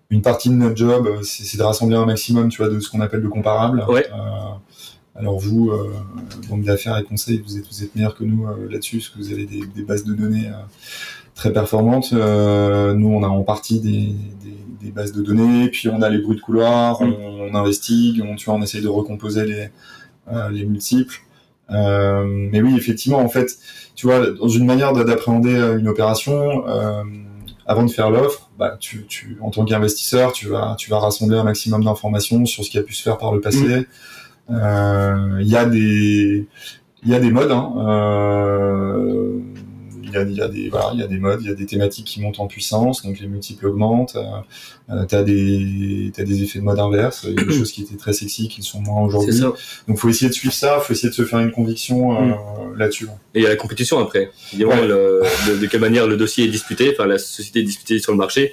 Une 0.09 0.21
partie 0.23 0.49
de 0.49 0.55
notre 0.55 0.75
job, 0.75 1.19
c'est 1.23 1.57
de 1.57 1.61
rassembler 1.63 1.97
un 1.97 2.05
maximum 2.05 2.49
tu 2.49 2.63
vois, 2.63 2.69
de 2.73 2.79
ce 2.79 2.89
qu'on 2.89 3.01
appelle 3.01 3.21
de 3.21 3.27
comparable. 3.27 3.85
Ouais. 3.87 4.07
Euh, 4.11 5.19
alors 5.19 5.37
vous, 5.37 5.69
euh, 5.69 5.91
banque 6.49 6.63
d'affaires 6.63 6.97
et 6.97 7.03
conseil, 7.03 7.43
vous 7.45 7.57
êtes, 7.57 7.67
vous 7.69 7.83
êtes 7.83 7.93
meilleurs 7.95 8.15
que 8.15 8.23
nous 8.23 8.47
euh, 8.47 8.67
là-dessus, 8.71 8.97
parce 8.97 9.09
que 9.09 9.17
vous 9.19 9.31
avez 9.31 9.45
des, 9.45 9.61
des 9.75 9.83
bases 9.83 10.03
de 10.03 10.13
données 10.13 10.47
très 11.39 11.53
performantes. 11.53 12.09
Euh, 12.13 12.93
nous, 12.93 13.07
on 13.17 13.23
a 13.23 13.27
en 13.27 13.43
partie 13.43 13.79
des, 13.79 14.13
des, 14.43 14.57
des 14.85 14.91
bases 14.91 15.13
de 15.13 15.21
données, 15.21 15.69
puis 15.69 15.87
on 15.87 16.01
a 16.01 16.09
les 16.09 16.17
bruits 16.19 16.35
de 16.35 16.41
couloir, 16.41 17.01
Mm. 17.01 17.13
on, 17.13 17.49
on 17.51 17.55
investigue, 17.55 18.21
on, 18.27 18.35
tu 18.35 18.45
vois, 18.45 18.55
on 18.55 18.61
essaye 18.61 18.81
de 18.81 18.89
recomposer 18.89 19.45
les, 19.45 19.69
euh, 20.33 20.49
les 20.49 20.65
multiples. 20.65 21.17
Euh, 21.71 22.25
mais 22.51 22.61
oui, 22.61 22.73
effectivement, 22.75 23.19
en 23.19 23.29
fait, 23.29 23.57
tu 23.95 24.05
vois, 24.07 24.19
dans 24.31 24.47
une 24.49 24.65
manière 24.65 24.91
d'a- 24.93 25.03
d'appréhender 25.05 25.55
euh, 25.55 25.79
une 25.79 25.87
opération, 25.87 26.67
euh, 26.67 27.03
avant 27.65 27.83
de 27.85 27.91
faire 27.91 28.09
l'offre, 28.09 28.49
bah, 28.57 28.75
tu, 28.79 29.05
tu, 29.07 29.37
en 29.41 29.49
tant 29.51 29.63
qu'investisseur, 29.63 30.33
tu 30.33 30.47
vas, 30.49 30.75
tu 30.77 30.89
vas 30.89 30.99
rassembler 30.99 31.37
un 31.37 31.43
maximum 31.43 31.83
d'informations 31.85 32.45
sur 32.45 32.65
ce 32.65 32.69
qui 32.71 32.77
a 32.79 32.83
pu 32.83 32.93
se 32.93 33.03
faire 33.03 33.17
par 33.17 33.31
le 33.33 33.39
passé. 33.39 33.85
Euh, 34.49 35.37
Il 35.41 35.47
y 35.47 35.55
a 35.55 35.65
des, 35.65 36.47
il 37.03 37.09
y 37.09 37.15
a 37.15 37.19
des 37.19 37.31
modes. 37.31 37.51
Hein, 37.51 37.71
euh, 37.77 39.37
il 40.09 40.13
y 40.13 40.17
a, 40.17 40.23
il 40.23 40.35
y 40.35 40.41
a 40.41 40.47
des, 40.47 40.69
voilà, 40.69 40.91
il 40.93 40.99
y 40.99 41.03
a 41.03 41.07
des 41.07 41.19
modes, 41.19 41.39
il 41.41 41.47
y 41.47 41.51
a 41.51 41.55
des 41.55 41.65
thématiques 41.65 42.05
qui 42.05 42.19
montent 42.21 42.39
en 42.39 42.47
puissance, 42.47 43.03
donc 43.03 43.19
les 43.19 43.27
multiples 43.27 43.67
augmentent. 43.67 44.15
Euh, 44.17 44.23
euh, 44.91 45.05
t'as 45.07 45.23
des, 45.23 46.11
t'as 46.15 46.23
des 46.23 46.43
effets 46.43 46.59
de 46.59 46.63
mode 46.63 46.79
inverse. 46.79 47.25
Il 47.29 47.39
y 47.39 47.41
a 47.41 47.45
des 47.45 47.53
choses 47.57 47.71
qui 47.71 47.83
étaient 47.83 47.95
très 47.95 48.13
sexy 48.13 48.49
qui 48.49 48.61
le 48.61 48.65
sont 48.65 48.81
moins 48.81 49.01
c'est 49.09 49.15
aujourd'hui. 49.15 49.37
ça. 49.39 49.53
Donc 49.87 49.97
faut 49.97 50.09
essayer 50.09 50.29
de 50.29 50.33
suivre 50.33 50.53
ça, 50.53 50.79
faut 50.79 50.93
essayer 50.93 51.09
de 51.09 51.13
se 51.13 51.23
faire 51.25 51.39
une 51.39 51.51
conviction 51.51 52.13
euh, 52.21 52.33
là-dessus. 52.75 53.05
Et 53.35 53.39
il 53.39 53.43
y 53.43 53.45
a 53.45 53.49
la 53.49 53.55
compétition 53.55 53.99
après. 53.99 54.31
Évidemment, 54.53 54.81
Ouais. 54.81 54.87
le- 54.87 55.21
de, 55.47 55.57
de 55.61 55.65
quelle 55.67 55.81
manière 55.81 56.07
le 56.07 56.17
dossier 56.17 56.45
est 56.45 56.49
disputé, 56.49 56.91
enfin 56.93 57.05
la 57.07 57.17
société 57.19 57.59
est 57.59 57.63
disputée 57.63 57.99
sur 57.99 58.11
le 58.11 58.17
marché. 58.17 58.51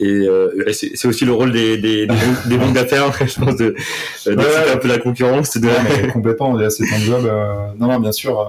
Et, 0.00 0.06
euh, 0.08 0.64
et 0.66 0.72
c'est 0.72 0.90
c'est 0.96 1.06
aussi 1.06 1.24
le 1.24 1.32
rôle 1.32 1.52
des, 1.52 1.76
des, 1.78 2.06
des, 2.06 2.06
banques- 2.06 2.48
des 2.48 2.58
banques 2.58 2.74
d'affaires, 2.74 3.12
je 3.26 3.38
pense, 3.40 3.56
de, 3.56 3.64
de 3.66 3.70
Ouais, 3.70 4.36
d'exciter 4.36 4.64
ouais. 4.64 4.72
un 4.72 4.76
peu 4.76 4.88
la 4.88 4.98
concurrence. 4.98 5.56
De... 5.56 5.66
Ouais, 5.68 5.72
mais 6.02 6.08
complètement, 6.08 6.58
c'est 6.68 6.84
ton 6.84 6.98
job. 6.98 7.24
euh, 7.26 7.68
Non, 7.78 7.86
non, 7.86 8.00
bien 8.00 8.10
sûr. 8.10 8.40
euh, 8.40 8.44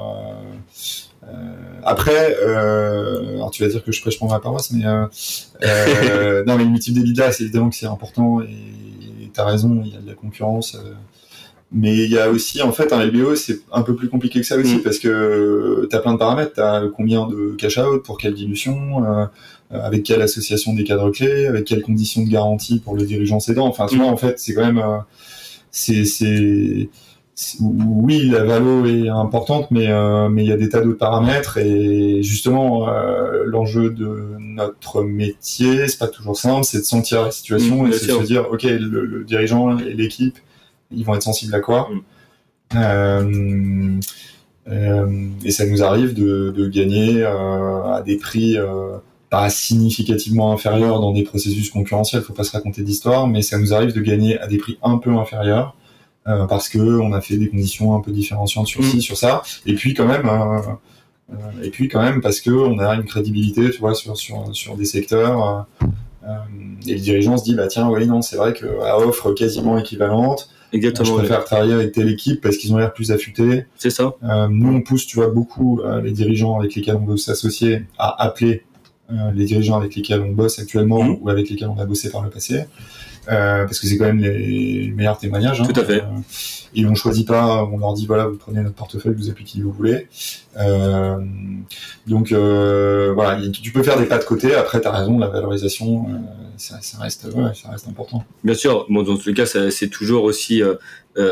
euh, 1.28 1.28
après, 1.86 2.36
euh, 2.42 3.36
alors 3.36 3.52
tu 3.52 3.64
vas 3.64 3.70
dire 3.70 3.84
que 3.84 3.92
je 3.92 4.02
prêche 4.02 4.18
pour 4.20 4.30
ma 4.30 4.40
paroisse, 4.40 4.72
mais 4.72 4.86
euh, 4.86 5.06
euh, 5.64 6.44
non, 6.48 6.58
mais 6.58 6.64
le 6.66 6.70
multiple 6.72 7.00
d'EBITDA, 7.00 7.32
c'est 7.32 7.44
évidemment 7.44 7.70
que 7.70 7.76
c'est 7.76 7.86
important 7.86 8.42
et 8.42 9.30
t'as 9.34 9.46
raison, 9.46 9.82
il 9.86 9.94
y 9.94 9.98
a 9.98 10.00
de 10.02 10.08
la 10.08 10.14
concurrence. 10.16 10.76
euh, 10.76 10.94
mais 11.72 11.96
il 11.98 12.12
y 12.12 12.18
a 12.20 12.30
aussi, 12.30 12.62
en 12.62 12.72
fait, 12.72 12.94
un 12.94 13.04
LBO, 13.04 13.36
c'est 13.36 13.60
un 13.72 13.82
peu 13.82 13.96
plus 13.96 14.08
compliqué 14.08 14.40
que 14.40 14.46
ça 14.46 14.56
aussi 14.56 14.78
Mm. 14.78 14.82
parce 14.84 15.00
que 15.00 15.88
t'as 15.90 16.00
plein 16.00 16.14
de 16.14 16.18
paramètres. 16.20 16.54
T'as 16.56 16.88
combien 16.90 17.28
de 17.28 17.56
cash 17.58 17.78
out, 17.80 18.04
pour 18.04 18.18
quelle 18.18 18.34
dilution, 18.36 19.04
euh, 19.04 19.26
avec 19.72 20.04
quelle 20.04 20.22
association 20.22 20.74
des 20.74 20.84
cadres 20.86 21.10
clés, 21.12 21.48
avec 21.48 21.66
quelles 21.66 21.82
conditions 21.82 22.24
de 22.24 22.30
garantie 22.30 22.80
pour 22.80 22.96
le 22.96 23.04
dirigeant 23.04 23.40
cédant. 23.42 23.66
Enfin, 23.68 23.88
tu 23.88 23.96
Mm. 23.96 24.02
vois, 24.02 24.08
en 24.12 24.16
fait, 24.16 24.40
c'est 24.40 24.54
quand 24.54 24.66
même, 24.66 24.78
euh, 24.78 25.00
c'est, 25.72 26.06
c'est, 26.06 26.88
oui, 27.60 28.30
la 28.30 28.44
valo 28.44 28.86
est 28.86 29.10
importante, 29.10 29.70
mais 29.72 29.88
euh, 29.88 30.30
mais 30.30 30.44
il 30.44 30.48
y 30.48 30.54
a 30.54 30.58
des 30.58 30.70
tas 30.70 30.82
d'autres 30.82 30.98
paramètres 30.98 31.58
et 31.58 32.24
justement 32.24 32.88
euh, 32.88 33.44
l'enjeu 33.46 33.90
de 33.90 34.38
notre 34.40 35.04
métier, 35.04 35.88
c'est 35.88 35.98
pas 35.98 36.08
toujours 36.08 36.38
simple, 36.38 36.64
c'est 36.64 36.80
de 36.80 36.84
sentir 36.84 37.24
la 37.24 37.32
situation 37.32 37.84
Mmh, 37.84 37.88
et 37.88 37.90
de 37.92 37.96
se 37.96 38.24
dire 38.24 38.48
ok 38.52 38.64
le, 38.64 39.06
le 39.06 39.24
dirigeant 39.26 39.78
et 39.78 39.94
l'équipe 39.94 40.38
ils 40.92 41.04
vont 41.04 41.16
être 41.16 41.24
sensibles 41.24 41.54
à 41.56 41.60
quoi 41.60 41.90
Mm. 42.74 42.78
Euh, 42.78 44.00
euh, 44.68 45.30
et 45.44 45.52
ça 45.52 45.66
nous 45.66 45.84
arrive 45.84 46.14
de, 46.14 46.54
de 46.56 46.68
gagner 46.68 47.24
euh, 47.24 47.84
à 47.84 48.02
des 48.02 48.18
prix 48.18 48.58
euh, 48.58 48.98
pas 49.30 49.50
significativement 49.50 50.52
inférieurs 50.52 51.00
dans 51.02 51.12
des 51.12 51.24
processus 51.24 51.70
concurrentiels, 51.70 52.22
faut 52.24 52.34
pas 52.34 52.44
se 52.44 52.52
raconter 52.52 52.82
d'histoire, 52.82 53.28
mais 53.28 53.42
ça 53.42 53.60
nous 53.60 53.74
arrive 53.74 53.94
de 53.94 54.02
gagner 54.02 54.40
à 54.40 54.48
des 54.48 54.58
prix 54.58 54.78
un 54.82 54.98
peu 54.98 55.12
inférieurs 55.12 55.76
euh, 56.28 56.46
parce 56.46 56.70
que 56.70 56.80
on 56.80 57.14
a 57.14 57.22
fait 57.22 57.38
des 57.38 57.50
conditions 57.50 57.96
un 57.96 58.02
peu 58.02 58.12
différenciantes 58.12 58.68
sur 58.68 58.82
Mm. 58.82 58.86
ci, 58.86 59.02
sur 59.02 59.18
ça, 59.18 59.42
et 59.66 59.74
puis 59.76 59.94
quand 59.94 60.08
même, 60.08 60.28
euh, 60.28 60.60
euh, 61.34 61.64
et 61.64 61.70
puis 61.70 61.88
quand 61.88 62.02
même 62.02 62.22
parce 62.22 62.40
que 62.42 62.52
on 62.52 62.80
a 62.80 62.94
une 62.96 63.04
crédibilité, 63.06 63.70
tu 63.72 63.80
vois, 63.80 63.96
sur 63.96 64.18
sur 64.18 64.50
sur 64.56 64.76
des 64.78 64.86
secteurs. 64.86 65.66
euh, 65.84 65.88
et 66.88 66.94
le 66.96 67.00
dirigeant 67.00 67.38
se 67.38 67.44
dit 67.44 67.54
bah 67.54 67.68
tiens 67.68 67.88
oui 67.88 68.08
non 68.08 68.24
c'est 68.24 68.36
vrai 68.36 68.52
que 68.54 68.66
à 68.84 68.98
offre 68.98 69.32
quasiment 69.34 69.78
équivalente 69.78 70.50
je 70.74 70.78
Exactement. 70.78 71.18
préfère 71.18 71.46
travailler 71.46 71.74
avec 71.74 71.92
telle 71.92 72.10
équipe 72.10 72.42
parce 72.42 72.58
qu'ils 72.58 72.74
ont 72.74 72.78
l'air 72.78 72.92
plus 72.94 73.12
affûtés 73.12 73.66
C'est 73.78 73.92
ça. 73.92 74.14
euh, 74.24 74.48
nous, 74.50 74.74
on 74.74 74.82
pousse, 74.82 75.06
tu 75.06 75.16
vois, 75.18 75.28
beaucoup 75.30 75.80
euh, 75.82 76.02
les 76.02 76.12
dirigeants 76.12 76.58
avec 76.60 76.74
lesquels 76.76 76.96
on 76.96 77.06
veut 77.06 77.16
s'associer 77.18 77.84
à 78.00 78.24
appeler 78.26 78.64
euh, 79.12 79.32
les 79.36 79.46
dirigeants 79.46 79.78
avec 79.78 79.96
lesquels 79.96 80.20
on 80.22 80.32
bosse 80.32 80.58
actuellement 80.60 81.04
Mhm. 81.04 81.18
ou 81.22 81.30
avec 81.30 81.48
lesquels 81.50 81.70
on 81.70 81.78
a 81.80 81.86
bossé 81.86 82.10
par 82.10 82.24
le 82.24 82.30
passé, 82.32 82.66
euh, 83.30 83.66
parce 83.66 83.80
que 83.80 83.88
c'est 83.88 83.98
quand 83.98 84.06
même 84.06 84.20
les 84.20 84.92
meilleurs 84.96 85.18
témoignages. 85.18 85.62
hein. 85.62 85.66
Tout 85.72 85.80
à 85.80 85.84
fait. 85.84 86.02
Euh, 86.02 86.06
et 86.78 86.86
on 86.86 86.94
choisit 86.96 87.26
pas, 87.28 87.64
on 87.64 87.78
leur 87.78 87.94
dit 87.94 88.06
voilà, 88.06 88.28
vous 88.28 88.36
prenez 88.38 88.62
notre 88.62 88.76
portefeuille, 88.76 89.14
vous 89.16 89.30
appelez 89.30 89.46
qui 89.46 89.62
vous 89.62 89.72
voulez. 89.72 90.08
Euh, 90.58 91.18
donc 92.06 92.32
euh, 92.32 93.14
voilà, 93.14 93.40
tu 93.50 93.72
peux 93.72 93.82
faire 93.84 93.98
des 93.98 94.06
pas 94.06 94.18
de 94.18 94.26
côté. 94.26 94.54
Après, 94.56 94.82
t'as 94.82 94.92
raison, 94.92 95.18
la 95.18 95.28
valorisation, 95.28 96.06
ça, 96.58 96.80
ça 96.82 96.98
reste, 97.00 97.28
ouais, 97.34 97.52
ça 97.54 97.70
reste 97.70 97.88
important. 97.88 98.26
Bien 98.44 98.56
sûr, 98.56 98.86
bon, 98.90 99.04
dans 99.04 99.16
tous 99.18 99.28
les 99.30 99.34
cas, 99.34 99.46
c'est 99.46 99.90
toujours 99.90 100.24
aussi 100.24 100.62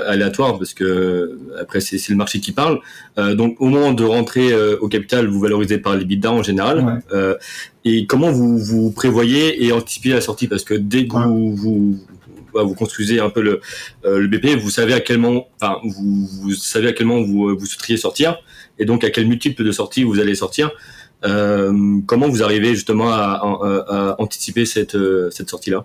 aléatoire 0.08 0.58
parce 0.58 0.74
que 0.74 0.84
euh, 0.84 1.40
après 1.60 1.82
c'est 1.82 1.98
le 2.10 2.16
marché 2.16 2.40
qui 2.40 2.52
parle. 2.52 2.80
Euh, 3.18 3.36
donc 3.36 3.60
au 3.60 3.68
moment 3.68 3.92
de 3.94 4.04
rentrer 4.04 4.52
euh, 4.54 4.78
au 4.82 4.88
capital, 4.88 5.28
vous 5.28 5.40
valorisez 5.40 5.78
par 5.78 5.96
les 5.96 6.06
bidas 6.06 6.30
en 6.32 6.44
général. 6.44 6.80
Ouais. 6.86 6.94
Euh, 7.14 7.36
et 7.86 8.06
comment 8.06 8.32
vous 8.32 8.58
vous 8.60 8.92
prévoyez 8.92 9.66
et 9.66 9.72
anticipez 9.72 10.10
la 10.10 10.22
sortie? 10.22 10.48
Parce 10.48 10.64
que 10.64 10.74
dès 10.74 11.08
que 11.08 11.16
Ouais. 11.16 11.26
vous, 11.26 11.56
vous 11.56 12.00
bah, 12.54 12.62
vous 12.64 12.76
construisez 12.76 13.20
un 13.20 13.30
peu 13.32 13.42
le, 13.42 13.62
euh, 14.06 14.20
le 14.20 14.28
BP, 14.28 14.58
vous 14.62 14.70
savez 14.70 14.94
à 14.94 15.00
quel 15.00 15.18
moment, 15.18 15.48
enfin 15.60 15.78
vous, 15.84 16.28
vous 16.42 16.52
savez 16.54 16.90
à 16.90 16.94
quel 16.94 17.08
moment 17.08 17.22
vous 17.26 17.58
vous 17.58 17.66
souhaiteriez 17.66 17.98
sortir 17.98 18.38
et 18.78 18.86
donc 18.86 19.04
à 19.04 19.10
quel 19.10 19.26
multiple 19.28 19.64
de 19.64 19.72
sortie 19.72 20.04
vous 20.04 20.20
allez 20.20 20.36
sortir. 20.36 20.72
Euh, 21.26 22.00
comment 22.06 22.28
vous 22.28 22.44
arrivez 22.44 22.76
justement 22.76 23.10
à, 23.12 23.16
à- 23.42 23.86
à 24.12 24.16
anticiper 24.22 24.66
cette, 24.66 24.96
euh, 24.96 25.30
cette 25.32 25.50
sortie-là? 25.50 25.84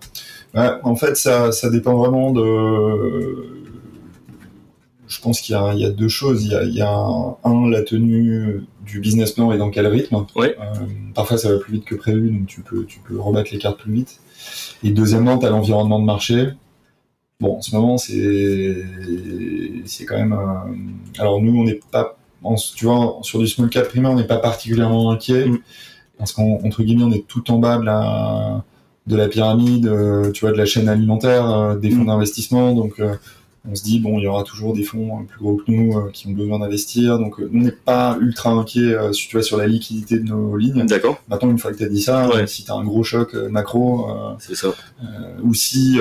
Ouais, 0.55 0.69
en 0.83 0.95
fait, 0.97 1.17
ça, 1.17 1.53
ça 1.53 1.71
dépend 1.71 1.97
vraiment 1.97 2.33
de. 2.33 3.45
Je 5.09 5.21
pense 5.21 5.41
qu'il 5.41 5.55
y, 5.55 5.59
a- 5.59 5.73
il 5.75 5.81
y 5.81 5.85
a 5.85 5.91
deux 5.91 6.09
choses. 6.09 6.45
Il 6.45 6.53
y 6.53 6.55
a, 6.55 6.63
il 6.65 6.75
y 6.75 6.83
a 6.83 6.91
un, 6.93 7.37
un, 7.45 7.69
la 7.71 7.83
tenue 7.83 8.61
du 8.85 9.01
business 9.01 9.33
plan 9.33 9.51
et 9.53 9.59
dans 9.59 9.71
quel 9.71 9.87
rythme. 9.87 10.27
Ouais. 10.37 10.55
Euh, 10.61 10.65
parfois, 11.15 11.39
ça 11.39 11.51
va 11.51 11.59
plus 11.59 11.73
vite 11.73 11.85
que 11.85 11.95
prévu, 11.95 12.31
donc 12.31 12.47
tu 12.47 12.61
peux, 12.61 12.85
tu 12.85 13.01
peux 13.01 13.19
rebattre 13.19 13.51
les 13.53 13.59
cartes 13.59 13.81
plus 13.81 13.93
vite. 13.93 14.21
Et 14.85 14.91
deuxièmement, 14.91 15.39
tu 15.39 15.47
as 15.47 15.51
l'environnement 15.51 15.99
de 15.99 16.05
marché. 16.05 16.49
Bon, 17.41 17.57
en 17.57 17.63
ce 17.63 17.75
moment, 17.75 17.99
c'est 17.99 18.85
c'est 19.87 20.05
quand 20.05 20.17
même. 20.17 20.33
euh, 20.33 21.21
Alors 21.21 21.41
nous, 21.41 21.57
on 21.59 21.65
n'est 21.65 21.81
pas, 21.91 22.17
tu 22.77 22.85
vois, 22.85 23.19
sur 23.23 23.39
du 23.39 23.47
small 23.47 23.71
cap 23.71 23.89
primaire, 23.89 24.11
on 24.11 24.17
n'est 24.17 24.27
pas 24.27 24.39
particulièrement 24.39 25.11
inquiet 25.11 25.47
Mm. 25.49 25.59
parce 26.19 26.33
qu'entre 26.33 26.83
guillemets, 26.83 27.05
on 27.05 27.13
est 27.13 27.27
tout 27.27 27.51
en 27.51 27.59
bas 27.59 27.79
de 27.79 27.85
la 27.85 28.65
de 29.07 29.17
la 29.17 29.29
pyramide, 29.29 29.87
euh, 29.87 30.31
tu 30.33 30.41
vois, 30.45 30.53
de 30.53 30.59
la 30.59 30.67
chaîne 30.67 30.87
alimentaire, 30.89 31.49
euh, 31.49 31.77
des 31.77 31.91
fonds 31.91 32.03
Mm. 32.03 32.07
d'investissement. 32.09 32.75
Donc, 32.75 33.01
on 33.71 33.75
se 33.75 33.83
dit 33.83 34.01
bon, 34.01 34.19
il 34.19 34.23
y 34.25 34.27
aura 34.27 34.45
toujours 34.45 34.73
des 34.75 34.83
fonds 34.83 35.21
euh, 35.21 35.25
plus 35.25 35.39
gros 35.41 35.57
que 35.57 35.71
nous 35.71 35.97
euh, 35.97 36.11
qui 36.13 36.27
ont 36.29 36.33
besoin 36.33 36.59
d'investir. 36.59 37.19
Donc, 37.19 37.39
euh, 37.41 37.51
on 37.53 37.59
n'est 37.59 37.71
pas 37.73 38.17
ultra 38.21 38.51
inquiet, 38.51 38.95
euh, 38.95 39.13
si 39.13 39.29
tu 39.29 39.37
vois, 39.37 39.43
sur 39.43 39.57
la 39.57 39.67
liquidité 39.67 40.19
de 40.19 40.25
nos 40.25 40.57
lignes. 40.57 40.87
D'accord, 40.87 41.21
Maintenant, 41.29 41.51
une 41.51 41.59
fois 41.59 41.73
que 41.73 41.77
tu 41.79 41.85
as 41.85 41.89
dit 41.89 42.01
ça, 42.03 42.29
Ouais. 42.29 42.43
euh, 42.43 42.47
si 42.47 42.65
tu 42.65 42.71
as 42.71 42.75
un 42.75 42.85
gros 42.85 43.03
choc 43.03 43.35
euh, 43.35 43.49
macro, 43.49 44.09
c'est 44.39 44.55
ça. 44.55 44.69
ou 45.43 45.55
si 45.55 45.99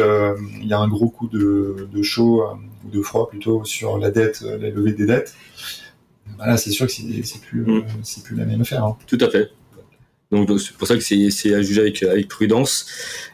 il 0.61 0.67
y 0.67 0.73
a 0.73 0.79
un 0.79 0.87
gros 0.87 1.09
coup 1.09 1.27
de, 1.27 1.87
de 1.91 2.01
chaud 2.03 2.43
ou 2.85 2.89
de 2.89 3.01
froid 3.01 3.27
plutôt 3.29 3.63
sur 3.65 3.97
la 3.97 4.11
dette, 4.11 4.41
la 4.41 4.69
levée 4.69 4.93
des 4.93 5.05
dettes, 5.05 5.33
bah 6.37 6.45
là 6.47 6.57
c'est 6.57 6.71
sûr 6.71 6.85
que 6.85 6.91
c'est 6.91 7.41
plus 7.41 7.61
Mm. 7.61 7.83
c'est 8.03 8.23
plus 8.23 8.35
la 8.35 8.45
même 8.45 8.61
affaire. 8.61 8.83
hein. 8.85 8.95
Tout 9.07 9.17
à 9.21 9.29
fait. 9.29 9.49
Donc 10.31 10.49
c'est 10.59 10.73
pour 10.73 10.87
ça 10.87 10.95
que 10.95 11.01
c'est 11.01 11.29
c'est 11.29 11.53
à 11.53 11.61
juger 11.61 11.81
avec, 11.81 12.03
avec 12.03 12.27
prudence. 12.27 12.85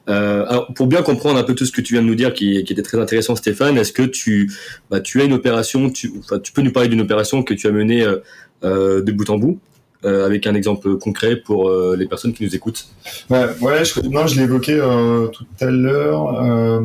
Euh, 0.09 0.45
alors 0.47 0.71
pour 0.75 0.85
bien 0.85 1.01
comprendre 1.01 1.39
un 1.39 1.43
peu 1.43 1.55
tout 1.55 1.65
ce 1.65 1.71
que 1.71 1.81
tu 1.81 1.93
viens 1.93 2.03
de 2.03 2.07
nous 2.07 2.15
dire, 2.15 2.33
qui, 2.33 2.63
qui 2.63 2.73
était 2.73 2.83
très 2.83 2.99
intéressant, 2.99 3.35
Stéphane, 3.35 3.77
est-ce 3.77 3.91
que 3.93 4.03
tu 4.03 4.51
bah, 4.91 4.99
tu 4.99 5.19
as 5.19 5.23
une 5.23 5.33
opération, 5.33 5.89
tu, 5.89 6.13
enfin, 6.19 6.37
tu 6.39 6.51
peux 6.51 6.61
nous 6.61 6.71
parler 6.71 6.89
d'une 6.89 7.01
opération 7.01 7.41
que 7.41 7.55
tu 7.55 7.65
as 7.65 7.71
menée 7.71 8.03
euh, 8.03 8.17
euh, 8.63 9.01
de 9.01 9.11
bout 9.11 9.27
en 9.31 9.39
bout, 9.39 9.59
euh, 10.05 10.25
avec 10.25 10.45
un 10.45 10.53
exemple 10.53 10.97
concret 10.97 11.35
pour 11.37 11.67
euh, 11.67 11.95
les 11.97 12.05
personnes 12.05 12.33
qui 12.33 12.43
nous 12.43 12.55
écoutent? 12.55 12.85
Ouais, 13.29 13.45
ouais, 13.61 13.83
je, 13.85 13.99
non, 14.01 14.27
je 14.27 14.35
l'ai 14.35 14.43
évoqué 14.43 14.73
euh, 14.73 15.27
tout 15.27 15.45
à 15.61 15.71
l'heure. 15.71 16.81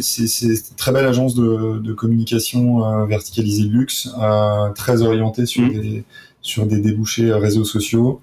C'est 0.00 0.26
c'est 0.26 0.46
une 0.46 0.76
très 0.76 0.90
belle 0.90 1.06
agence 1.06 1.34
de, 1.34 1.78
de 1.78 1.92
communication 1.92 2.84
euh, 2.84 3.04
verticalisée 3.04 3.64
luxe, 3.64 4.08
euh, 4.20 4.70
très 4.74 5.02
orientée 5.02 5.46
sur 5.46 5.62
Mhm. 5.62 5.80
des 5.80 6.04
sur 6.40 6.64
des 6.66 6.78
débouchés 6.78 7.32
réseaux 7.32 7.64
sociaux. 7.64 8.20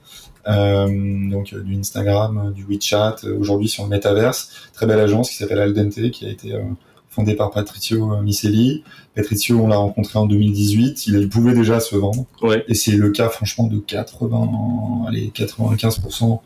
Euh, 0.47 1.29
donc 1.29 1.53
euh, 1.53 1.61
du 1.61 1.75
Instagram, 1.75 2.47
euh, 2.47 2.51
du 2.51 2.65
WeChat, 2.65 3.17
aujourd'hui 3.39 3.69
sur 3.69 3.83
le 3.83 3.89
Metaverse. 3.89 4.51
Très 4.73 4.85
belle 4.85 4.99
agence 4.99 5.29
qui 5.29 5.37
s'appelle 5.37 5.59
Aldente, 5.59 6.11
qui 6.11 6.25
a 6.25 6.29
été 6.29 6.53
euh, 6.53 6.61
fondée 7.09 7.35
par 7.35 7.51
Patricio 7.51 8.21
Micelli. 8.21 8.83
Patricio, 9.15 9.59
on 9.59 9.67
l'a 9.67 9.77
rencontré 9.77 10.19
en 10.19 10.25
2018. 10.25 11.07
Il, 11.07 11.29
pouvait 11.29 11.53
déjà 11.53 11.79
se 11.79 11.95
vendre. 11.95 12.25
Ouais. 12.41 12.65
Et 12.67 12.73
c'est 12.73 12.93
le 12.93 13.11
cas, 13.11 13.29
franchement, 13.29 13.67
de 13.67 13.77
80, 13.77 15.05
allez, 15.07 15.31
95% 15.33 16.39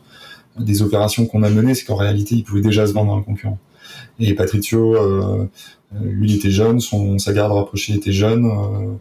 des 0.58 0.82
opérations 0.82 1.26
qu'on 1.26 1.42
a 1.42 1.50
menées, 1.50 1.74
c'est 1.74 1.84
qu'en 1.84 1.96
réalité, 1.96 2.34
il 2.34 2.44
pouvait 2.44 2.60
déjà 2.60 2.86
se 2.86 2.92
vendre 2.92 3.12
à 3.12 3.16
un 3.16 3.22
concurrent. 3.22 3.58
Et 4.20 4.34
Patricio, 4.34 5.48
euh, 5.94 6.02
lui, 6.02 6.32
il 6.32 6.36
était 6.36 6.50
jeune, 6.50 6.80
son, 6.80 7.18
sa 7.18 7.32
garde 7.32 7.52
rapprochée 7.52 7.94
était 7.94 8.12
jeune. 8.12 8.46
euh, 8.46 8.94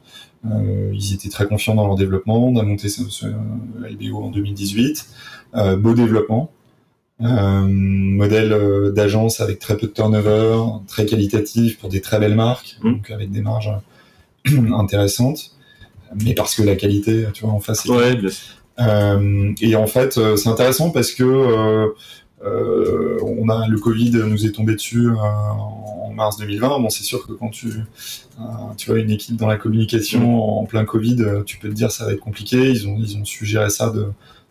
euh, 0.45 0.91
ils 0.93 1.13
étaient 1.13 1.29
très 1.29 1.47
confiants 1.47 1.75
dans 1.75 1.85
leur 1.88 1.95
développement. 1.95 2.47
On 2.47 2.57
a 2.57 2.63
monté 2.63 2.89
ce, 2.89 3.09
ce 3.09 3.25
LBO 3.25 4.17
en 4.23 4.29
2018. 4.31 5.05
Euh, 5.55 5.75
beau 5.75 5.93
développement. 5.93 6.51
Euh, 7.21 7.61
modèle 7.63 8.91
d'agence 8.93 9.41
avec 9.41 9.57
très 9.59 9.75
peu 9.75 9.88
de 9.88 9.91
turnover, 9.91 10.59
très 10.88 11.05
qualitatif 11.07 11.79
pour 11.79 11.89
des 11.89 11.99
très 12.01 12.19
belles 12.19 12.35
marques, 12.35 12.77
Mm. 12.83 12.91
donc 12.93 13.09
avec 13.11 13.31
des 13.31 13.41
marges 13.41 13.71
intéressantes. 14.73 15.51
Mais 16.23 16.33
parce 16.35 16.55
que 16.55 16.63
la 16.63 16.75
qualité, 16.75 17.25
tu 17.33 17.43
vois, 17.43 17.53
en 17.53 17.59
face, 17.59 17.83
Ouais, 17.85 18.15
bien 18.15 18.29
sûr. 18.29 18.55
et 19.61 19.75
en 19.75 19.88
fait, 19.88 20.19
c'est 20.38 20.47
intéressant 20.47 20.91
parce 20.91 21.11
que 21.11 21.93
euh, 22.43 23.17
on 23.23 23.49
a 23.49 23.67
le 23.67 23.79
Covid 23.79 24.11
nous 24.11 24.45
est 24.45 24.51
tombé 24.51 24.75
dessus 24.75 25.07
euh, 25.07 25.15
en 25.15 26.11
mars 26.13 26.38
2020. 26.38 26.79
Bon, 26.79 26.89
c'est 26.89 27.03
sûr 27.03 27.25
que 27.25 27.33
quand 27.33 27.49
tu 27.49 27.67
euh, 27.67 28.43
tu 28.77 28.91
vois 28.91 28.99
une 28.99 29.09
équipe 29.09 29.35
dans 29.35 29.47
la 29.47 29.57
communication 29.57 30.59
en 30.59 30.65
plein 30.65 30.85
Covid, 30.85 31.43
tu 31.45 31.57
peux 31.57 31.69
te 31.69 31.73
dire 31.73 31.91
ça 31.91 32.05
va 32.05 32.13
être 32.13 32.19
compliqué. 32.19 32.69
Ils 32.71 32.88
ont 32.88 32.97
ils 32.97 33.17
ont 33.17 33.25
su 33.25 33.45
gérer 33.45 33.69
ça 33.69 33.89
de 33.89 34.07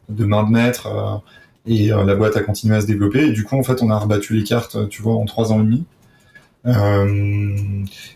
de 0.08 0.24
main 0.24 0.44
de 0.44 0.50
maître 0.50 1.22
et 1.66 1.88
la 1.88 2.14
boîte 2.14 2.36
a 2.36 2.42
continué 2.42 2.76
à 2.76 2.80
se 2.80 2.86
développer. 2.86 3.26
Et 3.28 3.32
du 3.32 3.44
coup, 3.44 3.56
en 3.56 3.62
fait, 3.64 3.82
on 3.82 3.90
a 3.90 3.98
rebattu 3.98 4.34
les 4.34 4.44
cartes, 4.44 4.88
tu 4.88 5.02
vois, 5.02 5.16
en 5.16 5.24
trois 5.24 5.52
ans 5.52 5.60
et 5.60 5.64
demi. 5.64 5.84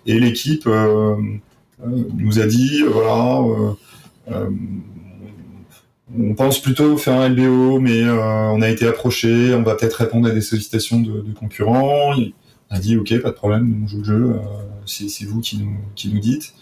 Et 0.06 0.20
l'équipe 0.20 0.66
nous 0.66 2.40
a 2.40 2.46
dit 2.46 2.82
voilà. 2.82 3.42
On 6.18 6.34
pense 6.34 6.60
plutôt 6.60 6.96
faire 6.96 7.20
un 7.20 7.28
LBO, 7.28 7.78
mais 7.80 8.02
euh, 8.02 8.48
on 8.50 8.62
a 8.62 8.68
été 8.68 8.86
approché, 8.86 9.54
on 9.54 9.62
va 9.62 9.74
peut-être 9.74 9.94
répondre 9.94 10.28
à 10.28 10.32
des 10.32 10.40
sollicitations 10.40 11.00
de, 11.00 11.20
de 11.20 11.32
concurrents. 11.32 12.14
Il 12.14 12.32
a 12.70 12.78
dit 12.78 12.96
ok, 12.96 13.20
pas 13.20 13.30
de 13.30 13.34
problème, 13.34 13.82
on 13.84 13.86
joue 13.86 13.98
le 13.98 14.04
jeu, 14.04 14.30
euh, 14.34 14.38
c'est 14.86 15.24
vous 15.24 15.40
qui 15.40 15.58
nous, 15.58 15.76
qui 15.94 16.12
nous 16.12 16.20
dites. 16.20 16.54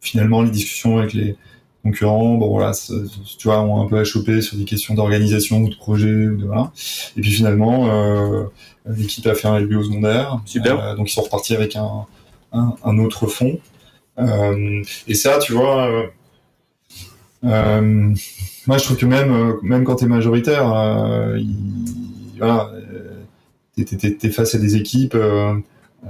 Finalement, 0.00 0.42
les 0.42 0.50
discussions 0.50 0.98
avec 0.98 1.12
les 1.12 1.36
concurrents, 1.82 2.34
bon 2.34 2.48
voilà, 2.48 2.72
tu 3.38 3.48
vois, 3.48 3.60
ont 3.60 3.82
un 3.82 3.88
peu 3.88 3.98
achoppé 3.98 4.40
sur 4.40 4.56
des 4.56 4.64
questions 4.64 4.94
d'organisation 4.94 5.58
ou 5.58 5.68
de 5.68 5.74
projet 5.74 6.28
ou 6.28 6.36
de 6.36 6.46
voilà. 6.46 6.72
Et 7.16 7.20
puis 7.20 7.32
finalement, 7.32 7.88
euh, 7.90 8.44
l'équipe 8.86 9.26
a 9.26 9.34
fait 9.34 9.48
un 9.48 9.58
LBO 9.58 9.82
secondaire. 9.82 10.40
Super. 10.44 10.80
Euh, 10.80 10.94
donc 10.94 11.10
ils 11.10 11.12
sont 11.12 11.22
repartis 11.22 11.54
avec 11.54 11.76
un, 11.76 12.06
un, 12.52 12.74
un 12.84 12.98
autre 12.98 13.26
fonds. 13.26 13.58
Euh, 14.18 14.82
et 15.08 15.14
ça, 15.14 15.38
tu 15.38 15.52
vois. 15.52 16.10
Euh, 18.62 18.68
euh, 18.68 18.68
moi, 18.68 18.78
je 18.78 18.84
trouve 18.84 18.96
que 18.96 19.06
même, 19.06 19.32
euh, 19.32 19.54
même 19.62 19.84
quand 19.84 19.96
tu 19.96 20.04
es 20.04 20.08
majoritaire, 20.08 20.72
euh, 20.74 21.38
il- 21.38 22.38
voilà, 22.38 22.70
euh, 22.74 23.22
t'es- 23.76 23.84
t'es 23.84 24.12
t'es 24.14 24.30
face 24.30 24.54
à 24.54 24.58
des 24.58 24.76
équipes, 24.76 25.14
euh, 25.14 25.54
euh, 26.04 26.08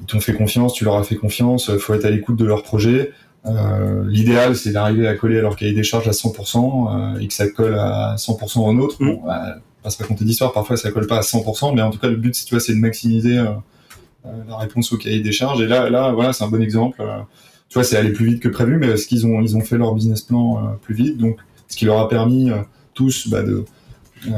ils 0.00 0.06
t'ont 0.06 0.20
fait 0.20 0.34
confiance, 0.34 0.74
tu 0.74 0.84
leur 0.84 0.96
as 0.96 1.04
fait 1.04 1.16
confiance, 1.16 1.76
faut 1.78 1.94
être 1.94 2.04
à 2.04 2.10
l'écoute 2.10 2.36
de 2.36 2.44
leur 2.44 2.62
projet. 2.62 3.12
Euh, 3.46 4.04
L'idéal, 4.08 4.54
c'est 4.56 4.70
d'arriver 4.72 5.08
à 5.08 5.14
coller 5.16 5.38
à 5.38 5.42
leur 5.42 5.56
cahier 5.56 5.72
des 5.72 5.82
charges 5.82 6.06
à 6.08 6.12
100% 6.12 7.14
euh, 7.16 7.18
et 7.18 7.26
que 7.26 7.34
ça 7.34 7.48
colle 7.48 7.74
à 7.78 8.14
100% 8.16 8.64
en 8.64 8.78
autre. 8.78 8.96
Mm. 9.02 9.06
Bon, 9.06 9.22
bah, 9.26 9.56
pas 9.82 9.90
se 9.90 9.98
raconter 10.00 10.24
d'histoire, 10.24 10.52
parfois 10.52 10.76
ça 10.76 10.92
colle 10.92 11.08
pas 11.08 11.18
à 11.18 11.22
100%, 11.22 11.74
mais 11.74 11.82
en 11.82 11.90
tout 11.90 11.98
cas, 11.98 12.06
le 12.08 12.16
but, 12.16 12.32
tu 12.32 12.54
vois, 12.54 12.60
c'est 12.60 12.72
de 12.74 12.78
maximiser 12.78 13.38
euh, 13.38 13.46
euh, 14.26 14.30
la 14.48 14.58
réponse 14.58 14.92
au 14.92 14.96
cahier 14.96 15.20
des 15.20 15.32
charges. 15.32 15.60
Et 15.60 15.66
là, 15.66 15.90
là, 15.90 16.12
voilà, 16.12 16.32
c'est 16.32 16.44
un 16.44 16.48
bon 16.48 16.62
exemple. 16.62 17.02
Euh, 17.72 17.74
tu 17.74 17.74
vois, 17.74 17.84
c'est 17.84 17.96
aller 17.96 18.12
plus 18.12 18.26
vite 18.26 18.40
que 18.40 18.48
prévu, 18.48 18.76
mais 18.76 18.96
ce 18.96 19.06
qu'ils 19.06 19.26
ont, 19.26 19.40
ils 19.40 19.56
ont 19.56 19.60
fait 19.60 19.78
leur 19.78 19.94
business 19.94 20.22
plan 20.22 20.76
plus 20.82 20.94
vite, 20.94 21.16
donc 21.16 21.38
ce 21.68 21.76
qui 21.76 21.86
leur 21.86 21.98
a 21.98 22.08
permis 22.08 22.50
tous 22.94 23.28
bah, 23.28 23.42
de, 23.42 23.64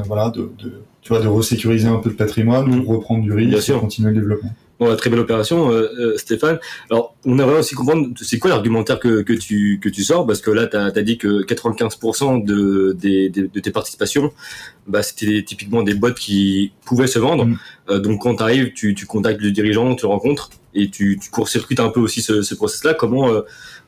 voilà, 0.06 0.30
de, 0.30 0.52
de, 0.58 0.82
tu 1.02 1.08
vois, 1.08 1.20
de 1.20 1.26
resécuriser 1.26 1.88
un 1.88 1.98
peu 1.98 2.10
de 2.10 2.14
patrimoine, 2.14 2.70
de 2.70 2.76
mm. 2.76 2.86
reprendre 2.86 3.22
du 3.22 3.32
risque, 3.32 3.68
et 3.68 3.72
continuer 3.72 4.10
le 4.10 4.20
développement. 4.20 4.54
Bon, 4.80 4.94
très 4.96 5.08
belle 5.08 5.20
opération, 5.20 5.70
euh, 5.70 5.88
euh, 5.98 6.18
Stéphane. 6.18 6.58
Alors, 6.90 7.14
on 7.24 7.38
aimerait 7.38 7.60
aussi 7.60 7.76
comprendre, 7.76 8.08
c'est 8.20 8.40
quoi 8.40 8.50
l'argumentaire 8.50 8.98
que, 8.98 9.22
que, 9.22 9.32
tu, 9.32 9.78
que 9.80 9.88
tu 9.88 10.02
sors? 10.02 10.26
Parce 10.26 10.40
que 10.40 10.50
là, 10.50 10.66
tu 10.66 10.76
as, 10.76 11.02
dit 11.02 11.16
que 11.16 11.44
95% 11.44 12.44
de, 12.44 12.96
de, 13.00 13.28
de, 13.28 13.60
tes 13.60 13.70
participations, 13.70 14.32
bah, 14.88 15.04
c'était 15.04 15.44
typiquement 15.44 15.84
des 15.84 15.94
bots 15.94 16.12
qui 16.12 16.72
pouvaient 16.86 17.06
se 17.06 17.20
vendre. 17.20 17.46
Mm. 17.46 17.58
Euh, 17.90 17.98
donc, 18.00 18.22
quand 18.22 18.36
tu 18.36 18.42
arrives, 18.42 18.72
tu, 18.72 18.94
tu 18.96 19.06
contactes 19.06 19.40
le 19.40 19.52
dirigeant, 19.52 19.94
tu 19.94 20.06
le 20.06 20.10
rencontres, 20.10 20.50
et 20.74 20.90
tu, 20.90 21.20
tu 21.22 21.30
court-circuites 21.30 21.78
un 21.78 21.90
peu 21.90 22.00
aussi 22.00 22.20
ce, 22.20 22.42
ce 22.42 22.56
process-là. 22.56 22.94
Comment 22.94 23.30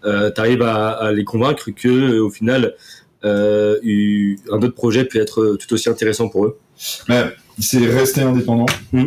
euh, 0.05 0.31
tu 0.31 0.41
arrives 0.41 0.63
à, 0.63 0.91
à, 0.91 1.11
les 1.11 1.25
convaincre 1.25 1.71
que, 1.73 2.21
au 2.21 2.31
final, 2.31 2.77
un 3.25 4.63
autre 4.63 4.75
projet 4.75 5.05
peut 5.05 5.19
être 5.19 5.57
tout 5.59 5.75
aussi 5.75 5.89
intéressant 5.89 6.29
pour 6.29 6.47
eux? 6.47 6.59
C'est 7.59 7.79
rester 7.87 8.21
indépendant. 8.21 8.67
Mm. 8.93 9.07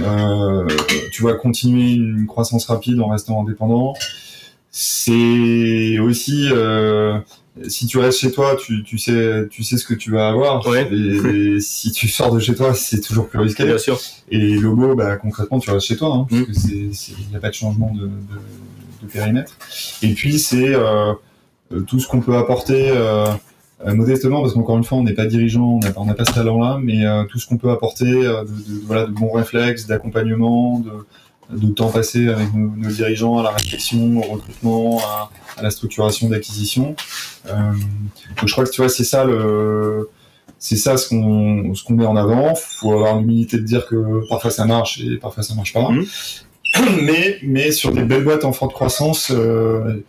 Euh, 0.00 0.66
tu 1.12 1.22
vas 1.22 1.34
continuer 1.34 1.92
une 1.92 2.26
croissance 2.26 2.66
rapide 2.66 3.00
en 3.00 3.08
restant 3.08 3.40
indépendant. 3.42 3.94
C'est 4.70 5.98
aussi 5.98 6.48
euh, 6.50 7.18
si 7.68 7.86
tu 7.86 7.98
restes 7.98 8.18
chez 8.20 8.30
toi, 8.30 8.56
tu, 8.56 8.82
tu, 8.82 8.98
sais, 8.98 9.46
tu 9.50 9.62
sais 9.62 9.78
ce 9.78 9.86
que 9.86 9.94
tu 9.94 10.10
vas 10.10 10.28
avoir. 10.28 10.62
Et, 10.76 11.58
si 11.60 11.92
tu 11.92 12.08
sors 12.08 12.34
de 12.34 12.40
chez 12.40 12.54
toi, 12.54 12.74
c'est 12.74 13.00
toujours 13.00 13.28
plus 13.28 13.38
risqué. 13.38 13.64
Bien 13.64 13.78
sûr. 13.78 13.98
Et 14.30 14.56
logo, 14.56 14.94
bah, 14.94 15.16
concrètement, 15.16 15.58
tu 15.58 15.70
restes 15.70 15.86
chez 15.86 15.96
toi, 15.96 16.14
hein, 16.14 16.26
parce 16.30 16.64
mm. 16.64 16.68
que 16.68 16.72
il 16.72 17.28
n'y 17.30 17.36
a 17.36 17.40
pas 17.40 17.48
de 17.48 17.54
changement 17.54 17.92
de, 17.94 18.02
de, 18.02 18.10
de 19.02 19.06
périmètre. 19.10 19.56
Et 20.02 20.12
puis, 20.12 20.38
c'est 20.38 20.74
euh, 20.74 21.14
tout 21.86 21.98
ce 21.98 22.06
qu'on 22.06 22.20
peut 22.20 22.36
apporter. 22.36 22.90
Euh, 22.90 23.26
euh, 23.84 23.94
modestement, 23.94 24.40
parce 24.40 24.54
qu'encore 24.54 24.78
une 24.78 24.84
fois, 24.84 24.98
on 24.98 25.02
n'est 25.02 25.14
pas 25.14 25.26
dirigeant, 25.26 25.80
on 25.96 26.04
n'a 26.04 26.14
pas 26.14 26.24
ce 26.24 26.32
talent-là, 26.32 26.78
mais 26.82 27.04
euh, 27.04 27.24
tout 27.24 27.38
ce 27.38 27.46
qu'on 27.46 27.58
peut 27.58 27.70
apporter, 27.70 28.06
euh, 28.06 28.42
de, 28.44 28.48
de, 28.48 28.80
voilà, 28.86 29.06
de 29.06 29.12
bons 29.12 29.30
réflexes, 29.30 29.86
d'accompagnement, 29.86 30.80
de, 30.80 31.58
de, 31.58 31.72
temps 31.72 31.90
passé 31.90 32.28
avec 32.28 32.54
nos, 32.54 32.70
nos, 32.74 32.88
dirigeants 32.88 33.38
à 33.38 33.42
la 33.42 33.50
réflexion, 33.50 34.18
au 34.18 34.32
recrutement, 34.32 35.00
à, 35.00 35.30
à 35.58 35.62
la 35.62 35.70
structuration 35.70 36.28
d'acquisition. 36.28 36.96
donc 37.46 38.46
je 38.46 38.52
crois 38.52 38.64
que 38.64 38.70
tu 38.70 38.80
vois, 38.80 38.88
c'est 38.88 39.04
ça 39.04 39.24
le, 39.24 40.08
c'est 40.58 40.76
ça 40.76 40.96
ce 40.96 41.08
qu'on 41.08 41.74
ce 41.74 41.84
qu'on 41.84 41.94
met 41.94 42.06
en 42.06 42.16
avant. 42.16 42.54
Faut 42.54 42.92
avoir 42.92 43.18
l'humilité 43.18 43.58
de 43.58 43.62
dire 43.62 43.86
que 43.86 44.26
parfois 44.28 44.50
ça 44.50 44.64
marche 44.64 45.00
et 45.00 45.18
parfois 45.18 45.42
ça 45.42 45.54
marche 45.54 45.72
pas. 45.72 45.90
Mmh. 45.90 46.06
Mais 47.02 47.38
mais 47.42 47.72
sur 47.72 47.92
des 47.92 48.02
belles 48.02 48.24
boîtes 48.24 48.44
en 48.44 48.52
forte 48.52 48.72
croissance. 48.72 49.30
Euh, 49.30 50.04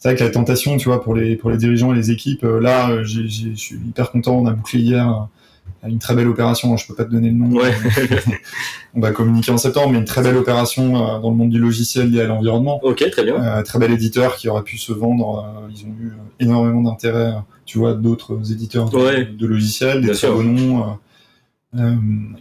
c'est 0.00 0.08
vrai 0.08 0.16
que 0.16 0.24
la 0.24 0.30
tentation, 0.30 0.78
tu 0.78 0.88
vois, 0.88 1.02
pour 1.02 1.14
les 1.14 1.36
pour 1.36 1.50
les 1.50 1.58
dirigeants 1.58 1.92
et 1.92 1.96
les 1.96 2.10
équipes, 2.10 2.44
euh, 2.44 2.58
là, 2.58 2.90
euh, 2.90 3.04
je 3.04 3.54
suis 3.54 3.76
hyper 3.76 4.10
content. 4.10 4.34
On 4.38 4.46
a 4.46 4.52
bouclé 4.52 4.80
hier 4.80 5.28
euh, 5.84 5.88
une 5.88 5.98
très 5.98 6.14
belle 6.14 6.26
opération. 6.26 6.74
Je 6.78 6.86
peux 6.86 6.94
pas 6.94 7.04
te 7.04 7.10
donner 7.10 7.28
le 7.28 7.34
nom. 7.34 7.54
Ouais. 7.54 7.70
on 8.94 9.00
va 9.00 9.12
communiquer 9.12 9.52
en 9.52 9.58
septembre, 9.58 9.90
mais 9.92 9.98
une 9.98 10.06
très 10.06 10.22
belle 10.22 10.38
opération 10.38 10.92
dans 11.20 11.30
le 11.30 11.36
monde 11.36 11.50
du 11.50 11.58
logiciel 11.58 12.10
lié 12.10 12.22
à 12.22 12.26
l'environnement. 12.26 12.80
Ok, 12.82 13.08
très 13.10 13.24
bien. 13.24 13.62
très 13.62 13.78
bel 13.78 13.92
éditeur 13.92 14.36
qui 14.36 14.48
aurait 14.48 14.62
pu 14.62 14.78
se 14.78 14.92
vendre. 14.92 15.68
ils 15.70 15.84
ont 15.84 15.94
eu 16.00 16.12
énormément 16.40 16.80
d'intérêt, 16.80 17.34
tu 17.66 17.76
vois, 17.76 17.92
d'autres 17.92 18.52
éditeurs 18.52 18.88
de, 18.88 19.46
logiciels, 19.46 20.00
des 20.00 20.12
très 20.12 20.30
beaux 20.30 20.42
noms. 20.42 20.96
Euh, 21.78 21.94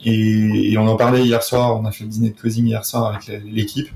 et, 0.04 0.72
et, 0.72 0.78
on 0.78 0.88
en 0.88 0.96
parlait 0.96 1.24
hier 1.24 1.44
soir, 1.44 1.80
on 1.80 1.86
a 1.86 1.92
fait 1.92 2.04
le 2.04 2.10
dîner 2.10 2.30
de 2.30 2.36
closing 2.36 2.66
hier 2.66 2.84
soir 2.84 3.14
avec 3.14 3.44
l'équipe, 3.46 3.90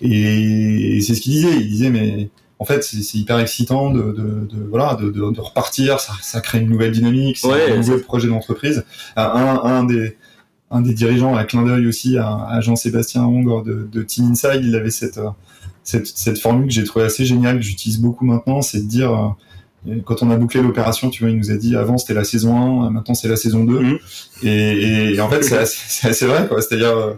et, 0.00 0.96
et 0.96 1.00
c'est 1.00 1.14
ce 1.14 1.20
qu'il 1.20 1.32
disait. 1.32 1.54
Il 1.54 1.68
disait 1.68 1.90
mais 1.90 2.28
en 2.64 2.66
fait, 2.66 2.82
c'est 2.82 3.18
hyper 3.18 3.38
excitant 3.40 3.90
de, 3.90 4.00
de, 4.00 4.48
de 4.50 4.66
voilà, 4.70 4.94
de, 4.94 5.10
de, 5.10 5.40
repartir. 5.40 6.00
Ça, 6.00 6.14
ça, 6.22 6.40
crée 6.40 6.60
une 6.60 6.70
nouvelle 6.70 6.92
dynamique, 6.92 7.36
c'est 7.36 7.72
un 7.72 7.76
nouveau 7.76 7.98
projet 7.98 8.26
d'entreprise. 8.26 8.86
Un, 9.16 9.60
un 9.62 9.84
des 9.84 10.16
un 10.70 10.80
des 10.80 10.94
dirigeants, 10.94 11.36
à 11.36 11.44
clin 11.44 11.62
d'œil 11.62 11.86
aussi 11.86 12.16
à, 12.16 12.58
Jean-Sébastien 12.60 13.22
Hongre 13.22 13.62
de, 13.62 13.86
de, 13.90 14.02
Team 14.02 14.30
Inside, 14.30 14.60
il 14.62 14.74
avait 14.74 14.90
cette, 14.90 15.20
cette, 15.82 16.06
cette 16.06 16.38
formule 16.38 16.66
que 16.66 16.72
j'ai 16.72 16.84
trouvé 16.84 17.04
assez 17.04 17.26
géniale, 17.26 17.58
que 17.58 17.62
j'utilise 17.62 18.00
beaucoup 18.00 18.24
maintenant, 18.24 18.62
c'est 18.62 18.80
de 18.80 18.88
dire, 18.88 19.36
euh, 19.86 20.00
quand 20.04 20.22
on 20.22 20.30
a 20.30 20.36
bouclé 20.36 20.62
l'opération, 20.62 21.10
tu 21.10 21.22
vois, 21.22 21.30
il 21.30 21.36
nous 21.36 21.50
a 21.50 21.56
dit, 21.56 21.76
avant 21.76 21.98
c'était 21.98 22.14
la 22.14 22.24
saison 22.24 22.82
1, 22.82 22.90
maintenant 22.90 23.14
c'est 23.14 23.28
la 23.28 23.36
saison 23.36 23.64
2. 23.64 23.80
Mmh. 23.80 23.98
Et, 24.42 25.14
et, 25.14 25.20
en 25.20 25.28
fait, 25.28 25.42
c'est 25.42 25.58
assez, 25.58 26.08
assez, 26.08 26.26
vrai, 26.26 26.48
quoi. 26.48 26.62
C'est-à-dire, 26.62 26.96
euh, 26.96 27.12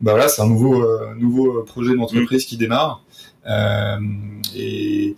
bah 0.00 0.12
voilà, 0.12 0.28
c'est 0.28 0.42
un 0.42 0.48
nouveau, 0.48 0.82
euh, 0.82 1.14
nouveau 1.16 1.62
projet 1.62 1.94
d'entreprise 1.94 2.44
mmh. 2.44 2.48
qui 2.48 2.56
démarre. 2.56 3.04
Euh, 3.48 3.96
et, 4.54 5.14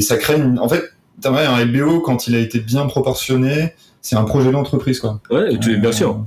ça 0.00 0.16
crée 0.16 0.36
une... 0.36 0.58
En 0.58 0.68
fait, 0.68 0.84
un 1.24 1.64
LBO, 1.64 2.00
quand 2.00 2.26
il 2.28 2.36
a 2.36 2.38
été 2.38 2.60
bien 2.60 2.86
proportionné, 2.86 3.74
c'est 4.02 4.16
un 4.16 4.24
projet 4.24 4.52
d'entreprise. 4.52 5.00
Quoi. 5.00 5.20
Ouais, 5.30 5.56
bien 5.56 5.92
sûr. 5.92 6.24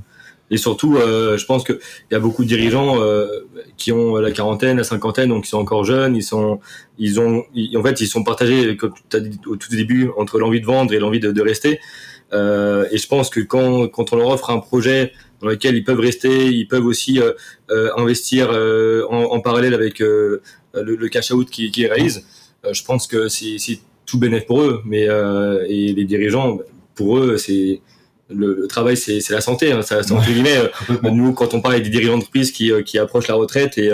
Et 0.52 0.56
surtout, 0.56 0.96
euh, 0.96 1.38
je 1.38 1.46
pense 1.46 1.62
qu'il 1.62 1.78
y 2.10 2.14
a 2.16 2.18
beaucoup 2.18 2.42
de 2.42 2.48
dirigeants 2.48 3.00
euh, 3.00 3.28
qui 3.76 3.92
ont 3.92 4.16
la 4.16 4.32
quarantaine, 4.32 4.78
la 4.78 4.84
cinquantaine, 4.84 5.28
donc 5.28 5.46
ils 5.46 5.48
sont 5.48 5.58
encore 5.58 5.84
jeunes. 5.84 6.16
Ils 6.16 6.24
sont, 6.24 6.58
ils 6.98 7.20
ont, 7.20 7.44
en 7.76 7.82
fait, 7.84 8.00
ils 8.00 8.08
sont 8.08 8.24
partagés, 8.24 8.76
comme 8.76 8.92
tu 9.08 9.16
as 9.16 9.20
dit 9.20 9.38
au 9.46 9.54
tout 9.54 9.70
début, 9.70 10.10
entre 10.18 10.38
l'envie 10.40 10.60
de 10.60 10.66
vendre 10.66 10.92
et 10.92 10.98
l'envie 10.98 11.20
de, 11.20 11.40
rester. 11.40 11.78
Et 12.32 12.98
je 12.98 13.06
pense 13.08 13.30
que 13.30 13.40
quand, 13.40 14.12
on 14.12 14.16
leur 14.16 14.28
offre 14.28 14.50
un 14.50 14.58
projet 14.58 15.12
dans 15.40 15.48
lequel 15.48 15.76
ils 15.76 15.84
peuvent 15.84 16.00
rester, 16.00 16.48
ils 16.48 16.66
peuvent 16.66 16.84
aussi 16.84 17.20
investir 17.96 18.50
en, 19.08 19.40
parallèle 19.40 19.74
avec 19.74 20.02
le, 20.74 20.96
le, 20.96 21.08
cash 21.08 21.30
out 21.32 21.48
qui, 21.50 21.70
qui 21.70 21.86
réalise, 21.86 22.24
euh, 22.64 22.72
je 22.72 22.84
pense 22.84 23.06
que 23.06 23.28
c'est 23.28 23.58
tout 24.06 24.18
bénéfique 24.18 24.46
pour 24.46 24.62
eux. 24.62 24.82
Mais 24.84 25.08
euh, 25.08 25.64
et 25.68 25.92
les 25.92 26.04
dirigeants, 26.04 26.58
pour 26.94 27.18
eux, 27.18 27.36
c'est 27.36 27.80
le, 28.28 28.54
le, 28.54 28.66
travail, 28.66 28.96
c'est 28.96 29.28
la 29.30 29.40
santé. 29.40 29.72
Hein, 29.72 29.82
ça, 29.82 29.98
entre 29.98 30.26
guillemets, 30.26 30.58
nous, 31.02 31.32
quand 31.32 31.54
on 31.54 31.60
parle 31.60 31.80
des 31.80 31.88
dirigeants 31.88 32.16
d'entreprise 32.16 32.52
qui, 32.52 32.70
qui 32.84 32.98
approchent 32.98 33.28
la 33.28 33.34
retraite 33.34 33.76
et, 33.78 33.90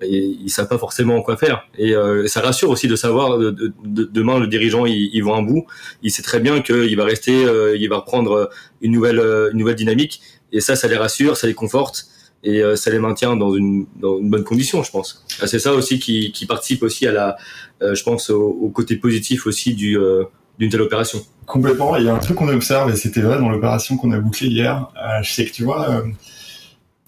et 0.00 0.18
ils 0.18 0.50
savent 0.50 0.68
pas 0.68 0.78
forcément 0.78 1.20
quoi 1.22 1.36
faire. 1.36 1.66
Et 1.78 1.94
ça 2.26 2.40
rassure 2.40 2.70
aussi 2.70 2.88
de 2.88 2.96
savoir 2.96 3.38
de, 3.38 3.50
de, 3.50 3.72
de, 3.84 4.04
demain 4.04 4.38
le 4.38 4.46
dirigeant 4.46 4.86
il, 4.86 5.10
il, 5.12 5.24
va 5.24 5.32
un 5.32 5.42
bout. 5.42 5.66
Il 6.02 6.10
sait 6.10 6.22
très 6.22 6.40
bien 6.40 6.60
qu'il 6.60 6.96
va 6.96 7.04
rester, 7.04 7.44
il 7.76 7.88
va 7.88 7.96
reprendre 7.96 8.50
une 8.80 8.92
nouvelle 8.92 9.18
une 9.52 9.58
nouvelle 9.58 9.76
dynamique. 9.76 10.20
Et 10.52 10.60
ça, 10.60 10.76
ça 10.76 10.86
les 10.86 10.96
rassure, 10.96 11.36
ça 11.36 11.46
les 11.48 11.54
conforte 11.54 12.06
et 12.44 12.62
euh, 12.62 12.76
ça 12.76 12.90
les 12.90 12.98
maintient 12.98 13.36
dans 13.36 13.54
une, 13.54 13.86
dans 13.96 14.18
une 14.18 14.30
bonne 14.30 14.44
condition, 14.44 14.82
je 14.82 14.90
pense. 14.90 15.24
Ah, 15.40 15.46
c'est 15.46 15.58
ça 15.58 15.72
aussi 15.72 15.98
qui, 15.98 16.30
qui, 16.32 16.46
participe 16.46 16.82
aussi 16.82 17.06
à 17.06 17.12
la, 17.12 17.36
euh, 17.82 17.94
je 17.94 18.02
pense, 18.04 18.30
au, 18.30 18.68
côté 18.68 18.96
positif 18.96 19.46
aussi 19.46 19.74
du 19.74 19.98
euh, 19.98 20.24
d'une 20.58 20.70
telle 20.70 20.82
opération. 20.82 21.20
Complètement. 21.46 21.96
Il 21.96 22.04
y 22.04 22.08
a 22.08 22.14
un 22.14 22.18
truc 22.18 22.36
qu'on 22.36 22.48
observe 22.48 22.90
et 22.90 22.96
c'était 22.96 23.22
vrai 23.22 23.38
dans 23.38 23.48
l'opération 23.48 23.96
qu'on 23.96 24.12
a 24.12 24.18
bouclée 24.18 24.48
hier. 24.48 24.88
je 25.22 25.32
sais 25.32 25.44
que 25.44 25.50
tu 25.50 25.64
vois, 25.64 26.04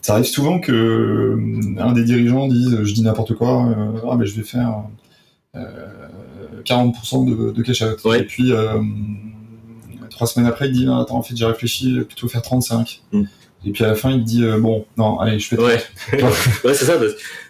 ça 0.02 0.14
arrive 0.14 0.24
souvent 0.24 0.58
que 0.58 1.38
un 1.78 1.92
des 1.92 2.02
dirigeants 2.02 2.48
dise, 2.48 2.82
je 2.82 2.92
dis 2.92 3.02
n'importe 3.02 3.34
quoi, 3.34 3.68
ah 4.10 4.16
ben 4.16 4.24
je 4.24 4.34
vais 4.34 4.42
faire 4.42 4.82
40% 6.64 7.24
de, 7.24 7.52
de 7.52 7.62
cash 7.62 7.82
out. 7.82 8.00
Et 8.16 8.24
puis 8.24 8.52
trois 10.10 10.26
semaines 10.26 10.48
après, 10.48 10.66
il 10.68 10.72
dit, 10.72 10.86
ah, 10.88 11.02
attends, 11.02 11.18
en 11.18 11.22
fait, 11.22 11.36
j'ai 11.36 11.46
réfléchi, 11.46 12.00
plutôt 12.00 12.26
faire 12.26 12.42
35. 12.42 13.02
Et 13.66 13.72
puis 13.72 13.84
à 13.84 13.88
la 13.88 13.94
fin, 13.96 14.12
il 14.12 14.22
dit 14.22 14.44
euh, 14.44 14.58
bon, 14.58 14.86
non, 14.96 15.18
allez, 15.18 15.40
je 15.40 15.48
fais. 15.48 15.58
Ouais, 15.58 15.82
ouais 16.12 16.74
c'est 16.74 16.84
ça. 16.84 16.94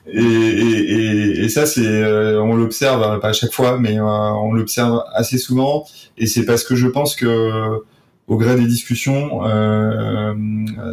Et, 0.09 0.19
et, 0.19 1.45
et, 1.45 1.49
ça, 1.51 1.67
c'est, 1.67 1.85
euh, 1.85 2.41
on 2.41 2.55
l'observe 2.55 3.03
euh, 3.03 3.19
pas 3.19 3.29
à 3.29 3.33
chaque 3.33 3.53
fois, 3.53 3.79
mais 3.79 4.01
on 4.01 4.53
l'observe 4.53 5.05
assez 5.15 5.37
souvent. 5.37 5.85
Et 6.17 6.27
c'est 6.27 6.47
parce 6.47 6.65
que 6.65 6.75
je 6.75 6.89
pense 6.89 7.15
que 7.15 7.83
au 8.29 8.37
gré 8.39 8.57
des 8.57 8.67
discussions, 8.67 9.47
euh, 9.47 10.35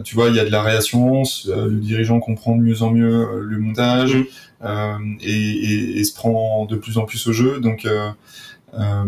tu 0.04 0.16
vois, 0.16 0.28
il 0.30 0.36
y 0.36 0.40
a 0.40 0.45
de 0.45 0.52
la 0.52 0.62
réassurance, 0.62 1.50
le 1.50 1.80
dirigeant 1.80 2.20
comprend 2.20 2.56
de 2.56 2.62
mieux 2.62 2.84
en 2.84 2.91
mieux 2.91 3.40
le 3.40 3.58
montage 3.58 4.16
mmh. 4.16 4.24
euh, 4.66 4.98
et, 5.22 6.00
et, 6.00 6.04
se 6.04 6.14
prend 6.14 6.66
de 6.66 6.76
plus 6.76 6.98
en 6.98 7.06
plus 7.06 7.26
au 7.28 7.32
jeu. 7.32 7.60
Donc, 7.60 7.88
euh, 8.80 9.06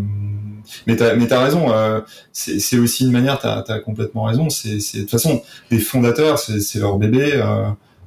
mais 0.87 0.95
t'as 0.95 1.15
mais 1.15 1.31
as 1.31 1.43
raison. 1.43 1.71
Euh, 1.71 2.01
c'est 2.31 2.77
aussi 2.77 3.05
une 3.05 3.11
manière. 3.11 3.39
T'as 3.39 3.63
as 3.67 3.79
complètement 3.79 4.23
raison. 4.23 4.49
C'est 4.49 4.75
de 4.75 5.01
toute 5.01 5.11
façon 5.11 5.41
les 5.71 5.79
fondateurs, 5.79 6.39
c'est 6.39 6.79
leur 6.79 6.97
bébé. 6.97 7.31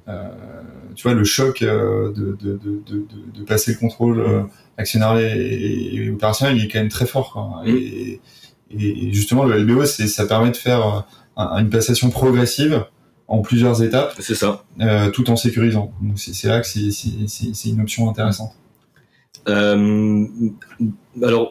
Euh, 0.08 0.28
tu 0.94 1.02
vois 1.02 1.14
le 1.14 1.24
choc 1.24 1.60
de, 1.62 2.12
de, 2.16 2.36
de, 2.40 2.58
de, 2.86 3.06
de 3.34 3.44
passer 3.44 3.72
le 3.72 3.78
contrôle 3.78 4.48
actionnarial 4.76 5.36
et, 5.36 5.94
et, 5.94 6.10
opérationnel, 6.10 6.56
il 6.56 6.64
est 6.64 6.68
quand 6.68 6.78
même 6.78 6.88
très 6.88 7.06
fort. 7.06 7.32
Quoi. 7.32 7.62
Mm. 7.64 7.68
Et, 7.68 8.20
et, 8.70 9.12
justement 9.12 9.44
le 9.44 9.58
LBO, 9.58 9.84
ça 9.86 10.26
permet 10.26 10.50
de 10.50 10.56
faire 10.56 11.06
une 11.36 11.70
passation 11.70 12.10
progressive 12.10 12.84
en 13.28 13.42
plusieurs 13.42 13.82
étapes. 13.82 14.14
C'est 14.18 14.34
ça. 14.34 14.64
tout 15.12 15.30
en 15.30 15.36
sécurisant. 15.36 15.92
Donc 16.02 16.18
c'est 16.18 16.48
là 16.48 16.60
que 16.60 16.66
c'est 16.66 17.68
une 17.68 17.80
option 17.80 18.08
intéressante. 18.08 18.52
Euh, 19.48 20.26
alors, 21.22 21.50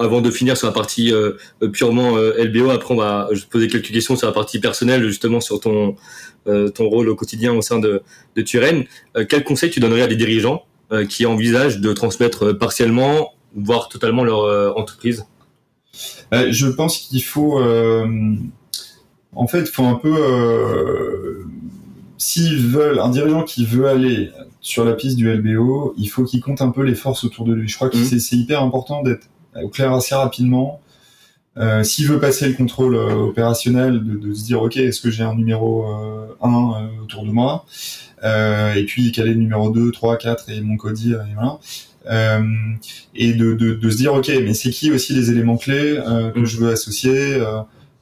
avant 0.00 0.20
de 0.20 0.30
finir 0.30 0.56
sur 0.56 0.66
la 0.66 0.72
partie 0.72 1.12
euh, 1.12 1.32
purement 1.72 2.16
euh, 2.16 2.44
LBO, 2.44 2.70
après 2.70 2.94
on 2.94 2.96
va 2.96 3.28
poser 3.50 3.68
quelques 3.68 3.90
questions 3.90 4.16
sur 4.16 4.26
la 4.26 4.32
partie 4.32 4.60
personnelle, 4.60 5.04
justement 5.04 5.40
sur 5.40 5.60
ton 5.60 5.96
ton 6.76 6.88
rôle 6.88 7.08
au 7.08 7.16
quotidien 7.16 7.54
au 7.54 7.60
sein 7.60 7.80
de, 7.80 8.02
de 8.36 8.42
Turen. 8.42 8.84
quel 9.28 9.42
conseil 9.42 9.68
tu 9.68 9.80
donnerais 9.80 10.02
à 10.02 10.06
des 10.06 10.14
dirigeants 10.14 10.64
qui 11.08 11.26
envisagent 11.26 11.80
de 11.80 11.92
transmettre 11.92 12.52
partiellement, 12.52 13.32
voire 13.56 13.88
totalement 13.88 14.22
leur 14.22 14.78
entreprise? 14.78 15.26
Je 16.30 16.68
pense 16.68 16.98
qu'il 16.98 17.24
faut, 17.24 17.60
en 17.60 19.46
fait, 19.48 19.62
il 19.62 19.66
faut 19.66 19.86
un 19.86 19.96
peu 19.96 21.44
s'ils 22.16 22.68
veulent, 22.68 23.00
un 23.00 23.10
dirigeant 23.10 23.42
qui 23.42 23.66
veut 23.66 23.88
aller 23.88 24.30
sur 24.66 24.84
la 24.84 24.94
piste 24.94 25.16
du 25.16 25.32
LBO, 25.32 25.94
il 25.96 26.08
faut 26.08 26.24
qu'il 26.24 26.40
compte 26.40 26.60
un 26.60 26.70
peu 26.70 26.82
les 26.82 26.96
forces 26.96 27.22
autour 27.22 27.44
de 27.44 27.54
lui. 27.54 27.68
Je 27.68 27.76
crois 27.76 27.88
que 27.88 27.98
mmh. 27.98 28.18
c'est 28.18 28.34
hyper 28.34 28.64
important 28.64 29.00
d'être 29.04 29.28
au 29.62 29.68
clair 29.68 29.92
assez 29.92 30.16
rapidement. 30.16 30.80
Euh, 31.56 31.84
s'il 31.84 32.08
veut 32.08 32.18
passer 32.18 32.48
le 32.48 32.54
contrôle 32.54 32.96
euh, 32.96 33.14
opérationnel, 33.14 34.02
de, 34.02 34.34
se 34.34 34.42
dire 34.42 34.60
ok, 34.60 34.76
est-ce 34.76 35.00
que 35.00 35.08
j'ai 35.08 35.22
un 35.22 35.36
numéro 35.36 35.86
1 36.40 36.50
euh, 36.50 37.02
autour 37.04 37.24
de 37.24 37.30
moi, 37.30 37.64
et 38.24 38.84
puis 38.88 39.12
quel 39.12 39.28
est 39.28 39.34
le 39.34 39.40
numéro 39.40 39.70
2, 39.70 39.92
3, 39.92 40.16
4 40.16 40.50
et 40.50 40.60
mon 40.60 40.76
codir 40.76 41.20
et 41.20 41.34
voilà. 41.34 41.60
et 43.14 43.34
de, 43.34 43.54
de, 43.54 43.90
se 43.90 43.96
dire 43.96 44.14
ok, 44.14 44.32
mais 44.42 44.52
c'est 44.52 44.70
qui 44.70 44.90
aussi 44.90 45.14
les 45.14 45.30
éléments 45.30 45.58
clés 45.58 45.96
que 46.34 46.40
mmh. 46.40 46.44
je 46.44 46.56
veux 46.56 46.72
associer 46.72 47.40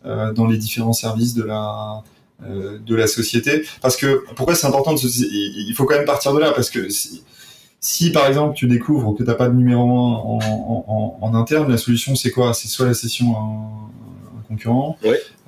dans 0.02 0.46
les 0.46 0.56
différents 0.56 0.94
services 0.94 1.34
de 1.34 1.42
la 1.42 2.02
de 2.40 2.94
la 2.94 3.06
société. 3.06 3.64
Parce 3.80 3.96
que 3.96 4.24
pourquoi 4.34 4.54
c'est 4.54 4.66
important 4.66 4.92
de 4.92 4.98
se... 4.98 5.06
Il 5.06 5.72
faut 5.74 5.84
quand 5.84 5.96
même 5.96 6.04
partir 6.04 6.32
de 6.34 6.40
là 6.40 6.52
parce 6.52 6.68
que 6.68 6.88
si, 6.88 7.22
si 7.80 8.12
par 8.12 8.26
exemple 8.26 8.54
tu 8.54 8.66
découvres 8.66 9.14
que 9.16 9.22
t'as 9.22 9.34
pas 9.34 9.48
de 9.48 9.54
numéro 9.54 9.82
1 9.82 9.84
en, 9.84 10.38
en, 10.42 11.18
en, 11.20 11.34
interne, 11.34 11.70
la 11.70 11.78
solution 11.78 12.14
c'est 12.16 12.30
quoi? 12.30 12.52
C'est 12.54 12.68
soit 12.68 12.86
la 12.86 12.94
session 12.94 13.36
à 13.36 13.40
un, 13.40 14.42
concurrent, 14.48 14.98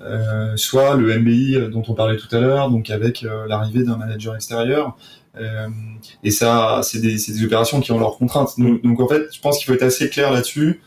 euh, 0.01 0.57
soit 0.57 0.97
le 0.97 1.19
MBI 1.19 1.71
dont 1.71 1.83
on 1.87 1.95
parlait 1.95 2.17
tout 2.17 2.35
à 2.35 2.41
l'heure, 2.41 2.71
donc 2.71 2.89
avec 2.91 3.25
euh, 3.25 3.47
l'arrivée 3.47 3.83
d'un 3.83 3.97
manager 3.97 4.35
extérieur. 4.35 4.97
Euh, 5.39 5.69
et 6.25 6.31
ça, 6.31 6.81
c'est 6.83 7.01
des, 7.01 7.15
des, 7.15 7.45
opérations 7.45 7.81
qui 7.81 7.93
ont 7.93 7.99
leurs 7.99 8.17
contraintes. 8.17 8.59
Donc, 8.59 8.83
donc 8.83 9.01
en 9.01 9.09
fait, 9.09 9.25
je 9.33 9.41
pense 9.41 9.59
qu'il 9.59 9.67
faut 9.67 9.75
être 9.75 9.83
assez 9.83 10.09
clair 10.09 10.33
là-dessus. 10.33 10.81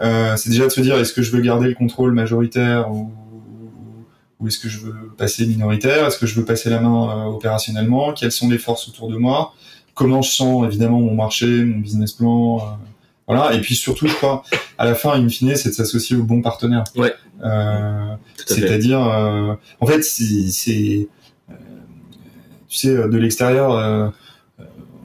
Euh, 0.00 0.36
c'est 0.36 0.50
déjà 0.50 0.64
de 0.64 0.70
se 0.70 0.80
dire 0.80 0.96
est-ce 0.96 1.12
que 1.12 1.22
je 1.22 1.30
veux 1.30 1.40
garder 1.40 1.68
le 1.68 1.74
contrôle 1.74 2.12
majoritaire 2.12 2.90
ou 2.90 3.10
ou 4.44 4.48
est-ce 4.48 4.58
que 4.58 4.68
je 4.68 4.78
veux 4.78 4.94
passer 5.16 5.46
minoritaire 5.46 6.06
Est-ce 6.06 6.18
que 6.18 6.26
je 6.26 6.34
veux 6.34 6.44
passer 6.44 6.68
la 6.68 6.80
main 6.80 7.08
euh, 7.08 7.24
opérationnellement? 7.30 8.12
Quelles 8.12 8.30
sont 8.30 8.50
les 8.50 8.58
forces 8.58 8.88
autour 8.88 9.08
de 9.08 9.16
moi? 9.16 9.54
Comment 9.94 10.20
je 10.20 10.30
sens 10.30 10.66
évidemment 10.66 11.00
mon 11.00 11.14
marché, 11.14 11.46
mon 11.46 11.78
business 11.78 12.12
plan 12.12 12.58
euh, 12.58 12.60
Voilà. 13.26 13.54
Et 13.54 13.60
puis 13.62 13.74
surtout, 13.74 14.06
je 14.06 14.14
crois, 14.14 14.44
à 14.76 14.84
la 14.84 14.94
fin, 14.94 15.12
in 15.12 15.28
fine, 15.30 15.56
c'est 15.56 15.70
de 15.70 15.74
s'associer 15.74 16.14
au 16.16 16.24
bon 16.24 16.42
partenaire. 16.42 16.84
Ouais. 16.94 17.14
Euh, 17.42 18.14
C'est-à-dire, 18.44 19.00
euh, 19.00 19.54
en 19.80 19.86
fait, 19.86 20.02
c'est, 20.02 21.08
tu 22.68 22.76
sais, 22.76 22.94
de 22.94 23.16
l'extérieur 23.16 24.12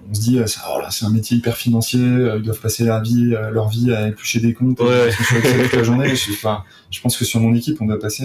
on 0.09 0.13
se 0.13 0.21
dit, 0.21 0.39
euh, 0.39 0.45
oh 0.67 0.79
c'est 0.89 1.05
un 1.05 1.09
métier 1.09 1.37
hyper 1.37 1.55
financier, 1.55 1.99
euh, 2.01 2.37
ils 2.37 2.43
doivent 2.43 2.59
passer 2.59 2.83
leur 2.83 3.01
vie, 3.01 3.35
euh, 3.35 3.51
leur 3.51 3.69
vie 3.69 3.93
à 3.93 4.07
éplucher 4.07 4.39
des 4.39 4.53
comptes, 4.53 4.79
ouais. 4.79 5.11
sur 5.11 5.37
Excel 5.37 5.63
toute 5.63 5.73
la 5.73 5.83
journée. 5.83 6.15
Je, 6.15 6.31
enfin, 6.31 6.63
je 6.89 6.99
pense 7.01 7.15
que 7.15 7.25
sur 7.25 7.39
mon 7.39 7.53
équipe, 7.53 7.79
on 7.81 7.85
doit 7.85 7.99
passer 7.99 8.23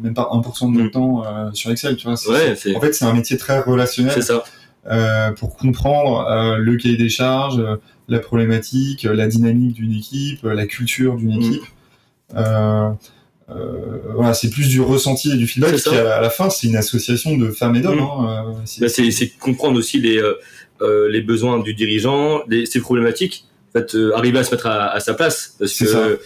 même 0.00 0.14
pas 0.14 0.28
1% 0.32 0.72
de 0.72 0.78
notre 0.78 0.88
mm. 0.88 0.90
temps 0.90 1.52
sur 1.54 1.70
Excel, 1.70 1.96
tu 1.96 2.06
vois. 2.06 2.14
en 2.14 2.80
fait, 2.80 2.92
c'est 2.92 3.04
un 3.04 3.12
métier 3.12 3.36
très 3.36 3.60
relationnel. 3.60 4.22
Ça. 4.22 4.44
pour 5.36 5.56
comprendre 5.56 6.56
le 6.58 6.76
cahier 6.76 6.96
des 6.96 7.08
charges, 7.08 7.60
la 8.08 8.20
problématique, 8.20 9.02
la 9.02 9.26
dynamique 9.26 9.74
d'une 9.74 9.92
équipe, 9.92 10.44
la 10.44 10.66
culture 10.66 11.16
d'une 11.16 11.36
mm. 11.36 11.42
équipe. 11.42 11.64
voilà, 14.14 14.34
c'est 14.34 14.50
plus 14.50 14.68
du 14.68 14.80
ressenti 14.80 15.32
et 15.32 15.36
du 15.36 15.48
feedback. 15.48 15.74
À, 15.88 16.18
à 16.18 16.20
la 16.20 16.30
fin, 16.30 16.48
c'est 16.50 16.68
une 16.68 16.76
association 16.76 17.36
de 17.36 17.50
femmes 17.50 17.74
et 17.74 17.80
d'hommes. 17.80 17.96
Mm. 17.96 18.26
Hein, 18.26 18.54
bah, 18.80 18.88
c'est 18.88 19.32
comprendre 19.40 19.76
aussi 19.76 20.00
les 20.00 20.22
euh, 20.82 21.08
les 21.08 21.22
besoins 21.22 21.58
du 21.60 21.74
dirigeant, 21.74 22.42
les, 22.48 22.66
ses 22.66 22.80
problématiques. 22.80 23.46
En 23.70 23.78
fait, 23.78 23.94
euh, 23.94 24.14
arriver 24.14 24.38
à 24.38 24.44
se 24.44 24.54
mettre 24.54 24.66
à, 24.66 24.98
sa 25.00 25.14
place, 25.14 25.56
parce 25.58 25.72
que 25.74 26.18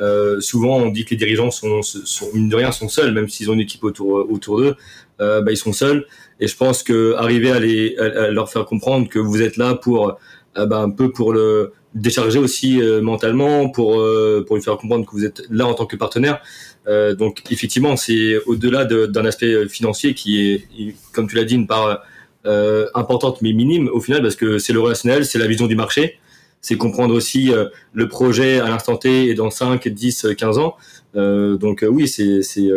euh, 0.00 0.40
souvent 0.40 0.78
on 0.78 0.90
dit 0.90 1.04
que 1.04 1.10
les 1.10 1.16
dirigeants 1.16 1.50
sont, 1.50 1.82
sont 1.82 2.28
mine 2.32 2.48
de 2.48 2.56
rien 2.56 2.70
sont 2.70 2.88
seuls, 2.88 3.12
même 3.12 3.28
s'ils 3.28 3.50
ont 3.50 3.54
une 3.54 3.60
équipe 3.60 3.82
autour 3.84 4.30
autour 4.30 4.58
d'eux, 4.60 4.76
bah, 5.18 5.42
ils 5.50 5.56
sont 5.56 5.72
seuls. 5.72 6.06
Et 6.40 6.46
je 6.46 6.56
pense 6.56 6.82
que 6.82 7.14
arriver 7.14 7.50
à, 7.50 7.58
les, 7.58 7.96
à, 7.98 8.30
leur 8.30 8.50
faire 8.50 8.64
comprendre 8.64 9.08
que 9.08 9.18
vous 9.18 9.42
êtes 9.42 9.56
là 9.56 9.74
pour 9.74 10.18
bah, 10.54 10.78
un 10.78 10.90
peu 10.90 11.10
pour 11.10 11.32
le 11.32 11.72
décharger 11.94 12.38
aussi 12.38 12.80
mentalement, 13.02 13.68
pour 13.70 14.02
pour 14.46 14.56
lui 14.56 14.62
faire 14.62 14.76
comprendre 14.76 15.06
que 15.06 15.12
vous 15.12 15.24
êtes 15.24 15.42
là 15.50 15.66
en 15.66 15.74
tant 15.74 15.86
que 15.86 15.96
partenaire. 15.96 16.42
donc 16.86 17.42
effectivement, 17.50 17.96
c'est 17.96 18.38
au-delà 18.46 18.84
d'un 18.84 19.24
aspect 19.24 19.66
financier 19.68 20.14
qui 20.14 20.52
est, 20.52 20.94
comme 21.12 21.26
tu 21.26 21.36
l'as 21.36 21.44
dit, 21.44 21.54
une 21.54 21.66
part 21.66 22.02
euh, 22.48 22.86
importante 22.94 23.42
mais 23.42 23.52
minime 23.52 23.88
au 23.92 24.00
final 24.00 24.22
parce 24.22 24.34
que 24.34 24.58
c'est 24.58 24.72
le 24.72 24.80
relationnel, 24.80 25.26
c'est 25.26 25.38
la 25.38 25.46
vision 25.46 25.66
du 25.66 25.76
marché, 25.76 26.18
c'est 26.60 26.76
comprendre 26.76 27.14
aussi 27.14 27.52
euh, 27.52 27.66
le 27.92 28.08
projet 28.08 28.58
à 28.58 28.68
l'instant 28.68 28.96
T 28.96 29.26
et 29.26 29.34
dans 29.34 29.50
5, 29.50 29.86
10, 29.86 30.28
15 30.36 30.58
ans. 30.58 30.74
Euh, 31.14 31.56
donc 31.56 31.84
oui, 31.88 32.08
c'est 32.08 32.42
c'est 32.42 32.70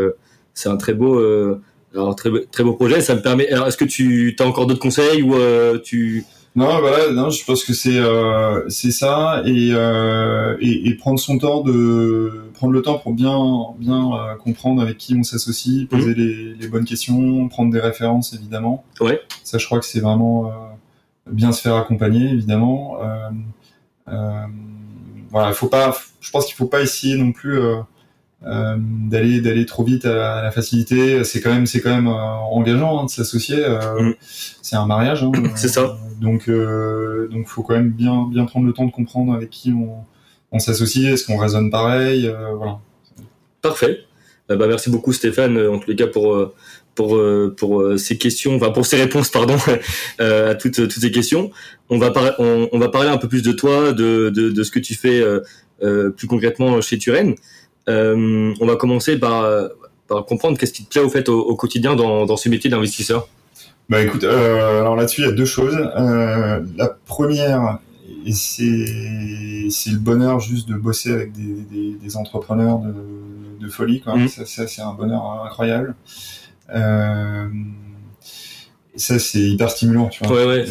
c'est 0.54 0.70
un 0.70 0.78
très 0.78 0.94
beau 0.94 1.20
alors 1.94 2.16
très 2.16 2.30
très 2.52 2.64
beau 2.64 2.74
projet. 2.74 3.02
Ça 3.02 3.16
me 3.16 3.22
permet. 3.22 3.50
Alors 3.50 3.68
est-ce 3.68 3.78
que 3.78 3.86
tu 3.86 4.36
as 4.40 4.46
encore 4.46 4.68
d'autres 4.68 4.82
conseils 4.82 5.24
ou 5.24 5.36
tu 5.84 6.26
non, 6.54 6.80
voilà, 6.82 7.12
non, 7.14 7.30
je 7.30 7.46
pense 7.46 7.64
que 7.64 7.74
c'est 7.74 7.98
euh, 7.98 8.68
c'est 8.68 8.92
ça 8.92 9.42
et, 9.46 9.70
euh, 9.72 10.58
et, 10.60 10.90
et 10.90 10.96
prendre 10.96 11.18
son 11.18 11.38
temps 11.38 11.62
de 11.62 12.44
prendre 12.54 12.74
le 12.74 12.82
temps 12.82 12.98
pour 12.98 13.14
bien 13.14 13.38
bien 13.80 14.14
euh, 14.14 14.36
comprendre 14.36 14.82
avec 14.82 14.98
qui 14.98 15.16
on 15.16 15.24
s'associe, 15.24 15.88
poser 15.88 16.10
mhm. 16.10 16.16
les, 16.16 16.54
les, 16.56 16.68
bonnes 16.68 16.84
questions, 16.84 17.48
prendre 17.48 17.72
des 17.72 17.80
références 17.80 18.34
évidemment. 18.34 18.84
Ouais. 19.00 19.22
Ça, 19.46 19.60
je 19.60 19.66
crois 19.66 19.80
que 19.80 19.86
c'est 19.86 20.02
vraiment 20.02 20.48
euh, 20.48 20.52
bien 21.32 21.54
se 21.54 21.62
faire 21.62 21.76
accompagner 21.76 22.30
évidemment. 22.30 22.98
Euh, 24.10 24.46
voilà, 25.30 25.50
il 25.50 25.56
faut 25.56 25.70
pas. 25.70 25.98
Je 26.20 26.32
pense 26.32 26.46
qu'il 26.46 26.56
faut 26.56 26.68
pas 26.68 26.82
essayer 26.82 27.16
non 27.16 27.32
plus 27.32 27.60
euh, 28.44 28.76
d'aller 28.80 29.40
d'aller 29.40 29.68
trop 29.68 29.84
vite 29.84 30.04
à 30.04 30.42
la, 30.42 30.50
facilité 30.50 31.24
c'est 31.24 31.42
quand 31.42 31.54
même 31.54 31.68
c'est 31.68 31.80
quand 31.80 31.94
même 31.94 32.08
euh, 32.08 32.12
engageant 32.12 33.00
hein, 33.00 33.06
de 33.06 33.10
s'associer 33.12 33.58
euh, 33.60 34.02
mm. 34.02 34.16
c'est 34.64 34.76
un 34.76 34.88
mariage 34.88 35.22
hein, 35.22 35.32
c'est 35.56 35.68
ça. 35.68 36.00
donc 36.20 36.50
donc 36.50 37.48
faut 37.48 37.62
quand 37.62 37.76
même 37.76 37.92
bien 37.92 38.28
bien 38.32 38.46
prendre 38.46 38.66
le 38.66 38.74
temps 38.74 38.86
de 38.86 38.92
comprendre 38.92 39.36
avec 39.36 39.52
qui 39.52 39.72
on, 39.74 40.06
on 40.52 40.58
s'associe 40.58 41.14
est-ce 41.14 41.28
qu'on 41.28 41.38
raisonne 41.38 41.70
pareil 41.70 42.34
voilà. 42.58 42.80
Parfait. 43.62 44.00
Bah, 44.50 44.66
merci 44.68 44.90
beaucoup 44.90 45.14
Stéphane 45.14 45.56
en 45.68 45.78
tous 45.78 45.92
les 45.92 45.96
cas 45.96 46.08
pour 46.08 46.52
pour 46.96 47.22
pour 47.58 48.00
ces 48.00 48.18
questions 48.18 48.56
enfin 48.56 48.72
pour 48.72 48.88
ces 48.88 48.98
réponses 48.98 49.30
pardon 49.30 49.58
à 50.20 50.56
toutes 50.56 50.74
toutes 50.74 50.92
ces 50.92 51.12
questions. 51.12 51.52
On 51.90 52.00
va 52.00 52.10
parler 52.10 52.32
on, 52.40 52.68
on, 52.72 52.80
va 52.80 52.90
parler 52.90 53.10
un 53.10 53.18
peu 53.18 53.28
plus 53.28 53.44
de 53.44 53.52
toi 53.52 53.94
de 53.94 54.32
de, 54.32 54.50
de 54.50 54.64
ce 54.64 54.72
que 54.72 54.80
tu 54.80 54.96
fais 54.96 55.24
plus 55.80 56.28
concrètement 56.28 56.82
chez 56.82 56.98
Turen 56.98 57.36
euh, 57.92 58.54
on 58.60 58.66
va 58.66 58.76
commencer 58.76 59.18
par, 59.18 59.46
comprendre 60.28 60.58
qu'est-ce 60.58 60.74
qui 60.74 60.86
te 60.86 60.90
plaît 60.90 61.02
au 61.02 61.10
fait 61.10 61.30
au, 61.30 61.56
quotidien 61.56 61.96
dans, 61.96 62.38
ce 62.38 62.50
métier 62.50 62.70
d'investisseur. 62.70 63.28
Bah 63.90 64.02
écoute, 64.02 64.24
euh, 64.24 64.80
alors 64.80 64.96
là-dessus 64.96 65.22
il 65.22 65.26
y 65.26 65.28
a 65.28 65.34
deux 65.34 65.46
choses. 65.46 65.78
Euh, 65.98 66.62
la 66.78 66.88
première, 66.88 67.80
c'est 68.32 68.62
le 68.66 69.98
bonheur 69.98 70.40
juste 70.40 70.70
de 70.70 70.76
bosser 70.76 71.12
avec 71.12 71.34
des, 71.34 72.18
entrepreneurs 72.18 72.80
de, 72.80 73.68
folie. 73.70 74.02
Quoi. 74.02 74.16
Mmh. 74.16 74.28
Ça, 74.28 74.68
c'est 74.68 74.82
un 74.82 74.94
bonheur 74.94 75.44
incroyable. 75.46 75.96
et 76.74 76.80
ça 78.96 79.20
c'est 79.20 79.40
hyper 79.40 79.70
stimulant, 79.70 80.08
tu 80.08 80.24
vois. 80.24 80.38
Ouais, 80.38 80.46
ouais, 80.46 80.66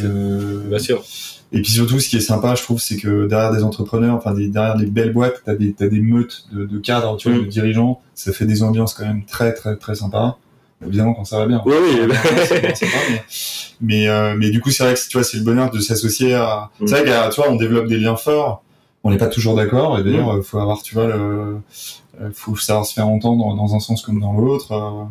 bien 0.68 0.78
sûr. 0.78 1.04
Et 1.52 1.62
puis 1.62 1.72
surtout, 1.72 1.98
ce 1.98 2.08
qui 2.08 2.16
est 2.16 2.20
sympa, 2.20 2.54
je 2.54 2.62
trouve, 2.62 2.80
c'est 2.80 2.96
que 2.96 3.26
derrière 3.26 3.52
des 3.52 3.64
entrepreneurs, 3.64 4.14
enfin 4.14 4.32
derrière 4.34 4.76
les 4.76 4.86
belles 4.86 5.12
boîtes, 5.12 5.42
t'as 5.44 5.56
des 5.56 5.72
t'as 5.72 5.88
des 5.88 6.00
meutes 6.00 6.46
de, 6.52 6.64
de 6.64 6.78
cadres, 6.78 7.16
tu 7.16 7.28
vois, 7.28 7.38
mm. 7.38 7.42
de 7.42 7.46
dirigeants. 7.48 8.00
Ça 8.14 8.32
fait 8.32 8.46
des 8.46 8.62
ambiances 8.62 8.94
quand 8.94 9.04
même 9.04 9.24
très 9.24 9.52
très 9.52 9.76
très 9.76 9.96
sympas. 9.96 10.38
Évidemment 10.86 11.12
quand 11.12 11.24
ça 11.24 11.38
va 11.38 11.46
bien. 11.46 11.60
Oui, 11.66 11.74
oui. 11.82 12.14
mais 13.80 14.08
euh, 14.08 14.34
mais 14.38 14.50
du 14.50 14.60
coup, 14.60 14.70
c'est 14.70 14.84
vrai 14.84 14.94
que 14.94 15.00
tu 15.00 15.16
vois, 15.16 15.24
c'est 15.24 15.38
le 15.38 15.44
bonheur 15.44 15.70
de 15.70 15.80
s'associer 15.80 16.34
à. 16.34 16.70
Mm. 16.78 16.86
C'est 16.86 16.94
vrai 16.94 17.04
que 17.04 17.34
tu 17.34 17.40
vois, 17.40 17.50
on 17.50 17.56
développe 17.56 17.88
des 17.88 17.98
liens 17.98 18.16
forts. 18.16 18.62
On 19.02 19.10
n'est 19.10 19.18
pas 19.18 19.28
toujours 19.28 19.56
d'accord. 19.56 19.98
Et 19.98 20.04
d'ailleurs, 20.04 20.36
mm. 20.36 20.42
faut 20.42 20.58
avoir, 20.58 20.82
tu 20.82 20.94
vois, 20.94 21.06
le, 21.06 21.58
euh, 22.20 22.30
faut 22.32 22.54
savoir 22.56 22.86
se 22.86 22.94
faire 22.94 23.08
entendre 23.08 23.56
dans 23.56 23.74
un 23.74 23.80
sens 23.80 24.02
comme 24.02 24.20
dans 24.20 24.34
l'autre. 24.34 24.72
Euh 24.72 25.04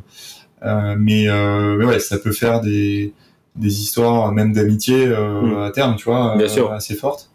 mais, 0.97 1.27
euh, 1.27 1.75
mais 1.77 1.85
ouais, 1.85 1.99
ça 1.99 2.17
peut 2.17 2.31
faire 2.31 2.61
des 2.61 3.13
des 3.55 3.81
histoires 3.81 4.31
même 4.31 4.53
d'amitié 4.53 5.07
euh, 5.07 5.41
mm. 5.41 5.57
à 5.63 5.71
terme, 5.71 5.95
tu 5.95 6.05
vois, 6.05 6.35
Bien 6.37 6.47
sûr. 6.47 6.71
assez 6.71 6.95
fortes. 6.95 7.29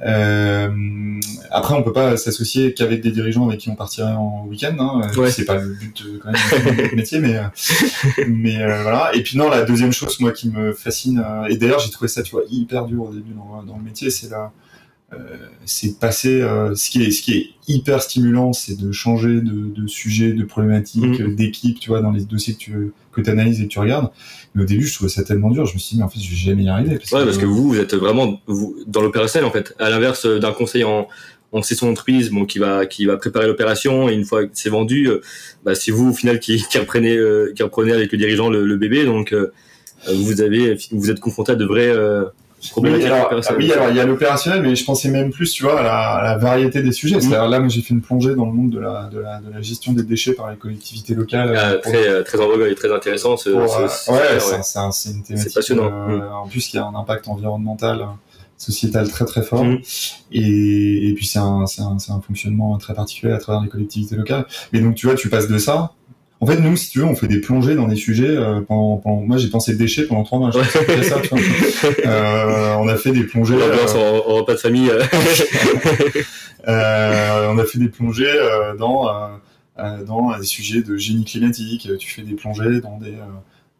après, 0.00 1.74
on 1.74 1.82
peut 1.82 1.92
pas 1.92 2.16
s'associer 2.16 2.72
qu'avec 2.74 3.02
des 3.02 3.10
dirigeants 3.10 3.48
avec 3.48 3.60
qui 3.60 3.68
on 3.68 3.76
partirait 3.76 4.12
en 4.12 4.46
week-end. 4.46 4.76
Hein. 4.78 5.28
C'est 5.28 5.44
pas 5.44 5.56
le 5.56 5.74
but 5.74 6.02
quand 6.22 6.32
même 6.32 6.76
de 6.76 6.82
notre 6.82 6.96
métier, 6.96 7.18
mais 7.20 7.40
mais 8.28 8.56
voilà. 8.56 9.10
Et 9.14 9.22
puis 9.22 9.36
non, 9.36 9.48
la 9.48 9.62
deuxième 9.62 9.92
chose 9.92 10.18
moi 10.20 10.32
qui 10.32 10.48
me 10.48 10.72
fascine, 10.72 11.24
et 11.48 11.56
d'ailleurs 11.56 11.80
j'ai 11.80 11.90
trouvé 11.90 12.08
ça 12.08 12.22
tu 12.22 12.32
vois 12.32 12.44
hyper 12.50 12.86
dur 12.86 13.02
au 13.02 13.12
début 13.12 13.32
dans, 13.32 13.62
dans 13.62 13.76
le 13.76 13.82
métier, 13.82 14.10
c'est 14.10 14.30
la 14.30 14.44
euh, 14.44 14.48
c'est 15.64 15.98
passer. 15.98 16.40
Euh, 16.40 16.74
ce 16.74 16.90
qui 16.90 17.02
est 17.02 17.10
ce 17.10 17.22
qui 17.22 17.32
est 17.32 17.50
hyper 17.68 18.02
stimulant, 18.02 18.52
c'est 18.52 18.76
de 18.76 18.92
changer 18.92 19.40
de, 19.40 19.66
de 19.74 19.86
sujet, 19.86 20.32
de 20.32 20.44
problématique, 20.44 21.20
mm. 21.20 21.34
d'équipe, 21.34 21.80
tu 21.80 21.88
vois, 21.88 22.00
dans 22.00 22.12
les 22.12 22.24
dossiers 22.24 22.54
que 22.54 22.58
tu 22.58 22.92
que 23.12 23.30
analyses 23.30 23.60
et 23.60 23.64
que 23.64 23.72
tu 23.72 23.78
regardes. 23.78 24.10
Mais 24.54 24.62
au 24.62 24.66
début, 24.66 24.86
je 24.86 24.94
trouvais 24.94 25.10
ça 25.10 25.24
tellement 25.24 25.50
dur. 25.50 25.66
Je 25.66 25.74
me 25.74 25.78
suis 25.78 25.94
dit, 25.94 25.98
mais 25.98 26.04
en 26.04 26.08
fait, 26.08 26.20
je 26.20 26.30
vais 26.30 26.36
jamais 26.36 26.64
y 26.64 26.68
arriver. 26.68 26.96
Parce 26.96 27.12
ouais, 27.12 27.20
que, 27.20 27.24
parce 27.24 27.38
que 27.38 27.46
vous, 27.46 27.68
vous 27.68 27.78
êtes 27.78 27.94
vraiment 27.94 28.40
vous, 28.46 28.76
dans 28.86 29.02
l'opérationnel, 29.02 29.48
en 29.48 29.52
fait. 29.52 29.74
À 29.78 29.90
l'inverse 29.90 30.26
d'un 30.26 30.52
conseil 30.52 30.84
en, 30.84 31.08
en 31.52 31.62
session 31.62 31.86
d'entreprise, 31.88 32.30
bon, 32.30 32.44
qui 32.44 32.58
va, 32.58 32.86
qui 32.86 33.06
va 33.06 33.16
préparer 33.16 33.46
l'opération, 33.46 34.08
et 34.08 34.14
une 34.14 34.24
fois 34.24 34.44
que 34.44 34.50
c'est 34.54 34.70
vendu, 34.70 35.08
euh, 35.08 35.20
bah, 35.64 35.74
c'est 35.74 35.90
vous, 35.90 36.10
au 36.10 36.14
final, 36.14 36.38
qui, 36.38 36.62
qui 36.70 36.78
reprenez, 36.78 37.18
qui 37.54 37.62
reprenez 37.62 37.92
avec 37.92 38.12
le 38.12 38.18
dirigeant 38.18 38.48
le, 38.48 38.64
le 38.64 38.76
bébé. 38.76 39.04
Donc, 39.04 39.34
vous 40.08 40.40
avez, 40.40 40.78
vous 40.92 41.10
êtes 41.10 41.20
confronté 41.20 41.52
à 41.52 41.56
de 41.56 41.64
vrais, 41.64 41.92
oui 42.76 43.04
alors, 43.04 43.30
oui, 43.56 43.72
alors 43.72 43.88
il 43.90 43.96
y 43.96 44.00
a 44.00 44.04
l'opérationnel, 44.04 44.62
mais 44.62 44.76
je 44.76 44.84
pensais 44.84 45.08
même 45.08 45.30
plus, 45.30 45.52
tu 45.52 45.62
vois, 45.62 45.80
à 45.80 46.22
la, 46.22 46.36
variété 46.36 46.82
des 46.82 46.92
sujets. 46.92 47.20
C'est-à-dire 47.20 47.48
là, 47.48 47.58
moi, 47.58 47.68
j'ai 47.68 47.80
fait 47.80 47.94
une 47.94 48.02
plongée 48.02 48.34
dans 48.34 48.46
le 48.46 48.52
monde 48.52 48.70
de 48.70 48.78
la, 48.78 49.08
de 49.12 49.18
la, 49.18 49.40
de 49.40 49.50
la 49.52 49.62
gestion 49.62 49.92
des 49.92 50.02
déchets 50.02 50.34
par 50.34 50.50
les 50.50 50.56
collectivités 50.56 51.14
locales. 51.14 51.56
Ah, 51.56 51.76
très, 51.76 52.08
euh, 52.08 52.22
très 52.22 52.38
en 52.38 52.48
vogue 52.48 52.66
et 52.70 52.74
très 52.74 52.92
intéressant. 52.92 53.36
Ce, 53.36 53.50
pour, 53.50 53.76
euh, 53.76 53.84
ouais, 53.84 54.60
c'est 54.92 55.10
une 55.10 55.22
thématique. 55.22 55.54
passionnant. 55.54 55.90
Euh, 55.90 56.18
mm. 56.18 56.32
En 56.32 56.48
plus, 56.48 56.72
il 56.72 56.76
y 56.76 56.78
a 56.78 56.84
un 56.84 56.94
impact 56.94 57.28
environnemental, 57.28 58.06
sociétal 58.58 59.08
très 59.08 59.24
très 59.24 59.42
fort. 59.42 59.64
Mm. 59.64 59.78
Et, 60.32 61.08
et 61.08 61.14
puis 61.14 61.26
c'est 61.26 61.38
un, 61.38 61.64
un, 61.64 61.96
un 62.08 62.20
fonctionnement 62.20 62.76
très 62.78 62.94
particulier 62.94 63.32
à 63.32 63.38
travers 63.38 63.62
les 63.62 63.68
collectivités 63.68 64.16
locales. 64.16 64.46
Mais 64.72 64.80
donc, 64.80 64.96
tu 64.96 65.06
vois, 65.06 65.14
tu 65.14 65.28
passes 65.30 65.48
de 65.48 65.58
ça 65.58 65.94
en 66.42 66.46
fait, 66.46 66.56
nous, 66.58 66.74
si 66.74 66.88
tu 66.88 67.00
veux, 67.00 67.04
on 67.04 67.14
fait 67.14 67.28
des 67.28 67.40
plongées 67.40 67.74
dans 67.74 67.86
des 67.86 67.96
sujets. 67.96 68.28
Euh, 68.28 68.62
pendant, 68.62 68.96
pendant, 68.96 69.20
moi, 69.20 69.36
j'ai 69.36 69.50
pensé 69.50 69.74
déchets 69.74 70.06
pendant 70.06 70.24
trois 70.24 70.38
mois. 70.38 70.56
Ouais. 70.56 70.64
Ça, 71.02 71.20
euh, 72.06 72.74
on 72.78 72.88
a 72.88 72.96
fait 72.96 73.12
des 73.12 73.24
plongées. 73.24 73.56
Euh, 73.56 73.86
en, 73.94 74.36
repas 74.36 74.54
de 74.54 74.58
famille. 74.58 74.88
Euh. 74.88 75.02
euh, 76.68 77.48
on 77.50 77.58
a 77.58 77.64
fait 77.66 77.78
des 77.78 77.88
plongées 77.88 78.24
euh, 78.26 78.74
dans 78.74 79.08
dans 80.06 80.36
des 80.38 80.46
sujets 80.46 80.82
de 80.82 80.96
génie 80.96 81.24
climatique. 81.26 81.88
Tu 81.98 82.10
fais 82.10 82.22
des 82.22 82.34
plongées 82.34 82.80
dans 82.80 82.98
des 82.98 83.14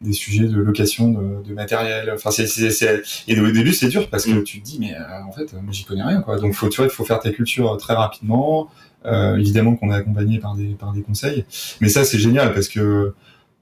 des 0.03 0.15
sujets 0.15 0.47
de 0.47 0.59
location 0.59 1.11
de, 1.11 1.47
de 1.47 1.53
matériel. 1.53 2.11
Enfin, 2.15 2.31
c'est, 2.31 2.47
c'est, 2.47 2.71
c'est... 2.71 3.03
et 3.29 3.39
au 3.39 3.51
début 3.51 3.75
c'est 3.75 3.89
dur 3.89 4.09
parce 4.09 4.25
que 4.25 4.31
mm. 4.31 4.45
tu 4.45 4.61
te 4.61 4.65
dis 4.65 4.79
mais 4.81 4.95
en 4.97 5.31
fait 5.31 5.53
moi 5.53 5.73
j'y 5.73 5.85
connais 5.85 6.03
rien 6.03 6.23
quoi. 6.23 6.39
Donc 6.39 6.55
faut 6.55 6.69
tu 6.71 6.79
vois 6.79 6.87
il 6.87 6.91
faut 6.91 7.05
faire 7.05 7.21
ta 7.21 7.31
culture 7.31 7.77
très 7.77 7.95
rapidement. 7.95 8.71
Euh, 9.07 9.37
évidemment 9.39 9.77
qu'on 9.77 9.91
est 9.91 9.95
accompagné 9.95 10.39
par 10.39 10.55
des 10.55 10.75
par 10.75 10.93
des 10.93 11.01
conseils, 11.01 11.47
mais 11.81 11.89
ça 11.89 12.05
c'est 12.05 12.19
génial 12.19 12.53
parce 12.53 12.69
que 12.69 13.15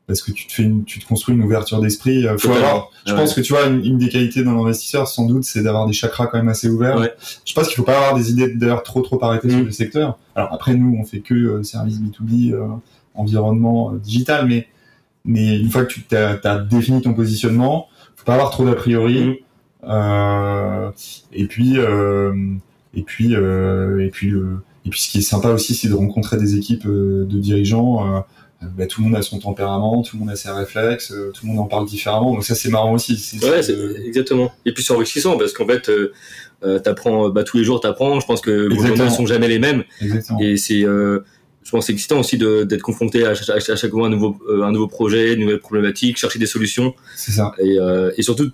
parce 0.08 0.22
que 0.22 0.32
tu 0.32 0.46
te 0.46 0.52
fais 0.52 0.62
une, 0.64 0.84
tu 0.84 0.98
te 0.98 1.06
construis 1.06 1.34
une 1.36 1.42
ouverture 1.42 1.80
d'esprit. 1.80 2.26
Euh, 2.26 2.36
faut 2.38 2.50
avoir, 2.50 2.90
je 3.06 3.12
pense 3.12 3.34
que 3.34 3.42
tu 3.42 3.52
vois 3.52 3.66
une, 3.66 3.84
une 3.84 3.98
des 3.98 4.08
qualités 4.08 4.42
d'un 4.42 4.58
investisseur 4.58 5.06
sans 5.06 5.26
doute 5.26 5.44
c'est 5.44 5.62
d'avoir 5.62 5.86
des 5.86 5.92
chakras 5.92 6.26
quand 6.26 6.38
même 6.38 6.48
assez 6.48 6.68
ouverts. 6.68 6.98
Ouais. 6.98 7.12
Je 7.44 7.52
pense 7.52 7.68
qu'il 7.68 7.76
faut 7.76 7.84
pas 7.84 7.98
avoir 7.98 8.14
des 8.16 8.32
idées 8.32 8.52
d'ailleurs 8.54 8.82
trop 8.82 9.02
trop 9.02 9.22
arrêtées 9.22 9.50
sur 9.50 9.60
mm. 9.60 9.64
le 9.66 9.70
secteur. 9.70 10.18
Alors 10.34 10.52
après 10.52 10.74
nous 10.74 10.96
on 10.98 11.04
fait 11.04 11.20
que 11.20 11.34
euh, 11.34 11.62
service 11.62 12.00
B2B, 12.00 12.54
euh, 12.54 12.66
environnement 13.14 13.92
euh, 13.92 13.98
digital, 13.98 14.48
mais 14.48 14.66
mais 15.24 15.60
une 15.60 15.70
fois 15.70 15.84
que 15.84 15.92
tu 15.92 16.16
as, 16.16 16.58
défini 16.58 17.02
ton 17.02 17.12
positionnement, 17.12 17.88
faut 18.16 18.24
pas 18.24 18.34
avoir 18.34 18.50
trop 18.50 18.64
d'a 18.64 18.74
priori. 18.74 19.44
Mm. 19.84 20.90
et 21.32 21.46
puis 21.46 21.76
et 22.94 23.02
puis 23.02 23.34
et 23.34 24.10
puis 24.10 24.30
le 24.30 24.62
et 24.88 24.90
puis 24.90 25.02
ce 25.02 25.10
qui 25.10 25.18
est 25.18 25.20
sympa 25.20 25.50
aussi, 25.50 25.74
c'est 25.74 25.88
de 25.88 25.94
rencontrer 25.94 26.38
des 26.38 26.56
équipes 26.56 26.86
euh, 26.86 27.26
de 27.26 27.38
dirigeants. 27.38 28.06
Euh, 28.06 28.20
euh, 28.62 28.66
bah, 28.74 28.86
tout 28.86 29.02
le 29.02 29.08
monde 29.08 29.16
a 29.16 29.22
son 29.22 29.38
tempérament, 29.38 30.00
tout 30.00 30.16
le 30.16 30.20
monde 30.20 30.30
a 30.30 30.36
ses 30.36 30.50
réflexes, 30.50 31.12
tout 31.34 31.44
le 31.46 31.48
monde 31.48 31.58
en 31.58 31.66
parle 31.66 31.84
différemment. 31.84 32.32
Donc 32.32 32.42
ça, 32.42 32.54
c'est 32.54 32.70
marrant 32.70 32.94
aussi. 32.94 33.38
Ouais, 33.42 33.60
exactement. 34.06 34.50
Et 34.64 34.72
puis 34.72 34.82
c'est 34.82 34.94
enrichissant 34.94 35.36
parce 35.36 35.52
qu'en 35.52 35.66
fait, 35.66 35.90
euh, 36.64 36.78
t'apprends, 36.78 37.28
bah, 37.28 37.44
tous 37.44 37.58
les 37.58 37.64
jours 37.64 37.80
t'apprends. 37.80 38.18
Je 38.18 38.26
pense 38.26 38.40
que 38.40 38.50
les 38.50 38.76
journées 38.76 39.04
ne 39.04 39.10
sont 39.10 39.26
jamais 39.26 39.48
les 39.48 39.58
mêmes. 39.58 39.84
Exactement. 40.00 40.40
Et 40.40 40.56
c'est, 40.56 40.84
euh, 40.84 41.20
je 41.68 41.72
pense, 41.72 41.90
excitant 41.90 42.20
aussi 42.20 42.38
d'être 42.38 42.80
confronté 42.80 43.24
à, 43.24 43.32
à, 43.32 43.34
chaque 43.34 43.90
fois 43.90 44.06
un 44.06 44.10
nouveau, 44.10 44.38
un 44.50 44.72
nouveau 44.72 44.86
projet, 44.86 45.34
une 45.34 45.40
nouvelle 45.40 45.60
problématique, 45.60 46.16
chercher 46.16 46.38
des 46.38 46.46
solutions. 46.46 46.94
C'est 47.14 47.32
ça. 47.32 47.52
Et, 47.58 47.76
et 48.16 48.22
surtout, 48.22 48.50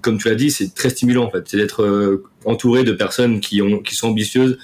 comme 0.00 0.16
tu 0.16 0.30
l'as 0.30 0.34
dit, 0.36 0.50
c'est 0.50 0.74
très 0.74 0.88
stimulant 0.88 1.24
en 1.24 1.30
fait. 1.30 1.44
C'est 1.46 1.58
d'être 1.58 2.22
entouré 2.46 2.82
de 2.82 2.92
personnes 2.92 3.40
qui 3.40 3.60
ont, 3.60 3.80
qui 3.80 3.94
sont 3.94 4.08
ambitieuses 4.08 4.56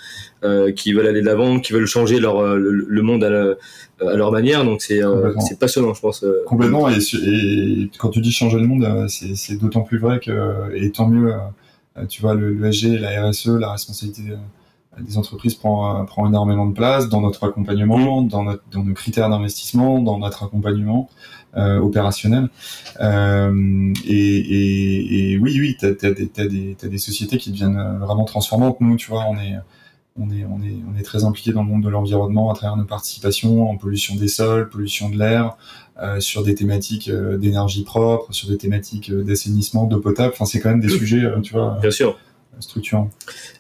euh, 0.45 0.71
qui 0.71 0.93
veulent 0.93 1.07
aller 1.07 1.23
de 1.23 1.27
l'avant, 1.27 1.61
qui 1.61 1.73
veulent 1.73 1.87
changer 1.87 2.21
leur, 2.21 2.39
euh, 2.39 2.59
le, 2.59 3.03
monde 3.03 3.25
à, 3.25 3.57
leur 4.15 4.31
manière. 4.31 4.65
Donc 4.65 4.83
c'est 4.83 5.03
euh, 5.03 5.33
c'est 5.41 5.59
passionnant, 5.59 5.95
je 5.95 6.01
pense. 6.01 6.25
Complètement. 6.45 6.91
Et, 6.91 6.99
et, 6.99 7.91
quand 7.99 8.11
tu 8.11 8.21
dis 8.21 8.33
changer 8.33 8.59
le 8.59 8.67
monde, 8.67 9.09
c'est 9.09 9.57
d'autant 9.57 9.81
plus 9.81 9.99
vrai 9.99 10.21
que 10.21 10.75
et 10.75 10.91
tant 10.93 11.09
mieux. 11.09 11.33
tu 12.09 12.21
vois, 12.21 12.35
le, 12.35 12.53
le 12.53 12.99
la 13.01 13.29
RSE, 13.29 13.47
la 13.47 13.73
responsabilité 13.73 14.23
des 15.01 15.19
entreprises 15.19 15.55
prend, 15.55 16.05
prend 16.07 16.27
énormément 16.27 16.67
de 16.67 16.75
place 16.75 17.09
dans 17.09 17.21
notre 17.21 17.45
accompagnement, 17.45 18.23
dans, 18.23 18.45
notre, 18.45 18.63
dans 18.73 18.85
nos 18.85 18.95
critères 18.95 19.29
d'investissement, 19.29 20.01
dans 20.01 20.19
notre 20.19 20.45
accompagnement 20.45 21.09
euh, 21.57 21.79
opérationnel. 21.79 22.49
Euh, 23.01 23.93
et, 24.07 24.15
et, 24.15 25.33
et, 25.33 25.39
oui, 25.39 25.57
oui, 25.61 25.77
t'as 25.79 25.89
as, 25.89 26.13
des, 26.13 26.31
des, 26.49 26.89
des 26.89 26.99
sociétés 26.99 27.39
qui 27.39 27.51
deviennent 27.51 27.99
vraiment 27.99 28.25
transformantes. 28.25 28.81
Nous, 28.81 28.97
tu 28.97 29.11
vois, 29.11 29.25
on 29.29 29.37
est 29.37 29.57
on 30.19 30.31
est, 30.31 30.45
on, 30.45 30.63
est, 30.63 30.77
on 30.91 30.99
est 30.99 31.03
très 31.03 31.25
impliqué 31.25 31.53
dans 31.53 31.63
le 31.63 31.69
monde 31.69 31.83
de 31.83 31.89
l'environnement 31.89 32.51
à 32.51 32.55
travers 32.55 32.77
nos 32.77 32.85
participations 32.85 33.69
en 33.71 33.77
pollution 33.77 34.15
des 34.15 34.29
sols, 34.29 34.69
pollution 34.69 35.11
de 35.11 35.19
l'air, 35.19 35.57
euh, 36.03 36.21
sur 36.21 36.43
des 36.43 36.55
thématiques 36.55 37.09
euh, 37.09 37.37
d'énergie 37.37 37.85
propre, 37.85 38.33
sur 38.33 38.49
des 38.49 38.57
thématiques 38.57 39.11
euh, 39.11 39.23
d'assainissement, 39.23 39.85
d'eau 39.85 40.01
potable. 40.01 40.33
Enfin, 40.35 40.45
c'est 40.45 40.61
quand 40.61 40.71
même 40.71 40.81
des 40.81 40.89
sujets, 40.89 41.23
tu 41.43 41.53
vois. 41.53 41.79
Bien 41.81 41.91
sûr. 41.91 42.19
Structurants. 42.61 43.11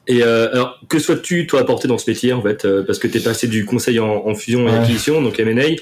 Et 0.06 0.22
alors, 0.22 0.80
que 0.88 0.98
souhaites-tu, 0.98 1.46
toi, 1.46 1.60
apporter 1.60 1.88
dans 1.88 1.98
ce 1.98 2.10
métier, 2.10 2.32
en 2.32 2.42
fait 2.42 2.66
Parce 2.86 2.98
que 2.98 3.08
tu 3.08 3.18
es 3.18 3.20
passé 3.20 3.46
du 3.48 3.64
conseil 3.64 3.98
en, 4.00 4.34
fusion 4.34 4.68
et 4.68 4.72
acquisition, 4.72 5.20
donc 5.20 5.38
M&A, 5.38 5.76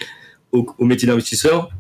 au, 0.53 0.67
au 0.79 0.85
métier 0.85 1.07
d'investisseur. 1.07 1.71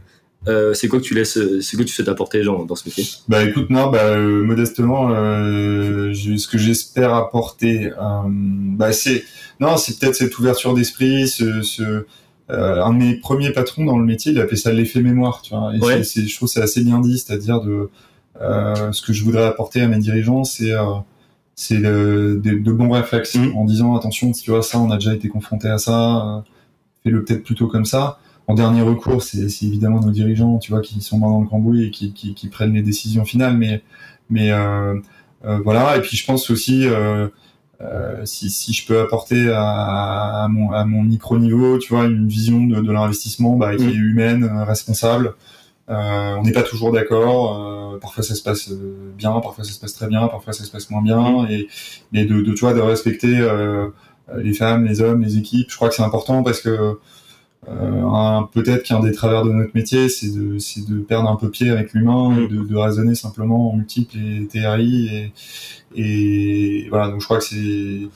Euh, 0.46 0.74
c'est 0.74 0.88
quoi 0.88 0.98
que 0.98 1.04
tu 1.04 1.14
laisses, 1.14 1.38
c'est 1.60 1.76
quoi 1.76 1.84
que 1.84 1.90
tu 1.90 1.94
souhaites 1.94 2.08
apporter 2.08 2.42
genre, 2.42 2.66
dans 2.66 2.74
ce 2.74 2.86
métier? 2.86 3.04
Bah 3.28 3.42
écoute, 3.42 3.70
non, 3.70 3.90
bah 3.90 4.04
euh, 4.04 4.44
modestement, 4.44 5.10
euh, 5.10 6.12
ce 6.12 6.46
que 6.46 6.58
j'espère 6.58 7.14
apporter, 7.14 7.92
euh, 7.92 8.22
bah 8.26 8.92
c'est, 8.92 9.24
non, 9.58 9.76
c'est 9.76 9.98
peut-être 9.98 10.14
cette 10.14 10.38
ouverture 10.38 10.74
d'esprit, 10.74 11.28
ce, 11.28 11.62
ce 11.62 12.06
un 12.50 12.92
de 12.92 12.98
mes 12.98 13.14
premiers 13.14 13.52
patrons 13.52 13.86
dans 13.86 13.96
le 13.96 14.04
métier, 14.04 14.32
il 14.32 14.38
appelait 14.38 14.58
ça 14.58 14.70
l'effet 14.70 15.00
mémoire, 15.00 15.40
tu 15.40 15.54
vois. 15.54 15.96
Et 15.96 16.04
c'est, 16.04 16.26
je 16.26 16.36
trouve 16.36 16.48
c'est 16.48 16.60
assez 16.60 16.84
bien 16.84 17.00
dit, 17.00 17.18
c'est-à-dire 17.18 17.62
de 17.62 17.88
ce 18.38 19.00
que 19.00 19.14
je 19.14 19.24
voudrais 19.24 19.44
apporter 19.44 19.80
à 19.80 19.88
mes 19.88 19.96
dirigeants, 19.96 20.44
c'est 20.44 20.72
c'est 21.54 21.78
de, 21.78 22.40
de, 22.42 22.72
bons 22.72 22.90
réflexes 22.90 23.36
mmh. 23.36 23.56
en 23.56 23.64
disant 23.64 23.96
attention, 23.96 24.32
tu 24.32 24.50
vois 24.50 24.62
ça, 24.62 24.80
on 24.80 24.90
a 24.90 24.96
déjà 24.96 25.14
été 25.14 25.28
confronté 25.28 25.68
à 25.68 25.78
ça, 25.78 26.44
fais-le 27.02 27.24
peut-être 27.24 27.44
plutôt 27.44 27.68
comme 27.68 27.84
ça 27.84 28.18
en 28.46 28.54
dernier 28.54 28.82
recours, 28.82 29.22
c'est 29.22 29.46
évidemment 29.62 30.00
nos 30.00 30.10
dirigeants, 30.10 30.58
tu 30.58 30.70
vois, 30.70 30.82
qui 30.82 31.00
sont 31.00 31.18
dans 31.18 31.40
le 31.40 31.46
cambouis 31.46 31.86
et 31.86 31.90
qui, 31.90 32.12
qui, 32.12 32.34
qui, 32.34 32.48
prennent 32.48 32.74
les 32.74 32.82
décisions 32.82 33.24
finales. 33.24 33.56
Mais, 33.56 33.82
mais 34.28 34.50
euh, 34.50 35.00
euh, 35.44 35.60
voilà. 35.64 35.96
Et 35.96 36.00
puis 36.00 36.16
je 36.16 36.26
pense 36.26 36.50
aussi, 36.50 36.86
euh, 36.86 37.28
euh 37.80 38.24
si, 38.26 38.50
si 38.50 38.74
je 38.74 38.86
peux 38.86 39.00
apporter 39.00 39.50
à, 39.50 40.44
à, 40.44 40.48
mon, 40.48 40.72
à 40.72 40.84
mon 40.84 41.02
micro 41.02 41.38
niveau, 41.38 41.78
tu 41.78 41.94
vois, 41.94 42.04
une 42.04 42.28
vision 42.28 42.64
de, 42.64 42.82
de 42.82 42.92
l'investissement 42.92 43.56
bah, 43.56 43.74
qui 43.76 43.84
est 43.84 43.86
mmh. 43.86 44.10
humaine, 44.10 44.44
responsable. 44.66 45.34
On 45.88 46.42
n'est 46.42 46.52
pas 46.52 46.62
toujours 46.62 46.92
d'accord. 46.92 47.98
parfois 48.00 48.22
ça 48.22 48.34
se 48.34 48.42
passe 48.42 48.70
bien, 49.16 49.32
parfois 49.40 49.64
ça 49.64 49.72
se 49.72 49.80
passe 49.80 49.94
très 49.94 50.06
bien, 50.06 50.26
parfois 50.28 50.52
ça 50.52 50.64
se 50.64 50.70
passe 50.70 50.90
moins 50.90 51.02
bien. 51.02 51.42
Mmh. 51.42 51.50
Et, 51.50 51.68
et 52.14 52.24
de, 52.24 52.40
de, 52.40 52.52
tu 52.52 52.60
vois, 52.60 52.74
de 52.74 52.80
respecter 52.80 53.46
les 54.36 54.54
femmes, 54.54 54.84
les 54.86 55.00
hommes, 55.00 55.22
les 55.22 55.38
équipes. 55.38 55.70
Je 55.70 55.76
crois 55.76 55.88
que 55.88 55.94
c'est 55.94 56.02
important 56.02 56.42
parce 56.42 56.60
que 56.60 56.98
euh, 57.68 58.40
peut-être 58.52 58.82
qu'un 58.82 59.00
des 59.00 59.12
travers 59.12 59.44
de 59.44 59.50
notre 59.50 59.74
métier, 59.74 60.08
c'est 60.08 60.28
de, 60.28 60.58
de 60.88 61.00
perdre 61.00 61.28
un 61.30 61.36
peu 61.36 61.50
pied 61.50 61.70
avec 61.70 61.92
l'humain 61.92 62.36
et 62.38 62.48
de, 62.48 62.62
de, 62.62 62.76
raisonner 62.76 63.14
simplement 63.14 63.72
en 63.72 63.76
multiples 63.76 64.16
et 64.18 64.46
TRI. 64.46 65.32
Et, 65.96 66.82
et 66.84 66.88
voilà, 66.88 67.08
donc 67.08 67.20
je 67.20 67.24
crois 67.24 67.38
que 67.38 67.44
c'est. 67.44 68.08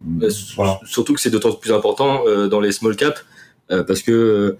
Bah, 0.00 0.26
voilà. 0.56 0.80
Surtout 0.84 1.14
que 1.14 1.20
c'est 1.20 1.30
d'autant 1.30 1.52
plus 1.52 1.72
important 1.72 2.22
euh, 2.26 2.48
dans 2.48 2.60
les 2.60 2.72
small 2.72 2.96
caps, 2.96 3.24
euh, 3.70 3.84
parce 3.84 4.02
que 4.02 4.12
euh, 4.12 4.58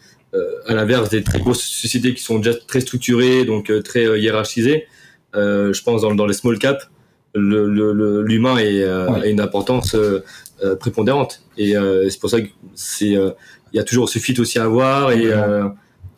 à 0.67 0.75
l'inverse 0.75 1.11
des 1.11 1.23
très 1.23 1.41
grosses 1.41 1.63
sociétés 1.63 2.15
qui 2.15 2.23
sont 2.23 2.39
déjà 2.39 2.55
très 2.55 2.81
structurées, 2.81 3.45
donc 3.45 3.71
euh, 3.71 3.83
très 3.83 4.21
hiérarchisées, 4.21 4.87
je 5.35 5.83
pense 5.83 6.03
dans, 6.03 6.15
dans 6.15 6.27
les 6.27 6.35
small 6.35 6.59
caps, 6.59 6.89
l'humain 7.35 8.55
le, 8.55 8.61
le, 8.61 8.61
est, 8.61 8.85
a 8.85 9.27
une 9.27 9.41
importance 9.41 9.97
prépondérante. 10.81 11.43
Et 11.57 11.75
c'est 12.09 12.21
pour 12.21 12.31
ça 12.31 12.41
que 12.41 12.49
c'est 12.75 13.17
il 13.73 13.77
y 13.77 13.81
a 13.81 13.85
toujours 13.85 14.09
ce 14.09 14.19
fit 14.19 14.39
aussi 14.41 14.59
à 14.59 14.65
avoir 14.65 15.13
et, 15.13 15.27
euh, 15.27 15.69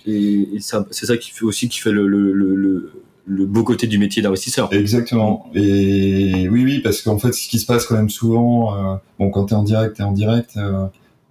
et, 0.06 0.48
c'est 0.60 1.06
ça 1.06 1.16
qui 1.16 1.30
fait 1.30 1.44
aussi 1.44 1.68
qui 1.68 1.78
fait 1.78 1.92
le, 1.92 2.06
le, 2.06 2.32
le, 2.32 2.92
le 3.26 3.46
beau 3.46 3.62
côté 3.62 3.86
du 3.86 3.98
métier 3.98 4.22
d'investisseur. 4.22 4.72
Exactement. 4.72 5.50
Et 5.54 6.48
oui, 6.50 6.64
oui, 6.64 6.80
parce 6.80 7.02
qu'en 7.02 7.18
fait, 7.18 7.32
ce 7.32 7.48
qui 7.48 7.58
se 7.58 7.66
passe 7.66 7.86
quand 7.86 7.96
même 7.96 8.10
souvent, 8.10 8.74
euh, 8.74 8.96
bon, 9.18 9.30
quand 9.30 9.46
tu 9.46 9.54
es 9.54 9.56
en 9.56 9.62
direct, 9.62 9.96
tu 9.96 10.02
es 10.02 10.04
en 10.04 10.12
direct, 10.12 10.56
euh, 10.56 10.86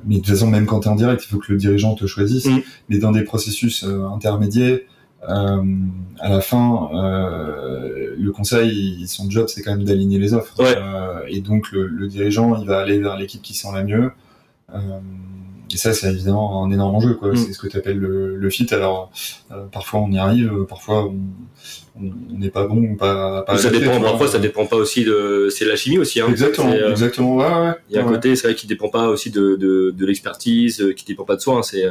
mais 0.05 0.15
de 0.15 0.19
toute 0.21 0.29
façon, 0.29 0.47
même 0.47 0.65
quand 0.65 0.81
tu 0.81 0.87
es 0.87 0.91
en 0.91 0.95
direct, 0.95 1.23
il 1.23 1.27
faut 1.27 1.37
que 1.37 1.51
le 1.51 1.57
dirigeant 1.57 1.95
te 1.95 2.05
choisisse. 2.05 2.45
Mm. 2.45 2.61
Mais 2.89 2.97
dans 2.97 3.11
des 3.11 3.23
processus 3.23 3.83
euh, 3.83 4.05
intermédiaires, 4.05 4.79
euh, 5.29 5.63
à 6.19 6.29
la 6.29 6.41
fin, 6.41 6.89
le 8.17 8.31
conseil, 8.31 9.05
son 9.07 9.29
job, 9.29 9.47
c'est 9.49 9.61
quand 9.61 9.71
même 9.71 9.83
d'aligner 9.83 10.17
les 10.17 10.33
offres. 10.33 10.59
Ouais. 10.59 10.75
et 11.29 11.41
donc, 11.41 11.71
le, 11.71 11.87
le, 11.87 12.07
dirigeant, 12.07 12.59
il 12.59 12.65
va 12.65 12.79
aller 12.79 12.99
vers 12.99 13.17
l'équipe 13.17 13.41
qui 13.41 13.53
sent 13.53 13.67
la 13.73 13.83
mieux. 13.83 14.11
Et 15.73 15.77
ça, 15.77 15.93
c'est 15.93 16.09
évidemment 16.11 16.63
un 16.63 16.71
énorme 16.71 16.95
enjeu. 16.95 17.13
quoi. 17.15 17.31
Mm. 17.31 17.37
C'est 17.37 17.53
ce 17.53 17.59
que 17.59 17.67
tu 17.67 17.77
appelles 17.77 17.99
le, 17.99 18.35
le, 18.35 18.49
fit. 18.49 18.67
Alors, 18.71 19.11
euh, 19.51 19.65
parfois 19.71 20.01
on 20.01 20.11
y 20.11 20.17
arrive, 20.17 20.65
parfois 20.67 21.11
on 21.95 22.37
n'est 22.37 22.49
pas 22.49 22.67
bon 22.67 22.95
pas. 22.95 23.43
pas 23.43 23.57
ça 23.57 23.69
dépend. 23.69 23.99
Parfois, 23.99 24.27
ça 24.27 24.39
dépend 24.39 24.65
pas 24.65 24.77
aussi 24.77 25.03
de. 25.03 25.49
C'est 25.49 25.65
la 25.65 25.75
chimie 25.75 25.97
aussi. 25.97 26.21
Hein. 26.21 26.27
Exactement. 26.29 26.71
Euh, 26.71 26.91
exactement. 26.91 27.35
Ouais, 27.35 27.43
ouais. 27.45 27.73
Il 27.89 27.95
y 27.95 27.99
a 27.99 28.03
ouais. 28.03 28.09
un 28.09 28.11
côté, 28.13 28.35
c'est 28.35 28.47
vrai, 28.47 28.55
qui 28.55 28.67
dépend 28.67 28.89
pas 28.89 29.09
aussi 29.09 29.29
de, 29.29 29.55
de, 29.55 29.93
de 29.95 30.05
l'expertise, 30.05 30.81
euh, 30.81 30.93
qui 30.93 31.05
dépend 31.05 31.25
pas 31.25 31.35
de 31.35 31.41
soi. 31.41 31.57
Hein. 31.57 31.63
C'est 31.63 31.85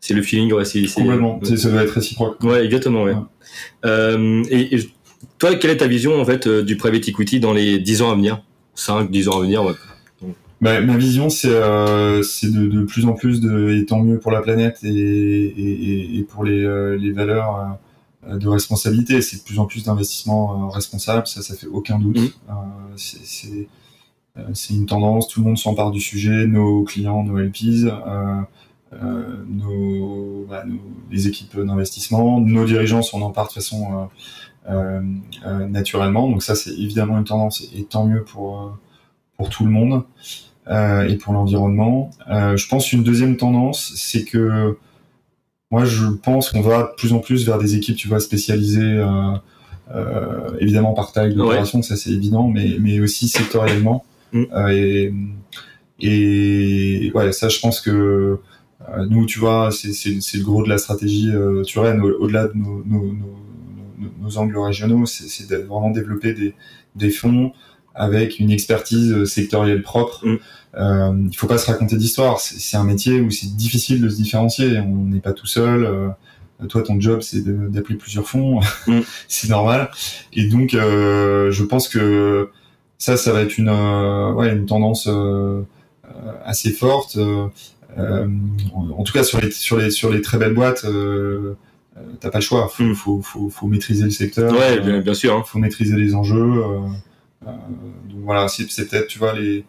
c'est 0.00 0.14
le 0.14 0.22
feeling. 0.22 0.52
Ouais, 0.52 0.64
c'est 0.64 0.84
complètement. 0.86 1.40
C'est, 1.42 1.56
ça 1.56 1.70
doit 1.70 1.82
être 1.82 1.90
réciproque. 1.90 2.42
Ouais, 2.42 2.64
exactement. 2.64 3.04
Ouais. 3.04 3.14
Euh, 3.84 4.42
et, 4.50 4.76
et, 4.76 4.90
toi, 5.38 5.54
quelle 5.56 5.70
est 5.70 5.78
ta 5.78 5.88
vision 5.88 6.20
en 6.20 6.24
fait 6.24 6.48
du 6.48 6.76
private 6.76 7.08
equity 7.08 7.40
dans 7.40 7.52
les 7.52 7.78
10 7.78 8.02
ans 8.02 8.12
à 8.12 8.14
venir? 8.14 8.42
5, 8.74 9.10
10 9.10 9.28
ans 9.28 9.38
à 9.38 9.42
venir. 9.42 9.62
Bah, 10.62 10.80
ma 10.80 10.96
vision, 10.96 11.28
c'est 11.28 11.50
euh, 11.50 12.22
de, 12.44 12.66
de 12.68 12.84
plus 12.84 13.04
en 13.04 13.14
plus 13.14 13.40
de, 13.40 13.70
et 13.70 13.84
tant 13.84 14.00
mieux 14.00 14.20
pour 14.20 14.30
la 14.30 14.40
planète 14.42 14.78
et, 14.84 14.88
et, 14.88 16.18
et 16.18 16.22
pour 16.22 16.44
les, 16.44 16.62
euh, 16.62 16.96
les 16.96 17.10
valeurs 17.10 17.78
euh, 18.28 18.38
de 18.38 18.46
responsabilité. 18.46 19.20
C'est 19.22 19.38
de 19.38 19.42
plus 19.42 19.58
en 19.58 19.66
plus 19.66 19.82
d'investissements 19.82 20.68
responsables, 20.68 21.26
ça, 21.26 21.42
ça 21.42 21.56
fait 21.56 21.66
aucun 21.66 21.98
doute. 21.98 22.16
Mmh. 22.16 22.94
c'est 24.54 24.74
une 24.74 24.86
tendance, 24.86 25.26
tout 25.26 25.40
le 25.40 25.46
monde 25.46 25.58
s'empare 25.58 25.90
du 25.90 26.00
sujet, 26.00 26.46
nos 26.46 26.84
clients, 26.84 27.24
nos 27.24 27.38
LPs, 27.38 27.90
nos, 29.48 30.46
bah, 30.48 30.62
nos, 30.64 30.78
les 31.10 31.26
équipes 31.26 31.58
d'investissement, 31.58 32.40
nos 32.40 32.64
dirigeants 32.66 33.02
s'en 33.02 33.20
emparent 33.22 33.48
de 33.48 33.54
façon 33.54 34.08
naturellement. 35.68 36.30
Donc 36.30 36.44
ça, 36.44 36.54
c'est 36.54 36.74
évidemment 36.74 37.18
une 37.18 37.24
tendance 37.24 37.66
et 37.74 37.82
tant 37.82 38.06
mieux 38.06 38.22
pour 38.22 38.78
pour 39.36 39.48
tout 39.48 39.64
le 39.64 39.70
monde 39.70 40.04
et 40.68 41.16
pour 41.16 41.32
l'environnement. 41.32 42.10
Euh, 42.30 42.56
je 42.56 42.68
pense 42.68 42.92
une 42.92 43.02
deuxième 43.02 43.36
tendance, 43.36 43.92
c'est 43.96 44.24
que 44.24 44.76
moi 45.70 45.84
je 45.84 46.06
pense 46.06 46.50
qu'on 46.50 46.60
va 46.60 46.82
de 46.82 46.96
plus 46.96 47.12
en 47.12 47.18
plus 47.18 47.44
vers 47.46 47.58
des 47.58 47.74
équipes, 47.76 47.96
tu 47.96 48.08
vois, 48.08 48.20
spécialisées, 48.20 49.04
euh, 49.94 50.58
évidemment 50.60 50.92
par 50.92 51.12
taille 51.12 51.34
d'opération, 51.34 51.78
ouais. 51.80 51.84
ça 51.84 51.96
c'est 51.96 52.10
évident, 52.10 52.48
mais 52.48 52.76
mais 52.80 53.00
aussi 53.00 53.28
sectoriellement. 53.28 54.04
Mm. 54.32 54.44
et 54.70 55.12
et 56.00 57.12
ouais, 57.14 57.32
ça 57.32 57.48
je 57.48 57.60
pense 57.60 57.80
que 57.80 58.38
nous, 59.08 59.26
tu 59.26 59.38
vois, 59.38 59.70
c'est 59.72 59.88
le 60.34 60.44
gros 60.44 60.62
de 60.62 60.68
la 60.68 60.78
stratégie 60.78 61.30
euh, 61.32 61.62
Turenne, 61.62 62.00
au-delà 62.00 62.48
de 62.48 62.56
nos, 62.56 62.82
nos, 62.84 63.12
nos, 63.12 64.10
nos, 64.20 64.38
angles 64.38 64.58
régionaux, 64.58 65.06
c'est 65.06 65.48
de 65.48 65.56
vraiment 65.56 65.90
développer 65.90 66.34
des, 66.34 66.54
des 66.96 67.10
fonds 67.10 67.52
avec 67.94 68.38
une 68.38 68.50
expertise 68.50 69.24
sectorielle 69.24 69.82
propre. 69.82 70.26
Mm. 70.26 70.38
Euh, 70.74 71.12
il 71.30 71.36
faut 71.36 71.46
pas 71.46 71.58
se 71.58 71.66
raconter 71.70 71.96
d'histoire. 71.96 72.40
C'est 72.40 72.76
un 72.76 72.84
métier 72.84 73.20
où 73.20 73.30
c'est 73.30 73.54
difficile 73.54 74.00
de 74.00 74.08
se 74.08 74.16
différencier. 74.16 74.78
On 74.78 75.04
n'est 75.04 75.20
pas 75.20 75.32
tout 75.32 75.46
seul. 75.46 75.84
Euh, 75.84 76.08
toi, 76.68 76.82
ton 76.82 77.00
job, 77.00 77.20
c'est 77.22 77.42
d'appeler 77.70 77.96
plusieurs 77.96 78.26
fonds. 78.26 78.60
Mm. 78.86 79.00
c'est 79.28 79.48
normal. 79.48 79.90
Et 80.32 80.46
donc, 80.46 80.74
euh, 80.74 81.50
je 81.50 81.64
pense 81.64 81.88
que 81.88 82.48
ça, 82.98 83.16
ça 83.16 83.32
va 83.32 83.42
être 83.42 83.58
une, 83.58 83.68
ouais, 83.68 84.52
une 84.52 84.66
tendance 84.66 85.08
assez 86.44 86.70
forte. 86.70 87.18
en 87.98 89.02
tout 89.04 89.12
cas, 89.12 89.24
sur 89.24 89.40
les, 89.40 89.50
sur 89.50 89.76
les, 89.76 89.90
sur 89.90 90.10
les 90.10 90.22
très 90.22 90.38
belles 90.38 90.54
boîtes, 90.54 90.86
t'as 92.20 92.30
pas 92.30 92.38
le 92.38 92.42
choix. 92.44 92.68
Faut, 92.68 92.82
Mm. 92.84 92.94
faut, 92.94 93.20
faut, 93.22 93.48
faut 93.50 93.66
maîtriser 93.66 94.04
le 94.04 94.10
secteur. 94.10 94.52
Ouais, 94.52 94.80
bien, 94.80 95.00
bien 95.00 95.14
sûr. 95.14 95.36
Hein. 95.36 95.42
Faut 95.46 95.58
maîtriser 95.58 95.96
les 95.96 96.14
enjeux. 96.14 96.62
Euh, 97.46 97.50
donc 98.08 98.20
voilà, 98.24 98.48
c'est 98.48 98.64
peut-être, 98.66 99.06
tu 99.06 99.18
vois, 99.18 99.32
les, 99.38 99.64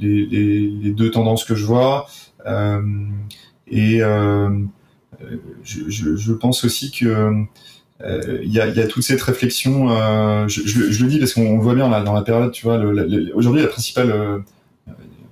les, 0.00 0.26
les, 0.26 0.60
les, 0.60 0.90
deux 0.92 1.10
tendances 1.10 1.44
que 1.44 1.54
je 1.54 1.64
vois. 1.64 2.06
Euh, 2.46 2.80
et 3.66 4.02
euh, 4.02 4.50
je, 5.62 5.88
je, 5.88 6.16
je, 6.16 6.32
pense 6.32 6.64
aussi 6.64 6.90
que 6.90 7.44
il 8.00 8.52
y, 8.52 8.60
a, 8.60 8.68
y, 8.68 8.80
a, 8.80 8.86
toute 8.86 9.02
cette 9.02 9.22
réflexion. 9.22 9.88
Je, 10.48 10.62
je, 10.64 10.90
je, 10.90 11.04
le 11.04 11.10
dis 11.10 11.18
parce 11.18 11.34
qu'on 11.34 11.58
voit 11.58 11.74
bien 11.74 11.88
là, 11.88 12.02
dans 12.02 12.14
la 12.14 12.22
période, 12.22 12.52
tu 12.52 12.64
vois, 12.64 12.78
aujourd'hui 13.34 13.60
la 13.62 13.68
principale 13.68 14.10
euh, 14.10 14.38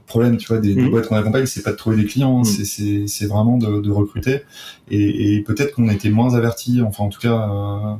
problème, 0.06 0.36
tu 0.36 0.48
vois, 0.48 0.59
des, 0.59 0.74
des 0.74 0.82
Mmh. 0.82 0.90
boîtes 0.90 1.09
qu'on 1.09 1.16
accompagne, 1.16 1.47
c'est 1.47 1.62
pas 1.62 1.73
de 1.73 1.77
trouver 1.77 1.97
des 1.97 2.05
clients, 2.05 2.40
Mm. 2.40 3.02
mmh. 3.05 3.06
c'est 3.09 3.27
vraiment 3.27 3.56
de, 3.59 3.81
de, 3.81 3.90
recruter. 3.90 4.43
Et, 4.90 5.35
et 5.36 5.43
peut-être 5.43 5.74
qu'on 5.74 5.89
était 5.89 6.10
moins 6.10 6.35
avertis, 6.35 6.81
enfin 6.82 7.05
en 7.05 7.09
tout 7.09 7.20
cas, 7.20 7.98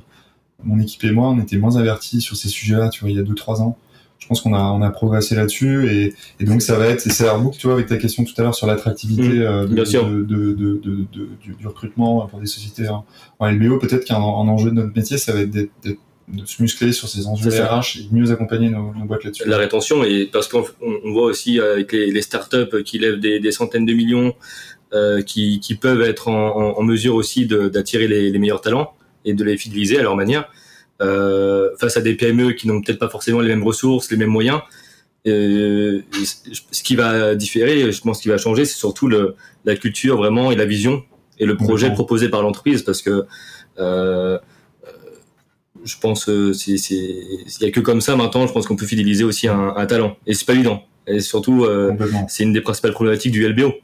mon 0.65 0.79
équipe 0.81 1.05
et 1.05 1.11
moi, 1.11 1.29
on 1.29 1.39
était 1.41 1.59
moins 1.59 1.77
avertis 1.77 2.21
sur 2.21 2.37
ces 2.37 2.49
sujets-là, 2.49 2.89
tu 2.89 3.01
vois, 3.01 3.11
il 3.11 3.17
y 3.17 3.21
a 3.21 3.23
deux 3.23 3.35
trois 3.35 3.63
ans 3.63 3.77
je 4.19 4.27
pense 4.27 4.41
qu'on 4.41 4.55
a 4.55 4.61
on 4.61 4.83
a 4.83 4.91
progressé 4.91 5.35
là-dessus 5.35 5.89
et, 5.91 6.15
et 6.41 6.45
donc 6.45 6.63
ça 6.63 6.77
va 6.79 6.87
être 6.89 7.01
c'est 7.01 7.27
boucle 7.39 7.59
tu 7.59 7.67
vois 7.67 7.75
avec 7.75 7.87
ta 7.87 7.97
question 7.97 8.25
tout 8.25 8.33
à 8.39 8.43
l'heure 8.43 8.55
sur 8.55 8.67
l'attractivité 8.67 9.23
Mmh, 9.23 9.43
euh, 9.43 9.67
de, 9.67 9.75
de, 9.75 10.55
de, 10.55 11.07
du, 11.43 11.55
du 11.59 11.67
recrutement 11.67 12.27
pour 12.27 12.41
des 12.41 12.47
sociétés 12.47 12.89
en, 12.89 13.05
en 13.39 13.51
LBO 13.51 13.79
peut-être 13.79 14.05
qu'un 14.05 14.17
un 14.17 14.49
enjeu 14.49 14.71
de 14.71 14.77
notre 14.77 14.95
métier 14.97 15.19
ça 15.19 15.33
va 15.33 15.41
être 15.41 15.51
d'être 15.51 15.99
de 16.29 16.45
se 16.45 16.61
muscler 16.61 16.93
sur 16.93 17.09
ces 17.09 17.29
enjeux. 17.29 17.51
RH 17.51 17.99
et 17.99 18.03
de 18.11 18.15
mieux 18.15 18.33
accompagner 18.33 18.69
nos, 18.69 18.93
nos 18.93 19.05
boîtes 19.05 19.23
là-dessus. 19.23 19.45
La 19.47 19.59
rétention, 19.59 20.03
et 20.03 20.27
parce 20.27 20.49
qu'on 20.49 20.65
on 20.83 21.13
voit 21.13 21.27
aussi 21.27 21.61
avec 21.61 21.93
les, 21.93 22.11
les 22.11 22.23
startups 22.23 22.83
qui 22.85 22.99
lèvent 22.99 23.21
des, 23.21 23.39
des 23.39 23.53
centaines 23.53 23.87
de 23.87 23.93
millions, 23.93 24.35
euh, 24.93 25.21
qui, 25.23 25.61
qui 25.61 25.75
peuvent 25.75 26.03
être 26.03 26.29
en, 26.29 26.79
en, 26.79 26.83
mesure 26.83 27.17
aussi 27.17 27.47
d'attirer 27.47 28.07
les, 28.07 28.31
les 28.31 28.39
meilleurs 28.39 28.61
talents 28.61 28.95
et 29.25 29.35
de 29.35 29.43
les 29.43 29.57
fidéliser 29.57 29.99
à 29.99 30.03
leur 30.03 30.15
manière, 30.15 30.49
face 31.01 31.97
à 31.97 32.01
des 32.01 32.15
PME 32.15 32.53
qui 32.53 32.69
n'ont 32.69 32.81
peut-être 32.81 32.99
pas 32.99 33.09
forcément 33.09 33.41
les 33.41 33.49
mêmes 33.49 33.65
ressources, 33.65 34.11
les 34.11 34.17
mêmes 34.17 34.31
moyens. 34.31 34.61
Euh, 35.27 36.03
ce 36.71 36.83
qui 36.83 36.95
va 36.95 37.35
différer, 37.35 37.91
je 37.91 38.01
pense, 38.01 38.19
ce 38.19 38.23
qui 38.23 38.29
va 38.29 38.39
changer, 38.39 38.65
c'est 38.65 38.79
surtout 38.79 39.09
le, 39.09 39.35
la 39.65 39.75
culture 39.75 40.17
vraiment 40.17 40.53
et 40.53 40.57
la 40.57 40.67
vision 40.67 41.03
et 41.39 41.47
le 41.47 41.57
projet 41.57 41.93
proposé 41.93 42.29
par 42.29 42.43
l'entreprise, 42.43 42.83
parce 42.83 43.03
que 43.03 43.27
euh, 43.79 44.39
je 45.87 45.97
pense 45.99 46.29
euh, 46.29 46.53
il 46.67 47.47
y 47.61 47.65
a 47.65 47.71
que 47.71 47.81
comme 47.81 48.01
ça 48.01 48.17
maintenant 48.17 48.47
je 48.47 48.53
pense 48.53 48.67
qu'on 48.67 48.77
peut 48.77 48.87
fidéliser 48.87 49.25
aussi 49.25 49.49
un, 49.49 49.75
un 49.77 49.87
talent 49.87 50.17
et 50.27 50.35
c'est 50.35 50.45
pas 50.45 50.55
évident 50.55 50.83
et 51.07 51.21
surtout 51.21 51.65
euh, 51.65 51.93
c'est 52.29 52.43
une 52.43 52.53
des 52.53 52.61
principales 52.61 52.93
problématiques 52.93 53.33
du 53.33 53.49
LBO 53.49 53.75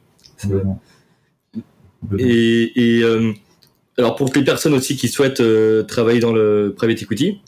et, 2.19 2.97
et 2.97 3.03
euh, 3.03 3.33
alors 3.97 4.15
pour 4.15 4.29
les 4.33 4.43
personnes 4.43 4.73
aussi 4.73 4.95
qui 4.95 5.07
souhaitent 5.07 5.41
euh, 5.41 5.83
travailler 5.83 6.19
dans 6.19 6.33
le 6.33 6.73
private 6.75 7.01
equity 7.01 7.39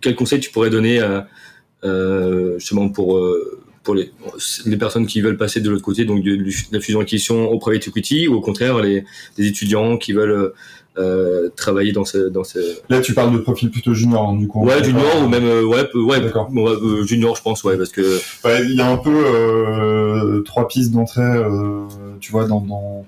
quel 0.00 0.14
conseil 0.14 0.40
tu 0.40 0.50
pourrais 0.50 0.70
donner 0.70 1.00
à, 1.00 1.26
euh, 1.84 2.58
justement 2.58 2.88
pour 2.88 3.16
euh, 3.16 3.60
pour 3.82 3.94
les, 3.94 4.10
les 4.64 4.76
personnes 4.76 5.06
qui 5.06 5.20
veulent 5.20 5.36
passer 5.36 5.60
de 5.60 5.68
l'autre 5.70 5.82
côté 5.82 6.04
donc 6.04 6.22
de, 6.22 6.36
de 6.36 6.50
la 6.72 6.80
fusion 6.80 7.00
acquisition 7.00 7.50
au 7.50 7.58
private 7.58 7.88
equity 7.88 8.28
ou 8.28 8.34
au 8.34 8.40
contraire 8.40 8.80
les, 8.80 9.04
les 9.36 9.46
étudiants 9.46 9.98
qui 9.98 10.12
veulent 10.12 10.52
euh, 10.96 11.48
travailler 11.56 11.90
dans 11.90 12.04
ce 12.04 12.28
dans 12.28 12.44
ce 12.44 12.58
Là, 12.88 13.00
tu 13.00 13.14
parles 13.14 13.32
de 13.32 13.38
profil 13.38 13.68
plutôt 13.68 13.94
junior, 13.94 14.28
hein, 14.28 14.36
du 14.36 14.46
coup. 14.46 14.64
Ouais, 14.64 14.82
junior 14.84 15.24
ou 15.24 15.28
même 15.28 15.44
euh, 15.44 15.64
ouais, 15.64 15.88
ouais, 15.92 16.20
euh, 16.22 17.04
junior, 17.04 17.34
je 17.34 17.42
pense, 17.42 17.64
ouais, 17.64 17.76
parce 17.76 17.90
que 17.90 18.20
Ouais, 18.44 18.64
il 18.64 18.76
y 18.76 18.80
a 18.80 18.88
un 18.88 18.98
peu 18.98 20.42
trois 20.44 20.68
pistes 20.68 20.92
d'entrée, 20.92 21.42
tu 22.20 22.30
vois, 22.30 22.46
dans, 22.46 22.60
dans 22.60 23.04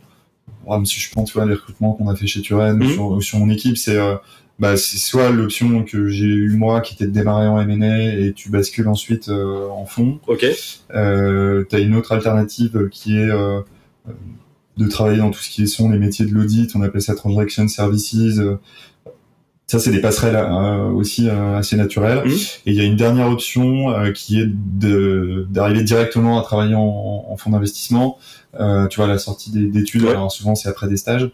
même 0.68 0.86
si 0.86 0.98
je 1.00 1.10
pense, 1.12 1.30
tu 1.30 1.38
vois, 1.38 1.46
les 1.46 1.54
recrutements 1.54 1.92
qu'on 1.92 2.08
a 2.08 2.16
fait 2.16 2.26
chez 2.26 2.40
Turen 2.40 2.76
Mhm. 2.78 2.90
sur, 2.92 3.22
sur 3.22 3.38
mon 3.38 3.50
équipe, 3.50 3.76
c'est 3.76 3.96
euh, 3.96 4.16
bah, 4.58 4.76
c'est 4.78 4.96
soit 4.98 5.30
l'option 5.30 5.82
que 5.84 6.08
j'ai 6.08 6.24
eu 6.24 6.56
moi, 6.56 6.80
qui 6.80 6.94
était 6.94 7.06
de 7.06 7.10
démarrer 7.12 7.46
en 7.46 7.60
M&A 7.60 8.02
et 8.14 8.32
tu 8.34 8.48
bascules 8.50 8.88
ensuite 8.88 9.28
euh, 9.28 9.68
en 9.68 9.84
fond. 9.84 10.18
ok, 10.26 10.46
Euh, 10.94 11.64
T'as 11.68 11.78
une 11.80 11.94
autre 11.94 12.12
alternative 12.12 12.88
qui 12.90 13.16
est 13.18 13.28
euh, 13.30 13.60
de 14.78 14.88
travailler 14.88 15.18
dans 15.18 15.30
tout 15.30 15.40
ce 15.40 15.50
qui 15.50 15.66
sont 15.68 15.90
les 15.90 15.98
métiers 15.98 16.24
de 16.26 16.32
l'audit, 16.32 16.70
on 16.74 16.82
appelle 16.82 17.02
ça 17.02 17.14
transaction 17.14 17.68
services. 17.68 18.16
Ça, 19.68 19.80
c'est 19.80 19.90
des 19.90 20.00
passerelles 20.00 20.36
aussi 20.94 21.28
assez 21.28 21.76
naturelles. 21.76 22.22
Mhm. 22.24 22.32
Et 22.66 22.70
il 22.70 22.74
y 22.76 22.80
a 22.80 22.84
une 22.84 22.94
dernière 22.96 23.28
option 23.28 23.92
qui 24.14 24.38
est 24.40 24.46
de- 24.48 25.44
d'arriver 25.50 25.82
directement 25.82 26.38
à 26.38 26.42
travailler 26.42 26.76
en, 26.76 27.26
en 27.28 27.36
fonds 27.36 27.50
d'investissement. 27.50 28.16
Euh, 28.58 28.86
tu 28.86 28.96
vois, 28.96 29.06
la 29.06 29.18
sortie 29.18 29.50
des- 29.50 29.66
d'études, 29.66 30.04
Ouais. 30.04 30.10
alors 30.12 30.32
souvent 30.32 30.54
c'est 30.54 30.68
après 30.70 30.88
des 30.88 30.96
stages. 30.96 31.30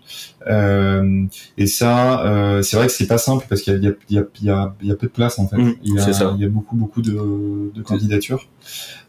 Euh, 0.49 1.25
et 1.57 1.69
ça, 1.69 2.25
euh, 2.27 2.63
c'est 2.63 2.77
vrai 2.77 2.87
que 2.89 2.93
c'est 2.93 3.07
pas 3.07 3.19
simple 3.19 3.47
parce 3.49 3.63
qu'il 3.63 3.75
y 3.83 4.15
y, 4.15 4.19
y, 4.19 4.47
y 4.47 4.51
a 4.51 4.97
peu 4.97 5.07
de 5.07 5.13
place 5.13 5.39
en 5.39 5.47
fait. 5.47 5.57
Mhm, 5.57 5.75
il, 5.85 5.95
y 5.95 5.99
a, 6.01 6.13
ça. 6.13 6.33
il 6.37 6.43
y 6.43 6.45
a 6.45 6.49
beaucoup 6.49 6.75
beaucoup 6.75 7.01
de, 7.01 7.71
de 7.73 7.83
candidatures. 7.83 8.49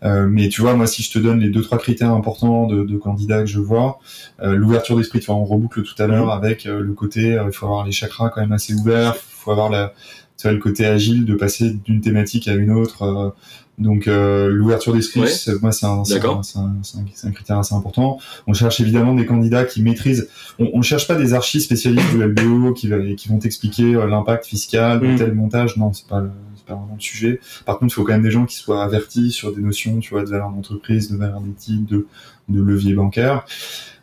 Euh, 0.03 0.27
mais 0.29 0.49
tu 0.49 0.61
vois, 0.61 0.75
moi, 0.75 0.85
si 0.85 1.01
je 1.01 1.11
te 1.11 1.17
donne 1.19 1.39
les 1.39 1.49
deux 1.49 1.61
trois 1.61 1.77
critères 1.79 2.11
importants 2.11 2.67
de, 2.67 2.83
de 2.83 2.97
candidats 2.97 3.39
que 3.39 3.47
je 3.47 3.59
vois, 3.59 3.99
euh, 4.41 4.53
l'ouverture 4.55 4.97
d'esprit, 4.97 5.19
tu 5.19 5.27
vois, 5.27 5.35
on 5.35 5.45
reboucle 5.45 5.81
tout 5.81 5.99
à 6.01 6.05
l'heure 6.05 6.25
Mhm. 6.27 6.31
avec 6.31 6.65
euh, 6.67 6.81
le 6.81 6.93
côté, 6.93 7.39
il 7.43 7.51
faut 7.51 7.65
avoir 7.65 7.85
les 7.85 7.91
chakras 7.91 8.29
quand 8.29 8.41
même 8.41 8.51
assez 8.51 8.73
ouverts, 8.75 9.15
il 9.15 9.21
faut 9.43 9.51
avoir 9.51 9.69
la, 9.71 9.93
tu 10.37 10.43
vois, 10.43 10.51
le 10.53 10.59
côté 10.59 10.85
agile 10.85 11.25
de 11.25 11.35
passer 11.35 11.71
d'une 11.71 12.01
thématique 12.01 12.47
à 12.47 12.53
une 12.53 12.71
autre. 12.71 13.33
Donc 13.79 14.05
l'ouverture 14.05 14.93
d'esprit, 14.93 15.21
moi 15.61 15.71
c'est 15.71 15.85
un, 15.85 16.03
c'est 16.03 16.23
un, 16.23 16.41
un, 16.55 16.75
un, 17.23 17.31
critère 17.31 17.57
assez 17.57 17.73
important. 17.73 18.19
On 18.45 18.53
cherche 18.53 18.79
évidemment 18.79 19.15
des 19.15 19.25
candidats 19.25 19.65
qui 19.65 19.81
maîtrisent. 19.81 20.29
On, 20.59 20.77
ne 20.77 20.83
cherche 20.83 21.07
pas 21.07 21.15
des 21.15 21.33
archives 21.33 21.61
spécialistes 21.61 22.13
de 22.15 22.23
LBO 22.23 22.73
qui, 22.73 22.91
qui 23.15 23.29
vont 23.29 23.39
t'expliquer 23.39 23.93
l'impact 23.93 24.45
fiscal 24.45 24.99
de 24.99 25.07
mm. 25.07 25.15
tel 25.15 25.33
montage. 25.33 25.77
Non, 25.77 25.91
c'est 25.91 26.07
pas 26.07 26.19
le, 26.19 26.29
pas 26.65 26.75
vraiment 26.75 26.95
le 26.95 27.01
sujet. 27.01 27.39
Par 27.65 27.77
contre, 27.77 27.93
il 27.93 27.95
faut 27.95 28.03
quand 28.03 28.13
même 28.13 28.23
des 28.23 28.31
gens 28.31 28.45
qui 28.45 28.55
soient 28.55 28.83
avertis 28.83 29.31
sur 29.31 29.53
des 29.53 29.61
notions, 29.61 29.99
tu 29.99 30.11
vois, 30.11 30.23
de 30.23 30.29
valeur 30.29 30.51
d'entreprise, 30.51 31.11
de 31.11 31.17
valeur 31.17 31.41
d'éthique, 31.41 31.85
de, 31.85 32.07
de 32.49 32.61
levier 32.61 32.93
bancaire. 32.93 33.45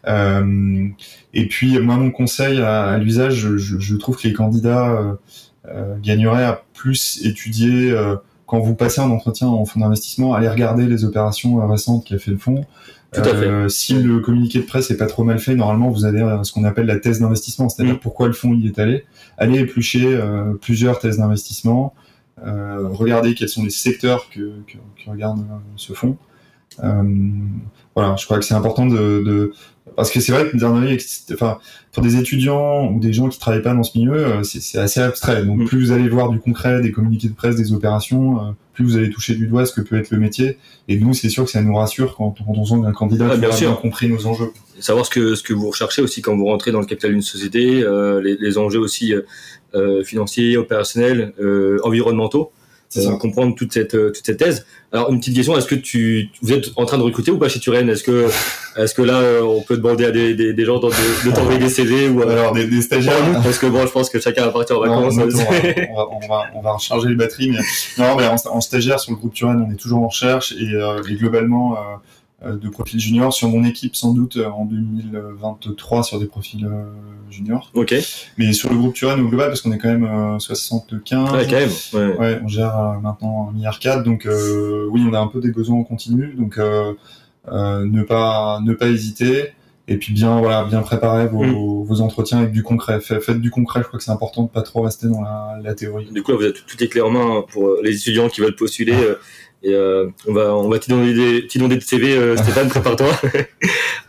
Euh, 0.07 0.89
et 1.35 1.47
puis, 1.47 1.79
moi, 1.79 1.97
mon 1.97 2.11
conseil 2.11 2.61
à, 2.61 2.99
l'usage, 2.99 3.35
je, 3.35 3.57
je, 3.57 3.97
trouve 3.97 4.17
que 4.17 4.27
les 4.27 4.35
candidats 4.35 4.91
euh, 4.91 5.15
euh 5.69 5.97
gagneraient 6.03 6.45
à 6.45 6.63
plus 6.75 7.25
étudier 7.25 7.91
euh, 7.91 8.17
quand 8.51 8.59
vous 8.59 8.74
passez 8.74 9.01
un 9.01 9.10
entretien 9.10 9.47
en 9.47 9.64
fonds 9.64 9.78
d'investissement, 9.78 10.35
allez 10.35 10.48
regarder 10.48 10.86
les 10.86 11.05
opérations 11.05 11.64
récentes 11.68 12.05
qu'a 12.05 12.18
fait 12.18 12.32
le 12.32 12.36
fonds. 12.36 12.64
Tout 13.12 13.20
à 13.20 13.24
fait. 13.24 13.47
Euh, 13.47 13.68
si 13.68 13.94
le 13.94 14.18
communiqué 14.18 14.59
de 14.59 14.64
presse 14.64 14.90
est 14.90 14.97
pas 14.97 15.06
trop 15.06 15.22
mal 15.22 15.39
fait, 15.39 15.55
normalement 15.55 15.89
vous 15.89 16.05
avez 16.05 16.18
ce 16.43 16.52
qu'on 16.52 16.64
appelle 16.64 16.86
la 16.86 16.98
thèse 16.98 17.20
d'investissement, 17.20 17.68
c'est-à-dire 17.68 17.94
mm. 17.94 18.01
pourquoi 18.01 18.27
le 18.27 18.32
fonds 18.32 18.52
y 18.52 18.66
est 18.66 18.81
allé. 18.81 19.05
Allez 19.39 19.60
éplucher 19.60 20.05
euh, 20.05 20.55
plusieurs 20.60 20.98
thèses 20.98 21.18
d'investissement, 21.18 21.94
euh, 22.44 22.89
regarder 22.89 23.35
quels 23.35 23.48
sont 23.48 23.62
les 23.62 23.70
secteurs 23.70 24.28
que, 24.31 24.52
que, 24.66 24.78
que 25.05 25.10
regarde 25.10 25.47
ce 25.77 25.93
fonds. 25.93 26.16
voilà, 27.94 28.16
je 28.16 28.24
crois 28.24 28.40
que 28.40 28.44
c'est 28.44 28.55
important 28.55 28.86
de, 28.86 29.22
de, 29.24 29.52
parce 29.97 30.11
que 30.11 30.21
c'est 30.21 30.33
vrai 30.33 30.49
que 30.49 30.57
dernièrement, 30.57 30.97
enfin, 31.33 31.59
pour 31.93 32.03
des 32.03 32.17
étudiants 32.17 32.91
ou 32.91 33.01
des 33.01 33.12
gens 33.12 33.29
qui 33.29 33.39
travaillent 33.39 33.62
pas 33.62 33.75
dans 33.75 33.83
ce 33.83 33.97
milieu, 33.99 34.15
euh, 34.15 34.43
c'est 34.43 34.79
assez 34.79 35.01
abstrait. 35.01 35.45
Donc, 35.45 35.59
mm. 35.59 35.65
plus 35.67 35.81
vous 35.87 35.93
allez 35.93 36.09
voir 36.09 36.31
du 36.31 36.39
concret, 36.39 36.81
des 36.81 36.93
communiqués 36.93 37.29
de 37.29 37.35
presse, 37.35 37.57
des 37.57 37.73
opérations, 37.73 38.39
euh, 38.39 38.51
plus 38.73 38.85
vous 38.85 38.97
allez 38.97 39.11
toucher 39.11 39.35
du 39.35 39.47
doigt 39.47 39.67
ce 39.67 39.73
que 39.73 39.81
peut 39.81 39.97
être 39.97 40.11
le 40.11 40.19
métier. 40.19 40.59
Et 40.89 40.99
nous, 40.99 41.15
c'est 41.15 41.29
sûr 41.29 41.45
que 41.45 41.51
ça 41.51 41.62
nous 41.62 41.75
rassure 41.75 42.17
quand, 42.17 42.37
quand 42.45 42.53
on 42.57 42.65
sent 42.65 42.77
qu'un 42.83 42.93
candidat 42.93 43.29
ah, 43.31 43.39
qui 43.39 43.45
a 43.45 43.51
bien 43.51 43.75
compris 43.75 44.09
nos 44.09 44.27
enjeux. 44.27 44.53
savoir 44.79 45.05
ce 45.07 45.11
que 45.11 45.35
ce 45.35 45.43
que 45.43 45.53
vous 45.53 45.71
recherchez 45.71 46.03
aussi 46.03 46.23
quand 46.23 46.37
vous 46.37 46.47
rentrez 46.47 46.73
dans 46.73 46.81
le 46.81 46.87
capital 46.87 47.12
d'une 47.12 47.23
société, 47.23 47.83
euh, 47.83 48.21
les, 48.21 48.37
les, 48.37 48.59
enjeux 48.59 48.81
aussi 48.81 49.15
euh, 49.75 50.05
financiers, 50.05 50.57
opérationnels, 50.57 51.33
environnementaux. 51.83 52.53
Euh, 52.97 53.17
comprendre 53.19 53.55
toute 53.55 53.73
cette 53.73 53.95
euh, 53.95 54.11
toute 54.11 54.27
cette 54.27 54.39
thèse. 54.39 54.67
Alors 54.91 55.12
une 55.12 55.21
petite 55.21 55.37
question, 55.37 55.57
est-ce 55.57 55.69
que 55.69 55.77
tu 55.77 56.29
vous 56.43 56.53
êtes 56.53 56.71
en 56.75 56.87
train 56.87 56.99
de 56.99 57.05
recruter 57.05 57.31
ou 57.31 57.39
pas 57.39 57.49
chez 57.49 57.61
Turen 57.61 57.89
Est-ce 57.89 58.03
que 58.03 58.29
est-ce 58.77 58.95
que 58.95 59.03
là 59.03 59.21
euh, 59.21 59.43
on 59.43 59.62
peut 59.62 59.77
demander 59.77 60.07
à 60.07 60.11
des, 60.11 60.35
des, 60.35 60.53
des 60.53 60.65
gens 60.65 60.81
de, 60.81 60.89
de 60.89 61.33
t'envoyer 61.33 61.61
des 61.61 61.69
CV 61.69 62.09
ou 62.09 62.23
alors 62.23 62.53
des, 62.53 62.67
des 62.67 62.83
stagiaires 62.83 63.15
Parce 63.45 63.61
que 63.61 63.67
bon, 63.67 63.87
je 63.87 63.93
pense 63.93 64.11
que 64.11 64.19
chacun 64.19 64.47
va 64.47 64.51
partir 64.51 64.79
en 64.79 64.81
vacances. 64.81 65.15
on, 65.19 65.29
va, 65.29 66.09
on, 66.11 66.29
va, 66.29 66.43
on 66.57 66.62
va 66.62 66.73
recharger 66.73 67.09
les 67.09 67.15
batteries, 67.15 67.51
mais 67.51 67.61
non, 67.99 68.17
mais 68.17 68.27
en, 68.27 68.61
stagiaire 68.61 68.99
sur 68.99 69.12
le 69.12 69.19
groupe 69.19 69.35
Turen, 69.35 69.65
on 69.69 69.73
est 69.73 69.77
toujours 69.77 70.03
en 70.03 70.09
recherche 70.09 70.53
et, 70.59 70.73
et 70.73 71.15
globalement 71.15 71.75
euh, 71.75 71.97
de 72.43 72.69
profils 72.71 72.99
juniors 72.99 73.35
sur 73.35 73.49
mon 73.49 73.65
équipe 73.65 73.95
sans 73.95 74.15
doute 74.15 74.37
euh, 74.37 74.49
en 74.49 74.65
2023 74.65 76.03
sur 76.03 76.19
des 76.19 76.27
profils 76.27 76.65
euh, 76.65 76.85
juniors. 77.31 77.71
Ok. 77.75 77.95
Mais 78.39 78.53
sur 78.53 78.71
le 78.71 78.77
groupe 78.77 78.95
Turan 78.95 79.19
au 79.19 79.29
global 79.29 79.49
parce 79.49 79.61
qu'on 79.61 79.73
est 79.73 79.79
quand 79.79 79.95
même 79.95 80.41
75. 80.41 81.33
Ouais, 81.33 81.47
quand 81.47 81.53
même. 81.53 81.71
Ouais. 81.93 82.19
ouais 82.19 82.41
on 82.43 82.49
gère 82.49 82.99
maintenant 83.03 83.49
un 83.51 83.53
milliard 83.53 83.79
4 83.79 84.05
donc 84.05 84.27
oui 84.27 85.05
on 85.07 85.12
a 85.12 85.21
un 85.21 85.27
peu 85.27 85.41
des 85.41 85.51
besoins 85.51 85.77
en 85.77 85.85
continu 85.85 86.35
donc 86.35 86.59
ne 86.59 88.03
pas 88.03 88.61
ne 88.65 88.73
pas 88.73 88.89
hésiter 88.89 89.51
et 89.87 89.97
puis 89.97 90.12
bien 90.12 90.39
voilà 90.39 90.65
bien 90.65 90.81
préparer 90.83 91.27
vos, 91.27 91.45
mm. 91.45 91.85
vos 91.85 92.01
entretiens 92.01 92.39
avec 92.39 92.53
du 92.53 92.62
concret 92.62 93.01
faites, 93.01 93.41
du 93.41 93.51
concret 93.51 93.81
je 93.83 93.87
crois 93.87 93.99
que 93.99 94.05
c'est 94.05 94.11
important 94.11 94.45
de 94.45 94.49
pas 94.49 94.62
trop 94.62 94.83
rester 94.83 95.09
dans 95.09 95.21
la, 95.21 95.59
la 95.62 95.75
théorie 95.75 96.09
du 96.11 96.23
coup 96.23 96.33
là, 96.33 96.39
vous 96.39 96.45
êtes 96.45 96.65
tout 96.67 96.83
est 96.83 96.89
clair 96.89 97.07
en 97.07 97.11
main 97.11 97.45
pour 97.53 97.77
les 97.83 97.97
étudiants 97.97 98.29
qui 98.29 98.41
veulent 98.41 98.57
postuler 98.57 98.97
et 99.62 99.74
euh, 99.74 100.09
on 100.27 100.32
va 100.32 100.55
on 100.55 100.69
va 100.69 100.78
t'inonder 100.78 101.12
des 101.12 101.81
CV 101.81 102.16
euh, 102.16 102.37
Stéphane 102.37 102.69
prépare-toi. 102.69 103.11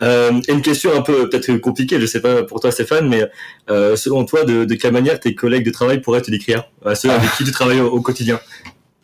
Euh, 0.00 0.32
une 0.48 0.62
question 0.62 0.90
un 0.96 1.00
peu 1.00 1.28
peut-être 1.28 1.54
compliquée 1.58 2.00
je 2.00 2.06
sais 2.06 2.20
pas 2.20 2.42
pour 2.42 2.58
toi 2.58 2.72
Stéphane 2.72 3.08
mais 3.08 3.24
euh, 3.70 3.94
selon 3.94 4.24
toi 4.24 4.42
de, 4.42 4.64
de, 4.64 4.74
quelle 4.74 4.92
manière 4.92 5.20
tes 5.20 5.36
collègues 5.36 5.64
de 5.64 5.70
travail 5.70 6.00
pourraient 6.00 6.22
te 6.22 6.30
décrire? 6.32 6.64
Ceux 6.94 7.10
avec 7.10 7.30
qui 7.36 7.44
tu 7.44 7.52
travailles 7.52 7.80
au, 7.80 8.00
quotidien. 8.00 8.40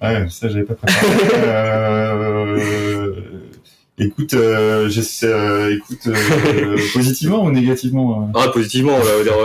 Ouais 0.03 0.27
ça 0.29 0.49
j'avais 0.49 0.65
pas 0.65 0.75
préparé. 0.75 1.07
Euh, 1.37 3.12
écoute 3.97 4.35
positivement 6.93 7.45
ou 7.45 7.53
négativement 7.53 8.33
ah 8.35 8.49
positivement 8.49 8.99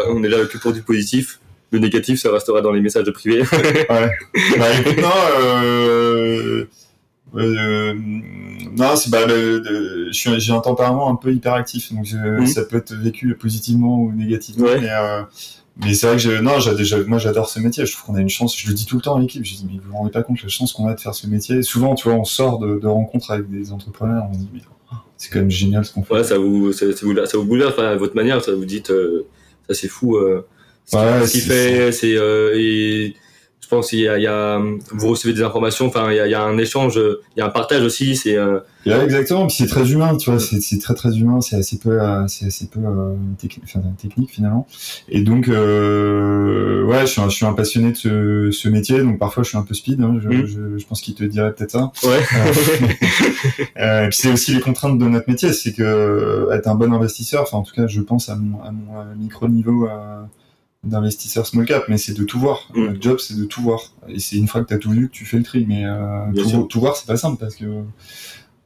on 0.10 0.24
est 0.24 0.30
là 0.30 0.46
que 0.46 0.58
pour 0.58 0.74
du 0.74 0.82
positif. 0.82 1.40
Le 1.70 1.78
négatif 1.78 2.20
ça 2.20 2.32
restera 2.32 2.62
dans 2.62 2.72
les 2.72 2.82
messages 2.82 3.04
de 3.04 3.12
privé 3.12 3.42
ouais. 3.42 4.12
Bah 4.58 4.74
écoute 4.80 4.98
non 4.98 5.12
euh, 7.36 7.94
non, 8.78 8.96
c'est 8.96 9.10
bah, 9.10 9.26
j'ai 10.12 10.52
un 10.52 10.60
tempérament 10.60 11.10
un 11.10 11.16
peu 11.16 11.34
hyperactif, 11.34 11.92
donc 11.94 12.08
ça 12.48 12.64
peut 12.64 12.78
être 12.78 12.94
vécu 12.94 13.36
positivement 13.36 14.00
ou 14.00 14.12
négativement. 14.12 14.68
Mais, 14.80 14.90
euh, 14.90 15.24
mais 15.78 15.94
c'est 15.96 16.06
vrai 16.06 16.18
que 16.18 16.22
je, 16.22 16.32
non, 16.32 16.58
moi 17.08 17.18
j'adore 17.18 17.50
ce 17.50 17.60
métier. 17.60 17.86
Je 17.86 17.94
trouve 17.94 18.06
qu'on 18.06 18.16
a 18.16 18.22
une 18.22 18.30
chance. 18.30 18.58
Je 18.58 18.68
le 18.68 18.74
dis 18.74 18.86
tout 18.86 18.98
le 18.98 19.02
temps 19.02 19.16
à 19.16 19.20
l'équipe. 19.20 19.44
Je 19.44 19.56
dis 19.56 19.66
mais 19.66 19.80
vous 19.80 19.90
vous 19.92 19.98
rendez 19.98 20.12
pas 20.12 20.22
compte 20.22 20.42
la 20.44 20.50
chance 20.50 20.74
qu'on 20.74 20.88
a 20.88 20.94
de 20.94 21.00
faire 21.00 21.16
ce 21.16 21.26
métier. 21.28 21.64
Souvent, 21.64 21.96
tu 21.96 22.08
vois, 22.08 22.18
on 22.18 22.24
sort 22.24 22.60
de, 22.60 22.78
de 22.78 22.88
rencontres 22.88 23.32
avec 23.32 23.50
des 23.50 23.72
entrepreneurs, 23.72 24.26
on 24.30 24.34
se 24.34 24.40
dit 24.40 24.50
mais 24.54 24.62
oh, 24.92 24.96
c'est 25.18 25.30
quand 25.30 25.40
même 25.40 25.52
génial 25.52 25.86
ce 25.86 25.92
qu'on 25.92 26.04
fait. 26.04 26.14
Ouais, 26.14 26.24
ça 26.24 26.38
vous, 26.38 26.72
ça, 26.72 26.86
vous, 26.86 27.26
ça 27.26 27.38
vous 27.38 27.46
bouleverse 27.46 27.74
enfin, 27.74 27.96
votre 27.96 28.16
manière. 28.16 28.44
Ça 28.44 28.54
vous 28.54 28.66
dites, 28.66 28.92
euh, 28.92 29.26
ça 29.68 29.74
c'est 29.74 29.88
fou. 29.88 30.18
Euh, 30.18 30.46
ce 30.86 31.32
qu'il 31.32 31.42
fait, 31.42 31.92
c'est 31.92 32.12
et 32.12 33.16
pense 33.74 33.90
qu'il 33.90 34.00
y, 34.00 34.04
y 34.04 34.28
a, 34.28 34.62
vous 34.92 35.08
recevez 35.08 35.34
des 35.34 35.44
informations, 35.44 35.88
enfin 35.88 36.12
il 36.12 36.18
y 36.18 36.20
a, 36.20 36.28
il 36.28 36.32
y 36.32 36.36
a 36.36 36.44
un 36.44 36.58
échange, 36.58 36.96
il 36.98 37.40
y 37.40 37.42
a 37.42 37.46
un 37.46 37.50
partage 37.50 37.84
aussi. 37.84 38.16
C'est 38.16 38.38
euh... 38.38 38.60
exactement, 38.86 39.48
puis 39.48 39.56
c'est 39.56 39.68
très 39.68 39.92
humain, 39.92 40.16
tu 40.18 40.30
vois, 40.30 40.40
c'est 40.40 40.80
très 40.80 40.94
très 40.94 41.18
humain, 41.18 41.42
c'est 41.42 41.56
assez 41.56 41.78
peu, 41.78 42.00
c'est 42.28 42.46
assez 42.46 42.68
peu 42.68 42.80
euh, 42.80 43.16
technique, 43.38 43.66
enfin, 43.66 43.82
technique 44.02 44.32
finalement. 44.32 44.68
Et 45.10 45.22
donc 45.22 45.48
euh, 45.48 46.84
ouais, 46.84 47.02
je 47.02 47.06
suis, 47.08 47.22
un, 47.22 47.30
je 47.30 47.36
suis 47.36 47.46
un 47.46 47.54
passionné 47.54 47.92
de 47.92 47.98
ce, 47.98 48.52
ce, 48.52 48.70
métier, 48.70 49.02
donc 49.02 49.20
parfois 49.20 49.44
je 49.44 49.50
suis 49.50 49.58
un 49.58 49.64
peu 49.64 49.74
speed. 49.74 50.02
Hein, 50.02 50.20
je, 50.22 50.30
mm. 50.30 50.46
je, 50.46 50.78
je, 50.78 50.86
pense 50.86 51.02
qu'il 51.02 51.16
te 51.16 51.24
dirait 51.24 51.54
peut-être 51.54 51.72
ça. 51.72 51.92
Ouais. 52.04 52.20
et 54.06 54.08
puis 54.10 54.18
c'est 54.18 54.32
aussi 54.32 54.54
les 54.54 54.62
contraintes 54.62 54.98
de 54.98 55.06
notre 55.06 55.30
métier, 55.30 55.54
c'est 55.54 55.74
que 55.74 56.50
être 56.52 56.68
un 56.68 56.76
bon 56.76 56.94
investisseur, 56.94 57.44
enfin 57.44 57.58
en 57.58 57.64
tout 57.64 57.74
cas 57.74 57.88
je 57.88 58.02
pense 58.02 58.30
à 58.30 58.36
mon, 58.36 58.62
à 58.62 58.72
mon 58.72 59.16
micro 59.16 59.48
niveau. 59.48 59.88
Euh, 59.88 60.22
d'investisseur 60.84 61.48
small 61.48 61.66
cap, 61.66 61.86
mais 61.88 61.98
c'est 61.98 62.14
de 62.14 62.24
tout 62.24 62.40
voir. 62.40 62.68
Mm. 62.76 62.86
Le 62.86 63.02
job, 63.02 63.20
c'est 63.20 63.38
de 63.38 63.46
tout 63.46 63.62
voir. 63.62 63.94
Et 64.08 64.20
c'est 64.20 64.36
une 64.36 64.48
fois 64.48 64.62
que 64.62 64.68
tu 64.68 64.74
as 64.74 64.78
tout 64.78 64.92
vu 64.92 65.08
que 65.08 65.14
tu 65.14 65.26
fais 65.26 65.38
le 65.38 65.44
tri. 65.44 65.66
Mais 65.68 65.86
euh, 65.86 66.26
tout, 66.36 66.64
tout, 66.64 66.80
voir, 66.80 66.96
c'est 66.96 67.08
pas 67.08 67.18
simple 67.18 67.38
parce 67.40 67.56
que 67.56 67.66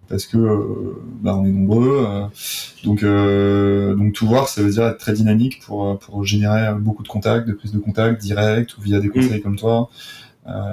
parce 0.08 0.26
que 0.26 0.38
euh, 0.38 1.02
bah, 1.22 1.36
on 1.36 1.46
est 1.46 1.52
nombreux. 1.52 2.06
Euh, 2.08 2.26
donc 2.84 3.04
euh, 3.04 3.94
donc 3.96 4.14
tout 4.14 4.28
voir, 4.28 4.48
ça 4.48 4.62
veut 4.62 4.72
dire 4.72 4.86
être 4.86 4.98
très 4.98 5.14
dynamique 5.14 5.60
pour 5.62 6.00
pour 6.00 6.26
générer 6.26 6.74
beaucoup 6.80 7.04
de 7.04 7.08
contacts, 7.08 7.48
de 7.48 7.54
prise 7.54 7.72
de 7.72 7.80
contact 7.80 8.22
direct 8.22 8.78
ou 8.78 8.82
via 8.82 9.00
des 9.00 9.10
conseils 9.10 9.40
mm. 9.40 9.44
comme 9.44 9.58
toi. 9.58 9.90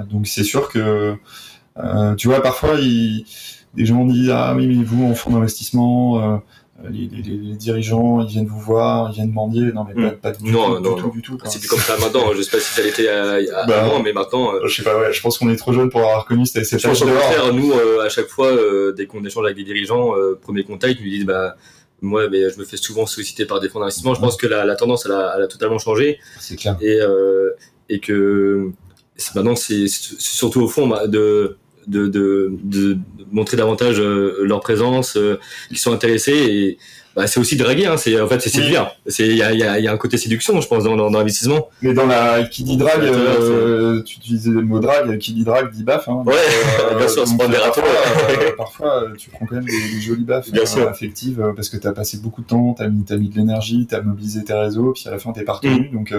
donc 0.09 0.27
c'est 0.27 0.45
sûr 0.45 0.69
que 0.69 1.15
tu 2.17 2.27
vois 2.27 2.41
parfois 2.41 2.75
il, 2.79 3.25
des 3.75 3.85
gens 3.85 4.05
disent 4.05 4.29
ah 4.29 4.53
oui 4.55 4.67
mais 4.67 4.83
vous 4.83 5.05
en 5.05 5.13
fonds 5.13 5.31
d'investissement 5.31 6.19
euh, 6.19 6.37
les, 6.83 7.07
les, 7.07 7.37
les, 7.37 7.55
dirigeants, 7.55 8.21
ils 8.21 8.27
viennent 8.27 8.47
vous 8.47 8.59
voir, 8.59 9.09
ils 9.09 9.15
viennent 9.15 9.31
mendier. 9.31 9.71
Non, 9.71 9.85
mais 9.85 9.93
pas, 9.93 10.11
pas 10.11 10.31
du, 10.33 10.51
non, 10.51 10.75
tout, 10.75 10.81
non, 10.81 10.95
du 10.95 11.01
tout, 11.01 11.09
du 11.11 11.21
tout. 11.21 11.37
C'est 11.45 11.59
plus 11.59 11.69
comme 11.69 11.79
ça 11.79 11.97
maintenant. 11.97 12.33
Je 12.35 12.41
sais 12.41 12.51
pas 12.51 12.59
si 12.59 12.73
ça 12.73 12.81
l'était 12.83 13.05
bah, 13.67 13.83
avant, 13.83 14.03
mais 14.03 14.11
maintenant. 14.11 14.53
Euh... 14.53 14.67
Je 14.67 14.75
sais 14.75 14.83
pas, 14.83 14.99
ouais. 14.99 15.13
Je 15.13 15.21
pense 15.21 15.37
qu'on 15.37 15.49
est 15.49 15.55
trop 15.55 15.71
jeune 15.71 15.89
pour 15.89 16.01
avoir 16.01 16.23
reconnu 16.23 16.45
cette, 16.45 16.65
je 16.65 16.87
pense 16.87 16.99
faire, 16.99 17.53
nous, 17.53 17.71
euh, 17.71 18.05
à 18.05 18.09
chaque 18.09 18.27
fois, 18.27 18.47
euh, 18.47 18.91
dès 18.91 19.05
qu'on 19.05 19.23
échange 19.23 19.45
avec 19.45 19.55
des 19.55 19.63
dirigeants, 19.63 20.15
euh, 20.17 20.37
premier 20.39 20.63
contact, 20.63 20.99
ils 20.99 21.05
nous 21.05 21.11
disent, 21.11 21.25
bah, 21.25 21.55
moi, 22.01 22.27
mais 22.29 22.49
je 22.49 22.59
me 22.59 22.65
fais 22.65 22.77
souvent 22.77 23.05
solliciter 23.05 23.45
par 23.45 23.61
des 23.61 23.69
fonds 23.69 23.79
d'investissement. 23.79 24.13
Je 24.13 24.19
pense 24.19 24.35
que 24.35 24.47
la, 24.47 24.65
la 24.65 24.75
tendance, 24.75 25.05
elle 25.05 25.13
a, 25.13 25.35
elle 25.37 25.43
a, 25.43 25.47
totalement 25.47 25.79
changé. 25.79 26.19
C'est 26.39 26.57
clair. 26.57 26.77
Et, 26.81 26.99
et 27.87 27.99
que 28.01 28.71
maintenant, 29.33 29.55
c'est 29.55 29.87
surtout 29.87 30.61
au 30.61 30.67
fond 30.67 30.87
bah, 30.87 31.07
de 31.07 31.57
de, 31.87 32.07
de, 32.07 32.51
de, 32.63 32.97
montrer 33.31 33.57
davantage 33.57 33.99
euh, 33.99 34.39
leur 34.43 34.59
présence, 34.59 35.17
euh, 35.17 35.39
ils 35.71 35.77
sont 35.77 35.93
intéressés 35.93 36.33
et 36.33 36.77
bah, 37.15 37.27
c'est 37.27 37.39
aussi 37.39 37.55
draguer. 37.55 37.85
Hein, 37.85 37.95
c'est 37.97 38.19
en 38.19 38.27
fait 38.27 38.41
c'est 38.41 38.49
séduire. 38.49 38.91
C'est 39.07 39.27
il 39.27 39.37
y 39.37 39.41
a, 39.41 39.53
y, 39.53 39.63
a, 39.63 39.79
y 39.79 39.87
a 39.87 39.91
un 39.91 39.97
côté 39.97 40.17
séduction, 40.17 40.59
je 40.59 40.67
pense, 40.67 40.83
dans, 40.83 40.97
dans, 40.97 41.09
dans 41.09 41.19
l'investissement. 41.19 41.69
Mais 41.81 41.93
dans 41.93 42.05
la 42.05 42.43
qui 42.43 42.63
dit 42.63 42.75
drague, 42.75 43.03
euh, 43.03 44.01
tu 44.03 44.17
utilisais 44.17 44.51
le 44.51 44.61
mot 44.61 44.79
drague, 44.79 45.17
qui 45.17 45.33
dit 45.33 45.45
drague 45.45 45.71
dit 45.71 45.83
baf. 45.83 46.09
Hein, 46.09 46.23
ouais, 46.25 46.33
euh, 46.91 46.95
bien 46.97 47.07
sûr, 47.07 47.25
se 47.25 47.35
prendre 47.35 47.51
des 47.51 47.57
râteaux. 47.57 47.81
parfois, 48.57 49.05
tu 49.17 49.29
prends 49.29 49.45
quand 49.45 49.55
même 49.55 49.65
des, 49.65 49.71
des 49.71 50.01
jolies 50.01 50.25
baffes 50.25 50.51
bien 50.51 50.65
sûr. 50.65 50.87
affectives 50.89 51.41
parce 51.55 51.69
que 51.69 51.77
tu 51.77 51.87
as 51.87 51.93
passé 51.93 52.17
beaucoup 52.17 52.41
de 52.41 52.47
temps, 52.47 52.73
tu 52.77 52.83
as 52.83 52.89
mis, 52.89 53.05
as 53.09 53.15
mis 53.15 53.29
de 53.29 53.35
l'énergie, 53.37 53.87
tu 53.87 53.95
as 53.95 54.01
mobilisé 54.01 54.43
tes 54.43 54.53
réseaux, 54.53 54.91
puis 54.93 55.03
à 55.07 55.11
la 55.11 55.19
fin 55.19 55.31
tu 55.31 55.39
es 55.39 55.43
parti. 55.43 55.69
Mm. 55.69 55.91
Donc 55.93 56.13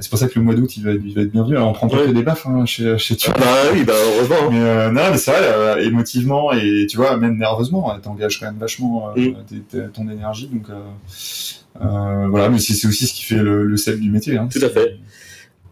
c'est 0.00 0.08
pour 0.08 0.18
ça 0.18 0.26
que 0.26 0.38
le 0.38 0.44
mois 0.44 0.54
d'août, 0.54 0.74
il 0.76 0.84
va, 0.84 0.92
il 0.92 1.14
va 1.14 1.20
être 1.20 1.30
bienvenu. 1.30 1.56
Alors, 1.56 1.68
on 1.68 1.72
prend 1.74 1.88
pas 1.88 1.98
que 2.06 2.10
des 2.10 2.22
baffes 2.22 2.46
hein, 2.46 2.64
chez, 2.64 2.96
chez 2.96 3.14
tu. 3.14 3.30
Bah 3.32 3.44
oui, 3.74 3.84
bah 3.84 3.92
heureusement. 3.94 4.36
Hein. 4.44 4.48
Mais 4.50 4.60
euh, 4.60 4.90
non, 4.90 5.02
mais 5.10 5.18
c'est 5.18 5.32
vrai, 5.32 5.40
euh, 5.42 5.84
émotivement 5.84 6.50
et 6.52 6.86
tu 6.88 6.96
vois, 6.96 7.16
même 7.18 7.36
nerveusement, 7.36 7.94
t'engages 8.00 8.40
quand 8.40 8.46
même 8.46 8.58
vachement 8.58 9.12
euh, 9.14 9.32
mm. 9.50 9.90
ton 9.92 10.08
énergie. 10.08 10.46
Donc 10.46 10.70
euh, 10.70 11.84
euh, 11.84 12.26
voilà, 12.28 12.48
mais 12.48 12.58
c'est 12.58 12.88
aussi 12.88 13.06
ce 13.06 13.12
qui 13.12 13.24
fait 13.24 13.36
le, 13.36 13.64
le 13.64 13.76
sel 13.76 14.00
du 14.00 14.10
métier. 14.10 14.38
Hein. 14.38 14.48
Tout 14.50 14.64
à 14.64 14.70
fait. 14.70 14.96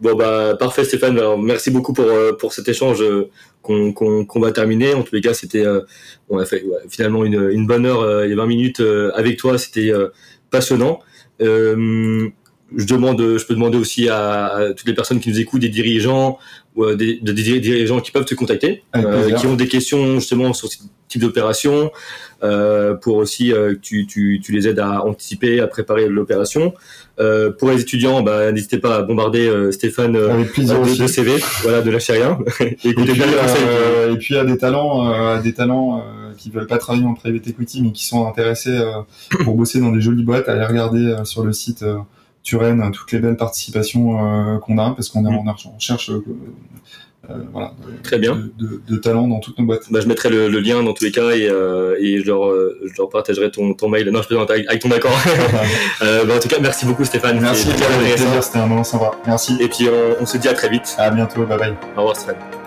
Bon 0.02 0.14
bah 0.14 0.55
parfait 0.59 0.84
Stéphane. 0.84 1.18
Alors, 1.18 1.38
merci 1.38 1.70
beaucoup 1.70 1.94
pour 1.94 2.06
pour 2.38 2.52
cet 2.52 2.68
échange 2.68 3.02
qu'on 3.62 3.92
qu'on 3.92 4.40
va 4.40 4.52
terminer. 4.52 4.92
En 4.92 5.02
tous 5.02 5.14
les 5.14 5.20
cas, 5.22 5.32
c'était 5.32 5.64
on 6.28 6.38
a 6.38 6.44
fait 6.44 6.62
finalement 6.90 7.24
une, 7.24 7.51
une 7.51 7.66
bonne 7.66 7.86
heure 7.86 8.22
et 8.22 8.34
20 8.34 8.47
minutes 8.47 8.82
avec 9.14 9.38
toi. 9.38 9.56
C'était 9.56 9.92
passionnant. 10.51 11.01
Euh, 11.40 12.28
je 12.76 12.84
demande, 12.84 13.20
je 13.20 13.44
peux 13.44 13.55
demander 13.55 13.78
aussi 13.78 14.09
à, 14.09 14.72
toutes 14.76 14.86
les 14.86 14.94
personnes 14.94 15.20
qui 15.20 15.28
nous 15.28 15.40
écoutent, 15.40 15.60
des 15.60 15.68
dirigeants 15.68 16.38
ou 16.76 16.84
euh, 16.84 16.94
des, 16.94 17.18
dirigeants 17.20 18.01
qui 18.01 18.10
peuvent 18.10 18.24
te 18.24 18.34
contacter, 18.34 18.84
euh, 18.97 19.32
qui 19.32 19.47
ont 19.47 19.56
des 19.56 19.68
questions 19.68 20.16
justement 20.16 20.52
sur 20.52 20.68
ce 20.68 20.78
type 21.09 21.22
d'opération, 21.22 21.90
euh, 22.44 22.94
pour 22.94 23.16
aussi 23.16 23.48
que 23.48 23.74
tu, 23.74 24.06
tu, 24.06 24.40
tu, 24.42 24.52
les 24.52 24.68
aides 24.68 24.78
à 24.78 25.05
anticiper, 25.05 25.60
à 25.60 25.66
préparer 25.66 26.09
l'opération. 26.09 26.72
pour 27.59 27.70
les 27.70 27.80
étudiants, 27.80 28.22
bah, 28.22 28.52
n'hésitez 28.52 28.78
pas 28.78 28.97
à 28.97 29.02
bombarder 29.02 29.51
Stéphane 29.72 30.12
de, 30.12 31.06
CV, 31.06 31.32
voilà, 31.62 31.82
de 31.82 31.90
lâcher 31.90 32.12
rien. 32.12 32.38
et, 32.60 32.94
puis, 32.94 33.10
et 33.10 34.16
puis 34.16 34.36
à 34.36 34.44
des 34.44 34.56
talents, 34.56 35.10
à 35.10 35.40
des 35.40 35.52
talents 35.52 36.05
qui 36.38 36.51
veulent 36.51 36.68
pas 36.68 36.78
travailler 36.78 37.05
en 37.05 37.14
private 37.14 37.47
equity 37.48 37.82
mais 37.82 37.90
qui 37.90 38.06
sont 38.06 38.26
intéressés 38.26 38.78
pour 39.42 39.56
bosser 39.56 39.80
dans 39.80 39.90
des 39.90 40.01
jolies 40.01 40.22
boîtes, 40.22 40.48
allez 40.48 40.64
regarder 40.64 41.16
sur 41.24 41.42
le 41.42 41.52
site 41.52 41.84
Turenne, 42.42 42.90
toutes 42.92 43.12
les 43.12 43.18
belles 43.18 43.36
participations 43.36 44.54
euh, 44.54 44.58
qu'on 44.58 44.78
a, 44.78 44.90
parce 44.92 45.08
qu'on 45.08 45.24
est 45.26 45.34
en 45.34 45.46
argent. 45.46 45.72
On 45.76 45.78
cherche 45.78 46.10
euh, 46.10 46.24
euh, 47.28 47.34
voilà, 47.52 47.74
Très 48.02 48.18
bien. 48.18 48.34
De, 48.58 48.80
de, 48.88 48.96
talent 48.96 49.28
dans 49.28 49.40
toutes 49.40 49.58
nos 49.58 49.66
boîtes. 49.66 49.90
Bah, 49.90 50.00
je 50.00 50.08
mettrai 50.08 50.30
le, 50.30 50.48
lien 50.48 50.82
dans 50.82 50.94
tous 50.94 51.04
les 51.04 51.12
cas 51.12 51.30
et, 51.32 51.44
et 51.44 52.20
je, 52.20 52.26
leur, 52.26 52.50
je 52.50 52.96
leur 52.96 53.10
partagerai 53.10 53.50
ton, 53.50 53.74
ton 53.74 53.88
mail. 53.88 54.08
Non, 54.08 54.22
je 54.22 54.28
plaisante 54.28 54.50
avec, 54.50 54.66
avec 54.68 54.80
ton 54.80 54.90
accord. 54.90 55.12
bah, 56.00 56.34
en 56.34 56.40
tout 56.40 56.48
cas, 56.48 56.58
merci 56.60 56.86
beaucoup 56.86 57.04
Stéphane. 57.04 57.38
Merci, 57.40 57.68
c'était 58.40 58.58
un 58.58 58.66
moment 58.66 58.84
sympa. 58.84 59.12
Merci. 59.26 59.56
Et 59.60 59.68
puis 59.68 59.88
on, 59.88 60.22
on, 60.22 60.26
se 60.26 60.38
dit 60.38 60.48
à 60.48 60.54
très 60.54 60.70
vite. 60.70 60.96
À 60.98 61.10
bientôt, 61.10 61.44
bye 61.44 61.58
bye. 61.58 61.74
Au 61.94 62.00
revoir 62.00 62.16
Stéphane. 62.16 62.59